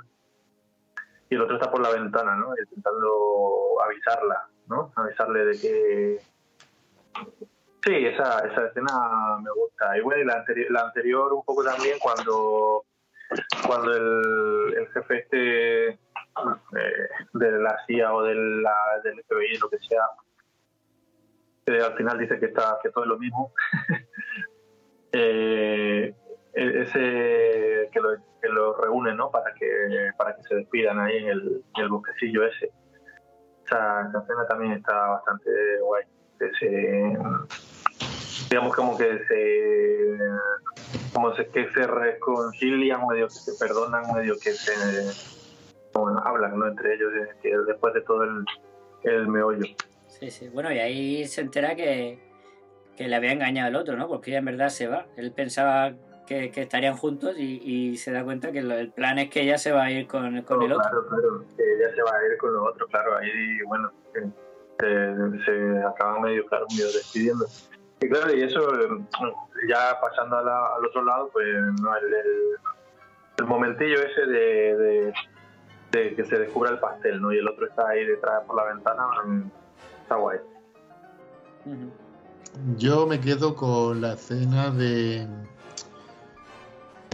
y 1.30 1.36
el 1.36 1.42
otro 1.42 1.54
está 1.54 1.70
por 1.70 1.82
la 1.82 1.90
ventana 1.90 2.34
no 2.34 2.52
intentando 2.58 3.80
avisarla 3.84 4.48
no 4.66 4.92
avisarle 4.96 5.44
de 5.44 5.60
que 5.60 6.18
Sí, 7.86 7.94
esa, 8.04 8.40
esa 8.40 8.66
escena 8.66 9.38
me 9.40 9.50
gusta. 9.52 9.96
Y 9.96 10.00
bueno, 10.00 10.24
la, 10.24 10.44
anteri- 10.44 10.68
la 10.70 10.80
anterior 10.86 11.32
un 11.32 11.44
poco 11.44 11.62
también 11.62 11.98
cuando, 12.00 12.84
cuando 13.64 13.92
el, 13.94 14.74
el 14.76 14.88
jefe 14.88 15.18
este 15.20 15.88
eh, 15.90 15.98
de 17.32 17.52
la 17.52 17.78
CIA 17.86 18.12
o 18.12 18.22
de 18.24 18.34
la, 18.34 18.74
del 19.04 19.22
FBI, 19.22 19.58
lo 19.60 19.70
que 19.70 19.78
sea, 19.78 20.02
eh, 21.66 21.80
al 21.80 21.96
final 21.96 22.18
dice 22.18 22.40
que 22.40 22.46
está 22.46 22.76
que 22.82 22.90
todo 22.90 23.04
es 23.04 23.08
lo 23.10 23.18
mismo. 23.18 23.52
eh, 25.12 26.12
e- 26.54 26.82
ese 26.82 27.88
que 27.92 28.00
lo, 28.00 28.16
que 28.42 28.48
lo 28.48 28.76
reúne, 28.78 29.14
¿no? 29.14 29.30
Para 29.30 29.54
que, 29.54 30.10
para 30.16 30.34
que 30.34 30.42
se 30.42 30.56
despidan 30.56 30.98
ahí 30.98 31.18
en 31.18 31.28
el, 31.28 31.64
el 31.76 31.88
bosquecillo 31.88 32.44
ese. 32.44 32.72
Esa, 33.64 34.08
esa 34.08 34.18
escena 34.22 34.46
también 34.48 34.72
está 34.72 34.92
bastante 35.06 35.50
guay. 35.82 36.04
Que 36.38 36.50
se, 36.60 37.18
digamos 38.50 38.74
como 38.74 38.96
que 38.96 39.18
se 39.28 40.18
como 41.12 41.34
se, 41.34 41.46
que 41.48 41.68
se 41.72 41.86
reconcilian 41.86 43.06
medio 43.06 43.26
que 43.26 43.34
se 43.34 43.52
perdonan 43.58 44.04
medio 44.14 44.34
que 44.38 44.52
se 44.52 44.72
bueno, 45.94 46.20
hablan 46.24 46.58
¿no? 46.58 46.66
entre 46.66 46.94
ellos 46.94 47.10
eh, 47.42 47.52
después 47.66 47.94
de 47.94 48.02
todo 48.02 48.24
el, 48.24 48.44
el 49.04 49.28
meollo 49.28 49.64
Sí, 50.08 50.30
sí. 50.30 50.48
Bueno, 50.48 50.72
y 50.72 50.78
ahí 50.78 51.26
se 51.26 51.42
entera 51.42 51.74
que, 51.76 52.18
que 52.96 53.06
le 53.06 53.16
había 53.16 53.32
engañado 53.32 53.68
el 53.68 53.76
otro, 53.76 53.96
¿no? 53.98 54.08
Porque 54.08 54.30
ella 54.30 54.38
en 54.38 54.46
verdad 54.46 54.70
se 54.70 54.86
va. 54.86 55.06
Él 55.18 55.30
pensaba 55.32 55.92
que, 56.26 56.50
que 56.50 56.62
estarían 56.62 56.96
juntos 56.96 57.34
y, 57.36 57.60
y 57.62 57.96
se 57.98 58.12
da 58.12 58.24
cuenta 58.24 58.50
que 58.50 58.62
lo- 58.62 58.78
el 58.78 58.90
plan 58.92 59.18
es 59.18 59.28
que 59.28 59.42
ella 59.42 59.58
se 59.58 59.72
va 59.72 59.84
a 59.84 59.90
ir 59.90 60.06
con, 60.06 60.40
con 60.42 60.62
el 60.62 60.72
otro. 60.72 60.88
claro 60.88 61.06
claro 61.08 61.44
que 61.54 61.62
ella 61.74 61.94
se 61.94 62.02
va 62.02 62.10
a 62.16 62.32
ir 62.32 62.38
con 62.38 62.52
los 62.54 62.66
otros 62.66 62.88
claro 62.88 63.16
ahí 63.18 63.60
bueno 63.66 63.92
eh, 64.14 64.30
se, 64.80 65.44
se 65.44 65.84
acaban 65.84 66.22
medio 66.22 66.46
claro 66.46 66.64
medio 66.70 66.86
despidiendo 66.92 67.44
y 68.00 68.08
claro 68.08 68.34
y 68.34 68.42
eso 68.42 68.60
eh, 68.74 68.88
ya 69.68 69.98
pasando 70.00 70.36
a 70.38 70.42
la- 70.42 70.74
al 70.76 70.84
otro 70.86 71.04
lado 71.04 71.30
pues 71.32 71.46
no 71.80 71.96
el, 71.96 72.04
el, 72.14 72.26
el 73.38 73.44
momentillo 73.46 73.96
ese 74.02 74.26
de, 74.26 74.76
de, 74.76 75.14
de 75.92 76.14
que 76.14 76.24
se 76.24 76.38
descubra 76.38 76.70
el 76.70 76.78
pastel 76.78 77.20
no 77.20 77.32
y 77.32 77.38
el 77.38 77.48
otro 77.48 77.66
está 77.66 77.88
ahí 77.88 78.04
detrás 78.04 78.42
por 78.46 78.56
la 78.56 78.64
ventana 78.64 79.06
mm, 79.24 79.42
está 80.02 80.16
guay 80.16 80.38
Yo 82.76 83.06
me 83.06 83.20
quedo 83.20 83.54
con 83.54 84.00
la 84.00 84.12
escena 84.14 84.70
de. 84.70 85.26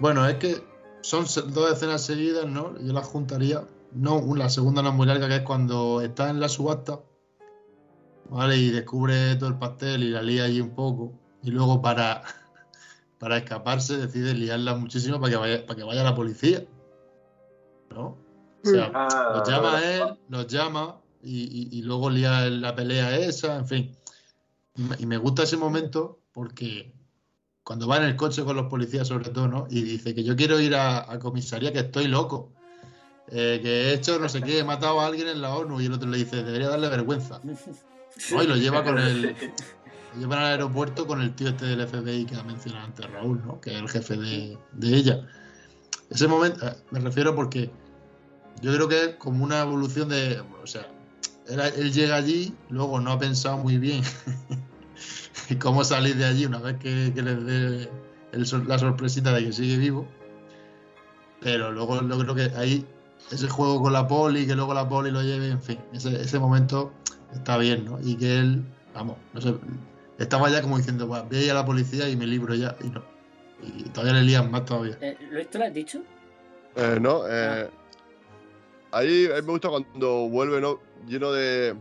Bueno, 0.01 0.27
es 0.27 0.37
que 0.37 0.57
son 1.01 1.25
dos 1.53 1.73
escenas 1.73 2.05
seguidas, 2.05 2.47
¿no? 2.47 2.79
Yo 2.79 2.93
las 2.93 3.07
juntaría. 3.07 3.63
No, 3.93 4.21
la 4.37 4.49
segunda 4.49 4.83
no 4.83 4.91
es 4.91 4.95
muy 4.95 5.07
larga, 5.07 5.29
que 5.29 5.37
es 5.37 5.43
cuando 5.43 6.01
está 6.01 6.31
en 6.31 6.39
la 6.41 6.49
subasta, 6.49 7.01
¿vale? 8.33 8.57
Y 8.57 8.71
descubre 8.71 9.37
todo 9.37 9.49
el 9.49 9.59
pastel 9.59 10.03
y 10.05 10.11
la 10.11 10.23
lía 10.23 10.45
allí 10.45 10.61
un 10.61 10.75
poco. 10.75 11.13
Y 11.43 11.51
luego 11.51 11.81
para, 11.83 12.23
para 13.19 13.39
escaparse 13.39 13.97
decide 13.97 14.35
liarla 14.35 14.75
muchísimo 14.75 15.21
para 15.21 15.31
que 15.31 15.37
vaya, 15.37 15.67
para 15.67 15.77
que 15.77 15.85
vaya 15.85 16.03
la 16.05 16.15
policía. 16.15 16.65
¿No? 17.91 18.05
O 18.65 18.69
sea, 18.69 18.91
Ah, 18.95 19.33
los 19.35 19.49
llama 19.49 19.77
a 19.77 19.95
él, 19.95 20.19
los 20.29 20.47
llama 20.47 21.01
y, 21.23 21.43
y- 21.43 21.79
y 21.79 21.83
luego 21.83 22.09
lía 22.11 22.49
la 22.49 22.75
pelea 22.75 23.17
esa, 23.19 23.57
en 23.57 23.67
fin. 23.67 23.97
Y 24.77 24.83
me, 24.83 24.97
y 25.01 25.07
me 25.07 25.17
gusta 25.19 25.43
ese 25.43 25.57
momento 25.57 26.21
porque 26.33 26.95
cuando 27.65 27.87
va 27.87 27.99
en 27.99 28.05
el 28.05 28.17
coche 28.17 28.45
con 28.45 28.57
los 28.57 28.67
policías, 28.67 29.07
sobre 29.09 29.31
todo, 29.31 29.47
¿no? 29.49 29.67
Y 29.71 29.83
dice 29.83 30.15
que 30.15 30.25
yo 30.25 30.35
quiero 30.37 30.59
ir 30.61 30.75
a, 30.75 31.11
a 31.13 31.19
comisaría, 31.19 31.73
que 31.73 31.81
estoy 31.81 32.07
loco. 32.09 32.53
eh, 33.29 33.61
que 33.63 33.69
he 33.91 33.95
hecho 33.95 34.19
no 34.19 34.29
sé 34.29 34.43
qué, 34.43 34.59
he 34.61 34.65
matado 34.65 35.01
a 35.01 35.07
alguien 35.07 35.29
en 35.29 35.41
la 35.43 35.55
ONU. 35.55 35.81
Y 35.81 35.87
el 35.87 35.93
otro 35.93 36.09
le 36.09 36.19
dice, 36.19 36.43
debería 36.43 36.69
darle 36.69 36.89
vergüenza. 36.89 37.41
¿No? 38.31 38.43
Y 38.43 38.47
lo 38.47 38.57
lleva 38.57 38.85
con 38.85 38.99
el. 38.99 39.37
Lo 40.15 40.21
llevan 40.21 40.41
al 40.41 40.45
aeropuerto 40.45 41.07
con 41.07 41.23
el 41.23 41.35
tío 41.35 41.49
este 41.49 41.65
del 41.65 41.87
FBI 41.89 42.27
que 42.27 42.37
ha 42.37 42.43
mencionado 42.43 42.85
antes 42.85 43.11
Raúl, 43.11 43.41
¿no? 43.47 43.59
Que 43.63 43.75
es 43.75 43.81
el 43.81 43.89
jefe 43.89 44.19
de, 44.19 44.59
de 44.73 44.95
ella. 44.95 45.27
Ese 46.11 46.29
momento, 46.29 46.67
eh, 46.67 46.77
me 46.91 47.01
refiero 47.01 47.35
porque 47.35 47.71
yo 48.61 48.75
creo 48.75 48.89
que 48.89 49.05
es 49.05 49.15
como 49.17 49.43
una 49.43 49.63
evolución 49.63 50.11
de. 50.11 50.43
O 50.63 50.67
sea, 50.67 50.87
él, 51.49 51.61
él 51.61 51.93
llega 51.95 52.17
allí, 52.17 52.55
luego 52.69 53.01
no 53.01 53.13
ha 53.13 53.19
pensado 53.19 53.57
muy 53.57 53.79
bien 53.79 54.03
cómo 55.61 55.83
salir 55.83 56.17
de 56.17 56.27
allí 56.27 56.45
una 56.45 56.59
vez 56.59 56.77
que, 56.79 57.13
que 57.15 57.23
le 57.23 57.35
dé 57.37 57.91
el 58.33 58.69
la 58.69 58.79
sorpresita 58.79 59.33
de 59.33 59.47
que 59.47 59.53
sigue 59.53 59.77
vivo. 59.77 60.07
Pero 61.41 61.73
luego 61.73 62.07
yo 62.07 62.19
creo 62.19 62.35
que 62.35 62.57
ahí 62.57 62.87
ese 63.31 63.49
juego 63.49 63.83
con 63.83 63.93
la 63.93 64.07
poli, 64.07 64.47
que 64.47 64.55
luego 64.55 64.75
la 64.75 64.89
poli 64.89 65.11
lo 65.11 65.23
lleve, 65.23 65.49
en 65.49 65.63
fin, 65.63 65.79
ese, 65.93 66.21
ese 66.21 66.39
momento 66.39 66.93
está 67.33 67.57
bien, 67.59 67.85
¿no? 67.85 67.99
Y 68.03 68.17
que 68.17 68.39
él, 68.39 68.65
vamos, 68.95 69.17
no 69.33 69.41
sé, 69.41 69.55
estaba 70.19 70.51
ya 70.51 70.63
como 70.63 70.77
diciendo, 70.77 71.07
"Buah, 71.07 71.23
voy 71.23 71.37
a 71.39 71.45
ir 71.45 71.51
a 71.51 71.55
la 71.55 71.65
policía 71.67 72.09
y 72.09 72.17
me 72.17 72.27
libro 72.27 72.55
ya, 72.55 72.77
y 72.83 72.89
no. 72.89 73.03
Y 73.63 73.85
todavía 73.91 74.15
le 74.21 74.23
lían 74.23 74.51
más 74.51 74.65
todavía. 74.65 74.97
Eh, 75.01 75.17
¿Luis, 75.31 75.49
tú 75.51 75.59
lo 75.59 75.65
has 75.65 75.75
dicho? 75.75 76.03
Eh, 76.77 76.99
no, 77.01 77.23
eh, 77.29 77.69
ahí, 78.93 79.27
ahí 79.27 79.43
me 79.43 79.53
gusta 79.53 79.69
cuando 79.69 80.29
vuelve 80.29 80.61
¿no? 80.61 80.81
lleno 81.07 81.33
de, 81.33 81.75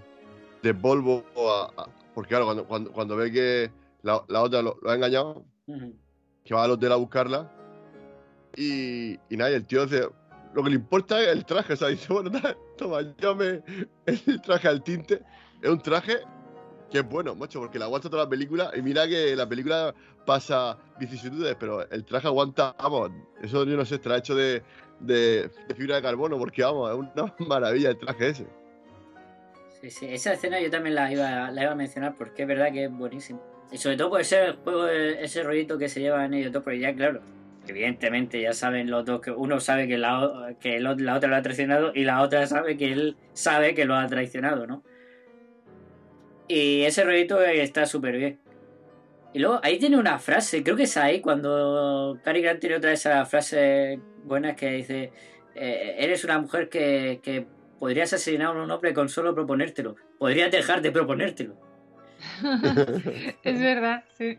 de 0.64 0.74
polvo, 0.74 1.24
a- 1.38 1.82
a- 1.82 1.88
porque 2.14 2.30
claro, 2.30 2.46
cuando, 2.46 2.66
cuando, 2.66 2.92
cuando 2.92 3.16
ve 3.16 3.32
que 3.32 3.72
la, 4.04 4.24
la 4.28 4.42
otra 4.42 4.62
lo, 4.62 4.78
lo 4.82 4.90
ha 4.92 4.96
engañado, 4.96 5.44
que 6.44 6.54
va 6.54 6.64
al 6.66 6.72
hotel 6.72 6.92
a 6.92 6.96
buscarla, 6.98 7.52
y, 8.56 9.14
y 9.30 9.38
nada, 9.38 9.52
y 9.52 9.54
el 9.56 9.66
tío 9.66 9.86
dice, 9.86 10.08
lo 10.54 10.64
que 10.64 10.70
le 10.70 10.76
importa 10.76 11.22
es 11.22 11.30
el 11.30 11.46
traje, 11.46 11.74
o 11.74 11.76
sea, 11.78 11.88
dice, 11.90 12.12
bueno, 12.12 12.30
nada, 12.30 12.56
toma, 12.82 13.02
llame 13.18 13.62
el 14.06 14.42
traje 14.42 14.68
al 14.68 14.84
tinte, 14.84 15.22
es 15.62 15.70
un 15.70 15.82
traje 15.82 16.18
que 16.90 17.00
es 17.00 17.08
bueno, 17.08 17.36
macho, 17.36 17.60
porque 17.60 17.80
la 17.80 17.86
aguanta 17.86 18.10
toda 18.10 18.24
la 18.24 18.30
película, 18.30 18.72
y 18.76 18.82
mira 18.82 19.08
que 19.08 19.36
la 19.36 19.48
película 19.48 19.94
pasa 20.26 20.78
vicisitudes, 21.00 21.56
pero 21.58 21.90
el 21.90 22.04
traje 22.04 22.28
aguanta, 22.28 22.76
vamos, 22.78 23.12
eso 23.42 23.64
yo 23.64 23.78
no 23.78 23.86
sé, 23.86 23.96
estará 23.96 24.18
hecho 24.18 24.36
de, 24.36 24.62
de, 25.00 25.50
fibra 25.78 25.98
de 25.98 26.02
carbono, 26.02 26.38
porque 26.38 26.64
vamos, 26.64 26.92
es 26.92 26.98
una 26.98 27.34
maravilla 27.48 27.92
el 27.92 27.98
traje 27.98 28.30
ese. 28.30 28.48
Sí, 29.80 29.90
sí, 29.90 30.06
esa 30.10 30.34
escena 30.34 30.60
yo 30.60 30.70
también 30.70 30.96
la 30.96 31.12
iba, 31.12 31.50
la 31.50 31.64
iba 31.64 31.72
a 31.72 31.76
mencionar 31.76 32.16
porque 32.16 32.44
es 32.44 32.48
verdad 32.48 32.72
que 32.72 32.86
es 32.86 32.92
buenísimo. 32.92 33.42
Y 33.72 33.78
sobre 33.78 33.96
todo 33.96 34.10
por 34.10 34.22
ese 34.22 34.54
juego, 34.64 34.88
ese 34.88 35.44
rollito 35.44 35.78
que 35.78 35.88
se 35.88 36.02
lleva 36.02 36.26
en 36.26 36.34
ellos 36.34 36.52
dos, 36.52 36.62
porque 36.62 36.80
ya, 36.80 36.94
claro, 36.94 37.22
evidentemente 37.72 38.42
ya 38.42 38.54
saben 38.54 38.90
los 38.90 39.06
dos 39.06 39.22
que 39.22 39.32
uno 39.32 39.60
sabe 39.60 39.88
que 39.88 39.98
la, 39.98 40.56
que 40.60 40.80
la 40.80 40.92
otra 41.16 41.30
lo 41.30 41.36
ha 41.36 41.42
traicionado 41.42 41.92
y 41.94 42.04
la 42.04 42.22
otra 42.22 42.46
sabe 42.48 42.78
que 42.78 42.92
él 42.92 43.18
sabe 43.34 43.74
que 43.74 43.86
lo 43.86 43.96
ha 43.96 44.08
traicionado, 44.08 44.68
¿no? 44.68 44.84
Y 46.48 46.84
ese 46.84 47.04
rollito 47.04 47.42
está 47.42 47.86
súper 47.86 48.18
bien. 48.18 48.40
Y 49.34 49.40
luego 49.40 49.62
ahí 49.64 49.80
tiene 49.80 49.98
una 49.98 50.20
frase, 50.20 50.64
creo 50.64 50.76
que 50.76 50.84
es 50.84 50.98
ahí 50.98 51.22
cuando 51.22 52.20
Cary 52.24 52.42
Grant 52.42 52.60
tiene 52.60 52.76
otra 52.76 52.90
de 52.90 52.96
esas 52.96 53.30
frases 53.30 53.98
buenas 54.26 54.58
que 54.58 54.72
dice, 54.72 55.14
eh, 55.56 55.96
eres 55.98 56.26
una 56.26 56.40
mujer 56.40 56.68
que, 56.68 57.22
que 57.24 57.46
podrías 57.80 58.12
asesinar 58.12 58.48
a 58.48 58.64
un 58.64 58.70
hombre 58.70 58.94
con 58.94 59.08
solo 59.08 59.34
proponértelo, 59.34 59.96
podrías 60.20 60.52
dejar 60.52 60.82
de 60.82 60.92
proponértelo. 60.92 61.56
es 63.44 63.60
verdad, 63.60 64.04
sí. 64.18 64.38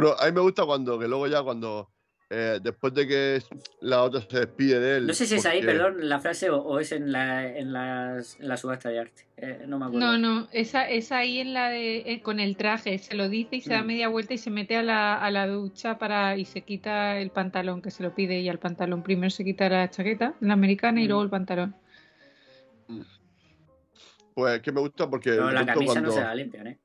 Bueno, 0.00 0.14
a 0.18 0.26
mí 0.26 0.32
me 0.32 0.40
gusta 0.40 0.64
cuando, 0.64 0.96
que 0.96 1.08
luego 1.08 1.26
ya 1.26 1.42
cuando, 1.42 1.90
eh, 2.30 2.60
después 2.62 2.94
de 2.94 3.08
que 3.08 3.42
la 3.80 4.04
otra 4.04 4.20
se 4.20 4.38
despide 4.40 4.78
de 4.78 4.96
él. 4.98 5.06
No 5.08 5.12
sé 5.14 5.26
si 5.26 5.34
es 5.34 5.44
ahí, 5.44 5.60
perdón, 5.60 6.08
la 6.08 6.20
frase 6.20 6.50
o, 6.50 6.58
o 6.62 6.78
es 6.78 6.92
en 6.92 7.10
la, 7.10 7.48
en, 7.48 7.72
las- 7.72 8.38
en 8.38 8.46
la 8.46 8.56
subasta 8.56 8.90
de 8.90 9.00
arte. 9.00 9.26
Eh, 9.38 9.64
no 9.66 9.76
me 9.80 9.86
acuerdo. 9.86 10.06
No, 10.06 10.18
no, 10.18 10.48
esa, 10.52 10.88
esa 10.88 11.18
ahí 11.18 11.40
en 11.40 11.52
la 11.52 11.70
de 11.70 11.98
eh, 12.12 12.22
con 12.22 12.38
el 12.38 12.56
traje, 12.56 12.98
se 12.98 13.16
lo 13.16 13.28
dice 13.28 13.56
y 13.56 13.60
se 13.60 13.70
da 13.70 13.82
Mm. 13.82 13.86
media 13.86 14.08
vuelta 14.08 14.34
y 14.34 14.38
se 14.38 14.50
mete 14.50 14.76
a 14.76 14.84
la, 14.84 15.16
a 15.16 15.30
la 15.32 15.48
ducha 15.48 15.98
para 15.98 16.36
y 16.36 16.44
se 16.44 16.60
quita 16.60 17.18
el 17.18 17.30
pantalón 17.30 17.82
que 17.82 17.90
se 17.90 18.04
lo 18.04 18.14
pide 18.14 18.38
ella 18.38 18.52
el 18.52 18.60
pantalón. 18.60 19.02
Primero 19.02 19.30
se 19.30 19.42
quita 19.44 19.68
la 19.68 19.90
chaqueta, 19.90 20.34
la 20.40 20.52
americana, 20.52 21.00
y 21.00 21.06
Mm. 21.06 21.08
luego 21.08 21.22
el 21.24 21.30
pantalón. 21.30 21.74
Pues 24.34 24.60
que 24.62 24.70
me 24.70 24.80
gusta 24.80 25.10
porque. 25.10 25.30
Pero 25.30 25.48
de 25.48 25.54
la 25.54 25.66
camisa 25.66 25.92
cuando- 25.94 26.10
no 26.10 26.14
se 26.14 26.20
la 26.20 26.34
limpian, 26.36 26.66
¿eh? 26.68 26.78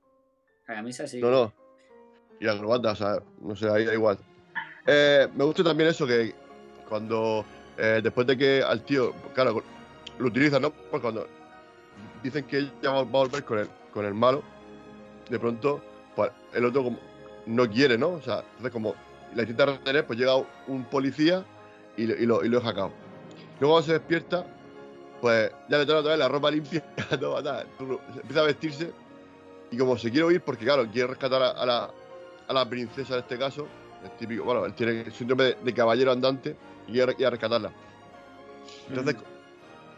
La 0.68 0.74
camisa 0.76 1.05
sí. 1.05 1.20
No, 1.22 1.30
no. 1.30 1.53
Y 2.43 2.45
la 2.45 2.57
corbata, 2.57 2.91
o 2.91 2.95
sea, 2.95 3.23
no 3.41 3.55
sé, 3.55 3.69
ahí 3.69 3.85
da 3.85 3.93
igual. 3.93 4.17
Eh, 4.85 5.29
me 5.33 5.45
gusta 5.45 5.63
también 5.63 5.89
eso 5.89 6.05
que 6.05 6.35
cuando, 6.89 7.45
eh, 7.77 8.01
después 8.03 8.27
de 8.27 8.37
que 8.37 8.61
al 8.61 8.83
tío, 8.83 9.13
claro, 9.33 9.63
lo 10.19 10.27
utilizan, 10.27 10.61
¿no? 10.61 10.71
Pues 10.71 11.01
cuando 11.01 11.25
dicen 12.21 12.43
que 12.43 12.57
ella 12.57 12.91
va 12.91 12.99
a 12.99 13.03
volver 13.03 13.45
con 13.45 13.59
el, 13.59 13.69
con 13.93 14.03
el 14.03 14.13
malo, 14.13 14.43
de 15.29 15.39
pronto, 15.39 15.81
pues 16.17 16.31
el 16.53 16.65
otro 16.65 16.83
como 16.83 16.99
no 17.45 17.69
quiere, 17.69 17.97
¿no? 17.97 18.09
O 18.09 18.21
sea, 18.21 18.39
entonces 18.39 18.71
como 18.73 18.93
la 19.33 19.43
intenta 19.43 19.65
retener, 19.67 20.05
pues 20.05 20.19
llega 20.19 20.35
un 20.67 20.83
policía 20.91 21.45
y, 21.95 22.07
lo- 22.07 22.15
y 22.17 22.25
lo, 22.25 22.43
y 22.43 22.49
lo. 22.49 22.59
Luego 22.59 22.91
cuando 23.59 23.83
se 23.83 23.93
despierta, 23.93 24.45
pues 25.21 25.49
ya 25.69 25.77
le 25.77 25.85
trae 25.85 25.97
otra 25.99 26.11
vez 26.11 26.19
la 26.19 26.27
ropa 26.27 26.51
limpia, 26.51 26.83
todo, 27.21 27.41
tal, 27.41 27.65
empieza 27.79 28.41
a 28.41 28.43
vestirse 28.43 28.91
y 29.71 29.77
como 29.77 29.97
se 29.97 30.11
quiere 30.11 30.25
huir, 30.25 30.41
porque 30.41 30.65
claro, 30.65 30.85
quiere 30.91 31.07
rescatar 31.07 31.41
a, 31.41 31.49
a 31.51 31.65
la, 31.65 31.89
a 32.47 32.53
la 32.53 32.69
princesa 32.69 33.13
en 33.15 33.19
este 33.19 33.37
caso, 33.37 33.67
el 34.03 34.11
típico, 34.17 34.43
bueno, 34.43 34.65
él 34.65 34.73
tiene 34.73 35.01
el 35.01 35.13
síndrome 35.13 35.43
de, 35.45 35.57
de 35.63 35.73
caballero 35.73 36.11
andante 36.11 36.55
y 36.87 36.93
quiere 36.93 37.13
rescatarla. 37.29 37.71
Entonces, 38.89 39.15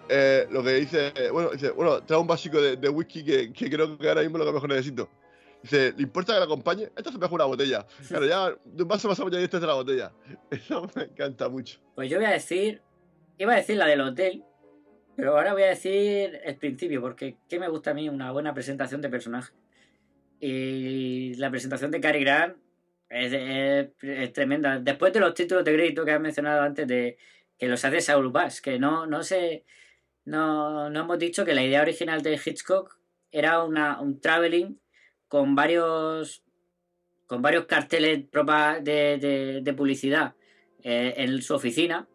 eh, 0.10 0.48
lo 0.52 0.64
que 0.64 0.74
dice, 0.74 1.12
eh, 1.16 1.30
bueno, 1.32 1.50
dice, 1.52 1.72
bueno, 1.72 2.02
trae 2.04 2.20
un 2.20 2.28
básico 2.28 2.62
de, 2.62 2.78
de 2.78 2.90
whisky 2.90 3.24
que, 3.24 3.52
que 3.52 3.70
creo 3.70 3.98
que 3.98 4.08
ahora 4.08 4.22
mismo 4.22 4.38
es 4.38 4.46
lo 4.46 4.52
que 4.52 4.54
mejor 4.54 4.70
necesito. 4.70 5.10
Dice, 5.64 5.94
¿le 5.98 6.04
importa 6.04 6.34
que 6.34 6.40
la 6.40 6.46
acompañe? 6.46 6.92
Esta 6.96 7.12
se 7.12 7.18
me 7.18 7.26
una 7.26 7.46
botella. 7.46 7.88
Claro, 8.08 8.26
ya 8.28 8.56
de 8.64 8.84
un 8.84 8.88
vaso 8.88 9.10
pasamos 9.10 9.32
ya 9.32 9.40
y 9.40 9.46
esta 9.46 9.58
es 9.58 9.64
la 9.64 9.74
botella. 9.74 10.12
Eso 10.52 10.88
me 10.96 11.04
encanta 11.04 11.50
mucho. 11.50 11.80
Pues 11.96 12.10
yo 12.10 12.18
voy 12.18 12.28
a 12.28 12.32
decir. 12.32 12.82
Iba 13.38 13.54
a 13.54 13.56
decir 13.58 13.78
la 13.78 13.88
del 13.88 14.02
hotel. 14.02 14.44
Pero 15.16 15.36
ahora 15.36 15.54
voy 15.54 15.64
a 15.64 15.70
decir 15.70 16.40
el 16.44 16.56
principio. 16.58 17.02
Porque 17.02 17.38
¿qué 17.50 17.60
me 17.60 17.68
gusta 17.68 17.92
a 17.92 17.94
mí? 17.96 18.08
Una 18.10 18.32
buena 18.32 18.54
presentación 18.54 19.02
de 19.02 19.10
personaje. 19.10 19.54
Y 20.48 21.34
la 21.36 21.50
presentación 21.50 21.90
de 21.90 22.00
Cary 22.00 22.20
Grant 22.24 22.56
es, 23.10 24.32
tremenda. 24.34 24.80
Después 24.80 25.12
de 25.12 25.20
los 25.20 25.34
títulos 25.34 25.66
de 25.66 25.74
crédito 25.74 26.06
que 26.06 26.12
has 26.12 26.22
mencionado 26.22 26.62
antes 26.62 26.86
de 26.88 27.18
que 27.58 27.68
los 27.68 27.84
hace 27.84 28.00
Saul 28.00 28.30
Bass, 28.30 28.62
que 28.62 28.78
no, 28.78 29.08
no 29.08 29.24
sé. 29.24 29.66
No, 30.24 30.90
no 30.92 31.00
hemos 31.02 31.18
dicho 31.18 31.46
que 31.46 31.56
la 31.56 31.64
idea 31.64 31.82
original 31.82 32.22
de 32.22 32.40
Hitchcock 32.44 32.98
era 33.32 33.64
una, 33.64 34.00
un 34.02 34.20
traveling 34.22 34.80
con 35.28 35.56
varios 35.56 36.44
con 37.26 37.42
varios 37.42 37.66
carteles 37.66 38.26
de, 38.32 39.18
de- 39.18 39.60
de 39.64 39.74
publicidad 39.74 40.36
eh, 40.84 41.14
en 41.18 41.42
su 41.42 41.56
oficina 41.56 42.08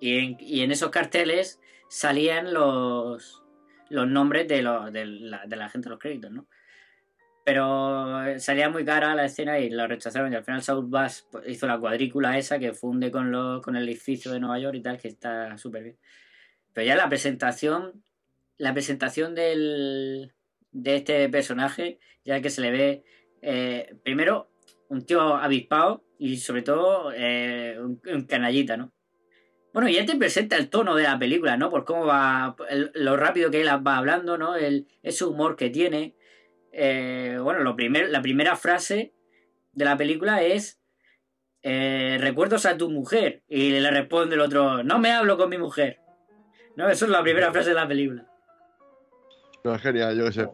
y 0.00 0.18
en, 0.18 0.36
y 0.40 0.62
en 0.62 0.72
esos 0.72 0.88
carteles 0.90 1.60
salían 1.90 2.54
los 2.54 3.42
los 3.90 4.08
nombres 4.08 4.48
de, 4.48 4.62
los, 4.62 4.90
de, 4.90 5.04
la, 5.06 5.44
de 5.46 5.56
la 5.56 5.68
gente 5.68 5.86
de 5.88 5.90
los 5.90 5.98
créditos, 5.98 6.30
¿no? 6.30 6.46
Pero 7.44 8.38
salía 8.38 8.70
muy 8.70 8.84
cara 8.86 9.14
la 9.14 9.26
escena 9.26 9.58
y 9.58 9.68
la 9.68 9.86
rechazaron 9.86 10.32
y 10.32 10.36
al 10.36 10.44
final 10.44 10.62
Saul 10.62 10.86
Bass 10.88 11.28
hizo 11.46 11.66
la 11.66 11.78
cuadrícula 11.78 12.38
esa 12.38 12.58
que 12.58 12.72
funde 12.72 13.10
con, 13.10 13.30
lo- 13.30 13.60
con 13.60 13.76
el 13.76 13.86
edificio 13.86 14.32
de 14.32 14.40
Nueva 14.40 14.58
York 14.58 14.76
y 14.76 14.82
tal, 14.82 14.98
que 14.98 15.08
está 15.08 15.56
súper 15.58 15.82
bien. 15.82 15.98
Pero 16.72 16.86
ya 16.86 16.96
la 16.96 17.08
presentación, 17.08 18.02
la 18.56 18.72
presentación 18.72 19.34
del, 19.34 20.32
de 20.72 20.96
este 20.96 21.28
personaje, 21.28 21.98
ya 22.24 22.40
que 22.40 22.48
se 22.50 22.62
le 22.62 22.70
ve, 22.70 23.04
eh, 23.42 23.94
primero, 24.02 24.50
un 24.88 25.04
tío 25.04 25.20
avispado 25.36 26.02
y 26.18 26.38
sobre 26.38 26.62
todo 26.62 27.12
eh, 27.14 27.78
un, 27.78 28.26
canallita, 28.26 28.76
¿no? 28.76 28.92
Bueno, 29.74 29.88
ya 29.88 30.06
te 30.06 30.16
presenta 30.16 30.56
el 30.56 30.70
tono 30.70 30.94
de 30.94 31.02
la 31.02 31.18
película, 31.18 31.56
¿no? 31.56 31.68
Por 31.68 31.84
cómo 31.84 32.06
va, 32.06 32.56
lo 32.94 33.16
rápido 33.16 33.50
que 33.50 33.60
él 33.60 33.68
va 33.68 33.98
hablando, 33.98 34.38
¿no? 34.38 34.56
El, 34.56 34.86
ese 35.02 35.24
humor 35.24 35.56
que 35.56 35.68
tiene. 35.68 36.14
Eh, 36.76 37.38
bueno, 37.40 37.60
lo 37.60 37.76
primer, 37.76 38.10
la 38.10 38.20
primera 38.20 38.56
frase 38.56 39.14
de 39.72 39.84
la 39.84 39.96
película 39.96 40.42
es 40.42 40.80
eh, 41.62 42.18
recuerdos 42.20 42.66
a 42.66 42.76
tu 42.76 42.90
mujer. 42.90 43.42
Y 43.48 43.70
le 43.70 43.90
responde 43.90 44.34
el 44.34 44.40
otro, 44.40 44.82
no 44.82 44.98
me 44.98 45.12
hablo 45.12 45.36
con 45.36 45.48
mi 45.50 45.58
mujer. 45.58 46.00
¿No? 46.76 46.88
Eso 46.88 47.04
es 47.04 47.10
la 47.12 47.22
primera 47.22 47.52
frase 47.52 47.68
de 47.70 47.74
la 47.76 47.86
película. 47.86 48.26
No, 49.62 49.74
es 49.74 49.80
genial, 49.82 50.16
yo 50.18 50.24
qué 50.26 50.32
sé. 50.32 50.48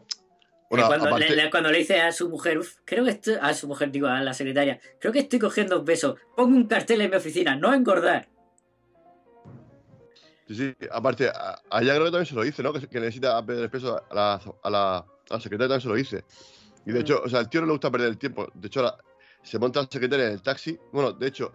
Bueno, 0.69 0.87
cuando, 0.87 1.07
aparte, 1.07 1.29
le, 1.31 1.35
le- 1.43 1.49
cuando 1.49 1.69
le 1.71 1.79
dice 1.79 1.99
a 1.99 2.11
su 2.13 2.29
mujer, 2.29 2.59
"Uf, 2.59 2.77
creo 2.85 3.03
que 3.03 3.09
estoy, 3.09 3.35
a 3.41 3.53
su 3.53 3.67
mujer, 3.67 3.91
digo, 3.91 4.07
a 4.07 4.21
la 4.21 4.33
secretaria, 4.33 4.79
creo 5.01 5.11
que 5.11 5.19
estoy 5.19 5.37
cogiendo 5.39 5.83
peso. 5.83 6.15
Pongo 6.37 6.55
un 6.55 6.65
cartel 6.67 7.01
en 7.01 7.09
mi 7.09 7.17
oficina, 7.17 7.55
no 7.57 7.73
engordar. 7.73 8.29
sí, 10.47 10.55
sí, 10.55 10.73
aparte, 10.91 11.29
allá 11.69 11.93
creo 11.93 12.05
que 12.05 12.11
también 12.11 12.25
se 12.25 12.35
lo 12.35 12.43
dice, 12.43 12.63
¿no? 12.63 12.71
Que, 12.71 12.87
que 12.87 12.99
necesita 13.01 13.45
perder 13.45 13.69
peso 13.69 14.01
a 14.09 14.15
la, 14.15 14.41
a, 14.63 14.69
la, 14.69 15.05
a 15.31 15.35
la 15.37 15.41
secretaria 15.41 15.67
también 15.69 15.81
se 15.81 15.87
lo 15.89 15.95
dice. 15.95 16.25
Y 16.85 16.91
de 16.91 16.99
Mm. 16.99 17.01
hecho, 17.01 17.21
o 17.23 17.29
sea, 17.29 17.39
al 17.39 17.49
tío 17.49 17.61
no 17.61 17.67
le 17.67 17.73
gusta 17.73 17.91
perder 17.91 18.09
el 18.09 18.17
tiempo. 18.17 18.47
De 18.53 18.67
hecho, 18.67 18.81
la- 18.81 18.97
se 19.43 19.57
monta 19.59 19.81
la 19.81 19.87
secretaria 19.89 20.27
en 20.27 20.33
el 20.33 20.41
taxi. 20.41 20.77
Bueno, 20.91 21.13
de 21.13 21.27
hecho, 21.27 21.51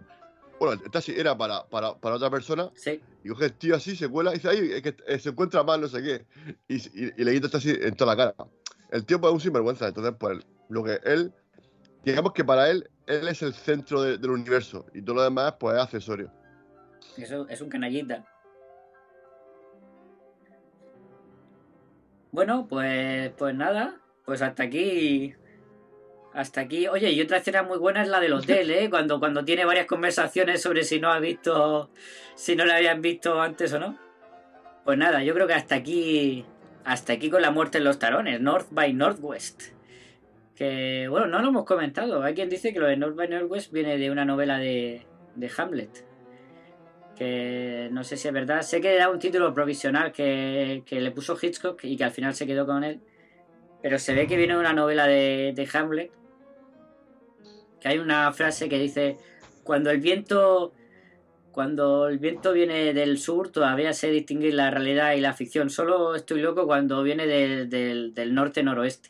bueno, 0.59 0.81
el 0.83 0.91
taxi 0.91 1.13
era 1.15 1.37
para, 1.37 1.65
para, 1.67 1.95
para 1.97 2.15
otra 2.15 2.29
persona. 2.29 2.69
Sí. 2.75 3.01
Y 3.23 3.29
coge 3.29 3.45
el 3.45 3.53
tío 3.53 3.75
así, 3.75 3.95
se 3.95 4.09
cuela 4.09 4.31
y 4.31 4.35
dice, 4.35 4.49
ay, 4.49 4.71
es 4.73 4.81
que 4.81 4.95
eh, 5.07 5.19
se 5.19 5.29
encuentra 5.29 5.63
mal, 5.63 5.81
no 5.81 5.87
sé 5.87 6.01
qué. 6.01 6.25
Y, 6.67 6.75
y- 6.77 7.13
y 7.17 7.23
le 7.23 7.33
quita 7.33 7.45
el 7.47 7.51
taxi 7.51 7.69
en 7.79 7.95
toda 7.95 8.15
la 8.15 8.33
cara. 8.35 8.49
El 8.91 9.05
tío 9.05 9.17
es 9.17 9.23
un 9.31 9.39
sinvergüenza. 9.39 9.87
Entonces, 9.87 10.13
pues, 10.19 10.39
lo 10.69 10.83
que 10.83 10.99
él, 11.03 11.33
digamos 12.05 12.31
que 12.33 12.43
para 12.45 12.69
él, 12.69 12.89
él 13.05 13.27
es 13.27 13.41
el 13.41 13.53
centro 13.53 14.01
de- 14.01 14.17
del 14.17 14.31
universo. 14.31 14.85
Y 14.93 15.01
todo 15.01 15.15
lo 15.17 15.23
demás, 15.23 15.55
pues, 15.59 15.75
es 15.77 15.83
accesorio. 15.83 16.31
Eso 17.17 17.47
es 17.49 17.61
un 17.61 17.69
canallita. 17.69 18.25
Bueno, 22.37 22.67
pues, 22.69 23.31
pues 23.35 23.55
nada, 23.55 23.95
pues 24.23 24.43
hasta 24.43 24.61
aquí. 24.61 25.33
Hasta 26.33 26.61
aquí. 26.61 26.87
Oye, 26.87 27.09
y 27.09 27.19
otra 27.19 27.37
escena 27.37 27.63
muy 27.63 27.79
buena 27.79 28.03
es 28.03 28.09
la 28.09 28.19
del 28.19 28.33
hotel, 28.33 28.69
¿eh? 28.69 28.91
Cuando, 28.91 29.19
cuando 29.19 29.43
tiene 29.43 29.65
varias 29.65 29.87
conversaciones 29.87 30.61
sobre 30.61 30.83
si 30.83 30.99
no 30.99 31.11
ha 31.11 31.17
visto. 31.17 31.89
Si 32.35 32.55
no 32.55 32.63
la 32.63 32.75
habían 32.75 33.01
visto 33.01 33.41
antes 33.41 33.73
o 33.73 33.79
no. 33.79 33.97
Pues 34.85 34.99
nada, 34.99 35.23
yo 35.23 35.33
creo 35.33 35.47
que 35.47 35.55
hasta 35.55 35.73
aquí. 35.73 36.45
Hasta 36.85 37.13
aquí 37.13 37.31
con 37.31 37.41
la 37.41 37.49
muerte 37.49 37.79
en 37.79 37.85
los 37.85 37.97
tarones. 37.97 38.39
North 38.39 38.67
by 38.69 38.93
Northwest. 38.93 39.71
Que, 40.55 41.07
bueno, 41.09 41.25
no 41.25 41.39
lo 41.39 41.47
hemos 41.47 41.65
comentado. 41.65 42.21
Hay 42.21 42.35
quien 42.35 42.49
dice 42.49 42.71
que 42.71 42.79
lo 42.79 42.85
de 42.85 42.97
North 42.97 43.15
by 43.15 43.29
Northwest 43.29 43.71
viene 43.71 43.97
de 43.97 44.11
una 44.11 44.25
novela 44.25 44.59
de, 44.59 45.07
de 45.33 45.51
Hamlet. 45.57 46.06
Que 47.17 47.89
no 47.91 48.03
sé 48.03 48.15
si 48.15 48.27
es 48.27 48.33
verdad. 48.33 48.61
Sé 48.61 48.79
que 48.79 48.93
era 48.95 49.09
un 49.09 49.17
título 49.19 49.53
provisional 49.53 50.11
que, 50.11 50.83
que 50.85 51.01
le 51.01 51.11
puso 51.11 51.37
Hitchcock 51.41 51.83
y 51.83 51.97
que 51.97 52.03
al 52.03 52.11
final 52.11 52.35
se 52.35 52.45
quedó 52.45 52.65
con 52.65 52.83
él. 52.83 52.99
Pero 53.81 53.97
se 53.97 54.13
ve 54.13 54.27
que 54.27 54.37
viene 54.37 54.53
de 54.53 54.59
una 54.59 54.73
novela 54.73 55.07
de, 55.07 55.53
de 55.55 55.69
Hamlet. 55.73 56.11
Que 57.79 57.87
hay 57.87 57.97
una 57.99 58.31
frase 58.33 58.69
que 58.69 58.77
dice: 58.77 59.17
Cuando 59.63 59.89
el 59.89 59.99
viento. 59.99 60.73
Cuando 61.51 62.07
el 62.07 62.19
viento 62.19 62.53
viene 62.53 62.93
del 62.93 63.17
sur, 63.17 63.51
todavía 63.51 63.91
sé 63.91 64.11
distinguir 64.11 64.53
la 64.53 64.69
realidad 64.69 65.13
y 65.13 65.21
la 65.21 65.33
ficción. 65.33 65.71
Solo 65.71 66.13
estoy 66.13 66.39
loco 66.39 66.67
cuando 66.67 67.01
viene 67.01 67.25
del- 67.25 68.35
norte-noroeste. 68.35 69.09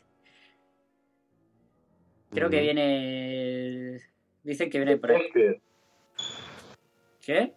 Creo 2.31 2.49
que 2.49 2.61
viene. 2.61 3.99
Dicen 4.43 4.69
que 4.69 4.77
viene 4.77 4.95
por 4.95 5.11
ahí. 5.11 5.23
¿Qué? 7.19 7.53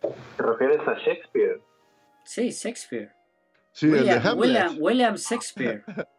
¿Te 0.00 0.42
refieres 0.42 0.86
a 0.86 0.94
Shakespeare? 0.94 1.60
Sí, 2.24 2.50
Shakespeare. 2.50 3.12
Sí, 3.72 3.86
el 3.86 3.92
de 3.92 3.98
William, 3.98 4.18
Hamlet. 4.26 4.38
William, 4.38 4.76
William 4.80 5.14
Shakespeare. 5.16 5.84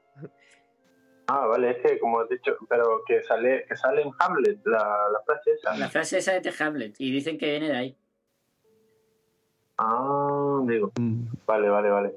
Ah, 1.31 1.45
vale, 1.45 1.69
es 1.69 1.77
que 1.83 1.99
como 1.99 2.21
has 2.21 2.27
dicho, 2.27 2.57
pero 2.67 3.03
que 3.05 3.21
sale, 3.21 3.63
que 3.69 3.75
sale 3.75 4.01
en 4.01 4.09
Hamlet 4.17 4.65
la, 4.65 4.79
la 5.13 5.21
frase 5.23 5.51
esa. 5.51 5.77
La 5.77 5.87
frase 5.87 6.17
esa 6.17 6.35
es 6.35 6.41
de 6.41 6.51
Hamlet 6.63 6.95
y 6.97 7.11
dicen 7.11 7.37
que 7.37 7.51
viene 7.51 7.69
de 7.69 7.77
ahí. 7.77 7.97
Ah, 9.77 10.59
digo. 10.65 10.91
Vale, 11.45 11.69
vale, 11.69 11.89
vale. 11.91 12.15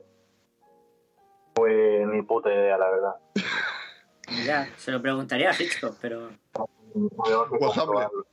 Pues 1.52 2.06
ni 2.08 2.22
puta 2.22 2.50
idea, 2.50 2.78
la 2.78 2.90
verdad. 2.90 3.14
Ya, 4.46 4.66
se 4.78 4.90
lo 4.90 5.02
preguntaría 5.02 5.50
a 5.50 5.52
Hitchcock, 5.52 5.98
pero. 6.00 6.30
Que 6.54 7.58
comprobarlo. 7.58 8.24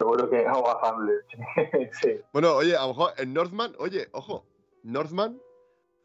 Seguro 0.00 0.30
que 0.30 0.46
hago 0.46 0.66
a 0.66 0.88
Hamlet. 0.88 1.26
sí. 2.00 2.18
Bueno, 2.32 2.54
oye, 2.54 2.74
a 2.74 2.80
lo 2.82 2.88
mejor 2.88 3.12
en 3.18 3.34
Northman, 3.34 3.74
oye, 3.78 4.08
ojo, 4.12 4.46
Northman, 4.82 5.38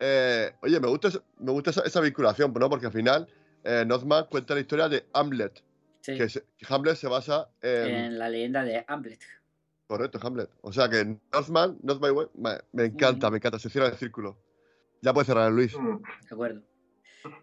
eh, 0.02 0.52
oye, 0.64 0.82
me 0.82 0.90
gusta, 0.90 1.08
esa- 1.08 1.24
me 1.40 1.54
gusta 1.54 1.70
esa, 1.70 1.82
esa 1.84 2.02
vinculación, 2.02 2.54
¿no? 2.54 2.70
Porque 2.70 2.88
al 2.88 2.92
final 2.92 3.26
eh, 3.64 3.86
Northman 3.88 4.26
cuenta 4.30 4.54
la 4.54 4.60
historia 4.60 4.90
de 4.90 5.06
Hamlet, 5.14 5.64
Sí, 6.02 6.18
que, 6.18 6.28
se- 6.28 6.44
que 6.58 6.66
Hamlet 6.68 6.98
se 6.98 7.08
basa 7.08 7.48
en... 7.62 7.88
en 7.88 8.20
la 8.20 8.28
leyenda 8.28 8.64
de 8.66 8.84
Hamlet. 8.86 9.22
Correcto, 9.88 10.20
Hamlet. 10.22 10.50
O 10.62 10.74
sea 10.74 10.90
que 10.90 11.18
Northman, 11.32 11.78
North 11.82 12.02
West, 12.04 12.36
me, 12.36 12.50
me 12.74 12.84
encanta, 12.88 13.30
me 13.32 13.38
encanta, 13.38 13.60
se 13.60 13.70
cierra 13.70 13.88
el 13.88 13.96
círculo. 13.96 14.38
Ya 15.02 15.14
puedes 15.14 15.28
cerrar, 15.28 15.50
Luis. 15.54 15.74
Mm. 15.80 16.02
De 16.02 16.34
acuerdo. 16.36 16.62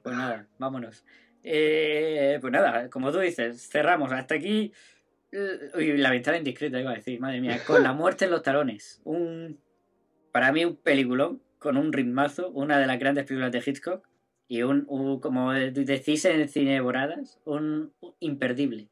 Pues 0.03 0.15
nada, 0.15 0.47
vámonos. 0.59 1.03
Eh, 1.43 2.39
pues 2.41 2.53
nada, 2.53 2.91
como 2.91 3.11
tú 3.11 3.19
dices, 3.21 3.69
cerramos. 3.71 4.13
Hasta 4.13 4.35
aquí. 4.35 4.73
Uy, 5.75 5.97
la 5.97 6.11
ventana 6.11 6.37
indiscreta, 6.39 6.79
iba 6.81 6.91
a 6.91 6.95
decir, 6.95 7.19
madre 7.21 7.41
mía. 7.41 7.61
Con 7.67 7.83
la 7.83 7.93
muerte 7.93 8.27
en 8.27 8.31
los 8.33 8.43
talones. 8.43 9.01
Un. 9.05 9.59
Para 10.31 10.53
mí, 10.53 10.65
un 10.65 10.77
peliculón 10.77 11.41
con 11.59 11.77
un 11.77 11.93
ritmazo. 11.93 12.51
Una 12.51 12.79
de 12.79 12.87
las 12.87 12.99
grandes 12.99 13.25
películas 13.25 13.53
de 13.53 13.63
Hitchcock. 13.65 14.07
Y 14.49 14.63
un, 14.63 14.85
un- 14.89 15.21
como 15.21 15.53
decís 15.53 16.25
en 16.27 16.47
Cine 16.49 16.81
Boradas, 16.81 17.41
un, 17.45 17.93
un 18.01 18.15
imperdible. 18.21 18.89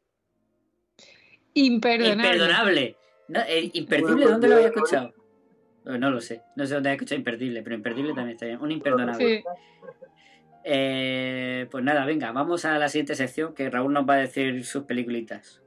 Imperdonable. 1.52 2.22
Imperdonable. 2.28 2.96
No, 3.28 3.40
eh, 3.46 3.70
imperdible, 3.74 4.24
¿dónde 4.26 4.48
lo 4.48 4.54
había 4.56 4.68
escuchado? 4.68 5.12
Eh, 5.86 5.98
No 5.98 6.10
lo 6.10 6.20
sé. 6.20 6.42
No 6.56 6.64
sé 6.66 6.74
dónde 6.74 6.90
he 6.90 6.92
escuchado 6.94 7.18
imperdible, 7.18 7.62
pero 7.62 7.76
imperdible 7.76 8.14
también 8.14 8.36
está 8.36 8.46
bien. 8.46 8.60
Un 8.60 8.70
imperdonable. 8.72 9.38
Sí. 9.38 9.44
Eh, 10.64 11.66
pues 11.70 11.82
nada, 11.84 12.04
venga, 12.04 12.32
vamos 12.32 12.64
a 12.64 12.78
la 12.78 12.88
siguiente 12.88 13.14
sección 13.14 13.54
que 13.54 13.70
Raúl 13.70 13.92
nos 13.92 14.08
va 14.08 14.14
a 14.14 14.18
decir 14.18 14.64
sus 14.64 14.84
peliculitas. 14.84 15.59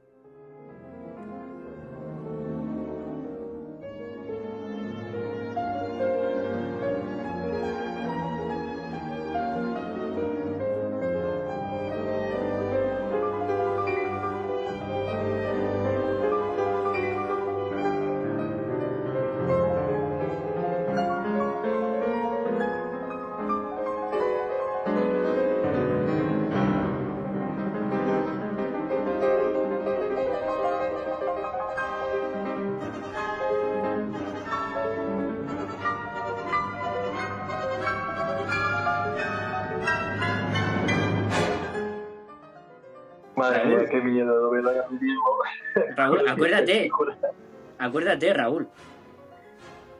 Acuérdate, 47.94 48.34
Raúl. 48.34 48.66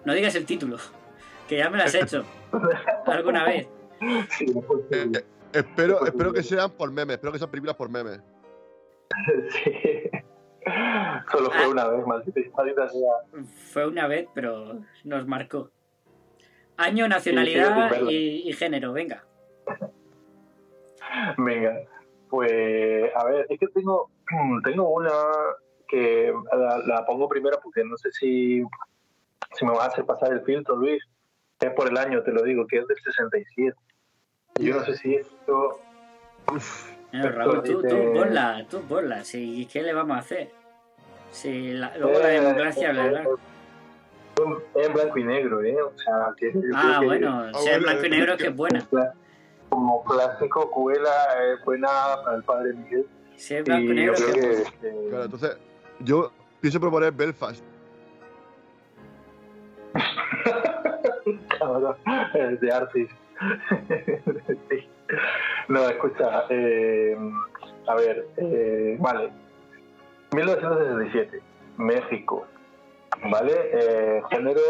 No 0.05 0.15
digas 0.15 0.35
el 0.35 0.45
título, 0.45 0.79
que 1.49 1.59
ya 1.59 1.71
me 1.71 1.77
lo 1.77 1.85
has 1.85 1.95
hecho 1.95 2.25
alguna 3.07 3.45
vez. 3.45 3.69
Eh, 4.01 5.13
eh, 5.15 5.25
espero, 5.53 6.05
espero 6.05 6.33
que 6.33 6.43
sean 6.43 6.73
por 6.73 6.91
memes, 6.91 7.15
espero 7.15 7.33
que 7.33 7.39
sean 7.39 7.53
películas 7.53 7.77
por 7.77 7.89
memes. 7.89 8.21
Sí. 9.51 10.11
Solo 11.31 11.51
fue 11.53 11.69
una 11.69 11.87
vez, 11.87 12.05
maldita, 12.05 12.41
maldita 12.57 12.89
sea. 12.89 13.45
Fue 13.71 13.87
una 13.87 14.09
vez, 14.09 14.27
pero 14.35 14.81
nos 15.05 15.27
marcó. 15.29 15.71
Año, 16.77 17.07
nacionalidad 17.07 17.93
sí, 18.09 18.43
y, 18.45 18.49
y 18.49 18.53
género, 18.55 18.93
venga. 18.93 19.25
Venga, 21.39 21.81
pues 22.29 23.15
a 23.15 23.25
ver, 23.25 23.47
es 23.51 23.61
que 23.61 23.69
tengo, 23.69 24.11
tengo 24.65 24.89
una 24.89 25.13
que 25.95 26.35
la, 26.57 26.79
la 26.79 27.07
pongo 27.07 27.29
primero 27.29 27.59
porque 27.63 27.85
no 27.85 27.97
sé 27.97 28.11
si, 28.13 28.63
si 29.55 29.65
me 29.65 29.71
vas 29.73 29.83
a 29.83 29.87
hacer 29.87 30.05
pasar 30.05 30.33
el 30.33 30.41
filtro, 30.43 30.77
Luis. 30.77 31.03
Es 31.61 31.71
por 31.73 31.89
el 31.89 31.97
año, 31.97 32.23
te 32.23 32.33
lo 32.33 32.43
digo, 32.43 32.67
que 32.67 32.79
es 32.79 32.87
del 32.87 32.99
67. 32.99 33.77
Y 34.59 34.65
Yo 34.67 34.77
no 34.77 34.85
sé 34.85 34.97
si 34.97 35.15
esto... 35.15 35.81
No, 37.13 37.29
Raúl, 37.31 37.63
tú, 37.63 37.81
tú 37.81 37.83
dice- 37.83 38.13
ponla, 38.13 38.67
tú 38.69 38.81
ponla. 38.83 39.25
Si, 39.25 39.67
¿Qué 39.73 39.83
le 39.83 39.93
vamos 39.95 40.17
a 40.17 40.21
hacer? 40.21 40.51
Si 41.31 41.73
la- 41.73 41.97
luego 41.97 42.19
la 42.19 42.35
Eh, 42.35 42.41
democracia 42.41 42.83
eh, 42.87 42.91
hablará. 42.91 43.25
Es 44.75 44.87
en 44.87 44.93
blanco 44.93 45.19
y 45.19 45.25
negro, 45.25 45.63
¿eh? 45.63 45.81
O 45.81 45.93
sea, 45.97 46.35
que 46.37 46.53
Ah, 46.75 46.97
creo 46.99 47.01
que- 47.01 47.07
bueno, 47.07 47.55
si 47.55 47.69
es 47.69 47.79
blanco 47.81 48.05
y 48.07 48.11
negro 48.11 48.33
es 48.35 48.43
que 48.43 48.49
es 48.49 48.57
buena. 48.57 48.89
Como 49.69 50.05
clásico, 50.05 50.71
Cuela 50.71 51.11
es 51.53 51.65
buena 51.65 51.89
para 52.25 52.37
el 52.37 52.43
padre 52.43 52.73
Miguel. 52.75 53.07
Si 53.37 53.55
es 53.55 53.65
blanco 53.65 53.93
y 53.93 53.95
negro 53.95 54.13
es 54.15 54.25
que 54.25 54.33
creo 54.33 54.51
es 54.53 54.71
que, 54.71 54.77
buena. 54.91 55.01
que- 55.03 55.09
Claro, 55.09 55.25
entonces, 55.25 55.57
yo 56.01 56.31
pienso 56.61 56.81
proponer 56.81 57.13
Belfast. 57.13 57.63
Cabrón, 61.59 61.97
es 62.35 62.61
de 62.61 62.73
Artis. 62.73 63.09
Sí. 64.71 64.89
No, 65.69 65.89
escucha, 65.89 66.45
eh, 66.51 67.17
a 67.87 67.95
ver, 67.95 68.29
eh, 68.37 68.97
vale. 69.01 69.31
1967, 70.33 71.43
México, 71.79 72.47
¿vale? 73.31 73.53
Eh, 73.73 74.23
género, 74.31 74.61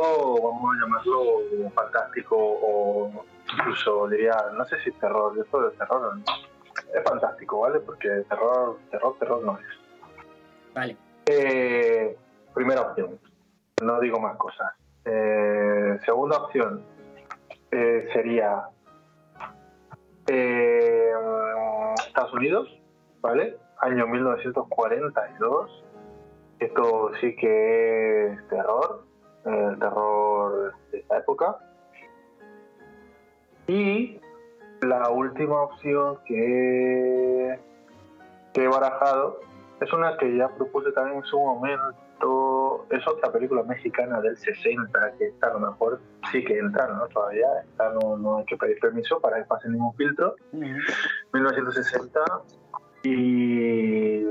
vamos 0.42 0.74
a 0.74 0.80
llamarlo 0.80 1.40
fantástico 1.74 2.36
o 2.38 3.24
incluso 3.52 4.08
diría, 4.08 4.36
no 4.56 4.64
sé 4.66 4.78
si 4.80 4.92
terror, 4.92 5.36
yo 5.36 5.44
soy 5.50 5.70
de 5.70 5.76
terror, 5.76 6.16
¿no? 6.16 6.24
es 6.94 7.02
fantástico, 7.04 7.60
¿vale? 7.60 7.80
Porque 7.80 8.08
terror, 8.28 8.78
terror, 8.90 9.16
terror 9.18 9.44
no 9.44 9.58
es. 9.58 9.66
Vale. 10.74 10.96
Eh, 11.26 12.16
primera 12.52 12.82
opción, 12.82 13.18
no 13.82 14.00
digo 14.00 14.20
más 14.20 14.36
cosas. 14.36 14.72
Eh, 15.04 15.98
segunda 16.04 16.38
opción 16.38 16.82
eh, 17.70 18.08
sería 18.12 18.68
eh, 20.26 21.12
Estados 22.06 22.32
Unidos, 22.34 22.68
¿vale? 23.20 23.56
Año 23.78 24.06
1942. 24.06 25.84
Esto 26.58 27.10
sí 27.20 27.34
que 27.36 28.26
es 28.26 28.48
terror, 28.48 29.04
el 29.44 29.78
terror 29.78 30.74
de 30.92 30.98
esta 30.98 31.18
época. 31.18 31.58
Y 33.66 34.20
la 34.82 35.08
última 35.10 35.62
opción 35.62 36.18
que, 36.26 37.58
que 38.52 38.64
he 38.64 38.68
barajado 38.68 39.40
es 39.84 39.92
una 39.92 40.16
que 40.16 40.36
ya 40.36 40.48
propuse 40.48 40.92
también 40.92 41.18
en 41.18 41.24
su 41.24 41.38
momento. 41.38 42.86
Es 42.90 43.06
otra 43.06 43.30
película 43.30 43.62
mexicana 43.62 44.20
del 44.20 44.36
60, 44.36 45.12
que 45.18 45.26
esta 45.26 45.48
a 45.48 45.54
lo 45.54 45.60
mejor 45.60 46.00
sí 46.32 46.44
que 46.44 46.58
entra, 46.58 46.88
¿no? 46.88 47.06
Todavía, 47.08 47.46
esta 47.62 47.92
no, 47.92 48.16
no 48.16 48.38
hay 48.38 48.44
que 48.46 48.56
pedir 48.56 48.78
permiso 48.80 49.20
para 49.20 49.38
que 49.38 49.44
pase 49.44 49.68
ningún 49.68 49.94
filtro. 49.94 50.34
1960 50.52 52.20
y, 53.02 53.10
y 53.10 54.24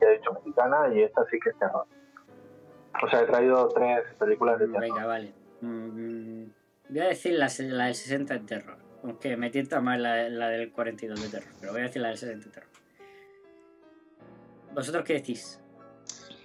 ya 0.00 0.08
he 0.08 0.18
dicho 0.18 0.32
mexicana 0.32 0.94
y 0.94 1.02
esta 1.02 1.24
sí 1.30 1.38
que 1.40 1.50
es 1.50 1.58
terror. 1.58 1.86
O 3.02 3.08
sea, 3.08 3.22
he 3.22 3.26
traído 3.26 3.68
tres 3.68 4.04
películas 4.18 4.58
de 4.60 4.66
terror. 4.66 4.80
Venga, 4.80 5.06
vale. 5.06 5.32
Mm, 5.60 6.44
voy 6.88 7.00
a 7.00 7.08
decir 7.08 7.32
la, 7.34 7.50
la 7.58 7.86
del 7.86 7.94
60 7.94 8.34
en 8.34 8.46
terror. 8.46 8.76
Aunque 9.02 9.36
me 9.36 9.50
tienta 9.50 9.80
más 9.80 9.98
la, 9.98 10.28
la 10.28 10.48
del 10.48 10.70
42 10.70 11.20
de 11.20 11.28
terror. 11.28 11.52
Pero 11.58 11.72
voy 11.72 11.80
a 11.80 11.84
decir 11.84 12.00
la 12.00 12.08
del 12.08 12.18
60 12.18 12.46
en 12.46 12.52
terror. 12.52 12.81
¿Vosotros 14.74 15.04
qué 15.04 15.14
decís? 15.14 15.60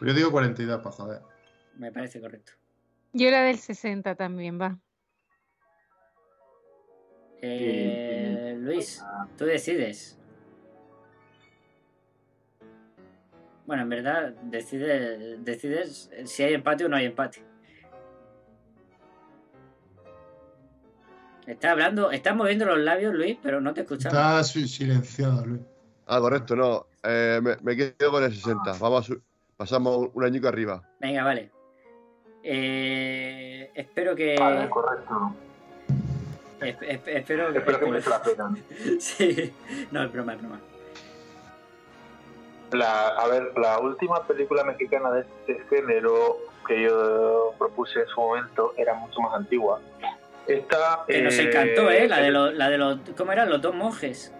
Yo 0.01 0.13
digo 0.13 0.31
42 0.31 0.77
para 0.81 0.91
joder. 0.95 1.21
Me 1.75 1.91
parece 1.91 2.19
correcto. 2.21 2.53
Yo 3.13 3.31
la 3.31 3.41
del 3.43 3.57
60 3.57 4.15
también, 4.15 4.59
va. 4.59 4.77
Eh, 7.41 8.55
Luis, 8.59 9.03
tú 9.37 9.45
decides. 9.45 10.17
Bueno, 13.65 13.83
en 13.83 13.89
verdad, 13.89 14.33
decides, 14.43 15.43
decides 15.43 16.09
si 16.25 16.43
hay 16.43 16.53
empate 16.53 16.85
o 16.85 16.89
no 16.89 16.95
hay 16.95 17.05
empate. 17.05 17.43
Está 21.45 21.71
hablando, 21.71 22.11
está 22.11 22.33
moviendo 22.33 22.65
los 22.65 22.79
labios, 22.79 23.13
Luis, 23.13 23.37
pero 23.41 23.61
no 23.61 23.73
te 23.73 23.81
escuchamos. 23.81 24.17
Está 24.17 24.43
si- 24.43 24.67
silenciado, 24.67 25.45
Luis. 25.45 25.61
Ah, 26.07 26.19
correcto, 26.19 26.55
no. 26.55 26.85
Eh, 27.03 27.39
me, 27.41 27.57
me 27.61 27.75
quedo 27.75 28.11
con 28.11 28.23
el 28.23 28.33
60. 28.33 28.73
Vamos 28.79 29.09
a 29.11 29.13
pasamos 29.57 30.09
un 30.13 30.23
añico 30.23 30.47
arriba. 30.47 30.81
Venga, 30.99 31.23
vale. 31.23 31.51
Eh, 32.43 33.71
espero 33.73 34.15
que. 34.15 34.35
Vale, 34.39 34.69
correcto. 34.69 35.33
esp- 36.61 36.79
esp- 36.79 37.07
espero 37.07 37.51
que. 37.51 37.59
Espero 37.59 37.79
que 37.79 37.85
merezca 37.87 38.09
la 38.11 38.21
pena. 38.21 38.55
sí. 38.99 39.53
No, 39.91 40.03
es 40.03 40.11
broma, 40.11 40.33
es 40.33 40.39
broma. 40.39 40.59
La, 42.71 43.07
a 43.09 43.27
ver, 43.27 43.53
la 43.57 43.79
última 43.79 44.25
película 44.27 44.63
mexicana 44.63 45.11
de 45.11 45.21
este 45.21 45.61
género 45.69 46.37
que 46.67 46.83
yo 46.83 47.53
propuse 47.57 48.01
en 48.01 48.07
su 48.07 48.19
momento 48.19 48.73
era 48.77 48.93
mucho 48.93 49.21
más 49.21 49.33
antigua. 49.35 49.79
Esta, 50.45 51.03
Que 51.07 51.21
nos 51.21 51.37
eh, 51.37 51.43
encantó, 51.49 51.89
¿eh? 51.91 52.07
La 52.07 52.19
de, 52.21 52.31
los, 52.31 52.53
la 52.53 52.69
de 52.69 52.77
los. 52.77 52.99
¿Cómo 53.17 53.31
eran? 53.31 53.49
Los 53.49 53.61
dos 53.61 53.73
monjes. 53.75 54.33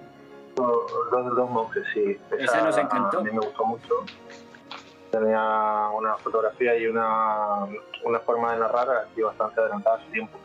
Los 0.57 1.11
dos, 1.11 1.35
dos 1.35 1.49
monjes, 1.49 1.83
sí. 1.93 2.19
Esa 2.39 2.63
nos 2.63 2.77
encantó. 2.77 3.19
A 3.19 3.23
mí 3.23 3.31
me 3.31 3.39
gustó 3.39 3.65
mucho. 3.65 3.93
Tenía 5.11 5.89
una 5.95 6.17
fotografía 6.17 6.75
y 6.77 6.87
una, 6.87 7.65
una 8.03 8.19
forma 8.19 8.53
de 8.53 8.59
narrar 8.59 8.89
así 8.89 9.21
bastante 9.21 9.61
adelantada 9.61 9.97
a 9.97 10.05
su 10.05 10.11
tiempo. 10.11 10.37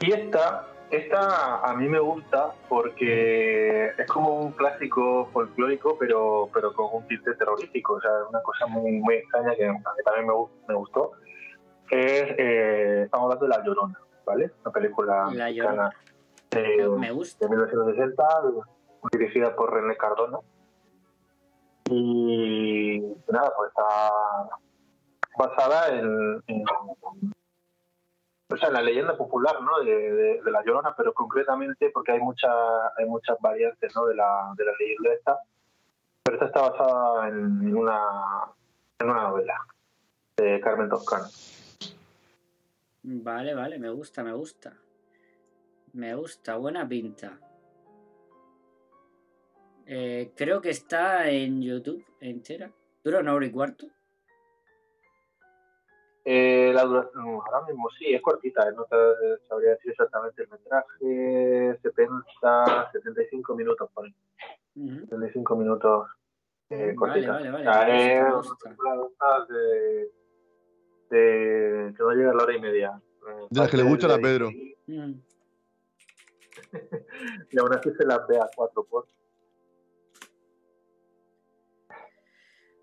Y 0.00 0.12
esta, 0.12 0.66
esta 0.90 1.60
a 1.60 1.74
mí 1.74 1.88
me 1.88 2.00
gusta 2.00 2.52
porque 2.68 3.92
es 3.96 4.06
como 4.06 4.40
un 4.40 4.52
clásico 4.52 5.28
folclórico, 5.32 5.96
pero, 5.98 6.48
pero 6.52 6.72
con 6.72 6.86
un 6.92 7.06
tinte 7.06 7.34
terrorífico. 7.34 7.94
O 7.94 8.00
sea, 8.00 8.10
una 8.28 8.42
cosa 8.42 8.66
muy, 8.66 8.92
muy 8.92 9.16
extraña 9.16 9.50
que, 9.54 9.64
que 9.66 10.02
también 10.02 10.26
me, 10.26 10.34
me 10.68 10.74
gustó. 10.74 11.12
Es, 11.90 12.34
eh, 12.38 13.02
estamos 13.04 13.24
hablando 13.24 13.46
de 13.46 13.48
La 13.50 13.64
Llorona, 13.64 14.00
¿vale? 14.24 14.50
Una 14.64 14.72
película 14.72 15.14
La 15.32 15.44
mexicana 15.44 15.90
de, 16.50 16.88
Me 16.98 17.10
gusta. 17.12 17.46
de 17.46 17.50
1960, 17.50 18.24
dirigida 19.10 19.54
por 19.56 19.72
René 19.72 19.96
Cardona. 19.96 20.38
Y 21.90 23.00
nada, 23.28 23.52
pues 23.56 23.68
está 23.70 24.10
basada 25.36 25.88
en, 25.98 26.42
o 28.50 28.56
sea, 28.56 28.68
en 28.68 28.74
la 28.74 28.82
leyenda 28.82 29.16
popular 29.16 29.60
¿no? 29.62 29.80
de, 29.84 29.92
de- 30.12 30.42
de 30.42 30.50
la 30.50 30.62
Llorona, 30.62 30.94
pero 30.96 31.12
concretamente 31.12 31.90
porque 31.90 32.12
hay, 32.12 32.20
mucha, 32.20 32.48
hay 32.96 33.06
muchas 33.06 33.36
variantes 33.40 33.94
¿no? 33.96 34.06
de, 34.06 34.14
la, 34.14 34.52
de 34.56 34.64
la 34.64 34.72
leyenda 34.78 35.12
esta. 35.14 35.38
Pero 36.22 36.36
esta 36.36 36.46
está 36.46 36.70
basada 36.70 37.28
en 37.28 37.76
una, 37.76 38.00
en 39.00 39.10
una 39.10 39.22
novela 39.28 39.58
de 40.36 40.60
Carmen 40.60 40.88
Toscano. 40.88 41.24
Vale, 43.02 43.54
vale, 43.54 43.78
me 43.80 43.90
gusta, 43.90 44.22
me 44.22 44.32
gusta. 44.32 44.72
Me 45.94 46.14
gusta, 46.14 46.56
buena 46.56 46.86
pinta. 46.88 47.38
Eh, 49.86 50.32
creo 50.36 50.60
que 50.60 50.70
está 50.70 51.28
en 51.30 51.62
YouTube 51.62 52.04
entera. 52.20 52.70
Dura 53.02 53.20
una 53.20 53.34
hora 53.34 53.46
y 53.46 53.50
cuarto. 53.50 53.86
Eh, 56.24 56.70
la 56.72 56.84
duración, 56.84 57.24
ahora 57.24 57.66
mismo 57.66 57.88
sí, 57.98 58.14
es 58.14 58.22
cortita, 58.22 58.68
eh, 58.68 58.72
no 58.76 58.84
te 58.84 58.96
sabría 59.48 59.70
decir 59.70 59.90
exactamente 59.90 60.42
el 60.42 60.48
metraje, 60.50 61.78
70, 61.82 62.92
75 62.92 63.56
minutos 63.56 63.90
por 63.92 64.04
ahí. 64.04 64.14
75 64.74 65.56
minutos 65.56 66.08
eh, 66.70 66.76
Vale, 66.76 66.94
cortita. 66.94 67.32
vale, 67.32 67.50
vale, 67.50 68.24
película 68.62 69.46
de 69.48 70.10
de, 71.12 71.94
que 71.94 72.02
no 72.02 72.10
llega 72.12 72.30
a 72.30 72.34
la 72.34 72.44
hora 72.44 72.56
y 72.56 72.60
media. 72.60 73.02
Eh, 73.28 73.46
De 73.50 73.60
las 73.60 73.70
que 73.70 73.76
le 73.76 73.82
gustan 73.82 74.10
a 74.12 74.18
Pedro. 74.18 74.50
Mm. 74.86 75.12
Y 77.50 77.58
aún 77.58 77.74
así 77.74 77.90
se 77.92 78.06
las 78.06 78.26
ve 78.26 78.38
a 78.38 78.48
cuatro 78.56 78.84
por. 78.84 79.06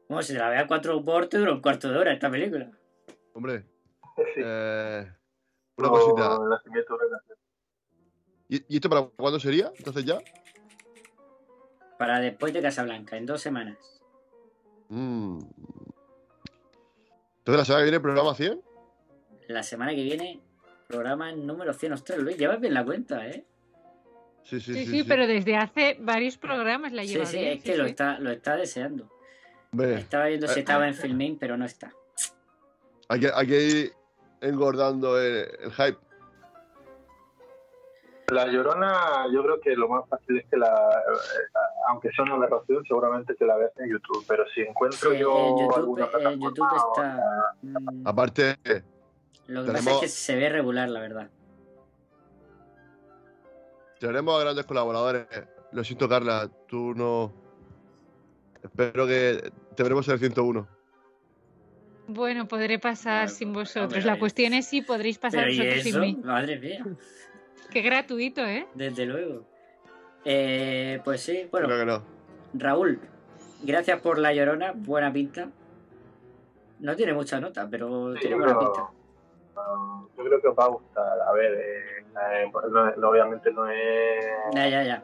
Bueno, 0.10 0.23
si 0.23 0.34
te 0.34 0.40
la 0.40 0.49
ve 0.49 0.57
a 0.57 0.65
cuatro 0.68 1.03
por, 1.06 1.27
te 1.27 1.38
dura 1.38 1.53
un 1.53 1.61
cuarto 1.61 1.88
de 1.90 1.98
hora 1.98 2.11
esta 2.11 2.31
película. 2.31 2.72
Hombre. 3.34 3.64
Eh, 4.38 5.07
una 5.77 5.88
No, 5.88 5.94
cosita. 5.94 6.40
¿Y, 8.49 8.56
y 8.68 8.76
esto 8.77 8.90
para 8.90 9.03
cuándo 9.03 9.40
sería? 9.40 9.72
Entonces 9.77 10.03
ya. 10.06 10.18
Para 11.99 12.19
después 12.19 12.52
de 12.53 12.61
Casablanca, 12.61 13.18
en 13.18 13.27
dos 13.27 13.40
semanas. 13.40 13.77
Mm. 14.90 15.41
Entonces 17.40 17.57
la 17.60 17.65
semana 17.65 17.81
que 17.81 17.91
viene 17.91 17.99
programa 17.99 18.34
100. 18.34 18.61
La 19.48 19.64
semana 19.64 19.91
que 19.91 20.03
viene, 20.03 20.40
programa 20.88 21.31
número 21.34 21.72
100. 21.72 21.94
Ostras, 21.94 22.18
Luis, 22.18 22.36
llevas 22.36 22.60
bien 22.60 22.73
la 22.73 22.84
cuenta, 22.84 23.27
¿eh? 23.27 23.45
Sí, 24.44 24.60
sí, 24.60 24.73
Sí, 24.73 24.86
sí, 24.88 25.03
pero 25.03 25.27
desde 25.27 25.56
hace 25.56 25.98
varios 25.99 26.38
programas 26.38 26.91
la 26.94 27.03
Sí, 27.03 27.10
lleva 27.10 27.26
sí, 27.27 27.38
bien, 27.38 27.57
es 27.60 27.64
que 27.64 27.77
lo 27.77 27.86
está, 27.86 28.18
lo 28.19 28.31
está 28.31 28.56
deseando. 28.56 29.07
Estaba 29.77 30.25
viendo 30.25 30.47
si 30.47 30.59
eh, 30.59 30.59
estaba 30.59 30.87
en 30.87 30.95
Filmin, 30.95 31.37
pero 31.37 31.55
no 31.57 31.65
está. 31.65 31.93
hay, 33.07 33.19
que, 33.19 33.31
hay 33.33 33.47
que 33.47 33.63
ir 33.63 33.93
engordando 34.41 35.19
el, 35.19 35.47
el 35.59 35.71
hype. 35.73 35.97
La 38.31 38.45
Llorona, 38.47 39.25
yo 39.33 39.41
creo 39.41 39.59
que 39.59 39.75
lo 39.75 39.87
más 39.89 40.07
fácil 40.07 40.37
es 40.37 40.45
que 40.49 40.57
la, 40.57 40.67
eh, 40.67 41.51
aunque 41.87 42.11
sea 42.11 42.25
una 42.25 42.35
aberración, 42.35 42.83
seguramente 42.85 43.35
que 43.35 43.43
la 43.45 43.57
veas 43.57 43.71
en 43.77 43.89
YouTube, 43.91 44.23
pero 44.27 44.43
si 44.53 44.61
encuentro 44.61 45.11
Sí, 45.11 45.17
yo 45.17 45.35
en 45.47 45.57
YouTube, 45.57 45.75
alguna 45.75 46.05
en 46.05 46.11
plataforma 46.11 46.45
YouTube 46.45 46.67
o- 46.71 46.77
está. 47.01 47.55
mm, 47.63 48.07
Aparte, 48.07 48.55
Lo 49.47 49.65
que 49.65 49.71
pasa 49.71 49.91
es 49.91 49.99
que 50.01 50.07
se 50.07 50.35
ve 50.35 50.49
regular, 50.49 50.89
la 50.89 50.99
verdad. 50.99 51.29
tenemos 53.99 54.39
a 54.39 54.43
grandes 54.43 54.65
colaboradores. 54.65 55.27
Lo 55.71 55.83
siento, 55.83 56.07
Carla, 56.07 56.49
tú 56.67 56.93
no. 56.95 57.33
Espero 58.64 59.07
que 59.07 59.52
te 59.76 59.84
veremos 59.84 60.07
en 60.07 60.14
el 60.14 60.19
101. 60.19 60.68
Bueno, 62.07 62.48
podré 62.48 62.80
pasar 62.80 63.30
sin 63.30 63.53
vosotros. 63.53 63.84
hombre, 63.94 64.02
La 64.02 64.18
cuestión 64.19 64.53
es 64.53 64.65
si 64.68 64.81
podréis 64.81 65.19
pasar 65.19 65.41
Pero 65.41 65.53
¿y 65.53 65.57
vosotros 65.57 65.86
eso? 65.86 65.90
sin 65.90 66.02
mí. 66.02 66.22
Madre 66.23 66.60
mía, 66.60 66.86
Qué 67.72 67.81
gratuito, 67.81 68.41
¿eh? 68.44 68.68
desde 68.73 69.06
luego. 69.06 69.44
Eh, 70.26 70.99
pues 71.06 71.22
sí, 71.22 71.48
bueno, 71.52 71.68
Creo 71.68 71.80
que 71.80 71.86
no. 71.86 72.03
Raúl, 72.56 72.99
gracias 73.64 74.02
por 74.02 74.18
la 74.18 74.34
llorona, 74.34 74.73
buena 74.76 75.14
pinta. 75.14 75.49
No 76.80 76.95
tiene 76.95 77.14
mucha 77.14 77.40
nota, 77.40 77.68
pero 77.69 78.14
Sí, 78.15 78.22
tiene 78.22 78.36
buena 78.38 78.57
creo- 78.57 78.73
pinta. 78.73 78.90
Ah, 79.56 80.02
yo 80.18 80.23
creo 80.23 80.41
que 80.41 80.48
os 80.48 80.57
va 80.57 80.64
a 80.65 80.69
gustar. 80.69 81.22
A 81.27 81.31
ver, 81.34 81.53
eh, 81.53 82.06
eh, 82.44 82.52
no- 82.98 83.10
obviamente 83.10 83.52
no 83.52 83.69
es, 83.69 84.26
Ya, 84.56 84.68
ya, 84.68 84.84
ya. 84.84 85.03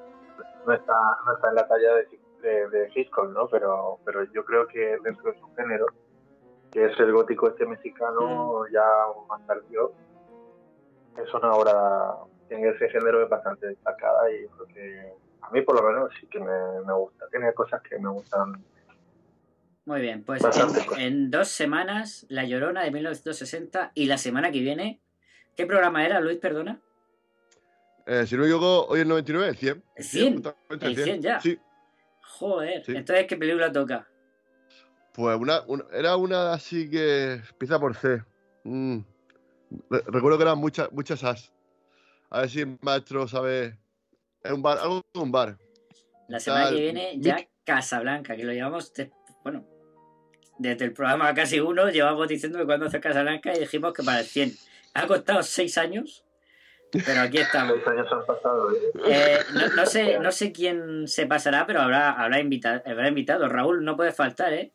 no 0.65 0.73
está, 0.73 0.93
no 1.25 1.33
está 1.35 1.49
en 1.49 1.55
la 1.55 1.67
talla 1.67 1.95
de, 1.95 2.14
de, 2.45 2.69
de 2.69 2.91
Hitchcock, 2.93 3.31
¿no? 3.31 3.47
Pero, 3.47 3.99
pero 4.05 4.23
yo 4.31 4.45
creo 4.45 4.67
que 4.67 4.97
dentro 5.03 5.31
de 5.31 5.39
su 5.39 5.53
género, 5.55 5.87
que 6.71 6.85
es 6.85 6.99
el 6.99 7.11
gótico 7.11 7.49
este 7.49 7.65
mexicano, 7.65 8.65
ya 8.71 8.85
más 9.27 9.45
tardío, 9.45 9.91
es 11.17 11.33
una 11.33 11.51
obra 11.53 12.15
en 12.49 12.65
ese 12.67 12.89
género 12.89 13.23
es 13.23 13.29
bastante 13.29 13.67
destacada 13.67 14.31
y 14.31 14.47
creo 14.47 14.67
que 14.67 15.13
a 15.41 15.49
mí 15.51 15.61
por 15.61 15.81
lo 15.81 15.87
menos 15.87 16.11
sí 16.19 16.27
que 16.27 16.39
me, 16.39 16.81
me 16.85 16.93
gusta. 16.93 17.27
Tiene 17.29 17.53
cosas 17.53 17.81
que 17.81 17.97
me 17.97 18.09
gustan. 18.09 18.63
Muy 19.85 20.01
bien, 20.01 20.23
pues 20.23 20.41
Bastante 20.41 20.85
en, 20.95 21.01
en 21.01 21.31
dos 21.31 21.47
semanas, 21.49 22.25
La 22.29 22.43
Llorona 22.43 22.83
de 22.83 22.91
1960 22.91 23.91
y 23.93 24.05
la 24.05 24.17
semana 24.17 24.51
que 24.51 24.59
viene, 24.59 24.99
¿qué 25.55 25.65
programa 25.65 26.05
era, 26.05 26.19
Luis? 26.19 26.37
Perdona. 26.37 26.79
Eh, 28.07 28.25
si 28.27 28.35
no 28.35 28.41
me 28.41 28.47
equivoco, 28.47 28.85
hoy 28.87 29.01
es 29.01 29.07
99, 29.07 29.49
el 29.49 29.55
100. 29.55 29.83
¿El 29.95 30.03
100? 30.03 30.43
justamente 30.43 30.85
¿El 30.85 30.95
100 30.95 31.21
ya? 31.21 31.39
Sí. 31.39 31.59
Joder, 32.27 32.83
Sí. 32.85 32.93
entonces 32.95 33.27
¿qué 33.27 33.37
película 33.37 33.71
toca? 33.71 34.07
Pues 35.13 35.37
una, 35.39 35.61
una- 35.67 35.85
era 35.93 36.17
una 36.17 36.53
así 36.53 36.89
que 36.89 37.33
empieza 37.49 37.79
por 37.79 37.95
C. 37.95 38.21
Mm. 38.63 38.99
Re- 39.89 40.03
recuerdo 40.07 40.37
que 40.37 40.43
eran 40.43 40.57
muchas, 40.57 40.91
muchas 40.91 41.23
as. 41.23 41.53
A 42.29 42.41
ver 42.41 42.49
si 42.49 42.61
el 42.61 42.77
maestro 42.81 43.27
sabe. 43.27 43.77
Es 44.43 44.51
un 44.51 44.61
bar, 44.61 44.77
algo 44.79 45.01
de 45.13 45.19
un 45.19 45.31
bar. 45.31 45.57
La 46.27 46.39
semana 46.39 46.65
Tal, 46.65 46.75
que 46.75 46.81
viene 46.81 47.13
ya 47.19 47.37
Casablanca, 47.63 48.35
que 48.35 48.43
lo 48.43 48.51
llevamos, 48.51 48.93
de- 48.93 49.11
bueno, 49.43 49.65
desde 50.57 50.85
el 50.85 50.93
programa 50.93 51.33
casi 51.33 51.59
uno 51.59 51.89
llevamos 51.89 52.27
diciendo 52.27 52.59
que 52.59 52.65
cuando 52.65 52.87
hace 52.87 52.99
Casablanca 52.99 53.55
y 53.55 53.59
dijimos 53.59 53.93
que 53.93 54.03
para 54.03 54.19
el 54.19 54.25
100. 54.25 54.51
Ha 54.95 55.07
costado 55.07 55.41
seis 55.43 55.77
años, 55.77 56.24
pero 56.91 57.21
aquí 57.21 57.37
estamos. 57.39 57.73
Seis 57.75 57.87
años 57.87 58.07
han 58.11 58.25
pasado. 58.25 58.71
¿eh? 58.71 58.75
Eh, 59.07 59.37
no, 59.53 59.67
no 59.75 59.85
sé, 59.85 60.19
no 60.19 60.31
sé 60.31 60.51
quién 60.51 61.07
se 61.07 61.25
pasará, 61.27 61.65
pero 61.65 61.81
habrá, 61.81 62.11
habrá, 62.11 62.39
invitado, 62.39 62.81
habrá 62.85 63.07
invitado. 63.09 63.47
Raúl, 63.49 63.83
no 63.83 63.95
puede 63.95 64.11
faltar, 64.11 64.53
¿eh? 64.53 64.71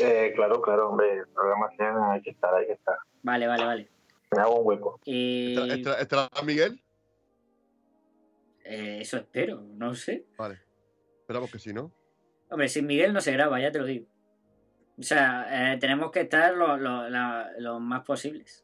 Eh, 0.00 0.32
claro, 0.34 0.60
claro, 0.60 0.90
hombre, 0.90 1.18
el 1.18 1.28
programa 1.28 1.68
100 1.76 1.88
hay 2.10 2.22
que 2.22 2.30
estar, 2.30 2.52
hay 2.54 2.66
que 2.66 2.72
estar. 2.72 2.96
Vale, 3.22 3.46
vale, 3.46 3.64
vale. 3.64 3.90
Me 4.34 4.42
hago 4.42 4.60
un 4.60 4.66
hueco. 4.66 5.00
Y 5.04 5.56
¿Estará, 5.70 6.28
Miguel? 6.44 6.80
eh, 8.64 8.98
eso 9.02 9.18
espero, 9.18 9.60
no 9.60 9.94
sé. 9.94 10.26
Vale. 10.36 10.60
Esperamos 11.20 11.50
que 11.50 11.58
sí, 11.58 11.72
¿no? 11.72 11.92
Hombre, 12.50 12.68
sin 12.68 12.86
Miguel 12.86 13.12
no 13.12 13.20
se 13.20 13.32
graba, 13.32 13.60
ya 13.60 13.70
te 13.70 13.78
lo 13.78 13.84
digo. 13.84 14.06
O 14.98 15.02
sea, 15.02 15.72
eh, 15.74 15.78
tenemos 15.78 16.10
que 16.10 16.22
estar 16.22 16.54
lo, 16.54 16.76
lo- 16.76 17.08
la- 17.08 17.50
lo 17.58 17.78
más 17.80 18.02
posibles. 18.04 18.63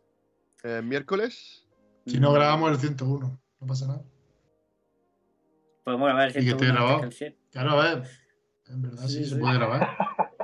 Eh, 0.65 0.83
miércoles. 0.83 1.67
Si 2.07 2.19
no 2.21 2.33
grabamos 2.33 2.71
el 2.73 2.79
101, 2.79 3.41
no 3.61 3.67
pasa 3.67 3.87
nada. 3.87 4.03
Podemos 5.85 6.07
grabar 6.07 6.25
el 6.29 6.31
Y 6.31 6.33
que 6.35 6.51
esté 6.51 6.65
101 6.67 6.75
grabado. 6.75 7.01
que 7.01 7.07
el 7.07 7.13
100. 7.13 7.37
Claro, 7.53 7.71
a 7.71 7.83
ver. 7.95 8.03
En 8.69 8.83
verdad 8.83 9.07
sí, 9.07 9.25
Sí, 9.25 9.31
se 9.31 9.37
puede 9.37 9.55
grabar. 9.55 9.89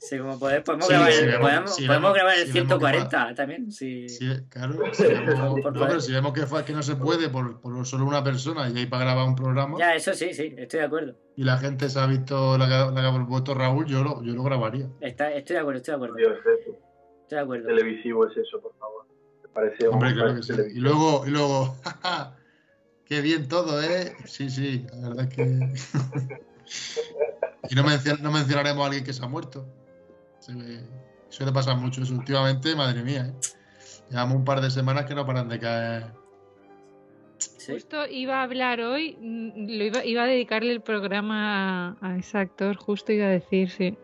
Sí, 0.00 0.16
como 0.16 0.38
podemos, 0.38 0.64
podemos 0.64 0.86
Sí, 0.86 0.92
grabar, 0.92 1.12
si 1.12 1.18
el, 1.18 1.26
vemos- 1.26 1.40
podemos, 1.42 1.74
si 1.74 1.86
podemos 1.86 2.02
vemos- 2.12 2.14
grabar 2.14 2.38
el 2.38 2.46
si 2.46 2.52
vemos 2.52 2.68
que 2.78 2.78
140 2.86 3.34
también. 3.34 3.72
Sí. 3.72 4.08
Sí, 4.08 4.26
claro. 4.48 4.78
Si 4.94 5.02
vemos, 5.02 5.34
Por 5.60 5.72
no, 5.72 5.72
poder. 5.72 5.88
pero 5.88 6.00
si 6.00 6.12
vemos 6.12 6.32
que, 6.32 6.72
no 6.72 6.82
se 6.84 6.96
puede 6.96 7.28
por, 7.28 7.60
por 7.60 7.84
solo 7.84 8.06
una 8.06 8.22
persona 8.24 8.70
y 8.70 8.78
hay 8.78 8.86
para 8.86 9.04
grabar 9.04 9.26
un 9.28 9.34
programa 9.34 9.76
Ya, 9.76 9.94
eso 9.96 10.14
sí, 10.14 10.32
sí, 10.32 10.54
estoy 10.56 10.80
de 10.80 10.86
acuerdo. 10.86 11.16
y 11.36 11.42
la 11.42 11.58
gente 11.58 11.90
se 11.90 11.98
ha 11.98 12.06
visto 12.06 12.56
la 12.56 12.68
que, 12.68 12.74
ha 12.74 13.26
puesto 13.26 13.54
Raúl, 13.54 13.86
yo 13.86 14.02
lo, 14.04 14.22
yo 14.22 14.32
lo 14.34 14.42
grabaría. 14.44 14.88
Está, 15.00 15.32
estoy 15.32 15.54
de 15.54 15.60
acuerdo, 15.60 15.78
estoy 15.78 15.92
de 15.92 15.96
acuerdo. 15.96 16.14
Dios, 16.14 16.38
Estoy 16.38 17.36
de 17.36 17.38
acuerdo. 17.42 17.66
televisivo 17.66 18.26
es 18.28 18.36
eso, 18.36 18.62
por 18.62 18.74
favor. 18.78 18.97
Me 19.48 19.54
parece 19.54 19.88
Hombre, 19.88 20.08
un 20.10 20.14
claro 20.14 20.34
que 20.36 20.42
sí. 20.42 20.52
Y 20.74 20.80
luego, 20.80 21.26
y 21.26 21.30
luego, 21.30 21.76
qué 23.06 23.20
bien 23.20 23.48
todo, 23.48 23.82
¿eh? 23.82 24.14
Sí, 24.24 24.50
sí, 24.50 24.86
la 24.92 25.08
verdad 25.08 25.28
es 25.28 25.34
que. 25.34 25.42
y 27.70 27.74
no, 27.74 27.82
mencion- 27.84 28.20
no 28.20 28.30
mencionaremos 28.30 28.82
a 28.82 28.86
alguien 28.86 29.04
que 29.04 29.12
se 29.12 29.24
ha 29.24 29.28
muerto. 29.28 29.66
Se 30.38 30.54
ve- 30.54 30.86
suele 31.28 31.52
pasar 31.52 31.76
mucho 31.76 32.02
eso 32.02 32.14
últimamente, 32.14 32.74
madre 32.76 33.02
mía, 33.02 33.26
¿eh? 33.26 33.34
Llevamos 34.10 34.36
un 34.36 34.44
par 34.44 34.60
de 34.60 34.70
semanas 34.70 35.06
que 35.06 35.14
no 35.14 35.26
paran 35.26 35.48
de 35.48 35.58
caer. 35.58 36.06
Sí. 37.38 37.72
Justo 37.72 38.06
iba 38.06 38.40
a 38.40 38.42
hablar 38.44 38.80
hoy, 38.80 39.16
mm, 39.20 39.76
lo 39.76 39.84
iba, 39.84 40.04
iba 40.04 40.22
a 40.22 40.26
dedicarle 40.26 40.72
el 40.72 40.80
programa 40.80 41.96
a, 42.00 42.00
a 42.00 42.16
ese 42.16 42.38
actor, 42.38 42.76
justo 42.76 43.12
iba 43.12 43.26
a 43.26 43.30
decir, 43.30 43.70
sí. 43.70 43.98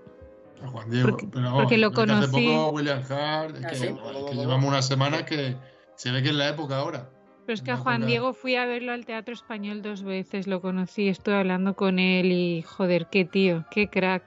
A 0.65 0.69
Juan 0.69 0.91
Diego. 0.91 1.11
Porque- 1.11 1.27
pero 1.33 1.53
porque 1.55 1.79
lo 1.79 1.89
es 1.89 1.95
que 1.95 2.03
Hace 2.03 2.13
conocí. 2.15 2.47
poco 2.49 2.71
William 2.71 3.03
Hart, 3.11 3.57
Ah, 3.65 3.69
que, 3.69 3.75
¿sí? 3.77 3.87
es 3.87 4.31
que 4.31 4.35
llevamos 4.37 4.65
una 4.69 4.83
semana 4.83 5.25
que 5.25 5.57
se 5.97 6.11
ve 6.11 6.23
que 6.23 6.31
es 6.31 6.35
la 6.35 6.49
época 6.49 6.79
ahora. 6.79 7.11
Pero 7.47 7.55
es 7.55 7.61
que 7.63 7.71
a 7.71 7.77
Juan 7.77 7.97
época- 7.97 8.07
Diego 8.09 8.33
fui 8.33 8.57
a 8.57 8.65
verlo 8.65 8.93
al 8.93 9.05
Teatro 9.05 9.35
Español 9.35 9.83
dos 9.83 10.03
veces, 10.03 10.47
lo 10.47 10.61
conocí, 10.63 11.09
estuve 11.09 11.35
hablando 11.37 11.75
con 11.77 11.99
él 11.99 12.33
y 12.33 12.63
joder, 12.63 13.07
qué 13.11 13.25
tío, 13.27 13.65
qué 13.71 13.89
crack. 13.89 14.25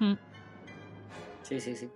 Mm. 0.00 0.14
Sí, 1.42 1.60
sí, 1.60 1.76
sí. 1.76 1.88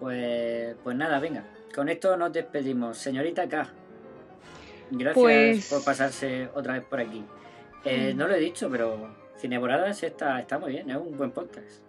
Pues, 0.00 0.74
pues 0.82 0.96
nada, 0.96 1.18
venga. 1.20 1.44
Con 1.74 1.88
esto 1.88 2.16
nos 2.16 2.32
despedimos. 2.32 2.98
Señorita 2.98 3.48
K. 3.48 3.68
Gracias 4.90 5.14
Pues- 5.14 5.70
por 5.70 5.84
pasarse 5.84 6.48
otra 6.54 6.74
vez 6.74 6.84
por 6.84 7.00
aquí. 7.00 7.24
Eh, 7.84 8.12
Mm. 8.14 8.16
no 8.18 8.28
lo 8.28 8.34
he 8.34 8.40
dicho, 8.40 8.68
pero 8.70 9.14
Cineboradas 9.38 10.02
está, 10.02 10.38
está 10.40 10.58
muy 10.58 10.72
bien, 10.72 10.90
es 10.90 10.96
un 10.96 11.16
buen 11.16 11.30
podcast. 11.30 11.82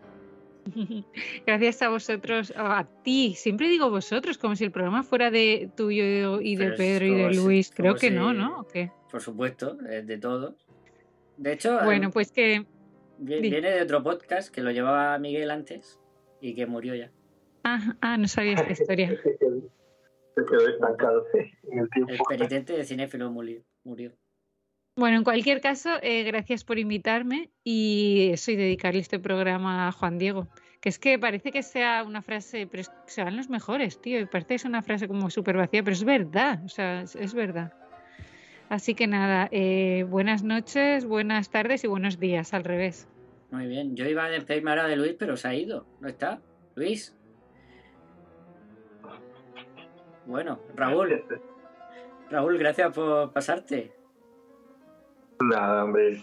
Gracias 1.46 1.82
a 1.82 1.90
vosotros, 1.90 2.54
a 2.56 2.88
ti, 3.04 3.34
siempre 3.36 3.68
digo 3.70 3.90
vosotros, 3.90 4.38
como 4.38 4.56
si 4.56 4.64
el 4.66 4.72
programa 4.72 5.04
fuera 5.04 5.30
de 5.32 5.70
tuyo 5.76 6.42
y 6.42 6.56
de 6.56 6.64
Pero 6.64 6.74
es 6.74 6.78
Pedro 6.80 7.06
y 7.06 7.16
de 7.16 7.34
si- 7.34 7.40
Luis, 7.40 7.72
creo 7.74 7.94
que 7.96 8.10
si- 8.10 8.16
no, 8.16 8.34
¿no? 8.34 8.62
¿O 8.62 8.68
qué? 8.68 8.92
Por 9.12 9.22
supuesto, 9.22 9.78
es 9.90 10.06
de 10.08 10.18
todos. 10.18 10.68
De 11.38 11.54
hecho, 11.54 11.80
Bueno, 11.84 12.08
eh, 12.08 12.12
pues 12.14 12.32
que... 12.32 12.66
viene 13.20 13.62
de 13.62 13.82
otro 13.82 14.02
podcast 14.04 14.54
que 14.54 14.62
lo 14.62 14.72
llevaba 14.72 15.18
Miguel 15.20 15.52
antes 15.52 16.00
y 16.42 16.54
que 16.56 16.66
murió 16.66 16.96
ya. 16.96 17.12
Ah, 17.64 17.96
ah, 18.02 18.18
no 18.18 18.28
sabía 18.28 18.54
esta 18.54 18.72
historia. 18.72 19.10
Se 19.24 19.38
quedó, 19.38 19.62
se 20.36 20.46
quedó 20.46 20.68
estancado 20.68 21.26
en 21.72 21.80
el 21.80 21.90
tiempo. 21.90 22.12
El 22.14 22.20
penitente 22.28 22.74
de 22.74 22.84
cinéfilo 22.84 23.32
murió. 23.32 23.62
murió. 23.84 24.12
Bueno, 24.98 25.18
en 25.18 25.24
cualquier 25.26 25.60
caso, 25.60 25.90
eh, 26.02 26.24
gracias 26.24 26.64
por 26.64 26.80
invitarme 26.80 27.50
y 27.66 28.30
eso 28.32 28.52
y 28.52 28.56
dedicarle 28.56 29.02
este 29.02 29.20
programa 29.20 29.90
a 29.90 29.92
Juan 29.92 30.18
Diego. 30.18 30.48
Que 30.80 30.88
es 30.88 31.00
que 31.00 31.20
parece 31.20 31.52
que 31.52 31.64
sea 31.64 32.04
una 32.04 32.22
frase, 32.22 32.66
pero 32.66 32.80
es 32.80 32.90
que 32.90 32.96
se 33.08 33.24
van 33.24 33.36
los 33.36 33.50
mejores, 33.50 34.00
tío. 34.02 34.20
Y 34.22 34.26
parece 34.26 34.50
que 34.50 34.56
es 34.56 34.66
una 34.66 34.82
frase 34.82 35.10
como 35.10 35.30
súper 35.30 35.58
vacía, 35.58 35.84
pero 35.84 35.94
es 35.94 36.04
verdad, 36.06 36.64
o 36.64 36.70
sea, 36.70 37.02
es, 37.02 37.16
es 37.18 37.34
verdad. 37.34 37.74
Así 38.70 38.96
que 38.96 39.06
nada, 39.08 39.50
eh, 39.52 40.06
buenas 40.08 40.44
noches, 40.44 41.06
buenas 41.06 41.50
tardes 41.50 41.84
y 41.84 41.88
buenos 41.88 42.18
días, 42.18 42.54
al 42.54 42.64
revés. 42.64 43.08
Muy 43.52 43.68
bien. 43.68 43.96
Yo 43.96 44.08
iba 44.08 44.24
a 44.24 44.30
despedirme 44.30 44.72
ahora 44.72 44.88
de 44.88 44.96
Luis, 44.96 45.16
pero 45.20 45.36
se 45.36 45.48
ha 45.48 45.54
ido. 45.54 45.86
¿No 46.00 46.08
está? 46.08 46.42
Luis. 46.76 47.16
Bueno, 50.26 50.62
Raúl. 50.76 51.24
Raúl, 52.32 52.58
gracias 52.58 52.94
por 52.94 53.34
pasarte. 53.34 53.95
Nada, 55.40 55.84
hombre, 55.84 56.14
eh, 56.14 56.22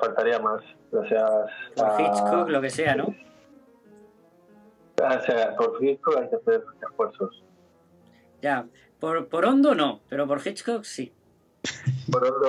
faltaría 0.00 0.38
más. 0.38 0.62
Gracias. 0.90 1.30
Por 1.76 1.86
a- 1.86 2.00
Hitchcock, 2.00 2.48
lo 2.48 2.60
que 2.60 2.70
sea, 2.70 2.94
¿no? 2.94 3.06
O 4.96 5.20
sea, 5.26 5.56
por 5.56 5.82
Hitchcock 5.82 6.16
hay 6.18 6.28
que 6.30 6.36
hacer 6.36 6.64
esfuerzos. 6.88 7.42
Ya. 8.40 8.66
Por, 9.00 9.28
por 9.28 9.44
Hondo 9.44 9.74
no, 9.74 10.00
pero 10.08 10.26
por 10.26 10.46
Hitchcock 10.46 10.84
sí. 10.84 11.12
Por 12.10 12.24
otro, 12.24 12.46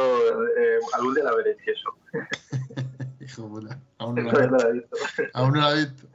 eh, 0.57 0.79
algún 0.93 1.15
día 1.15 1.23
la 1.23 1.35
veré, 1.35 1.57
si 1.63 1.71
eso. 1.71 1.89
Hijo 3.19 3.41
de 3.43 3.47
puta. 3.49 3.79
Aún 3.97 4.15
no 4.15 4.31
la 4.31 4.43
he 4.43 4.47
la 4.49 4.69
he 4.69 4.71
visto. 4.73 4.97
Aún 5.33 5.53
no 5.53 5.61
la 5.61 5.71
he 5.71 5.75
visto. 5.75 6.07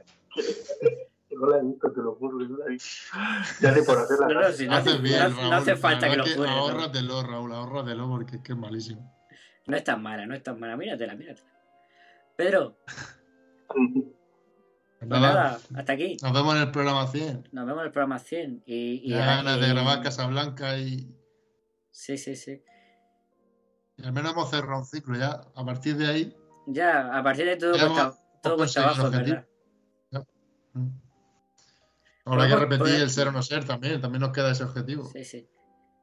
No 1.31 1.47
la 1.47 1.57
he 1.57 1.61
visto, 1.63 1.91
te 1.91 2.01
lo 2.01 2.15
juro, 2.15 2.37
que 2.37 2.45
no 2.45 2.57
la 2.57 2.65
he 2.65 2.69
visto. 2.69 3.17
Ya 3.61 3.71
ni 3.71 3.81
por 3.81 3.97
hacer 3.97 4.19
la 4.19 4.27
No, 4.27 4.33
no, 4.41 4.51
si 4.51 4.67
no 4.67 4.75
hace, 4.75 4.89
Haces 4.89 5.01
bien, 5.01 5.19
no 5.49 5.53
hace- 5.53 5.71
no 5.71 5.77
falta 5.77 6.09
que 6.09 6.15
lo 6.17 6.23
jures. 6.23 6.49
Ahórratelo, 6.51 7.23
Raúl, 7.23 7.53
ahórratelo 7.53 8.07
porque 8.09 8.35
es 8.37 8.41
que 8.41 8.53
es 8.53 8.57
malísimo. 8.57 9.20
No 9.67 9.77
es 9.77 9.83
tan 9.83 10.01
mala, 10.01 10.25
no 10.25 10.33
es 10.35 10.43
tan 10.43 10.59
mala. 10.59 10.75
Míratela, 10.75 11.15
míratela. 11.15 11.47
Pedro, 12.35 12.77
pues 13.67 15.09
Nada, 15.09 15.59
hasta 15.75 15.93
aquí. 15.93 16.17
Nos 16.21 16.33
vemos 16.33 16.55
en 16.55 16.61
el 16.61 16.71
programa 16.71 17.07
100. 17.07 17.49
Nos 17.51 17.65
vemos 17.65 17.81
en 17.81 17.85
el 17.87 17.91
programa 17.91 18.19
100. 18.19 18.63
Y, 18.65 19.01
y, 19.03 19.09
Ya 19.09 19.25
ganas 19.25 19.59
de 19.59 19.67
y- 19.67 19.69
grabar 19.71 20.01
Casablanca 20.01 20.77
y, 20.77 21.15
Sí, 21.91 22.17
sí, 22.17 22.35
sí. 22.35 22.63
y 23.97 24.05
al 24.05 24.13
menos 24.13 24.31
hemos 24.31 24.49
cerrado 24.49 24.79
un 24.79 24.85
ciclo 24.85 25.17
ya. 25.17 25.41
A 25.55 25.65
partir 25.65 25.97
de 25.97 26.07
ahí, 26.07 26.37
Ya, 26.67 27.15
a 27.17 27.23
partir 27.23 27.45
de 27.45 27.57
todo 27.57 27.75
Ya 27.75 27.87
cuesta, 27.87 28.13
todo 28.41 28.57
cuesta 28.57 28.83
abajo, 28.83 29.09
verdad. 29.11 29.45
mm. 30.73 30.87
habrá 32.25 32.47
que 32.47 32.55
repetir 32.55 32.95
el 33.01 33.09
ser 33.09 33.27
o 33.27 33.31
no 33.31 33.41
ser 33.43 33.65
también. 33.65 33.99
También 34.01 34.21
nos 34.21 34.31
queda 34.31 34.51
ese 34.51 34.63
objetivo. 34.63 35.05
Sí, 35.05 35.23
sí. 35.25 35.47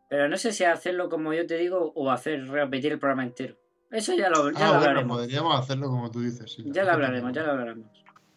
Pero 0.08 0.28
no 0.28 0.36
sé 0.36 0.52
si 0.52 0.64
hacerlo 0.64 1.08
como 1.08 1.32
yo 1.34 1.46
te 1.46 1.56
digo 1.56 1.92
o 1.94 2.10
hacer 2.10 2.46
repetir 2.48 2.92
el 2.92 2.98
programa 2.98 3.24
entero. 3.24 3.56
Eso 3.90 4.14
ya 4.14 4.28
lo, 4.30 4.50
ya 4.50 4.58
ah, 4.58 4.66
lo 4.66 4.74
bueno, 4.74 4.88
hablaremos. 4.90 5.18
podríamos 5.18 5.58
hacerlo 5.60 5.88
como 5.88 6.10
tú 6.10 6.20
dices. 6.20 6.50
sí. 6.52 6.62
Ya 6.66 6.84
lo 6.84 6.92
hablaremos, 6.92 7.32
ya 7.32 7.42
lo 7.44 7.52
hablaremos. 7.52 7.86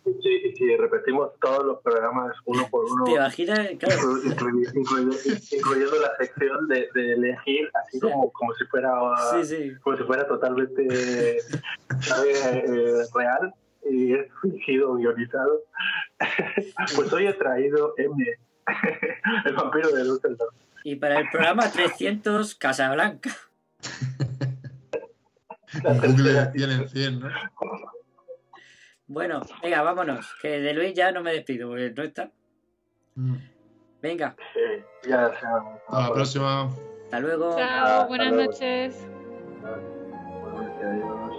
Si, 0.04 0.54
si 0.56 0.76
repetimos 0.78 1.30
todos 1.40 1.64
los 1.64 1.80
programas 1.84 2.36
uno 2.46 2.68
por 2.72 2.86
uno, 2.86 3.04
¿Te 3.04 3.12
imaginas? 3.12 3.60
Claro. 3.78 4.02
inclu- 4.02 4.24
incluy- 4.34 4.74
incluy- 4.74 5.56
incluyendo 5.58 6.00
la 6.00 6.16
sección 6.18 6.68
de, 6.68 6.90
de 6.96 7.14
elegir, 7.14 7.70
así 7.76 8.00
como, 8.00 8.32
como 8.32 8.52
si 8.56 8.66
fuera 8.66 8.92
Sí, 9.32 9.46
sí. 9.46 9.72
como 9.84 9.98
si 9.98 10.04
fuera 10.04 10.28
totalmente 10.28 11.38
¿sabes? 12.00 12.46
Eh, 12.48 13.04
real 13.14 13.54
y 13.90 14.14
es 14.16 14.28
fingido, 14.42 14.96
guionizado. 14.96 15.62
pues 16.96 17.14
hoy 17.14 17.28
he 17.28 17.34
traído 17.34 17.94
M, 17.98 18.16
el 19.46 19.54
vampiro 19.54 19.90
de 19.92 20.04
Dusseldorf. 20.04 20.54
Y 20.84 20.96
para 20.96 21.20
el 21.20 21.30
programa 21.30 21.70
300, 21.72 22.56
Casablanca. 22.56 23.30
Google 25.84 26.48
tiene 26.54 26.88
100, 26.88 27.20
¿no? 27.20 27.30
Bueno, 29.08 29.42
venga, 29.62 29.82
vámonos. 29.82 30.34
Que 30.42 30.60
de 30.62 30.74
Luis 30.74 30.94
ya 30.94 31.12
no 31.12 31.22
me 31.22 31.34
despido, 31.34 31.70
porque 31.70 31.92
no 31.92 32.04
está. 32.04 32.32
Mm. 33.16 33.36
Venga, 34.02 34.36
Eh, 34.56 34.84
ya 35.08 35.28
Hasta 35.28 36.02
la 36.02 36.14
próxima. 36.14 36.70
Hasta 37.06 37.20
luego. 37.20 37.56
Chao, 37.58 38.08
buenas 38.08 38.34
noches. 38.34 39.08
Adiós. 40.58 41.32